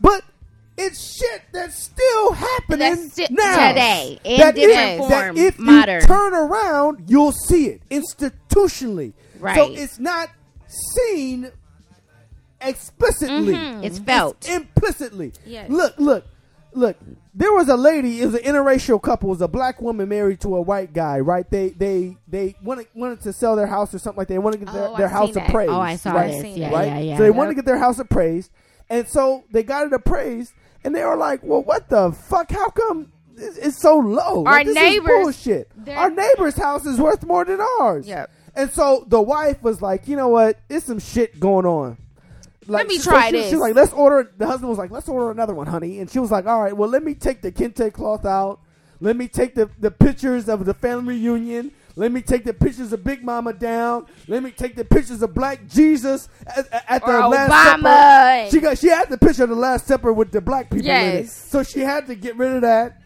but 0.00 0.22
it's 0.78 1.16
shit 1.18 1.42
that's 1.52 1.82
still 1.82 2.32
happening 2.32 3.10
That's 3.16 3.30
now 3.30 3.68
today 3.68 4.18
in 4.24 4.38
That 4.40 4.54
different 4.54 5.00
if- 5.02 5.08
that 5.08 5.36
if 5.36 5.58
modern. 5.58 6.00
you 6.00 6.06
turn 6.06 6.34
around, 6.34 7.04
you'll 7.08 7.32
see 7.32 7.66
it 7.66 7.82
institutionally. 7.90 9.12
Right. 9.40 9.56
So 9.56 9.72
it's 9.72 9.98
not 9.98 10.30
seen 10.94 11.50
explicitly. 12.60 13.54
Mhm. 13.54 13.84
It's 13.84 13.98
felt. 13.98 14.48
implicitly. 14.48 15.32
Yes. 15.46 15.70
Look, 15.70 15.94
look, 15.98 16.24
look. 16.74 16.96
There 17.34 17.52
was 17.52 17.68
a 17.68 17.76
lady. 17.76 18.20
It 18.20 18.26
was 18.26 18.34
an 18.34 18.42
interracial 18.42 19.00
couple. 19.00 19.28
It 19.28 19.34
was 19.34 19.42
a 19.42 19.48
black 19.48 19.80
woman 19.80 20.08
married 20.08 20.40
to 20.40 20.56
a 20.56 20.60
white 20.60 20.92
guy. 20.92 21.20
Right? 21.20 21.48
They 21.48 21.68
they 21.70 22.16
they 22.26 22.56
wanted 22.62 22.88
wanted 22.94 23.20
to 23.22 23.32
sell 23.32 23.54
their 23.56 23.68
house 23.68 23.94
or 23.94 23.98
something 23.98 24.18
like 24.18 24.28
that. 24.28 24.34
They 24.34 24.38
wanted 24.38 24.58
to 24.60 24.64
get 24.66 24.74
their, 24.74 24.88
Oh, 24.88 24.96
their 24.96 25.08
house 25.08 25.34
that. 25.34 25.48
appraised. 25.48 25.70
Oh, 25.70 25.80
I 25.80 25.96
saw 25.96 26.12
right? 26.12 26.42
this. 26.42 26.56
Yeah. 26.56 26.70
Right? 26.72 26.86
yeah, 26.88 26.98
yeah. 26.98 27.16
So 27.16 27.22
they 27.22 27.30
wanted 27.30 27.50
to 27.50 27.54
get 27.56 27.64
their 27.64 27.78
house 27.78 27.98
appraised, 28.00 28.50
and 28.90 29.06
so 29.08 29.44
they 29.52 29.62
got 29.62 29.86
it 29.86 29.92
appraised, 29.92 30.52
and 30.84 30.94
they 30.94 31.04
were 31.04 31.16
like, 31.16 31.40
"Well, 31.42 31.62
what 31.62 31.88
the 31.88 32.12
fuck? 32.12 32.50
How 32.50 32.68
come 32.70 33.12
it's, 33.36 33.56
it's 33.58 33.80
so 33.80 33.96
low? 33.98 34.44
Our 34.44 34.52
Like, 34.52 34.66
this 34.66 34.76
is 34.76 34.82
neighbors- 34.82 35.06
bullshit. 35.22 35.70
Our 35.88 36.10
neighbor's 36.10 36.56
house 36.56 36.86
is 36.86 36.98
worth 36.98 37.24
more 37.24 37.44
than 37.44 37.60
ours." 37.80 38.06
Yep. 38.06 38.30
And 38.54 38.70
so 38.70 39.04
the 39.06 39.20
wife 39.22 39.62
was 39.62 39.80
like, 39.80 40.08
"You 40.08 40.16
know 40.16 40.28
what? 40.28 40.58
It's 40.68 40.86
some 40.86 40.98
shit 40.98 41.38
going 41.38 41.66
on." 41.66 41.96
Like, 42.66 42.80
Let 42.80 42.88
me 42.88 42.98
so 42.98 43.10
try 43.12 43.26
she, 43.30 43.36
this. 43.36 43.48
She 43.48 43.54
was 43.54 43.62
like, 43.62 43.74
"Let's 43.74 43.92
order." 43.92 44.30
The 44.36 44.46
husband 44.46 44.68
was 44.68 44.78
like, 44.78 44.90
"Let's 44.90 45.08
order 45.08 45.30
another 45.30 45.54
one, 45.54 45.66
honey." 45.66 46.00
And 46.00 46.10
she 46.10 46.18
was 46.18 46.30
like, 46.30 46.46
"All 46.46 46.60
right, 46.62 46.76
well, 46.76 46.88
let 46.88 47.02
me 47.02 47.14
take 47.14 47.40
the 47.42 47.50
kente 47.52 47.92
cloth 47.92 48.26
out. 48.26 48.60
Let 49.00 49.16
me 49.16 49.28
take 49.28 49.54
the 49.54 49.70
the 49.78 49.90
pictures 49.90 50.48
of 50.48 50.64
the 50.64 50.74
family 50.74 51.14
reunion." 51.14 51.70
Let 51.98 52.12
me 52.12 52.22
take 52.22 52.44
the 52.44 52.54
pictures 52.54 52.92
of 52.92 53.02
Big 53.02 53.24
Mama 53.24 53.52
down. 53.52 54.06
Let 54.28 54.44
me 54.44 54.52
take 54.52 54.76
the 54.76 54.84
pictures 54.84 55.20
of 55.20 55.34
Black 55.34 55.66
Jesus 55.66 56.28
at, 56.46 56.84
at 56.88 57.04
the 57.04 57.16
Or 57.24 57.28
Last 57.28 57.50
Obama. 57.82 57.82
Supper. 58.44 58.50
She 58.52 58.60
got 58.60 58.78
she 58.78 58.86
had 58.86 59.08
the 59.08 59.18
picture 59.18 59.42
of 59.42 59.48
the 59.48 59.56
Last 59.56 59.86
Supper 59.88 60.12
with 60.12 60.30
the 60.30 60.40
black 60.40 60.70
people 60.70 60.88
in 60.88 60.94
it, 60.94 61.14
Yes. 61.24 61.32
so 61.34 61.64
she 61.64 61.80
had 61.80 62.06
to 62.06 62.14
get 62.14 62.36
rid 62.36 62.52
of 62.52 62.62
that. 62.62 63.00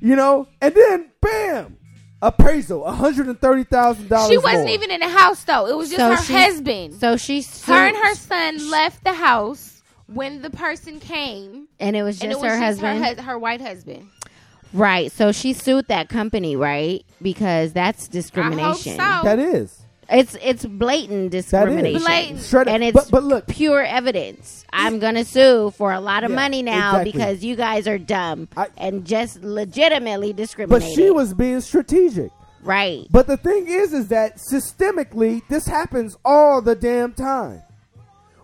You 0.00 0.14
know, 0.16 0.46
and 0.60 0.72
then 0.74 1.10
bam, 1.20 1.76
appraisal, 2.22 2.82
one 2.82 2.94
hundred 2.94 3.26
and 3.26 3.40
thirty 3.40 3.64
thousand 3.64 4.08
dollars. 4.08 4.30
She 4.30 4.38
wasn't 4.38 4.70
even 4.70 4.90
in 4.92 5.00
the 5.00 5.08
house 5.08 5.42
though. 5.44 5.66
It 5.66 5.76
was 5.76 5.90
just 5.90 5.98
So 5.98 6.10
her 6.14 6.22
she- 6.22 6.32
husband. 6.32 6.94
So 6.94 7.16
she 7.16 7.42
her 7.66 7.86
and 7.88 7.96
her 7.96 8.14
son 8.14 8.70
left 8.70 9.02
the 9.04 9.14
house 9.14 9.82
when 10.06 10.42
the 10.42 10.50
person 10.50 11.00
came, 11.00 11.66
and 11.80 11.96
it 11.96 12.02
was 12.04 12.16
just 12.16 12.22
and 12.24 12.32
it 12.32 12.36
was 12.38 12.44
her 12.52 12.58
just 12.58 12.80
husband. 12.80 12.98
her, 12.98 13.04
hus- 13.16 13.18
her 13.24 13.38
white 13.38 13.60
husband. 13.60 14.08
Right. 14.72 15.10
So 15.12 15.32
she 15.32 15.52
sued 15.52 15.88
that 15.88 16.08
company, 16.08 16.56
right? 16.56 17.04
Because 17.20 17.72
that's 17.72 18.08
discrimination. 18.08 18.98
I 19.00 19.12
hope 19.12 19.22
so. 19.22 19.28
That 19.28 19.38
is. 19.38 19.78
It's 20.10 20.36
it's 20.42 20.66
blatant 20.66 21.30
That 21.30 21.36
is. 21.38 21.44
discrimination. 21.46 22.00
Blatant. 22.02 22.40
Straight. 22.40 22.68
And 22.68 22.82
it's 22.84 22.94
but, 22.94 23.10
but 23.10 23.22
look, 23.24 23.46
pure 23.46 23.82
evidence. 23.82 24.64
I'm 24.72 24.98
gonna 24.98 25.24
sue 25.24 25.70
for 25.70 25.92
a 25.92 26.00
lot 26.00 26.24
of 26.24 26.30
Yeah, 26.30 26.36
money 26.36 26.62
now 26.62 26.90
exactly. 26.98 27.12
because 27.12 27.44
you 27.44 27.56
guys 27.56 27.86
are 27.88 27.98
dumb 27.98 28.48
I- 28.56 28.66
and 28.76 29.04
just 29.06 29.42
legitimately 29.42 30.32
discriminated. 30.34 30.88
but 30.88 30.94
she 30.94 31.10
was 31.10 31.32
being 31.34 31.60
strategic. 31.60 32.30
right. 32.62 33.06
But 33.10 33.26
the 33.26 33.36
thing 33.38 33.66
is, 33.68 33.92
is 33.94 34.08
that 34.08 34.36
systemically, 34.38 35.42
this 35.48 35.66
happens 35.66 36.16
all 36.24 36.60
the 36.60 36.74
damn 36.74 37.12
time. 37.12 37.62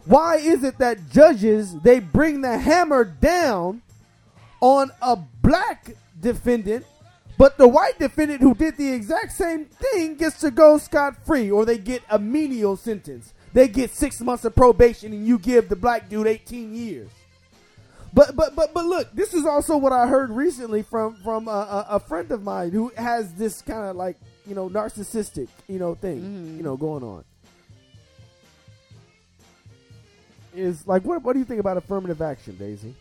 Why 0.07 0.37
is 0.37 0.65
it 0.65 0.79
that 0.79 1.11
judges 1.11 1.75
they 1.83 1.99
bring 2.01 2.41
the 2.41 2.57
hammer 2.59 3.05
down 3.05 3.83
on 4.61 4.91
a 5.03 5.17
black 5.43 5.91
defendant, 6.21 6.85
but 7.37 7.57
the 7.57 7.69
white 7.69 7.99
defendant 7.99 8.41
who 8.41 8.55
did 8.55 8.77
the 8.77 8.93
exact 8.93 9.33
same 9.33 9.67
thing 9.67 10.17
gets 10.17 10.41
to 10.41 10.51
go 10.51 10.79
scot 10.79 11.25
free, 11.25 11.51
or 11.51 11.65
they 11.65 11.79
get 11.79 12.03
a 12.11 12.19
menial 12.19 12.77
sentence? 12.77 13.33
They 13.53 13.69
get 13.69 13.91
six 13.91 14.21
months 14.21 14.45
of 14.45 14.55
probation, 14.55 15.13
and 15.13 15.27
you 15.27 15.39
give 15.39 15.69
the 15.69 15.77
black 15.77 16.09
dude 16.09 16.27
eighteen 16.27 16.75
years. 16.75 17.09
But 18.13 18.35
but 18.35 18.57
but 18.57 18.75
but 18.75 18.85
look, 18.85 19.13
this 19.13 19.35
is 19.35 19.47
also 19.47 19.77
what 19.77 19.93
I 19.93 20.07
heard 20.07 20.31
recently 20.31 20.83
from 20.83 21.17
from 21.17 21.49
a, 21.49 21.51
a, 21.51 21.87
a 21.97 22.01
friend 22.01 22.31
of 22.33 22.43
mine 22.43 22.71
who 22.71 22.93
has 22.97 23.35
this 23.35 23.63
kind 23.63 23.87
of 23.87 23.97
like 23.97 24.17
you 24.47 24.55
know 24.55 24.69
narcissistic 24.69 25.49
you 25.69 25.79
know 25.79 25.95
thing 25.95 26.21
mm-hmm. 26.21 26.57
you 26.57 26.63
know 26.63 26.77
going 26.77 27.03
on. 27.03 27.25
Is 30.55 30.87
like 30.87 31.05
what 31.05 31.23
what 31.23 31.35
do 31.35 31.39
you 31.39 31.45
think 31.45 31.61
about 31.61 31.77
affirmative 31.77 32.21
action, 32.21 32.57
Daisy? 32.57 32.95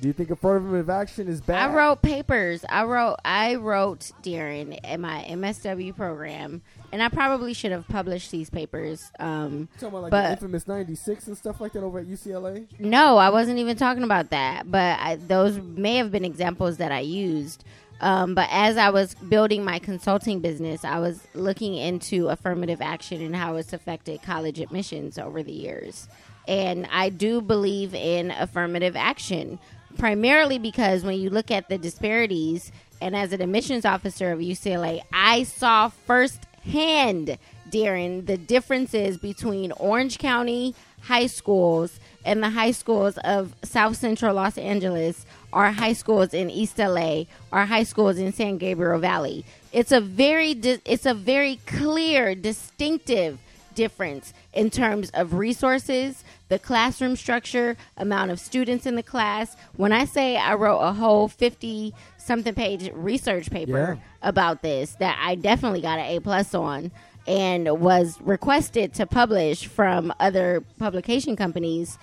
Do 0.00 0.08
you 0.08 0.14
think 0.14 0.30
affirmative 0.30 0.88
action 0.88 1.28
is 1.28 1.42
bad? 1.42 1.70
I 1.70 1.74
wrote 1.74 2.00
papers. 2.00 2.64
I 2.68 2.84
wrote 2.84 3.16
I 3.22 3.56
wrote 3.56 4.10
during 4.22 4.72
in 4.72 5.00
my 5.02 5.26
MSW 5.28 5.94
program, 5.94 6.62
and 6.90 7.02
I 7.02 7.10
probably 7.10 7.52
should 7.52 7.72
have 7.72 7.86
published 7.86 8.30
these 8.30 8.48
papers. 8.48 9.12
Um, 9.18 9.68
talking 9.74 9.88
about 9.88 10.02
like 10.02 10.10
but- 10.10 10.22
the 10.22 10.30
infamous 10.32 10.66
'96 10.66 11.26
and 11.26 11.36
stuff 11.36 11.60
like 11.60 11.72
that 11.72 11.82
over 11.82 11.98
at 11.98 12.06
UCLA. 12.06 12.66
No, 12.78 13.18
I 13.18 13.28
wasn't 13.28 13.58
even 13.58 13.76
talking 13.76 14.02
about 14.02 14.30
that. 14.30 14.70
But 14.70 14.98
I, 15.00 15.16
those 15.16 15.58
may 15.58 15.96
have 15.96 16.10
been 16.10 16.24
examples 16.24 16.78
that 16.78 16.92
I 16.92 17.00
used. 17.00 17.64
Um, 18.00 18.34
but 18.34 18.48
as 18.50 18.78
I 18.78 18.88
was 18.88 19.14
building 19.14 19.62
my 19.62 19.78
consulting 19.78 20.40
business, 20.40 20.82
I 20.84 20.98
was 21.00 21.20
looking 21.34 21.74
into 21.74 22.28
affirmative 22.28 22.80
action 22.80 23.20
and 23.20 23.36
how 23.36 23.56
it's 23.56 23.74
affected 23.74 24.22
college 24.22 24.58
admissions 24.58 25.18
over 25.18 25.42
the 25.42 25.52
years. 25.52 26.08
And 26.48 26.88
I 26.90 27.10
do 27.10 27.42
believe 27.42 27.94
in 27.94 28.30
affirmative 28.30 28.96
action, 28.96 29.58
primarily 29.98 30.58
because 30.58 31.04
when 31.04 31.18
you 31.18 31.30
look 31.30 31.50
at 31.50 31.68
the 31.68 31.78
disparities, 31.78 32.72
and 33.00 33.16
as 33.16 33.32
an 33.32 33.40
admissions 33.40 33.84
officer 33.84 34.32
of 34.32 34.40
UCLA, 34.40 35.00
I 35.12 35.44
saw 35.44 35.88
firsthand 35.88 37.38
during 37.70 38.24
the 38.24 38.36
differences 38.36 39.16
between 39.16 39.72
Orange 39.72 40.18
County 40.18 40.74
high 41.02 41.26
schools 41.26 41.98
and 42.24 42.42
the 42.42 42.50
high 42.50 42.70
schools 42.70 43.16
of 43.18 43.54
South 43.62 43.96
Central 43.96 44.34
Los 44.34 44.58
Angeles, 44.58 45.24
or 45.52 45.70
high 45.70 45.94
schools 45.94 46.34
in 46.34 46.50
East 46.50 46.78
LA, 46.78 47.24
or 47.50 47.64
high 47.64 47.82
schools 47.82 48.18
in 48.18 48.32
San 48.32 48.58
Gabriel 48.58 48.98
Valley. 48.98 49.44
It's 49.72 49.92
a 49.92 50.00
very 50.00 50.54
di- 50.54 50.80
it's 50.84 51.06
a 51.06 51.14
very 51.14 51.56
clear, 51.66 52.34
distinctive 52.34 53.38
difference 53.74 54.32
in 54.52 54.70
terms 54.70 55.10
of 55.14 55.34
resources, 55.34 56.24
the 56.48 56.58
classroom 56.58 57.16
structure, 57.16 57.76
amount 57.96 58.30
of 58.30 58.40
students 58.40 58.86
in 58.86 58.96
the 58.96 59.02
class. 59.02 59.56
When 59.76 59.92
I 59.92 60.04
say 60.04 60.36
I 60.36 60.54
wrote 60.54 60.78
a 60.80 60.92
whole 60.92 61.28
50 61.28 61.94
something 62.18 62.54
page 62.54 62.90
research 62.94 63.50
paper 63.50 63.98
Yeah. 63.98 64.28
about 64.28 64.62
this 64.62 64.96
that 65.00 65.18
I 65.22 65.34
definitely 65.34 65.80
got 65.80 65.98
an 65.98 66.06
A 66.06 66.20
plus 66.20 66.54
on. 66.54 66.90
and 67.26 67.68
was 67.80 68.16
requested 68.22 68.94
to 68.94 69.06
publish 69.06 69.66
from 69.66 70.12
other 70.18 70.64
publication 70.78 71.36
companies, 71.36 71.98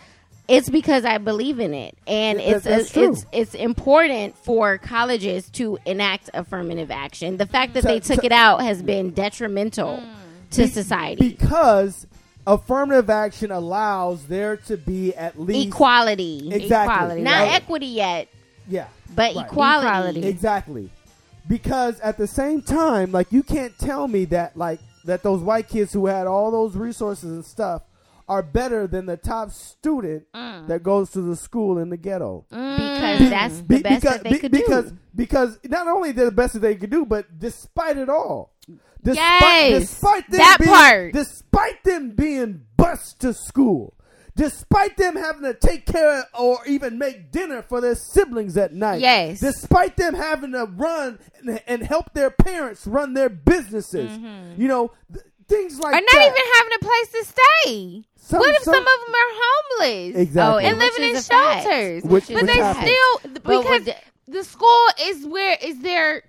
it's 0.47 0.69
because 0.69 1.05
I 1.05 1.17
believe 1.17 1.59
in 1.59 1.73
it, 1.73 1.97
and 2.05 2.39
it's 2.39 2.63
that- 2.63 2.77
that's 2.77 2.91
true. 2.91 3.11
it's 3.11 3.25
it's 3.31 3.55
important 3.55 4.37
for 4.37 4.77
colleges 4.77 5.49
to 5.53 5.79
enact 5.87 6.29
affirmative 6.35 6.91
action. 6.91 7.37
The 7.37 7.47
fact 7.47 7.73
that 7.73 7.81
So- 7.83 7.89
they 7.89 7.99
took 7.99 8.21
so- 8.21 8.25
it 8.25 8.31
out 8.31 8.61
has 8.61 8.83
been 8.83 9.09
detrimental 9.09 9.97
mm. 9.97 10.05
To 10.51 10.63
Be- 10.63 10.67
society. 10.67 11.29
because 11.29 12.07
affirmative 12.45 13.09
action 13.09 13.51
allows 13.51 14.25
there 14.27 14.57
to 14.57 14.77
be 14.77 15.13
at 15.15 15.39
least 15.39 15.67
Equality, 15.69 16.49
exactly 16.51 16.93
Equality, 16.95 17.21
not 17.21 17.39
right? 17.47 17.53
equity 17.55 17.85
yet, 17.87 18.27
yeah 18.67 18.87
but 19.15 19.35
Right. 19.35 19.45
equality. 19.45 19.87
Equality. 19.87 20.27
exactly 20.27 20.89
because 21.47 21.99
at 22.01 22.17
the 22.17 22.27
same 22.27 22.61
time 22.61 23.11
like 23.11 23.31
you 23.31 23.43
can't 23.43 23.77
tell 23.79 24.07
me 24.07 24.25
that 24.25 24.55
like 24.57 24.79
that 25.05 25.23
those 25.23 25.41
white 25.41 25.67
kids 25.69 25.93
who 25.93 26.05
had 26.07 26.27
all 26.27 26.51
those 26.51 26.75
resources 26.75 27.31
and 27.31 27.45
stuff 27.45 27.81
are 28.29 28.43
better 28.43 28.87
than 28.87 29.05
the 29.05 29.15
top 29.15 29.51
student 29.51 30.25
mm. 30.35 30.67
that 30.67 30.83
goes 30.83 31.11
to 31.11 31.21
the 31.21 31.35
school 31.35 31.77
in 31.77 31.89
the 31.89 31.95
ghetto 31.95 32.45
mm. 32.51 32.75
because 32.77 33.29
that's 33.29 33.57
the 33.59 33.63
Be- 33.63 33.81
best 33.81 34.01
because 34.01 34.13
that 34.17 34.23
they 34.23 34.29
be- 34.31 34.39
could 34.39 34.51
because 34.51 34.91
do. 34.91 34.97
because 35.15 35.59
not 35.65 35.87
only 35.87 36.11
they're 36.11 36.25
the 36.25 36.31
best 36.31 36.53
that 36.53 36.59
they 36.59 36.75
could 36.75 36.89
do, 36.89 37.05
but 37.05 37.39
despite 37.39 37.97
it 37.97 38.09
all, 38.09 38.51
despite 39.07 39.69
Yes, 39.69 39.81
despite 39.89 40.29
them 40.29 40.37
that 40.39 40.57
being, 40.59 40.69
part. 40.71 41.13
despite 41.13 41.83
them 41.83 42.11
being 42.11 42.61
bused 42.77 43.19
to 43.21 43.33
school, 43.33 43.93
despite 44.35 44.97
them 44.97 45.15
having 45.15 45.43
to 45.43 45.53
take 45.53 45.85
care 45.85 46.19
of 46.19 46.25
or 46.37 46.59
even 46.67 46.97
make 46.97 47.31
dinner 47.31 47.61
for 47.61 47.81
their 47.81 47.95
siblings 47.95 48.57
at 48.57 48.73
night, 48.73 49.01
Yes. 49.01 49.39
despite 49.39 49.97
them 49.97 50.13
having 50.13 50.51
to 50.51 50.65
run 50.65 51.19
and, 51.39 51.61
and 51.67 51.83
help 51.83 52.13
their 52.13 52.29
parents 52.29 52.85
run 52.85 53.13
their 53.13 53.29
businesses, 53.29 54.11
mm-hmm. 54.11 54.61
you 54.61 54.67
know, 54.67 54.91
th- 55.11 55.25
things 55.47 55.79
like 55.79 55.93
that. 55.93 55.97
Or 55.97 56.01
not 56.01 56.11
that. 56.11 56.27
even 56.27 56.53
having 56.55 56.73
a 56.75 56.83
place 56.85 57.09
to 57.09 57.33
stay. 57.33 58.03
Some- 58.17 58.39
what 58.39 58.55
if 58.55 58.63
some- 58.63 58.73
some, 58.73 58.83
of 58.83 59.05
them 59.05 59.15
are 59.15 59.33
homeless? 59.41 60.15
Exactly. 60.17 60.65
And 60.65 60.77
Which 60.77 60.91
living 60.91 61.09
in 61.11 61.15
is 61.15 61.25
a 61.25 61.29
fact. 61.29 61.63
shelters. 61.63 62.03
Which- 62.03 62.27
but 62.27 62.35
which 62.35 62.45
they 62.45 62.57
happens. 62.57 62.85
still 62.91 63.31
because 63.33 63.65
with 63.65 63.85
the- 63.85 63.95
the 64.29 64.43
school 64.43 64.87
is 65.01 65.25
where 65.25 65.57
is 65.61 65.79
their 65.79 66.23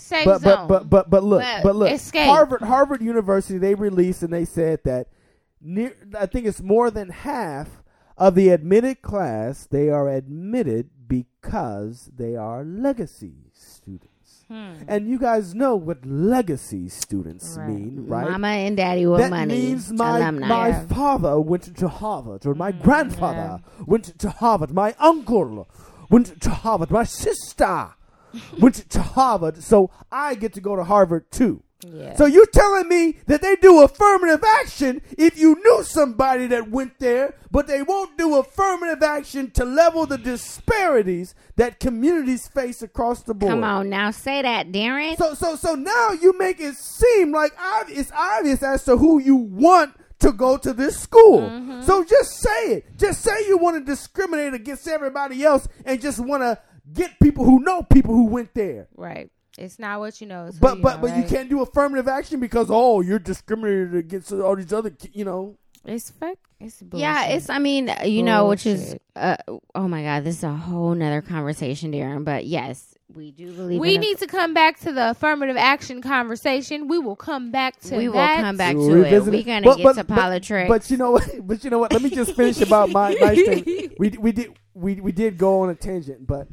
safe 0.00 0.24
but 0.24 0.40
zone. 0.40 0.66
but 0.68 0.68
but 0.68 0.90
but 0.90 1.10
but 1.10 1.24
look, 1.24 1.40
Well, 1.42 1.62
but 1.62 1.76
look, 1.76 1.92
escape. 1.92 2.26
Harvard 2.26 2.62
Harvard 2.62 3.02
University 3.02 3.58
they 3.58 3.74
released 3.74 4.22
and 4.22 4.32
they 4.32 4.44
said 4.44 4.80
that 4.84 5.08
near 5.60 5.94
I 6.18 6.26
think 6.26 6.46
it's 6.46 6.62
more 6.62 6.90
than 6.90 7.10
half 7.10 7.82
of 8.16 8.34
the 8.34 8.48
admitted 8.50 9.02
class 9.02 9.66
they 9.66 9.88
are 9.88 10.08
admitted 10.08 10.90
because 11.08 12.10
they 12.14 12.36
are 12.36 12.64
legacy 12.64 13.50
students. 13.52 14.44
Hmm. 14.48 14.72
And 14.88 15.08
you 15.08 15.18
guys 15.18 15.54
know 15.54 15.76
what 15.76 16.04
legacy 16.04 16.88
students 16.88 17.56
Right. 17.56 17.68
mean, 17.68 18.06
right? 18.08 18.30
Mama 18.30 18.48
and 18.48 18.76
daddy 18.76 19.06
with 19.06 19.20
that 19.20 19.30
money. 19.30 19.54
means 19.54 19.92
my 19.92 20.18
alumni. 20.18 20.48
my 20.48 20.72
father 20.86 21.38
went 21.40 21.76
to 21.76 21.88
Harvard, 21.88 22.44
or 22.46 22.54
my 22.54 22.72
hmm, 22.72 22.82
grandfather 22.82 23.62
went 23.86 24.18
to 24.18 24.30
Harvard, 24.30 24.72
my 24.72 24.94
uncle 24.98 25.68
went 26.10 26.40
to 26.42 26.50
Harvard, 26.50 26.90
my 26.90 27.04
sister 27.04 27.90
went 28.58 28.76
to 28.90 29.02
Harvard, 29.02 29.62
so 29.62 29.90
I 30.10 30.34
get 30.34 30.52
to 30.54 30.60
go 30.60 30.76
to 30.76 30.84
Harvard 30.84 31.30
too. 31.30 31.62
yeah. 31.86 32.14
So 32.16 32.26
you're 32.26 32.46
telling 32.46 32.88
me 32.88 33.16
that 33.26 33.40
they 33.40 33.56
do 33.56 33.82
affirmative 33.82 34.44
action 34.60 35.00
if 35.16 35.38
you 35.38 35.54
knew 35.64 35.82
somebody 35.82 36.46
that 36.48 36.68
went 36.70 36.98
there, 36.98 37.34
but 37.50 37.66
they 37.66 37.82
won't 37.82 38.18
do 38.18 38.36
affirmative 38.36 39.02
action 39.02 39.50
to 39.52 39.64
level 39.64 40.04
the 40.04 40.18
disparities 40.18 41.34
that 41.56 41.80
communities 41.80 42.48
face 42.48 42.82
across 42.82 43.22
the 43.22 43.34
board. 43.34 43.52
Come 43.52 43.64
on 43.64 43.88
now, 43.88 44.10
say 44.10 44.42
that, 44.42 44.72
Darren. 44.72 45.16
So 45.16 45.34
so 45.34 45.56
so 45.56 45.74
now 45.74 46.12
you 46.12 46.36
make 46.38 46.60
it 46.60 46.74
seem 46.76 47.32
like 47.32 47.52
it's 47.88 48.12
obvious 48.12 48.62
as 48.62 48.84
to 48.84 48.96
who 48.98 49.18
you 49.18 49.36
want 49.36 49.94
to 50.20 50.32
go 50.32 50.58
to 50.58 50.74
this 50.74 51.00
school. 51.00 51.40
Mm-hmm. 51.40 51.80
So 51.80 52.04
just 52.04 52.32
say 52.40 52.74
it. 52.74 52.98
Just 52.98 53.22
say 53.22 53.32
you 53.48 53.56
want 53.56 53.78
to 53.78 53.84
discriminate 53.90 54.52
against 54.52 54.86
everybody 54.86 55.42
else 55.42 55.66
and 55.86 55.98
just 55.98 56.20
want 56.20 56.42
to 56.42 56.58
get 56.92 57.18
people 57.20 57.44
who 57.44 57.60
know 57.60 57.82
people 57.82 58.14
who 58.14 58.26
went 58.26 58.54
there. 58.54 58.88
right. 58.96 59.30
It's 59.58 59.78
not 59.78 59.98
what 60.00 60.20
you 60.20 60.26
know. 60.26 60.46
It's 60.46 60.56
who 60.56 60.60
But 60.62 60.76
you 60.76 60.82
but 60.82 60.96
know, 61.02 61.08
but 61.08 61.16
you 61.18 61.24
can't 61.24 61.50
do 61.50 61.60
affirmative 61.60 62.08
action 62.08 62.40
because 62.40 62.68
oh 62.70 63.00
you're 63.02 63.18
discriminated 63.18 63.94
against 63.96 64.32
all 64.32 64.56
these 64.56 64.72
other 64.72 64.92
you 65.12 65.24
know. 65.24 65.56
It's 65.84 66.10
fuck. 66.10 66.38
It's 66.60 66.80
bullshit. 66.82 67.00
yeah, 67.00 67.26
it's. 67.26 67.50
I 67.50 67.58
mean, 67.58 67.92
you 68.04 68.22
know, 68.22 68.46
which 68.48 68.64
is. 68.66 68.96
Uh, 69.16 69.36
oh 69.74 69.88
my 69.88 70.02
God, 70.02 70.24
this 70.24 70.38
is 70.38 70.44
a 70.44 70.52
whole 70.52 70.94
nother 70.94 71.20
conversation, 71.22 71.90
Darren. 71.92 72.24
But 72.24 72.46
yes, 72.46 72.94
we 73.12 73.32
do 73.32 73.52
believe. 73.52 73.80
We 73.80 73.94
in 73.96 74.02
need 74.02 74.18
to 74.18 74.26
come 74.26 74.54
back 74.54 74.78
to 74.80 74.92
the 74.92 75.10
affirmative 75.10 75.56
action 75.56 76.00
conversation. 76.00 76.86
We 76.86 76.98
will 76.98 77.16
come 77.16 77.50
back 77.50 77.80
to 77.80 77.96
We 77.96 78.08
will 78.08 78.14
that. 78.16 78.40
come 78.42 78.56
back 78.56 78.76
We'll 78.76 78.88
to 78.88 78.94
it. 78.96 79.04
revisit 79.04 79.32
We're 79.34 79.42
gonna 79.42 79.62
But- 79.66 79.76
get 79.78 79.82
but- 79.84 79.92
to 79.96 80.04
but- 80.04 80.14
politics. 80.16 80.68
But 80.68 80.90
you 80.90 80.96
know 80.98 81.10
what? 81.12 81.30
But 81.46 81.64
you 81.64 81.70
know 81.70 81.78
what? 81.78 81.92
Let 81.92 82.02
me 82.02 82.10
just 82.10 82.34
finish 82.36 82.60
about 82.60 82.90
my 82.90 83.16
my 83.20 83.34
thing. 83.34 83.90
We 83.98 84.10
we 84.10 84.32
did 84.32 84.52
we 84.74 85.00
we 85.00 85.12
did 85.12 85.38
go 85.38 85.60
on 85.62 85.70
a 85.70 85.74
tangent, 85.74 86.26
but 86.26 86.46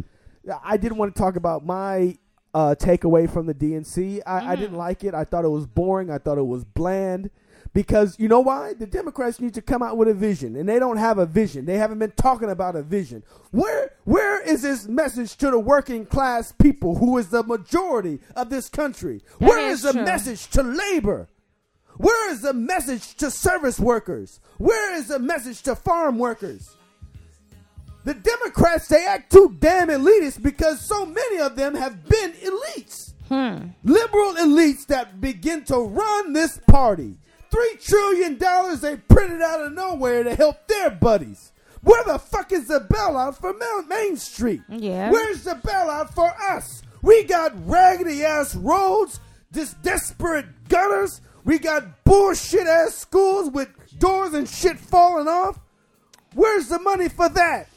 I 0.63 0.77
didn't 0.77 0.97
want 0.97 1.15
to 1.15 1.19
talk 1.19 1.35
about 1.35 1.65
my 1.65 2.17
uh, 2.53 2.75
takeaway 2.79 3.29
from 3.31 3.45
the 3.45 3.53
DNC. 3.53 4.21
I, 4.25 4.37
I 4.37 4.41
Mm-hmm. 4.41 4.61
didn't 4.61 4.77
like 4.77 5.03
it. 5.03 5.13
I 5.13 5.23
thought 5.23 5.45
it 5.45 5.49
was 5.49 5.65
boring. 5.67 6.09
I 6.09 6.17
thought 6.17 6.37
it 6.37 6.45
was 6.47 6.63
bland. 6.63 7.29
Because 7.73 8.17
you 8.17 8.27
know 8.27 8.39
why? 8.39 8.73
The 8.73 8.87
Democrats 8.87 9.39
need 9.39 9.53
to 9.55 9.61
come 9.61 9.83
out 9.83 9.97
with 9.97 10.07
a 10.07 10.13
vision, 10.13 10.55
and 10.55 10.67
they 10.67 10.79
don't 10.79 10.97
have 10.97 11.17
a 11.19 11.25
vision. 11.25 11.65
They 11.65 11.77
haven't 11.77 11.99
been 11.99 12.11
talking 12.11 12.49
about 12.49 12.75
a 12.75 12.81
vision. 12.81 13.23
Where 13.51 13.91
where 14.05 14.41
is 14.41 14.61
this 14.63 14.87
message 14.87 15.35
to 15.37 15.51
the 15.51 15.59
working 15.59 16.05
class 16.05 16.53
people, 16.53 16.95
who 16.95 17.17
is 17.17 17.27
the 17.27 17.43
majority 17.43 18.19
of 18.35 18.49
this 18.49 18.69
country? 18.69 19.21
That 19.39 19.49
Where 19.49 19.67
is 19.67 19.79
is 19.79 19.83
the 19.83 19.91
true. 19.91 20.05
message 20.05 20.47
to 20.51 20.63
labor? 20.63 21.27
Where 21.97 22.31
is 22.31 22.41
the 22.41 22.53
message 22.53 23.15
to 23.17 23.29
service 23.29 23.79
workers? 23.79 24.39
Where 24.57 24.95
is 24.95 25.09
the 25.09 25.19
message 25.19 25.61
to 25.63 25.75
farm 25.75 26.17
workers? 26.17 26.76
The 28.07 28.13
Democrats, 28.13 28.87
they 28.87 29.05
act 29.05 29.33
too 29.33 29.57
damn 29.59 29.89
elitist 29.89 30.41
because 30.41 30.79
so 30.79 31.05
many 31.05 31.39
of 31.39 31.57
them 31.57 31.75
have 31.75 32.07
been 32.07 32.31
elites. 32.31 33.11
Hmm. 33.27 33.71
Liberal 33.83 34.33
elites 34.35 34.87
that 34.87 35.19
begin 35.19 35.65
to 35.65 35.75
run 35.79 36.31
this 36.31 36.57
party. 36.69 37.17
Three 37.51 37.75
trillion 37.81 38.37
dollars 38.37 38.79
they 38.79 38.95
printed 38.95 39.41
out 39.41 39.59
of 39.61 39.73
nowhere 39.73 40.23
to 40.23 40.33
help 40.35 40.69
their 40.69 40.89
buddies. 40.89 41.51
Where 41.81 42.01
the 42.05 42.17
fuck 42.17 42.53
is 42.53 42.69
the 42.69 42.79
bailout 42.79 43.41
for 43.41 43.53
Main 43.89 44.15
Street? 44.15 44.61
Yeah. 44.69 45.11
Where's 45.11 45.43
the 45.43 45.55
bailout 45.55 46.13
for 46.13 46.33
us? 46.49 46.83
We 47.01 47.25
got 47.25 47.51
raggedy 47.67 48.23
ass 48.23 48.55
roads, 48.55 49.19
this 49.51 49.73
desperate 49.83 50.45
gutters. 50.69 51.19
We 51.43 51.59
got 51.59 52.05
bullshit 52.05 52.67
ass 52.67 52.95
schools 52.95 53.49
with 53.49 53.67
doors 53.99 54.33
and 54.33 54.47
shit 54.47 54.79
falling 54.79 55.27
off. 55.27 55.59
Where's 56.35 56.69
the 56.69 56.79
money 56.79 57.09
for 57.09 57.27
that? 57.27 57.67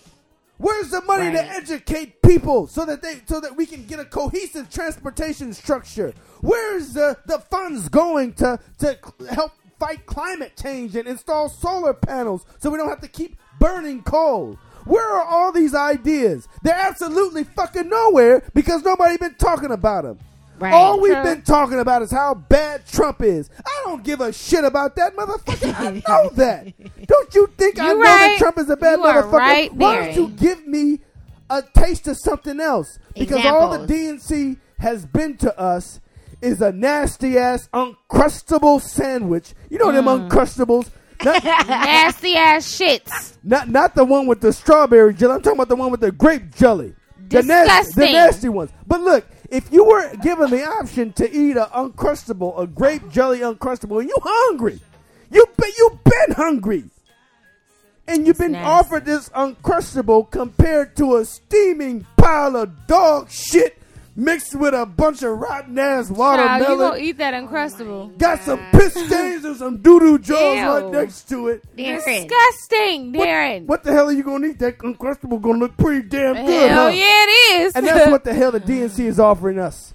Where's 0.60 0.90
the 0.90 1.00
money 1.00 1.32
to 1.32 1.42
educate 1.42 2.20
people 2.20 2.66
so 2.66 2.84
that 2.84 3.00
they 3.00 3.22
so 3.24 3.40
that 3.40 3.56
we 3.56 3.64
can 3.64 3.86
get 3.86 3.98
a 3.98 4.04
cohesive 4.04 4.68
transportation 4.68 5.54
structure? 5.54 6.12
Where's 6.42 6.92
the, 6.92 7.16
the 7.24 7.38
funds 7.38 7.88
going 7.88 8.34
to 8.34 8.58
to 8.80 8.98
help 9.30 9.52
fight 9.78 10.04
climate 10.04 10.60
change 10.62 10.96
and 10.96 11.08
install 11.08 11.48
solar 11.48 11.94
panels 11.94 12.44
so 12.58 12.68
we 12.68 12.76
don't 12.76 12.90
have 12.90 13.00
to 13.00 13.08
keep 13.08 13.38
burning 13.58 14.02
coal? 14.02 14.58
Where 14.84 15.08
are 15.08 15.24
all 15.24 15.50
these 15.50 15.74
ideas? 15.74 16.46
They're 16.62 16.74
absolutely 16.74 17.44
fucking 17.44 17.88
nowhere 17.88 18.42
because 18.52 18.84
nobody 18.84 19.16
been 19.16 19.36
talking 19.36 19.70
about 19.70 20.04
them. 20.04 20.18
Right. 20.60 20.74
All 20.74 21.00
we've 21.00 21.12
True. 21.14 21.22
been 21.24 21.42
talking 21.42 21.80
about 21.80 22.02
is 22.02 22.10
how 22.10 22.34
bad 22.34 22.86
Trump 22.86 23.22
is. 23.22 23.48
I 23.64 23.82
don't 23.86 24.04
give 24.04 24.20
a 24.20 24.30
shit 24.32 24.62
about 24.62 24.94
that 24.96 25.16
motherfucker. 25.16 25.74
I 25.74 25.90
know 26.08 26.28
that. 26.34 27.06
Don't 27.06 27.34
you 27.34 27.46
think 27.56 27.78
I 27.78 27.88
You 27.88 27.94
know 27.98 28.04
that 28.04 28.36
Trump 28.38 28.58
is 28.58 28.68
a 28.68 28.76
bad 28.76 28.98
You 28.98 29.04
motherfucker? 29.06 29.32
right 29.32 29.72
Why 29.74 29.96
don't 30.06 30.14
you 30.16 30.28
give 30.28 30.66
me 30.66 31.00
a 31.48 31.62
taste 31.62 32.06
of 32.08 32.18
something 32.18 32.60
else? 32.60 32.98
Because 33.14 33.44
all 33.46 33.70
the 33.78 33.86
DNC 33.92 34.58
has 34.78 35.06
been 35.06 35.36
to 35.38 35.58
us 35.58 35.98
is 36.42 36.60
a 36.60 36.72
nasty 36.72 37.38
ass 37.38 37.68
uncrustable 37.72 38.80
sandwich. 38.82 39.54
You 39.70 39.78
know 39.78 39.92
them 39.92 40.04
Mm. 40.04 40.28
uncrustables. 40.28 40.90
Not, 41.24 41.42
Nasty 41.68 42.34
ass 42.36 42.66
shits. 42.78 43.36
not 43.42 43.68
not 43.68 43.94
the 43.94 44.04
one 44.04 44.26
with 44.26 44.40
the 44.40 44.52
strawberry 44.52 45.12
jelly. 45.14 45.34
I'm 45.34 45.42
talking 45.42 45.58
about 45.58 45.68
the 45.68 45.76
one 45.76 45.90
with 45.90 46.00
the 46.00 46.12
grape 46.12 46.54
jelly. 46.54 46.94
The 47.28 47.42
nasty, 47.42 47.92
the 48.00 48.12
nasty 48.12 48.48
ones. 48.48 48.70
But 48.86 49.02
look, 49.02 49.24
if 49.50 49.72
you 49.72 49.84
were 49.84 50.14
given 50.16 50.50
the 50.50 50.64
option 50.64 51.12
to 51.14 51.30
eat 51.30 51.56
a 51.56 51.66
uncrustable, 51.74 52.58
a 52.60 52.66
grape 52.66 53.10
jelly 53.10 53.40
uncrustable, 53.40 54.00
and 54.00 54.08
you 54.08 54.16
hungry, 54.22 54.80
you 55.30 55.44
be, 55.60 55.72
you 55.76 55.98
been 56.04 56.36
hungry, 56.36 56.84
and 58.06 58.26
you've 58.26 58.38
been 58.38 58.54
offered 58.56 59.04
this 59.04 59.28
uncrustable 59.30 60.30
compared 60.30 60.96
to 60.96 61.16
a 61.16 61.24
steaming 61.24 62.06
pile 62.16 62.56
of 62.56 62.86
dog 62.86 63.30
shit 63.30 63.79
mixed 64.20 64.54
with 64.54 64.74
a 64.74 64.84
bunch 64.86 65.22
of 65.22 65.38
rotten 65.38 65.78
ass 65.78 66.06
Child, 66.08 66.18
watermelon. 66.18 66.60
you 66.70 66.76
gonna 66.78 66.96
eat 66.98 67.18
that 67.18 67.34
uncrustable? 67.34 68.16
Got 68.18 68.40
some 68.42 68.60
piss 68.72 68.92
stains 68.94 69.44
and 69.44 69.56
some 69.56 69.78
doo 69.78 69.98
doo 69.98 70.18
jaws 70.18 70.38
right 70.82 70.92
next 70.92 71.28
to 71.30 71.48
it. 71.48 71.64
Darren. 71.76 72.04
Disgusting, 72.04 73.12
Darren. 73.12 73.66
What 73.66 73.82
the 73.82 73.92
hell 73.92 74.08
are 74.08 74.12
you 74.12 74.22
gonna 74.22 74.48
eat? 74.48 74.58
That 74.58 74.78
uncrustable 74.78 75.40
gonna 75.40 75.58
look 75.58 75.76
pretty 75.76 76.06
damn 76.08 76.34
good, 76.46 76.70
Hell 76.70 76.84
huh? 76.84 76.88
yeah, 76.90 77.04
it 77.06 77.60
is. 77.62 77.74
And 77.76 77.86
that's 77.86 78.10
what 78.10 78.24
the 78.24 78.34
hell 78.34 78.52
the 78.52 78.60
DNC 78.60 79.06
is 79.06 79.18
offering 79.18 79.58
us. 79.58 79.94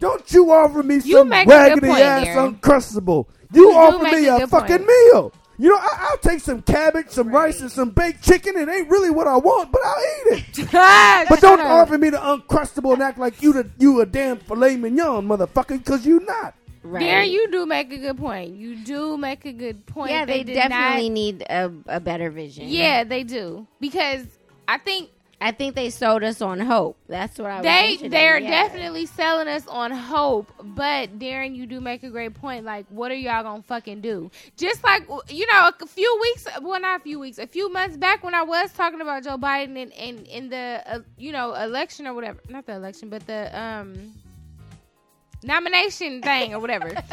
Don't 0.00 0.30
you 0.32 0.50
offer 0.50 0.82
me 0.82 0.96
You 0.96 1.18
some 1.18 1.28
make 1.28 1.46
raggedy 1.48 1.86
point, 1.86 2.00
ass 2.02 2.26
Darren. 2.26 2.58
uncrustable. 2.60 3.26
You, 3.52 3.70
You 3.70 3.76
offer 3.76 4.02
me 4.04 4.26
a 4.26 4.36
a, 4.38 4.46
fucking 4.48 4.78
point. 4.78 4.86
meal. 4.88 5.32
You 5.56 5.68
know, 5.68 5.76
I, 5.76 6.08
I'll 6.10 6.18
take 6.18 6.40
some 6.40 6.62
cabbage, 6.62 7.10
some 7.10 7.28
rice, 7.28 7.60
and 7.60 7.70
some 7.70 7.90
baked 7.90 8.24
chicken. 8.24 8.56
It 8.56 8.68
ain't 8.68 8.88
really 8.90 9.10
what 9.10 9.26
I 9.28 9.36
want, 9.36 9.70
but 9.70 9.80
I'll 9.84 10.02
eat 10.32 10.56
it. 10.58 10.68
But 11.28 11.40
don't 11.40 11.60
offer 11.60 11.96
me 11.96 12.10
the 12.10 12.18
uncrustable 12.18 12.92
and 12.94 13.02
act 13.02 13.18
like 13.18 13.40
you 13.42 13.52
the 13.52 13.70
you 13.78 14.00
a 14.00 14.06
damn 14.06 14.38
filet 14.38 14.76
mignon, 14.76 15.26
motherfucker, 15.26 15.78
because 15.78 16.04
you 16.04 16.20
not. 16.20 16.54
Right. 16.82 17.02
Darren, 17.02 17.30
you 17.30 17.50
do 17.50 17.64
make 17.64 17.90
a 17.92 17.96
good 17.96 18.18
point. 18.18 18.56
You 18.56 18.76
do 18.76 19.16
make 19.16 19.46
a 19.46 19.52
good 19.52 19.86
point. 19.86 20.10
yeah, 20.10 20.26
they, 20.26 20.42
did 20.42 20.54
definitely 20.54 21.08
not- 21.08 21.14
need 21.14 21.42
a, 21.48 21.72
a 21.86 22.00
better 22.00 22.30
vision. 22.30 22.68
Yeah, 22.68 23.04
they 23.04 23.22
do 23.22 23.66
because 23.80 24.26
I 24.68 24.76
think 24.78 25.08
I 25.40 25.52
think 25.52 25.74
they 25.74 25.90
sold 25.90 26.22
us 26.22 26.40
on 26.40 26.60
hope. 26.60 26.96
That's 27.08 27.38
what 27.38 27.50
I 27.50 27.56
was 27.56 27.64
they 27.64 28.08
they're 28.08 28.38
yeah. 28.38 28.50
definitely 28.50 29.06
selling 29.06 29.48
us 29.48 29.66
on 29.66 29.90
hope. 29.90 30.52
But 30.62 31.18
Darren, 31.18 31.54
you 31.54 31.66
do 31.66 31.80
make 31.80 32.02
a 32.02 32.10
great 32.10 32.34
point. 32.34 32.64
Like, 32.64 32.86
what 32.88 33.10
are 33.10 33.16
y'all 33.16 33.42
gonna 33.42 33.62
fucking 33.62 34.00
do? 34.00 34.30
Just 34.56 34.82
like 34.84 35.08
you 35.28 35.46
know, 35.46 35.70
a 35.80 35.86
few 35.86 36.18
weeks, 36.22 36.46
well, 36.62 36.80
not 36.80 37.00
a 37.00 37.02
few 37.02 37.18
weeks, 37.18 37.38
a 37.38 37.46
few 37.46 37.72
months 37.72 37.96
back 37.96 38.22
when 38.22 38.34
I 38.34 38.42
was 38.42 38.72
talking 38.72 39.00
about 39.00 39.24
Joe 39.24 39.36
Biden 39.36 39.80
and 39.80 39.92
in, 39.92 40.24
in 40.26 40.48
the 40.50 40.82
uh, 40.86 41.00
you 41.18 41.32
know 41.32 41.54
election 41.54 42.06
or 42.06 42.14
whatever, 42.14 42.40
not 42.48 42.66
the 42.66 42.74
election, 42.74 43.08
but 43.08 43.26
the 43.26 43.58
um 43.58 44.14
nomination 45.42 46.22
thing 46.22 46.54
or 46.54 46.60
whatever. 46.60 46.88
um, 46.88 46.96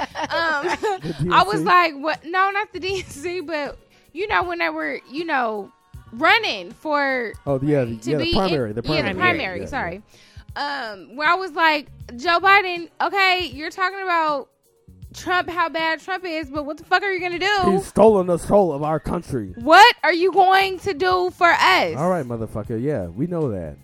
I 1.31 1.43
was 1.45 1.61
like, 1.61 1.95
what? 1.95 2.23
No, 2.23 2.49
not 2.51 2.71
the 2.73 2.79
DNC, 2.79 3.45
but 3.45 3.77
you 4.13 4.27
know 4.27 4.43
when 4.43 4.59
they 4.59 4.69
were 4.69 4.99
you 5.09 5.25
know 5.25 5.71
running 6.13 6.71
for 6.71 7.33
Oh 7.45 7.59
yeah, 7.61 7.83
the, 7.85 7.97
to 7.97 8.11
yeah, 8.11 8.17
be 8.17 8.31
the 8.31 8.33
primary, 8.37 8.69
in- 8.69 8.75
the 8.75 8.83
primary, 8.83 9.07
Yeah, 9.07 9.13
the 9.13 9.19
primary. 9.19 9.59
Yeah, 9.61 9.65
sorry. 9.65 10.01
Um, 10.55 11.15
where 11.15 11.29
I 11.29 11.35
was 11.35 11.51
like, 11.53 11.87
Joe 12.17 12.39
Biden. 12.39 12.89
Okay, 13.01 13.49
you're 13.53 13.69
talking 13.69 14.01
about 14.01 14.49
Trump, 15.13 15.49
how 15.49 15.69
bad 15.69 15.99
Trump 16.01 16.25
is, 16.25 16.49
but 16.49 16.65
what 16.65 16.77
the 16.77 16.83
fuck 16.83 17.03
are 17.03 17.11
you 17.11 17.19
gonna 17.19 17.39
do? 17.39 17.71
He's 17.71 17.87
stolen 17.87 18.27
the 18.27 18.37
soul 18.37 18.73
of 18.73 18.83
our 18.83 18.99
country. 18.99 19.53
What 19.55 19.95
are 20.03 20.13
you 20.13 20.31
going 20.31 20.79
to 20.79 20.93
do 20.93 21.31
for 21.31 21.47
us? 21.49 21.95
All 21.97 22.09
right, 22.09 22.25
motherfucker. 22.25 22.81
Yeah, 22.81 23.07
we 23.07 23.27
know 23.27 23.49
that. 23.51 23.77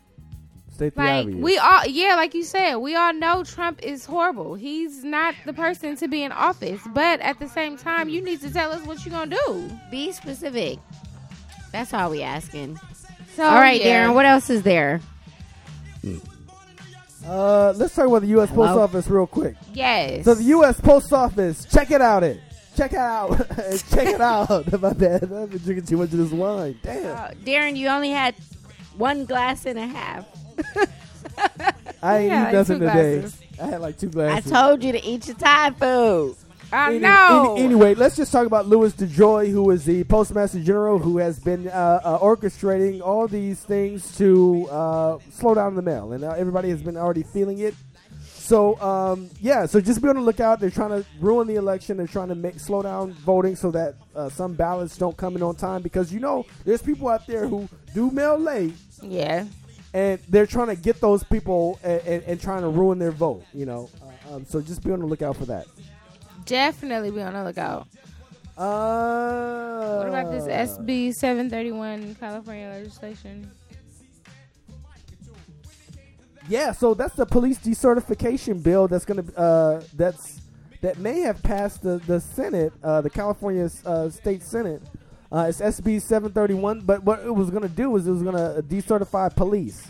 State 0.74 0.94
the 0.96 1.02
Like 1.02 1.26
obvious. 1.26 1.44
we 1.44 1.58
all, 1.58 1.86
yeah, 1.88 2.16
like 2.16 2.34
you 2.36 2.44
said, 2.44 2.76
we 2.76 2.96
all 2.96 3.12
know 3.14 3.44
Trump 3.44 3.82
is 3.84 4.06
horrible. 4.06 4.54
He's 4.56 5.04
not 5.04 5.34
the 5.46 5.54
person 5.54 5.96
to 5.98 6.08
be 6.08 6.22
in 6.24 6.32
office, 6.32 6.82
but 6.94 7.20
at 7.22 7.40
the 7.40 7.48
same 7.50 7.78
time, 7.78 8.10
you 8.10 8.22
need 8.22 8.42
to 8.42 8.54
tell 8.54 8.72
us 8.72 8.86
what 8.86 9.04
you're 9.06 9.12
gonna 9.14 9.36
do. 9.48 9.72
Be 9.90 10.12
specific. 10.12 10.78
That's 11.72 11.94
all 11.94 12.10
we 12.10 12.22
asking. 12.24 12.80
So, 13.36 13.44
all 13.44 13.56
right, 13.56 13.80
yeah. 13.82 14.08
Darren. 14.08 14.14
What 14.16 14.26
else 14.26 14.50
is 14.50 14.64
there? 14.64 15.02
Uh, 17.26 17.74
let's 17.76 17.94
talk 17.94 18.08
about 18.08 18.22
the 18.22 18.28
U.S. 18.30 18.50
Post 18.50 18.70
Hello? 18.70 18.82
Office 18.84 19.08
real 19.10 19.28
quick. 19.28 19.56
Yes. 19.74 20.24
So 20.26 20.34
the 20.34 20.44
U.S. 20.46 20.80
Post 20.80 21.12
Office, 21.12 21.66
check 21.66 21.92
it 21.92 22.02
out. 22.02 22.24
It 22.24 22.40
check 22.76 22.94
it 22.94 23.00
out. 23.00 23.32
check 23.90 24.08
it 24.08 24.22
out. 24.22 24.50
My 24.82 24.94
bad. 24.94 25.24
I've 25.34 25.50
been 25.50 25.60
drinking 25.60 25.86
too 25.88 25.98
much 25.98 26.14
of 26.14 26.20
this 26.20 26.32
wine. 26.32 26.80
Damn. 26.84 27.16
Uh, 27.18 27.30
Darren, 27.44 27.76
you 27.76 27.88
only 27.90 28.12
had 28.12 28.36
one 28.96 29.26
glass 29.26 29.66
and 29.66 29.78
a 29.78 29.88
half. 29.88 30.26
I 32.02 32.18
ain't 32.20 32.32
Yeah, 32.32 32.50
eat 32.50 32.54
nothing 32.54 32.80
two 32.80 32.86
today. 32.86 33.20
glasses. 33.20 33.42
I 33.62 33.66
had 33.68 33.82
like 33.82 33.98
two 33.98 34.10
glasses. 34.10 34.52
I 34.52 34.56
told 34.62 34.84
you 34.84 34.92
to 34.94 35.04
eat 35.04 35.28
your 35.28 35.36
Thai 35.36 35.72
food. 35.72 36.36
I 36.72 36.90
Any- 36.90 37.00
know. 37.00 37.56
any- 37.56 37.66
anyway, 37.66 37.96
let's 37.96 38.16
just 38.16 38.32
talk 38.32 38.46
about 38.46 38.68
Louis 38.68 38.92
DeJoy, 38.94 39.50
who 39.52 39.70
is 39.72 39.86
the 39.86 40.04
Postmaster 40.04 40.60
General, 40.60 41.00
who 41.00 41.18
has 41.18 41.40
been 41.40 41.68
uh, 41.70 42.02
uh, 42.04 42.20
orchestrating 42.20 43.02
all 43.02 43.28
these 43.28 43.60
things 43.62 44.16
to 44.18 44.68
uh, 44.70 45.18
slow 45.32 45.54
down 45.54 45.76
the 45.76 45.82
mail, 45.82 46.12
and 46.14 46.24
uh, 46.24 46.32
everybody 46.32 46.70
has 46.70 46.82
been 46.82 46.98
already 46.98 47.24
feeling 47.24 47.60
it. 47.60 47.74
So 48.22 48.80
um, 48.82 49.30
yeah, 49.42 49.66
so 49.66 49.82
just 49.82 50.02
be 50.02 50.08
on 50.10 50.16
the 50.16 50.22
lookout. 50.22 50.60
They're 50.62 50.70
trying 50.70 50.92
to 50.92 51.06
ruin 51.20 51.48
the 51.48 51.56
election. 51.56 51.98
They're 51.98 52.08
trying 52.08 52.30
to 52.30 52.36
make 52.36 52.60
slow 52.60 52.82
down 52.82 53.12
voting 53.14 53.56
so 53.58 53.72
that 53.72 53.96
uh, 54.16 54.30
some 54.30 54.54
ballots 54.54 54.98
don't 54.98 55.18
come 55.18 55.36
in 55.36 55.44
on 55.44 55.56
time 55.56 55.82
because 55.82 56.14
you 56.14 56.20
know 56.22 56.46
there's 56.64 56.82
people 56.82 57.10
out 57.10 57.28
there 57.28 57.46
who 57.48 57.68
do 57.94 58.10
mail 58.10 58.38
late 58.38 58.74
yeah. 59.02 59.46
and 59.94 60.20
they're 60.30 60.46
trying 60.46 60.68
to 60.68 60.78
get 60.78 61.02
those 61.02 61.24
people 61.26 61.78
and, 61.84 62.02
and, 62.08 62.24
and 62.24 62.42
trying 62.42 62.62
to 62.62 62.70
ruin 62.70 63.00
their 63.00 63.12
vote. 63.12 63.44
You 63.54 63.66
know, 63.66 63.90
uh, 64.32 64.36
um, 64.36 64.46
so 64.46 64.62
just 64.62 64.82
be 64.82 64.92
on 64.92 65.00
the 65.00 65.06
lookout 65.06 65.36
for 65.36 65.46
that. 65.48 65.66
Definitely 66.48 67.12
be 67.12 67.22
on 67.22 67.34
the 67.34 67.44
lookout. 67.44 67.88
Uh, 68.58 69.98
What 69.98 70.08
about 70.08 70.32
this 70.32 70.46
SB 70.46 71.14
731 71.14 72.16
California 72.16 72.68
legislation? 72.70 73.52
Yeah, 76.50 76.72
so 76.72 76.94
that's 76.94 77.14
the 77.16 77.26
police 77.26 77.60
decertification 77.60 78.64
bill 78.64 78.88
that's 78.88 79.04
gonna 79.06 79.26
uh, 79.36 79.82
that's 79.94 80.40
that 80.82 80.98
may 80.98 81.20
have 81.20 81.44
passed 81.44 81.84
the 81.84 81.98
the 82.08 82.22
Senate, 82.22 82.72
uh, 82.84 83.02
the 83.02 83.10
California 83.10 83.70
uh, 83.86 84.10
State 84.10 84.44
Senate. 84.44 84.82
Uh, 85.30 85.48
it's 85.50 85.60
SB 85.60 86.02
731, 86.02 86.82
but 86.82 87.04
what 87.04 87.20
it 87.20 87.36
was 87.36 87.50
gonna 87.50 87.68
do 87.68 87.94
is 87.98 88.08
it 88.08 88.12
was 88.12 88.24
gonna 88.24 88.64
decertify 88.64 89.36
police. 89.36 89.86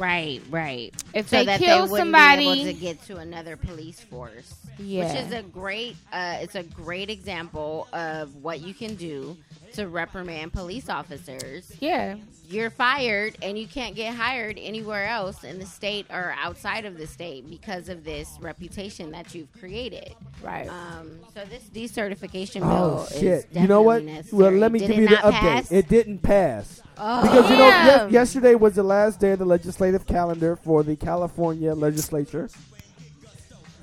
Right, 0.00 0.40
right. 0.48 0.94
If 1.12 1.28
so 1.28 1.36
they 1.36 1.44
that 1.44 1.60
kill 1.60 1.86
they 1.86 1.98
somebody- 1.98 2.64
to 2.64 2.72
get 2.72 3.02
to 3.06 3.18
another 3.18 3.56
police 3.58 4.00
force. 4.00 4.54
Yeah. 4.78 5.04
Which 5.12 5.26
is 5.26 5.32
a 5.32 5.42
great 5.42 5.96
uh, 6.10 6.38
it's 6.40 6.54
a 6.54 6.62
great 6.62 7.10
example 7.10 7.86
of 7.92 8.34
what 8.36 8.60
you 8.60 8.72
can 8.72 8.94
do 8.94 9.36
to 9.74 9.86
reprimand 9.88 10.52
police 10.52 10.88
officers. 10.88 11.72
Yeah. 11.80 12.16
You're 12.48 12.70
fired 12.70 13.36
and 13.42 13.56
you 13.56 13.66
can't 13.68 13.94
get 13.94 14.14
hired 14.14 14.58
anywhere 14.60 15.06
else 15.06 15.44
in 15.44 15.58
the 15.60 15.66
state 15.66 16.06
or 16.10 16.34
outside 16.38 16.84
of 16.84 16.98
the 16.98 17.06
state 17.06 17.48
because 17.48 17.88
of 17.88 18.02
this 18.02 18.36
reputation 18.40 19.12
that 19.12 19.34
you've 19.34 19.52
created. 19.60 20.14
Right. 20.42 20.68
Um, 20.68 21.10
so 21.34 21.44
this 21.44 21.62
decertification 21.72 22.62
Oh 22.64 22.68
bill 22.96 23.02
is 23.04 23.20
shit! 23.20 23.48
You 23.52 23.68
know 23.68 23.82
what? 23.82 24.04
definitely 24.04 24.38
Well, 24.38 24.50
let 24.52 24.72
me 24.72 24.80
Did 24.80 24.88
give 24.88 24.96
you 24.98 25.08
the 25.08 25.14
update. 25.16 25.30
pass? 25.32 25.70
It 25.72 25.88
didn't 25.88 26.18
pass 26.18 26.82
Oh. 26.98 27.22
because 27.22 27.50
you 27.50 27.56
know 27.56 28.06
ye- 28.08 28.12
yesterday 28.12 28.54
was 28.56 28.74
the 28.74 28.82
last 28.82 29.20
day 29.20 29.30
of 29.32 29.38
the 29.38 29.44
legislative 29.46 30.04
calendar 30.06 30.56
for 30.56 30.82
the 30.82 30.96
California 30.96 31.72
legislature, 31.74 32.50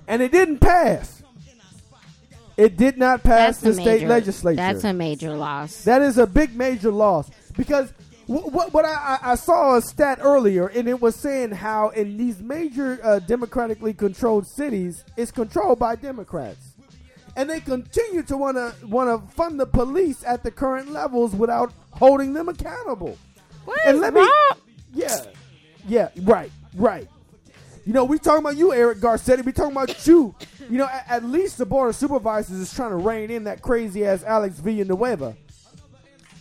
and 0.08 0.22
it 0.22 0.32
didn't 0.32 0.60
pass. 0.60 1.17
It 2.58 2.76
did 2.76 2.98
not 2.98 3.24
pass 3.24 3.60
that's 3.60 3.62
the 3.62 3.70
a 3.70 3.74
state 3.74 3.86
major, 4.02 4.08
legislature. 4.08 4.56
That's 4.56 4.84
a 4.84 4.94
major 4.94 5.36
loss. 5.36 5.84
That 5.84 6.02
is 6.02 6.18
a 6.18 6.26
big 6.26 6.56
major 6.56 6.92
loss 6.92 7.30
because 7.56 7.94
what, 8.26 8.52
what, 8.52 8.74
what 8.74 8.84
I, 8.84 9.20
I 9.22 9.32
I 9.32 9.36
saw 9.36 9.78
a 9.78 9.82
stat 9.82 10.20
earlier 10.22 10.68
and 10.68 10.88
it 10.88 11.00
was 11.00 11.16
saying 11.16 11.52
how 11.52 11.90
in 11.90 12.18
these 12.18 12.40
major 12.42 13.00
uh, 13.04 13.20
democratically 13.20 13.94
controlled 13.94 14.48
cities 14.48 15.04
it's 15.16 15.32
controlled 15.32 15.78
by 15.80 15.96
Democrats, 15.96 16.74
and 17.36 17.48
they 17.50 17.60
continue 17.60 18.24
to 18.24 18.36
want 18.36 18.58
to 18.58 18.74
want 18.88 19.08
to 19.28 19.32
fund 19.36 19.60
the 19.60 19.66
police 19.68 20.24
at 20.26 20.42
the 20.44 20.50
current 20.52 20.92
levels 20.92 21.36
without 21.36 21.72
holding 21.92 22.34
them 22.34 22.50
accountable. 22.50 23.18
What 23.66 23.80
And 23.86 23.96
is 23.96 24.02
let 24.02 24.14
me- 24.14 24.22
wrong? 24.22 24.58
Yeah, 24.94 25.26
yeah, 25.88 26.10
right, 26.24 26.52
right. 26.76 27.08
You 27.88 27.94
know, 27.94 28.04
we 28.04 28.20
talking 28.20 28.40
about 28.42 28.58
you, 28.58 28.74
Eric 28.74 28.98
Garcetti. 28.98 29.46
We 29.46 29.54
talking 29.54 29.72
about 29.72 30.06
you. 30.06 30.36
You 30.70 30.78
know, 30.80 30.88
at, 30.92 31.06
at 31.10 31.24
least 31.24 31.58
the 31.58 31.66
board 31.66 31.88
of 31.90 31.96
supervisors 31.96 32.58
is 32.60 32.74
trying 32.74 32.90
to 32.90 32.98
rein 32.98 33.32
in 33.32 33.46
that 33.46 33.62
crazy 33.62 34.04
ass 34.06 34.26
Alex 34.26 34.60
Villanueva. 34.60 35.38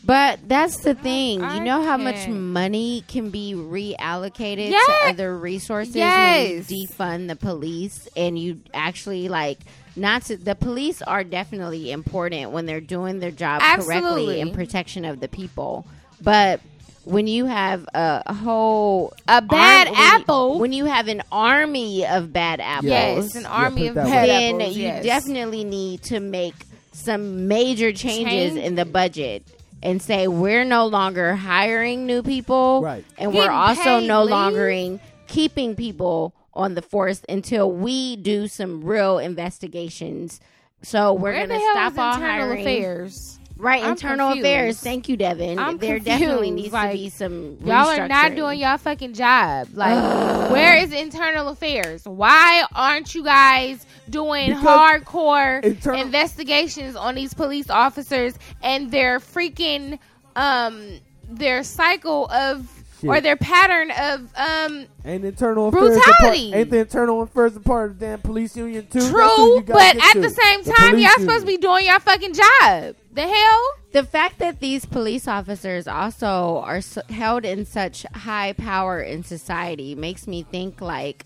But 0.05 0.41
that's 0.49 0.79
the 0.81 0.95
thing. 0.95 1.43
I 1.43 1.59
You 1.59 1.65
know 1.65 1.83
how 1.85 1.97
much 1.97 2.17
can't. 2.17 2.35
money 2.35 3.05
can 3.07 3.31
be 3.31 3.55
reallocated 3.55 4.71
Yes. 4.71 4.87
to 4.87 5.09
other 5.11 5.39
resources 5.39 5.95
Yes. 5.95 6.69
when 6.69 6.79
you 6.79 6.89
defund 6.89 7.29
the 7.29 7.37
police 7.37 8.09
and 8.17 8.37
you 8.37 8.61
actually 8.75 9.29
like 9.29 9.59
not 9.95 10.23
to 10.23 10.37
the 10.37 10.55
police 10.57 11.01
are 11.03 11.23
definitely 11.23 11.93
important 11.93 12.51
when 12.51 12.67
they're 12.67 12.81
doing 12.81 13.21
their 13.21 13.31
job 13.31 13.61
Absolutely. 13.65 14.01
correctly 14.03 14.41
in 14.41 14.51
protection 14.53 15.05
of 15.05 15.21
the 15.21 15.29
people. 15.29 15.87
But 16.21 16.61
when 17.07 17.27
you 17.27 17.47
have 17.47 17.87
a, 17.95 18.23
a 18.27 18.35
whole 18.35 19.15
A 19.29 19.41
bad 19.41 19.87
arm- 19.87 19.95
when 19.95 20.03
you- 20.05 20.15
apple. 20.21 20.59
when 20.59 20.73
you 20.73 20.85
have 20.87 21.09
an 21.09 21.23
army 21.33 22.05
of 22.07 22.33
bad 22.33 22.61
apples, 22.61 22.91
Yes, 22.91 23.35
an 23.37 23.47
army 23.47 23.83
put 23.83 23.85
it 23.85 23.89
of 23.89 23.95
that 23.95 24.05
way. 24.07 24.11
bad 24.13 24.29
then 24.29 24.61
apples. 24.61 24.77
you 24.77 24.83
yes. 24.83 25.05
definitely 25.05 25.65
need 25.65 26.03
to 26.03 26.21
make 26.21 26.55
some 26.93 27.47
major 27.49 27.93
changes 27.93 28.55
Change- 28.55 28.59
in 28.59 28.75
the 28.75 28.85
budget 28.85 29.45
and 29.83 30.03
say 30.03 30.27
we're 30.27 30.65
no 30.65 30.87
longer 30.87 31.35
hiring 31.37 32.07
new 32.07 32.23
people 32.23 32.83
Right. 32.83 33.05
and 33.19 33.33
Getting 33.33 33.49
we're 33.49 33.55
also 33.55 34.01
paid 34.01 34.09
no 34.09 34.23
leave? 34.23 34.31
longer 34.31 34.69
in 34.69 35.01
keeping 35.29 35.77
people 35.77 36.35
on 36.55 36.75
the 36.75 36.83
force 36.83 37.23
until 37.29 37.71
we 37.71 38.17
do 38.17 38.49
some 38.49 38.83
real 38.83 39.19
investigations 39.19 40.41
so 40.83 41.13
we're 41.13 41.33
Where 41.33 41.47
the 41.47 41.55
going 41.55 41.61
to 41.61 41.65
hell 41.67 41.75
stop 41.75 41.93
is 41.93 41.99
all 41.99 42.15
internal 42.15 42.31
hiring 42.33 42.61
affairs? 42.63 43.39
Right 43.57 43.83
I'm 43.83 43.93
internal 43.93 44.29
confused. 44.33 44.47
affairs 44.47 44.81
thank 44.81 45.09
you 45.09 45.17
devin 45.17 45.59
I'm 45.59 45.79
there 45.79 45.99
definitely 45.99 46.51
needs 46.51 46.73
Like, 46.73 46.91
to 46.93 46.97
be 46.97 47.09
some 47.11 47.57
Y'all 47.65 47.89
are 47.89 48.07
not 48.09 48.35
doing 48.35 48.59
y'all 48.61 48.77
fucking 48.79 49.15
job. 49.15 49.69
Like, 49.73 50.51
where 50.51 50.77
is 50.77 50.93
internal 50.93 51.49
affairs? 51.49 52.05
Why 52.05 52.65
aren't 52.75 53.15
you 53.15 53.25
guys 53.25 53.85
doing 54.11 54.49
Because 54.51 54.65
hardcore 54.65 55.63
internal- 55.65 56.01
investigations 56.03 56.97
on 56.97 57.15
these 57.15 57.35
police 57.35 57.71
officers 57.71 58.35
and 58.63 58.91
their 58.91 59.19
freaking 59.21 59.99
um 60.37 61.01
their 61.29 61.63
cycle 61.65 62.27
of 62.31 62.71
Shit. 63.01 63.11
or 63.11 63.21
their 63.21 63.37
pattern 63.37 63.91
of 63.91 64.31
um 64.37 64.87
Ain't 65.05 65.25
internal 65.25 65.69
affairs 65.69 65.95
Brutality. 65.97 66.13
Department, 66.13 66.55
ain't 66.55 66.71
the 66.71 66.79
internal 66.79 67.23
affairs 67.23 67.57
a 67.57 67.61
part 67.61 67.91
of 67.91 67.99
the 67.99 68.07
damn 68.07 68.21
police 68.21 68.57
union 68.57 68.87
too? 68.87 69.01
True, 69.11 69.63
but 69.63 69.97
at 69.97 70.13
to. 70.13 70.21
the 70.21 70.31
same 70.31 70.63
time, 70.65 70.91
police 70.93 71.05
y'all 71.05 71.19
supposed 71.21 71.41
to 71.41 71.47
be 71.47 71.57
doing 71.57 71.85
your 71.87 72.01
fucking 72.01 72.35
job. 72.35 72.95
The 73.17 73.27
hell? 73.27 73.63
The 73.93 74.05
fact 74.05 74.39
that 74.41 74.61
these 74.61 74.85
police 74.85 75.27
officers 75.27 75.89
also 75.89 76.59
are 76.65 76.77
s 76.77 76.99
held 77.09 77.45
in 77.47 77.65
such 77.65 78.05
high 78.15 78.53
power 78.53 79.01
in 79.01 79.25
society 79.25 79.95
makes 79.95 80.27
me 80.27 80.43
think 80.43 80.83
like, 80.83 81.25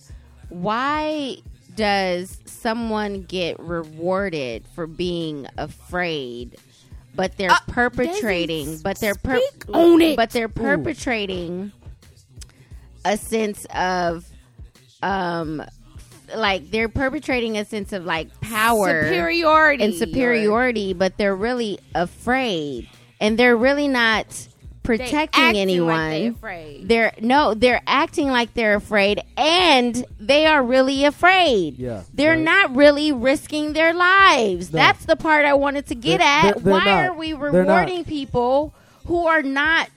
why 0.49 1.39
does 1.75 2.39
someone 2.45 3.23
get 3.23 3.59
rewarded 3.59 4.65
for 4.75 4.87
being 4.87 5.47
afraid, 5.59 6.57
but 7.17 7.37
they're 7.37 7.51
Uh, 7.51 7.59
perpetrating, 7.67 8.79
but 8.79 8.99
they're 9.01 9.15
per- 9.17 9.41
speak 9.41 9.65
on 9.75 10.01
it. 10.01 10.17
but 10.17 10.31
they're 10.31 10.49
perpetrating 10.49 11.73
a 13.05 13.17
sense 13.17 13.67
of, 13.75 14.27
um, 15.03 15.63
like 16.37 16.71
they're 16.71 16.89
perpetrating 16.89 17.57
a 17.59 17.65
sense 17.65 17.93
of 17.93 18.05
like 18.05 18.29
power 18.41 19.05
superiority 19.05 19.85
and 19.85 19.95
superiority, 19.95 20.93
but 20.95 21.17
they're 21.17 21.37
really 21.37 21.79
afraid, 21.95 22.89
and 23.21 23.39
they're 23.39 23.57
really 23.57 23.89
not 23.89 24.27
protecting 24.83 25.43
acting 25.45 25.61
anyone. 25.61 25.89
Like 25.97 26.11
they 26.21 26.27
afraid. 26.29 26.89
They're 26.89 27.13
no, 27.21 27.55
they're 27.55 27.83
acting 27.87 28.29
like 28.29 28.55
they're 28.55 28.75
afraid, 28.77 29.23
and 29.37 30.05
they 30.19 30.47
are 30.47 30.63
really 30.63 31.05
afraid. 31.05 31.79
Yeah, 31.79 32.03
they're 32.15 32.33
right. 32.33 32.41
not 32.41 32.75
really 32.75 33.13
risking 33.13 33.73
their 33.75 33.93
lives. 33.93 34.73
No. 34.73 34.79
That's 34.79 35.05
the 35.05 35.17
part 35.17 35.45
I 35.45 35.55
wanted 35.55 35.87
to 35.89 35.95
get 35.95 36.19
They're- 36.19 36.27
at. 36.27 36.43
they're- 36.55 36.63
they're 36.63 36.73
Why 36.73 36.85
not. 36.85 37.05
are 37.07 37.13
we 37.13 37.33
rewarding 37.35 38.05
people 38.05 38.75
who 39.07 39.27
are 39.27 39.43
not 39.43 39.89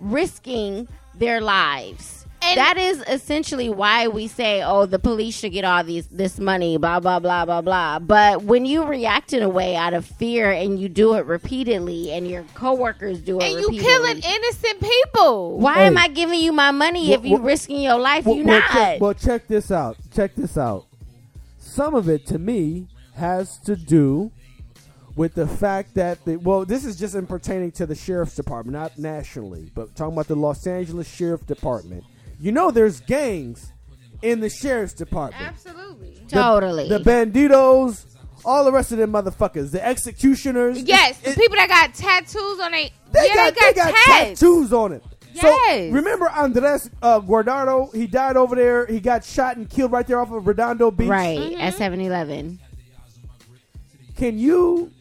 risking 0.00 0.88
their 1.14 1.40
lives? 1.40 2.23
And- 2.44 2.58
that 2.58 2.76
is 2.78 3.02
essentially 3.08 3.68
why 3.68 4.08
we 4.08 4.26
say, 4.28 4.62
"Oh, 4.62 4.86
the 4.86 4.98
police 4.98 5.36
should 5.38 5.52
get 5.52 5.64
all 5.64 5.82
these 5.84 6.06
this 6.08 6.38
money." 6.38 6.76
Blah 6.76 7.00
blah 7.00 7.18
blah 7.18 7.44
blah 7.44 7.60
blah. 7.62 7.98
But 7.98 8.42
when 8.44 8.66
you 8.66 8.84
react 8.84 9.32
in 9.32 9.42
a 9.42 9.48
way 9.48 9.76
out 9.76 9.94
of 9.94 10.04
fear 10.04 10.50
and 10.50 10.78
you 10.78 10.88
do 10.88 11.14
it 11.14 11.26
repeatedly, 11.26 12.12
and 12.12 12.28
your 12.28 12.44
coworkers 12.54 13.18
do 13.20 13.38
it, 13.40 13.44
and 13.44 13.52
you 13.52 13.66
repeatedly, 13.68 13.84
killing 13.90 14.16
innocent 14.22 14.80
people. 14.80 15.58
why 15.58 15.74
Hey. 15.74 15.86
am 15.86 15.98
I 15.98 16.08
giving 16.08 16.40
you 16.40 16.52
my 16.52 16.70
money 16.70 17.08
Well, 17.10 17.18
if 17.18 17.24
you 17.24 17.34
well- 17.36 17.42
risking 17.42 17.80
your 17.80 17.98
life? 17.98 18.24
Well, 18.26 18.36
you 18.36 18.44
well, 18.44 18.60
not. 18.60 18.70
check, 18.70 19.00
well, 19.00 19.14
check 19.14 19.46
this 19.48 19.70
out. 19.70 19.96
Check 20.14 20.34
this 20.34 20.56
out. 20.58 20.84
Some 21.58 21.94
of 21.94 22.08
it, 22.08 22.26
to 22.26 22.38
me, 22.38 22.86
has 23.16 23.58
to 23.58 23.76
do 23.76 24.30
with 25.16 25.34
the 25.34 25.46
fact 25.46 25.94
that 25.94 26.24
the 26.24 26.36
well, 26.36 26.64
this 26.64 26.84
is 26.84 26.96
just 26.96 27.14
in 27.14 27.26
pertaining 27.26 27.70
to 27.72 27.86
the 27.86 27.94
sheriff's 27.94 28.34
department, 28.34 28.72
not 28.76 28.98
nationally, 28.98 29.70
but 29.74 29.94
talking 29.94 30.12
about 30.14 30.26
the 30.28 30.34
Los 30.36 30.66
Angeles 30.66 31.08
Sheriff 31.08 31.46
Department. 31.46 32.02
You 32.40 32.52
know, 32.52 32.70
there's 32.70 33.00
gangs 33.00 33.72
in 34.22 34.40
the 34.40 34.48
sheriff's 34.50 34.94
department. 34.94 35.42
Absolutely. 35.46 36.14
The- 36.28 36.34
totally. 36.36 36.88
The, 36.88 36.98
banditos, 37.00 38.04
all 38.44 38.64
the 38.64 38.72
rest 38.72 38.92
of 38.92 38.98
them 38.98 39.12
motherfuckers, 39.12 39.70
the 39.70 39.84
executioners. 39.84 40.80
Yes, 40.82 41.18
It- 41.22 41.34
the 41.34 41.40
people 41.40 41.56
that 41.56 41.68
got 41.68 41.94
tattoos 41.94 42.60
on 42.60 42.72
they, 42.72 42.92
They 43.12 43.26
yeah, 43.28 43.50
got, 43.50 43.54
they 43.54 43.72
got, 43.74 43.94
tats. 43.94 44.40
tattoos 44.40 44.72
on 44.72 44.92
it. 44.92 45.02
Yes. 45.32 45.42
So 45.42 45.90
remember 45.92 46.28
Andres 46.30 46.88
uh, 47.02 47.18
Guardado? 47.20 47.92
He 47.92 48.06
died 48.06 48.36
over 48.36 48.54
there. 48.54 48.86
He 48.86 49.00
got 49.00 49.24
shot 49.24 49.56
and 49.56 49.68
killed 49.68 49.90
right 49.90 50.06
there 50.06 50.20
off 50.20 50.30
of 50.30 50.46
Redondo 50.46 50.90
Beach. 50.92 51.08
right 51.08 51.38
Mm-hmm. 51.38 51.60
at 51.60 51.74
7-Eleven. 51.74 52.60
Can 54.16 54.38
you 54.38 54.92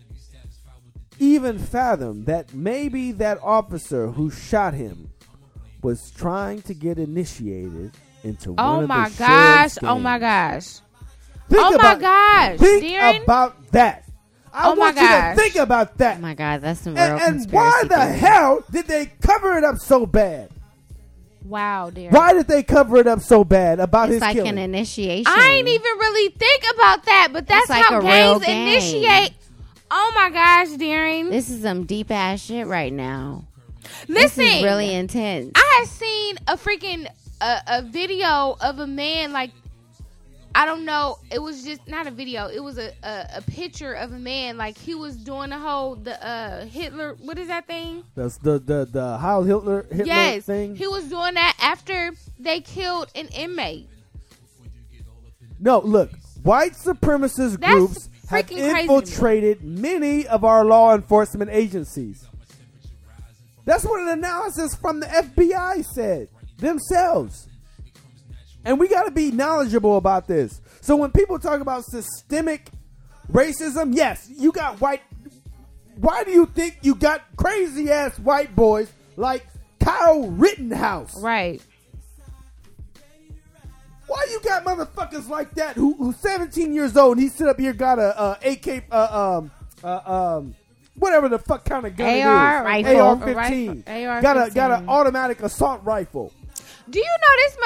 even 1.20 1.60
fathom 1.60 2.26
that 2.26 2.54
maybe 2.54 3.12
that 3.14 3.38
officer 3.44 4.08
who 4.08 4.32
shot 4.32 4.74
him 4.74 5.12
was 5.84 6.12
trying 6.12 6.62
to 6.64 6.74
get 6.74 6.98
initiated 6.98 7.92
into 8.24 8.52
oh 8.52 8.54
one 8.54 8.66
Oh 8.66 8.82
of 8.84 8.88
my 8.90 9.10
the 9.10 9.18
gosh! 9.20 9.58
sheriff's 9.74 9.80
Oh 9.84 10.00
my 10.00 10.18
gangs? 10.20 10.82
gosh! 10.82 11.50
Think 11.50 11.62
oh 11.66 11.70
my 11.72 11.76
about- 11.94 12.00
gosh! 12.02 12.58
Think 12.60 12.84
Darren? 12.86 13.24
about 13.24 13.72
that. 13.74 14.00
I 14.56 14.70
Oh 14.70 14.76
my 14.76 14.80
want 14.86 14.96
you 14.98 15.02
gosh. 15.02 15.36
to 15.36 15.42
think 15.42 15.56
about 15.56 15.98
that. 15.98 16.18
Oh 16.18 16.22
my 16.22 16.34
god, 16.36 16.62
that's 16.62 16.80
some 16.82 16.94
real 16.96 17.04
and, 17.04 17.22
and 17.44 17.52
why 17.52 17.82
the 17.84 17.96
theory. 17.96 18.18
hell 18.20 18.64
did 18.72 18.88
they 18.88 19.08
cover 19.22 19.58
it 19.58 19.64
up 19.64 19.78
so 19.78 20.06
bad? 20.06 20.50
wow, 21.44 21.90
Darren. 21.90 22.12
Why 22.12 22.34
did 22.34 22.48
they 22.48 22.64
cover 22.64 22.98
it 22.98 23.08
up 23.08 23.20
so 23.20 23.44
bad 23.44 23.80
about 23.80 24.06
It's 24.06 24.14
his 24.14 24.22
like 24.22 24.36
killing? 24.38 24.52
an 24.52 24.58
initiation. 24.60 25.26
I 25.28 25.56
ain't 25.58 25.68
even 25.68 25.82
really 25.98 26.30
think 26.32 26.64
about 26.74 27.04
that, 27.06 27.30
but 27.34 27.48
that's 27.48 27.70
like 27.70 27.84
how 27.84 27.98
a 27.98 28.02
real 28.02 28.40
gangs 28.40 28.46
gang. 28.46 28.68
initiate. 28.68 29.34
Oh 29.92 30.12
my 30.16 30.30
gosh, 30.30 30.70
Darren! 30.78 31.30
This 31.30 31.50
is 31.50 31.62
some 31.64 31.86
deep 31.86 32.10
ass 32.12 32.42
shit 32.42 32.66
right 32.68 32.94
now. 32.94 33.46
Listen, 34.08 34.44
This 34.44 34.56
is 34.56 34.64
really 34.64 34.94
intense. 34.94 35.52
I 35.56 35.78
had 35.80 35.88
seen 35.88 36.38
a 36.48 36.58
freaking 36.58 37.08
a, 37.42 37.62
a 37.68 37.82
video 37.82 38.56
of 38.62 38.80
a 38.80 38.88
man 38.88 39.32
like 39.32 39.52
I 40.56 40.66
don't 40.68 40.86
know. 40.86 41.18
It 41.32 41.42
was 41.42 41.64
just 41.64 41.88
not 41.88 42.06
a 42.06 42.12
video. 42.12 42.48
It 42.48 42.62
was 42.62 42.78
a, 42.78 42.92
a, 43.04 43.38
a 43.38 43.42
picture 43.42 43.94
of 43.94 44.12
a 44.12 44.20
man 44.20 44.56
like 44.56 44.78
he 44.78 44.94
was 44.94 45.16
doing 45.16 45.50
the 45.50 45.58
whole 45.58 45.96
the 45.96 46.24
uh 46.26 46.66
Hitler. 46.66 47.16
What 47.22 47.40
is 47.40 47.48
that 47.48 47.66
thing? 47.66 48.04
That's 48.16 48.38
the 48.38 48.60
the 48.60 48.88
the 48.90 49.18
Heil 49.18 49.44
Hitler 49.44 49.84
Hitler 49.84 50.06
yes, 50.06 50.46
thing. 50.46 50.76
he 50.76 50.88
was 50.88 51.06
doing 51.06 51.34
that 51.34 51.58
after 51.60 52.12
they 52.40 52.62
killed 52.62 53.10
an 53.16 53.28
inmate. 53.30 53.90
No, 55.60 55.80
look, 55.80 56.12
white 56.44 56.74
supremacist 56.74 57.60
That's 57.60 57.74
groups 57.74 58.10
have 58.30 58.46
freaking 58.46 58.70
crazy 58.70 58.82
infiltrated 58.82 59.64
many 59.64 60.28
of 60.28 60.44
our 60.44 60.66
law 60.66 60.94
enforcement 60.94 61.50
agencies. 61.52 62.28
That's 63.66 63.84
what 63.84 64.02
an 64.02 64.10
analysis 64.10 64.76
from 64.76 65.00
the 65.00 65.06
FBI 65.08 65.86
said 65.86 66.28
themselves. 66.58 67.48
And 68.66 68.80
we 68.80 68.88
got 68.88 69.04
to 69.04 69.12
be 69.12 69.32
knowledgeable 69.32 69.98
about 69.98 70.28
this. 70.28 70.62
So 70.82 70.96
when 70.96 71.12
people 71.12 71.40
talk 71.40 71.62
about 71.62 71.86
systemic 71.86 72.70
racism, 73.32 73.96
yes, 73.96 74.30
you 74.30 74.52
got 74.52 74.80
white. 74.82 75.02
Why 75.96 76.24
do 76.24 76.32
you 76.32 76.46
think 76.46 76.80
you 76.82 76.96
got 76.96 77.24
crazy 77.36 77.92
ass 77.92 78.18
white 78.20 78.56
boys 78.56 78.92
like 79.16 79.46
Kyle 79.80 80.30
Rittenhouse? 80.30 81.22
Right. 81.22 81.62
Why 84.08 84.28
you 84.32 84.40
got 84.42 84.64
motherfuckers 84.66 85.30
like 85.30 85.56
that 85.56 85.76
who 85.76 85.94
who's 85.96 86.18
17 86.18 86.74
years 86.74 86.98
old 86.98 87.18
and 87.18 87.24
he 87.24 87.30
sit 87.30 87.48
up 87.48 87.60
here 87.60 87.74
got 87.74 88.00
a, 88.00 88.20
uh 88.20 88.36
AK 88.44 88.84
uh, 88.92 89.38
um 89.40 89.52
uh, 89.84 90.02
um 90.06 90.56
whatever 90.96 91.30
the 91.30 91.40
fuck 91.40 91.66
kind 91.66 91.86
of 91.86 91.96
gun 91.96 92.08
AR, 92.22 92.70
it 92.74 92.80
is 92.80 92.86
rifle. 92.86 93.02
AR-15 93.02 93.84
A 93.88 94.06
rifle, 94.06 94.22
got 94.22 94.48
a 94.48 94.52
got 94.54 94.72
an 94.80 94.90
automatic 94.90 95.42
assault 95.42 95.82
rifle. 95.84 96.34
Do 96.90 97.00
you 97.00 97.06
know 97.06 97.36
this 97.38 97.58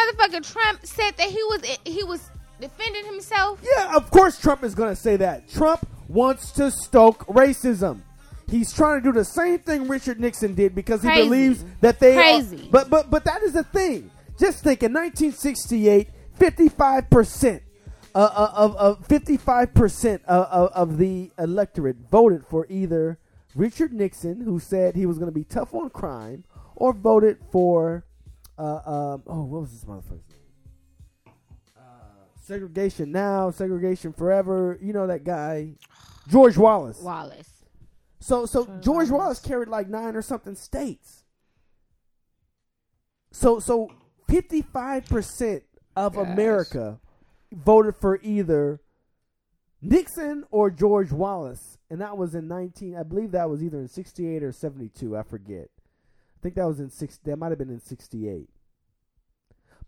motherfucker 0.41 0.53
Trump 0.53 0.85
said 0.85 1.11
that 1.17 1.27
he 1.29 1.43
was 1.43 1.61
he 1.85 2.03
was 2.03 2.29
defending 2.59 3.05
himself? 3.05 3.59
Yeah, 3.63 3.95
of 3.95 4.09
course 4.11 4.39
Trump 4.39 4.63
is 4.63 4.75
going 4.75 4.89
to 4.89 4.95
say 4.95 5.15
that. 5.17 5.49
Trump 5.49 5.87
wants 6.07 6.51
to 6.53 6.71
stoke 6.71 7.25
racism. 7.27 8.01
He's 8.49 8.71
trying 8.71 9.01
to 9.01 9.03
do 9.03 9.11
the 9.11 9.25
same 9.25 9.59
thing 9.59 9.87
Richard 9.89 10.19
Nixon 10.21 10.55
did 10.55 10.73
because 10.73 11.01
he 11.01 11.07
Crazy. 11.09 11.23
believes 11.23 11.65
that 11.81 11.99
they 11.99 12.13
Crazy. 12.15 12.67
Are, 12.67 12.71
but 12.71 12.89
but 12.89 13.09
but 13.09 13.25
that 13.25 13.43
is 13.43 13.53
the 13.53 13.63
thing. 13.63 14.09
Just 14.39 14.63
think 14.63 14.83
in 14.83 14.93
1968, 14.93 16.09
55 16.35 17.09
percent 17.09 17.63
uh, 18.17 18.31
uh, 18.35 18.51
of 18.55 18.75
of 18.77 19.05
55 19.05 19.75
percent 19.75 20.23
of, 20.25 20.45
of, 20.47 20.71
of 20.71 20.97
the 20.97 21.31
electorate 21.37 21.97
voted 22.09 22.43
for 22.45 22.65
either 22.67 23.19
Richard 23.53 23.93
Nixon, 23.93 24.41
who 24.41 24.59
said 24.59 24.95
he 24.95 25.05
was 25.05 25.19
going 25.19 25.31
to 25.31 25.35
be 25.35 25.43
tough 25.43 25.75
on 25.75 25.91
crime, 25.91 26.43
or 26.75 26.93
voted 26.93 27.37
for 27.51 28.05
uh, 28.57 28.81
um, 28.85 29.23
oh 29.27 29.43
what 29.43 29.61
was 29.61 29.71
this 29.71 29.85
motherfucker? 29.85 30.21
segregation 32.41 33.11
now, 33.11 33.51
segregation 33.51 34.13
forever. 34.13 34.79
You 34.81 34.93
know 34.93 35.05
that 35.05 35.23
guy, 35.23 35.73
George 36.27 36.57
Wallace. 36.57 36.99
Wallace. 37.01 37.65
So 38.19 38.47
so 38.47 38.65
George 38.81 39.11
Wallace 39.11 39.39
carried 39.39 39.67
like 39.67 39.89
nine 39.89 40.15
or 40.15 40.23
something 40.23 40.55
states. 40.55 41.23
So 43.31 43.59
so 43.59 43.91
fifty 44.27 44.63
five 44.63 45.05
percent 45.05 45.63
of 45.95 46.15
Gosh. 46.15 46.27
America 46.27 46.99
voted 47.57 47.95
for 47.95 48.19
either 48.21 48.79
Nixon 49.81 50.43
or 50.51 50.69
George 50.71 51.11
Wallace, 51.11 51.77
and 51.89 52.01
that 52.01 52.17
was 52.17 52.33
in 52.35 52.47
nineteen. 52.47 52.95
I 52.95 53.03
believe 53.03 53.31
that 53.31 53.49
was 53.49 53.63
either 53.63 53.79
in 53.79 53.87
sixty 53.87 54.27
eight 54.35 54.43
or 54.43 54.51
seventy 54.51 54.89
two. 54.89 55.15
I 55.17 55.23
forget. 55.23 55.69
I 56.35 56.39
think 56.41 56.55
that 56.55 56.67
was 56.67 56.79
in 56.79 56.89
six. 56.89 57.17
That 57.23 57.37
might 57.37 57.49
have 57.49 57.57
been 57.57 57.69
in 57.69 57.79
sixty 57.79 58.27
eight. 58.29 58.49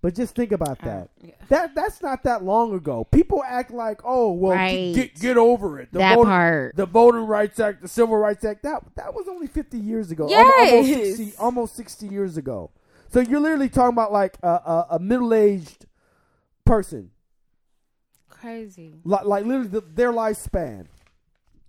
But 0.02 0.16
just 0.16 0.34
think 0.34 0.54
about 0.54 0.82
uh, 0.82 0.86
that. 0.86 1.10
yeah. 1.22 1.32
That 1.50 1.76
that's 1.76 2.02
not 2.02 2.24
that 2.24 2.44
long 2.44 2.74
ago. 2.74 3.04
People 3.04 3.44
act 3.44 3.72
like, 3.72 4.00
oh 4.06 4.32
well, 4.32 4.54
get- 4.54 4.58
Right. 4.58 4.94
get 4.96 5.16
get 5.20 5.38
over 5.38 5.80
it. 5.80 5.90
The 5.91 6.00
That 6.00 6.16
voter- 6.16 6.30
part. 6.30 6.76
the 6.78 6.86
Voting 6.86 7.26
Rights 7.26 7.60
Act, 7.60 7.82
the 7.82 7.88
Civil 7.90 8.16
Rights 8.18 8.46
Act. 8.46 8.64
That 8.64 8.84
that 8.96 9.14
was 9.14 9.28
only 9.28 9.48
fifty 9.48 9.78
years 9.80 10.10
ago. 10.12 10.30
Al- 10.34 10.46
almost 10.46 10.88
sixty, 11.18 11.34
almost 11.38 11.76
sixty 11.76 12.08
years 12.08 12.38
ago. 12.38 12.72
So 13.10 13.20
you're 13.22 13.40
literally 13.40 13.70
talking 13.70 13.94
about 13.94 14.12
like 14.14 14.38
a, 14.44 14.48
a, 14.48 14.88
a 14.91 15.00
middle 15.00 15.34
aged 15.34 15.88
person, 16.64 17.10
Crazy. 18.40 18.95
like, 19.03 19.26
like 19.26 19.45
literally 19.45 19.68
the, 19.70 19.82
their 19.82 20.11
lifespan. 20.14 20.88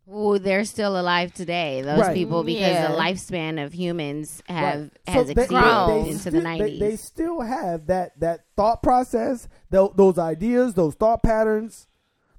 who 0.08 0.40
they're 0.40 0.64
still 0.64 0.98
alive 1.00 1.32
today. 1.32 1.82
Those 1.82 2.00
Right. 2.00 2.14
people, 2.14 2.42
because 2.42 2.60
Yeah. 2.62 2.90
the 2.90 2.98
lifespan 2.98 3.64
of 3.64 3.72
humans 3.72 4.42
have 4.48 4.80
Right. 4.80 4.90
has 5.06 5.14
So 5.28 5.34
they- 5.34 5.42
exceeded 5.42 5.48
grown 5.62 6.06
into 6.06 6.18
still, 6.18 6.32
the 6.32 6.40
nineties. 6.40 6.80
They, 6.80 6.96
still 6.96 7.40
have 7.42 7.86
that 7.86 8.18
that 8.18 8.40
thought 8.56 8.82
process, 8.82 9.46
tho- 9.70 9.92
those 9.94 10.18
ideas, 10.18 10.74
those 10.74 10.94
thought 10.96 11.22
patterns. 11.22 11.86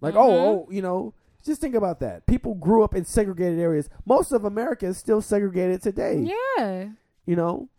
Like, 0.02 0.16
Mm-hmm. 0.16 0.22
oh, 0.24 0.66
oh, 0.68 0.68
you 0.72 0.82
know, 0.82 1.14
just 1.46 1.62
think 1.62 1.76
about 1.76 2.02
that. 2.02 2.26
People 2.28 2.56
grew 2.56 2.84
up 2.84 2.94
in 2.94 3.06
segregated 3.06 3.60
areas. 3.60 3.88
Most 4.06 4.34
of 4.34 4.44
America 4.44 4.88
is 4.88 4.98
still 4.98 5.22
segregated 5.22 5.82
today. 5.82 6.34
Yeah. 6.58 6.90
You 7.26 7.36
know, 7.38 7.70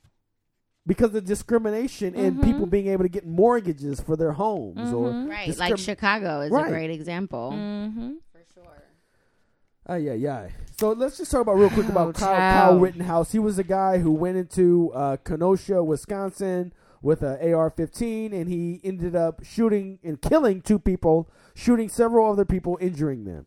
because 0.86 1.14
of 1.14 1.24
discrimination 1.24 2.14
and 2.16 2.36
Mhm. 2.38 2.44
people 2.44 2.66
being 2.66 2.88
able 2.88 3.04
to 3.04 3.08
get 3.08 3.24
mortgages 3.26 4.00
for 4.00 4.16
their 4.16 4.32
homes 4.32 4.92
or 4.92 5.10
Mhm. 5.10 5.28
right, 5.30 5.48
discrim- 5.48 5.58
like 5.58 5.78
Chicago 5.78 6.40
is 6.40 6.50
Right. 6.50 6.66
a 6.66 6.70
great 6.70 6.90
example. 6.90 7.52
Mm-hmm. 7.54 8.10
Oh 9.88 9.96
yeah, 9.96 10.12
yeah. 10.12 10.48
So 10.78 10.92
let's 10.92 11.16
just 11.18 11.30
talk 11.32 11.40
about 11.42 11.56
real 11.56 11.68
quick 11.70 11.88
about 11.88 12.08
Oh, 12.08 12.12
Kyle. 12.12 12.70
Kyle 12.70 12.78
Rittenhouse. 12.78 13.32
He 13.32 13.38
was 13.40 13.58
a 13.58 13.64
guy 13.64 13.98
who 13.98 14.12
went 14.12 14.36
into 14.36 14.92
uh, 14.94 15.16
Kenosha, 15.24 15.82
Wisconsin, 15.82 16.72
with 17.02 17.22
an 17.22 17.38
AR-15, 17.40 18.32
and 18.32 18.48
he 18.48 18.80
ended 18.84 19.16
up 19.16 19.44
shooting 19.44 19.98
and 20.04 20.20
killing 20.22 20.60
two 20.62 20.78
people, 20.78 21.28
shooting 21.54 21.88
several 21.88 22.30
other 22.30 22.44
people, 22.44 22.78
injuring 22.80 23.24
them. 23.24 23.46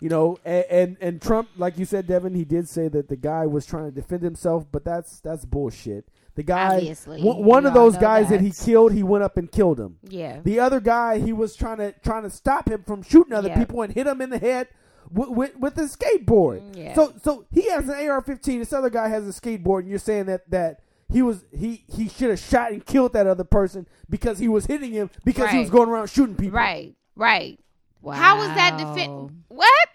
You 0.00 0.08
know, 0.08 0.38
and, 0.44 0.64
and 0.70 0.96
and 1.00 1.22
Trump, 1.22 1.48
like 1.56 1.78
you 1.78 1.84
said, 1.84 2.06
Devin, 2.06 2.34
he 2.34 2.44
did 2.44 2.68
say 2.68 2.86
that 2.88 3.08
the 3.08 3.16
guy 3.16 3.46
was 3.46 3.66
trying 3.66 3.84
to 3.86 3.90
defend 3.92 4.22
himself, 4.22 4.66
but 4.70 4.84
that's 4.84 5.18
that's 5.20 5.44
bullshit. 5.44 6.06
The 6.34 6.42
guy, 6.42 6.76
Obviously. 6.76 7.22
one, 7.22 7.44
one 7.44 7.66
of 7.66 7.74
those 7.74 7.96
guys 7.98 8.30
that 8.30 8.40
he 8.40 8.50
killed, 8.52 8.92
he 8.92 9.02
went 9.02 9.22
up 9.22 9.36
and 9.36 9.50
killed 9.52 9.78
him. 9.78 9.98
Yeah. 10.08 10.40
The 10.42 10.60
other 10.60 10.80
guy, 10.80 11.18
he 11.18 11.32
was 11.32 11.54
trying 11.54 11.76
to 11.78 11.92
trying 12.02 12.22
to 12.22 12.30
stop 12.30 12.68
him 12.70 12.82
from 12.86 13.02
shooting 13.02 13.34
other 13.34 13.48
Yeah. 13.48 13.58
people 13.58 13.82
and 13.82 13.92
hit 13.92 14.06
him 14.06 14.20
in 14.22 14.30
the 14.30 14.38
head 14.38 14.68
with 15.10 15.28
with, 15.28 15.56
with 15.58 15.76
a 15.78 15.82
skateboard. 15.82 16.62
Mm, 16.62 16.76
yeah. 16.76 16.94
So 16.94 17.12
so 17.22 17.44
he 17.52 17.68
has 17.68 17.86
an 17.88 17.96
AR-15. 18.08 18.60
This 18.60 18.72
other 18.72 18.88
guy 18.88 19.08
has 19.08 19.28
a 19.28 19.38
skateboard, 19.38 19.80
and 19.80 19.90
you're 19.90 19.98
saying 19.98 20.26
that 20.26 20.48
that 20.50 20.80
he 21.10 21.20
was 21.20 21.44
he 21.54 21.84
he 21.94 22.08
should 22.08 22.30
have 22.30 22.38
shot 22.38 22.72
and 22.72 22.84
killed 22.86 23.12
that 23.12 23.26
other 23.26 23.44
person 23.44 23.86
because 24.08 24.38
he 24.38 24.48
was 24.48 24.64
hitting 24.64 24.92
him 24.92 25.10
because 25.26 25.50
he 25.50 25.58
was 25.58 25.68
going 25.68 25.90
around 25.90 26.08
shooting 26.08 26.34
people. 26.36 26.56
Right. 26.58 26.94
Right. 27.14 27.58
Wow. 28.00 28.14
How 28.14 28.38
was 28.38 28.48
that 28.48 28.78
defend? 28.78 29.42
What? 29.48 29.88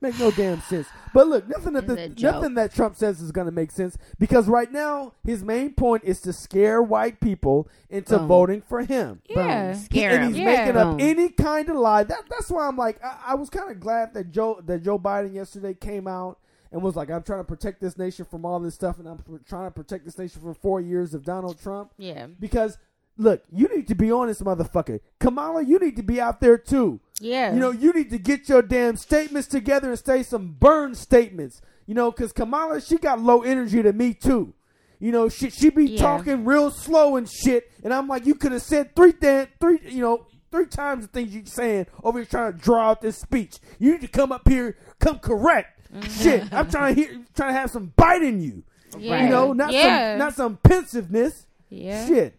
Make 0.00 0.18
no 0.20 0.30
damn 0.30 0.60
sense. 0.60 0.86
But 1.12 1.26
look, 1.26 1.48
nothing 1.48 1.72
that 1.72 1.86
the, 1.88 2.14
nothing 2.20 2.54
that 2.54 2.72
Trump 2.72 2.94
says 2.94 3.20
is 3.20 3.32
going 3.32 3.46
to 3.46 3.52
make 3.52 3.72
sense 3.72 3.98
because 4.18 4.46
right 4.46 4.70
now 4.70 5.14
his 5.24 5.42
main 5.42 5.72
point 5.74 6.04
is 6.04 6.20
to 6.20 6.32
scare 6.32 6.80
white 6.80 7.18
people 7.20 7.68
into 7.90 8.16
Boom. 8.18 8.28
voting 8.28 8.60
for 8.62 8.82
him. 8.82 9.20
Yeah. 9.28 9.72
Scare 9.72 10.10
and 10.12 10.22
him. 10.24 10.28
he's 10.34 10.38
Yeah. 10.38 10.44
making 10.66 10.76
up 10.76 10.90
Boom. 10.90 11.00
any 11.00 11.30
kind 11.30 11.68
of 11.68 11.76
lie. 11.76 12.04
That 12.04 12.22
that's 12.30 12.48
why 12.50 12.68
I'm 12.68 12.76
like, 12.76 13.02
I, 13.02 13.18
I 13.28 13.34
was 13.34 13.50
kind 13.50 13.70
of 13.72 13.80
glad 13.80 14.14
that 14.14 14.30
Joe 14.30 14.60
that 14.66 14.84
Joe 14.84 14.98
Biden 15.00 15.34
yesterday 15.34 15.74
came 15.74 16.06
out 16.06 16.38
and 16.70 16.80
was 16.82 16.94
like, 16.94 17.10
I'm 17.10 17.22
trying 17.24 17.40
to 17.40 17.44
protect 17.44 17.80
this 17.80 17.96
nation 17.98 18.24
from 18.24 18.44
all 18.44 18.60
this 18.60 18.74
stuff, 18.74 18.98
and 18.98 19.08
I'm 19.08 19.18
pr- 19.18 19.36
trying 19.48 19.66
to 19.66 19.70
protect 19.72 20.04
this 20.04 20.18
nation 20.18 20.40
from 20.42 20.54
four 20.54 20.80
years 20.80 21.14
of 21.14 21.24
Donald 21.24 21.58
Trump. 21.60 21.92
Yeah. 21.96 22.26
Because 22.38 22.78
look, 23.16 23.42
you 23.50 23.66
need 23.74 23.88
to 23.88 23.96
be 23.96 24.12
honest, 24.12 24.44
motherfucker. 24.44 25.00
Kamala, 25.18 25.62
you 25.64 25.78
need 25.80 25.96
to 25.96 26.02
be 26.04 26.20
out 26.20 26.40
there 26.40 26.56
too. 26.58 27.00
Yeah. 27.20 27.52
You 27.52 27.58
know, 27.60 27.70
you 27.70 27.92
need 27.92 28.10
to 28.10 28.18
get 28.18 28.48
your 28.48 28.62
damn 28.62 28.96
statements 28.96 29.48
together 29.48 29.90
and 29.90 29.98
say 29.98 30.22
some 30.22 30.56
burn 30.58 30.94
statements. 30.94 31.60
You 31.86 31.94
know, 31.94 32.10
because 32.10 32.32
Kamala, 32.32 32.80
she 32.80 32.98
got 32.98 33.20
low 33.20 33.42
energy 33.42 33.82
to 33.82 33.92
me 33.92 34.14
too. 34.14 34.54
You 35.00 35.12
know, 35.12 35.28
she 35.28 35.50
she 35.50 35.70
be 35.70 35.86
Yeah. 35.86 36.00
talking 36.00 36.44
real 36.44 36.70
slow 36.70 37.16
and 37.16 37.28
shit, 37.28 37.70
and 37.84 37.94
I'm 37.94 38.08
like, 38.08 38.26
you 38.26 38.34
could 38.34 38.52
have 38.52 38.62
said 38.62 38.94
three 38.96 39.12
damn 39.12 39.46
three, 39.60 39.78
you 39.88 40.00
know, 40.00 40.26
three 40.50 40.66
times 40.66 41.06
the 41.06 41.08
things 41.12 41.34
you're 41.34 41.46
saying 41.46 41.86
over 42.02 42.18
here 42.18 42.26
trying 42.26 42.52
to 42.52 42.58
draw 42.58 42.90
out 42.90 43.00
this 43.00 43.16
speech. 43.18 43.56
You 43.78 43.92
need 43.92 44.00
to 44.02 44.08
come 44.08 44.32
up 44.32 44.46
here, 44.48 44.76
come 44.98 45.18
correct. 45.18 45.80
Mm-hmm. 45.94 46.22
Shit, 46.22 46.52
I'm 46.52 46.68
trying 46.70 46.94
to 46.94 47.00
hear, 47.00 47.10
trying 47.34 47.54
to 47.54 47.58
have 47.60 47.70
some 47.70 47.92
bite 47.96 48.22
in 48.22 48.42
you. 48.42 48.64
yeah. 48.98 49.22
You 49.24 49.28
know, 49.30 49.52
not 49.54 49.72
yeah. 49.72 50.12
some 50.12 50.18
not 50.18 50.34
some 50.34 50.56
pensiveness. 50.58 51.46
yeah. 51.70 52.06
Shit. 52.06 52.34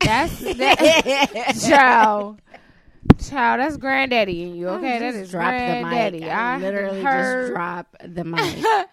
That's 0.00 0.40
that. 0.40 1.56
Child. 1.68 2.40
Child, 3.18 3.60
that's 3.60 3.76
granddaddy 3.76 4.42
in 4.42 4.54
you. 4.54 4.68
Okay, 4.68 4.98
that 4.98 5.14
is 5.14 5.14
Just 5.14 5.24
is 5.24 5.30
the 5.32 5.38
granddaddy. 5.38 6.20
mic. 6.20 6.28
I 6.30 6.58
literally 6.58 7.02
just 7.02 7.52
drop 7.52 7.96
the 8.04 8.24
mic. 8.24 8.64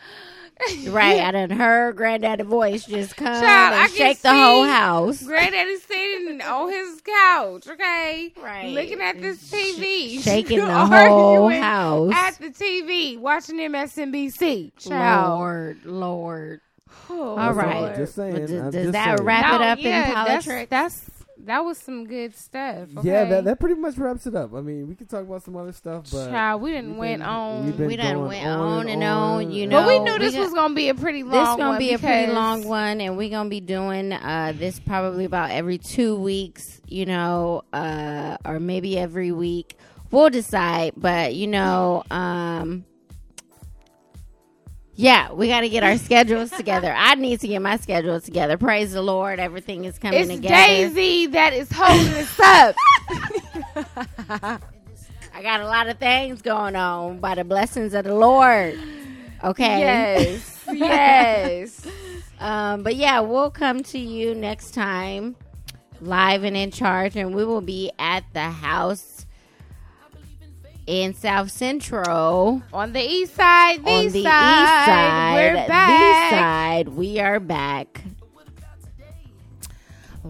right, 0.90 1.22
I 1.22 1.32
done 1.32 1.50
heard 1.52 1.96
granddaddy 1.96 2.44
voice 2.44 2.86
just 2.86 3.16
come 3.16 3.28
Child, 3.28 3.46
I 3.76 3.84
and 3.84 3.94
can 3.94 3.98
shake 3.98 4.22
the 4.22 4.34
whole 4.34 4.66
house. 4.66 5.24
Granddaddy 5.24 5.78
sitting 5.78 6.42
on 6.42 6.70
his 6.72 7.02
couch, 7.02 7.68
okay, 7.68 8.34
Right. 8.42 8.74
looking 8.74 9.00
at 9.02 9.22
this 9.22 9.50
TV, 9.50 10.22
shaking 10.22 10.60
the 10.66 10.86
whole 10.86 11.50
house. 11.50 12.14
at 12.14 12.38
the 12.40 12.50
TV, 12.50 13.18
watching 13.18 13.58
MSNBC. 13.58 14.72
Child, 14.78 15.40
Lord, 15.40 15.86
Lord. 15.86 16.62
Oh, 17.10 17.38
All 17.38 17.54
right. 17.54 17.82
Lord. 17.82 17.96
Just 17.96 18.16
saying. 18.16 18.34
But 18.34 18.42
does, 18.42 18.52
I'm 18.52 18.72
does 18.72 18.74
just 18.74 18.92
that 18.94 19.18
saying. 19.18 19.26
wrap 19.28 19.46
it 19.54 19.62
oh, 19.62 19.64
up 19.66 19.80
yeah, 19.80 20.08
in 20.10 20.14
that's, 20.14 20.46
politics? 20.46 20.70
that's 20.70 21.12
that 21.46 21.64
was 21.64 21.78
some 21.78 22.06
good 22.06 22.36
stuff. 22.36 22.90
Okay? 22.98 23.08
Yeah, 23.08 23.26
that, 23.26 23.44
that 23.46 23.60
pretty 23.60 23.76
much 23.76 23.98
wraps 23.98 24.28
it 24.28 24.36
up. 24.36 24.54
I 24.54 24.62
mean, 24.62 24.88
we 24.88 24.96
could 24.96 25.10
talk 25.10 25.22
about 25.22 25.44
some 25.44 25.56
other 25.56 25.72
stuff, 25.72 26.06
but 26.12 26.30
Child, 26.30 26.62
we 26.62 26.72
didn't 26.72 26.92
we've 26.92 27.00
went 27.00 27.24
on. 27.24 27.66
we've 27.66 27.78
been 27.78 27.88
We 27.88 27.96
done 27.96 28.28
went 28.28 28.46
on 28.48 28.90
and 28.90 29.04
on, 29.04 29.52
you 29.52 29.70
but 29.70 29.88
we 29.88 30.00
know, 30.00 30.04
knew 30.06 30.14
we 30.14 30.20
this 30.20 30.36
got- 30.36 30.42
was 30.42 30.54
gonna 30.54 30.74
be 30.76 30.90
a 30.90 30.96
pretty 30.96 31.24
long. 31.24 31.32
This 31.32 31.48
gonna 31.48 31.70
one 31.70 31.80
be 31.80 31.94
a 31.94 32.00
pretty 32.00 32.32
long 32.32 32.64
one, 32.68 33.02
and 33.02 33.18
we're 33.18 33.30
gonna 33.30 33.50
be 33.50 33.62
doing 33.62 34.14
uh, 34.14 34.54
this 34.56 34.80
probably 34.80 35.26
about 35.26 35.52
every 35.52 35.78
two 35.78 36.16
weeks, 36.16 36.82
you 36.88 37.06
know, 37.06 37.64
uh, 37.74 38.38
or 38.46 38.60
maybe 38.60 38.98
every 38.98 39.32
week. 39.32 39.78
We'll 40.12 40.30
decide, 40.32 40.94
but 40.98 41.36
you 41.36 41.48
know, 41.48 42.04
um, 42.10 42.84
yeah, 45.00 45.32
we 45.32 45.48
got 45.48 45.62
to 45.62 45.70
get 45.70 45.82
our 45.82 45.98
schedules 45.98 46.52
together. 46.52 46.94
I 46.94 47.16
need 47.16 47.40
to 47.40 47.48
get 47.48 47.62
my 47.62 47.78
schedule 47.78 48.20
together. 48.20 48.58
Praise 48.58 48.92
the 48.92 49.02
Lord, 49.02 49.40
everything 49.40 49.86
is 49.86 49.98
coming 49.98 50.20
It's 50.20 50.30
together. 50.30 50.54
Daisy 50.54 51.28
that 51.28 51.54
is 51.54 51.70
holding 51.72 52.14
us 52.16 52.40
up. 52.42 52.76
I 55.34 55.42
got 55.42 55.62
a 55.62 55.68
lot 55.68 55.88
of 55.88 56.00
things 56.00 56.42
going 56.42 56.76
on 56.76 57.20
by 57.20 57.36
the 57.36 57.46
blessings 57.46 57.94
of 57.94 58.04
the 58.04 58.14
Lord. 58.14 58.78
Okay. 59.42 59.80
Yes, 59.80 60.66
yes. 60.70 61.88
Um, 62.42 62.84
but 62.84 62.98
yeah, 62.98 63.22
we'll 63.22 63.52
come 63.52 63.84
to 63.84 63.98
you 63.98 64.36
next 64.36 64.72
time, 64.72 65.38
live 66.02 66.44
and 66.44 66.58
in 66.58 66.72
charge, 66.72 67.16
and 67.16 67.34
we 67.34 67.46
will 67.46 67.62
be 67.62 67.90
at 68.00 68.26
the 68.34 68.50
house 68.50 69.19
in 70.90 71.14
South 71.14 71.52
Central 71.52 72.64
On 72.74 72.94
the 72.94 73.02
east 73.02 73.36
side, 73.36 73.86
the, 73.86 73.92
on 73.92 74.04
east 74.06 74.14
the 74.14 74.24
side, 74.24 74.64
east 74.64 74.86
side. 74.88 75.34
we're 75.36 75.62
The 75.62 75.68
back. 75.68 76.32
side, 76.32 76.88
we 76.90 77.20
are 77.20 77.40
back. 77.40 78.02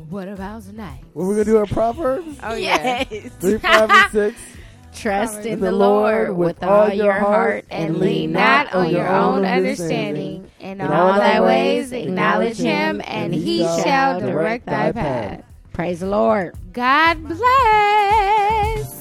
What 0.10 0.28
about 0.28 0.64
tonight? 0.64 1.02
What 1.14 1.26
we 1.26 1.34
gonna 1.36 1.46
do 1.46 1.58
our 1.58 1.66
proverbs? 1.66 2.38
Oh 2.44 2.56
yeah. 2.56 3.06
Yes. 3.10 3.32
Three, 3.40 3.58
five, 3.58 3.90
and 3.90 4.12
six. 4.12 4.42
Trust 4.94 5.46
in 5.46 5.62
the 5.62 5.72
Lord 5.72 6.36
with 6.36 6.62
all 6.62 6.92
your 6.92 7.14
heart 7.14 7.64
and 7.70 7.98
lean 8.00 8.34
not 8.34 8.74
on 8.74 8.90
your 8.90 9.08
own 9.08 9.46
understanding. 9.46 10.52
In 10.60 10.82
all 10.82 11.14
thy 11.14 11.40
ways 11.40 11.94
acknowledge 11.94 12.58
him, 12.58 13.02
and 13.06 13.34
he 13.34 13.60
shall 13.60 14.20
direct 14.20 14.66
thy 14.66 14.92
path. 14.92 15.44
Praise 15.72 16.02
the 16.02 16.08
Lord. 16.08 16.54
God 16.74 17.24
bless. 17.26 18.99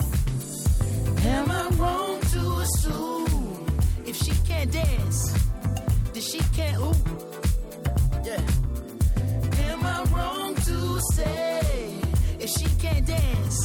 say 11.19 12.01
if 12.39 12.49
she 12.57 12.67
can't 12.85 13.05
dance, 13.07 13.59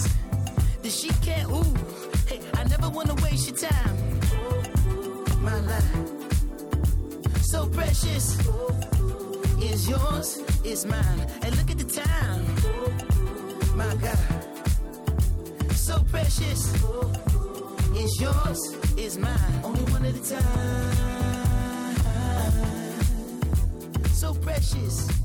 then 0.81 0.91
she 0.91 1.09
can't. 1.25 1.47
Ooh, 1.51 1.73
hey, 2.29 2.39
I 2.59 2.63
never 2.73 2.89
wanna 2.89 3.15
waste 3.25 3.45
your 3.49 3.57
time. 3.69 3.95
My 5.47 5.59
life, 5.71 5.99
so 7.51 7.59
precious, 7.67 8.25
is 9.71 9.81
yours, 9.89 10.27
is 10.63 10.85
mine. 10.85 11.21
And 11.43 11.51
look 11.57 11.69
at 11.73 11.79
the 11.83 11.89
time, 12.05 12.43
my 13.81 13.93
God, 14.05 14.17
so 15.87 15.95
precious, 16.13 16.61
is 18.03 18.13
yours, 18.25 18.61
is 18.97 19.17
mine. 19.17 19.55
Only 19.63 19.85
one 19.95 20.05
at 20.05 20.15
a 20.21 20.25
time, 20.35 20.95
so 24.21 24.33
precious. 24.47 25.22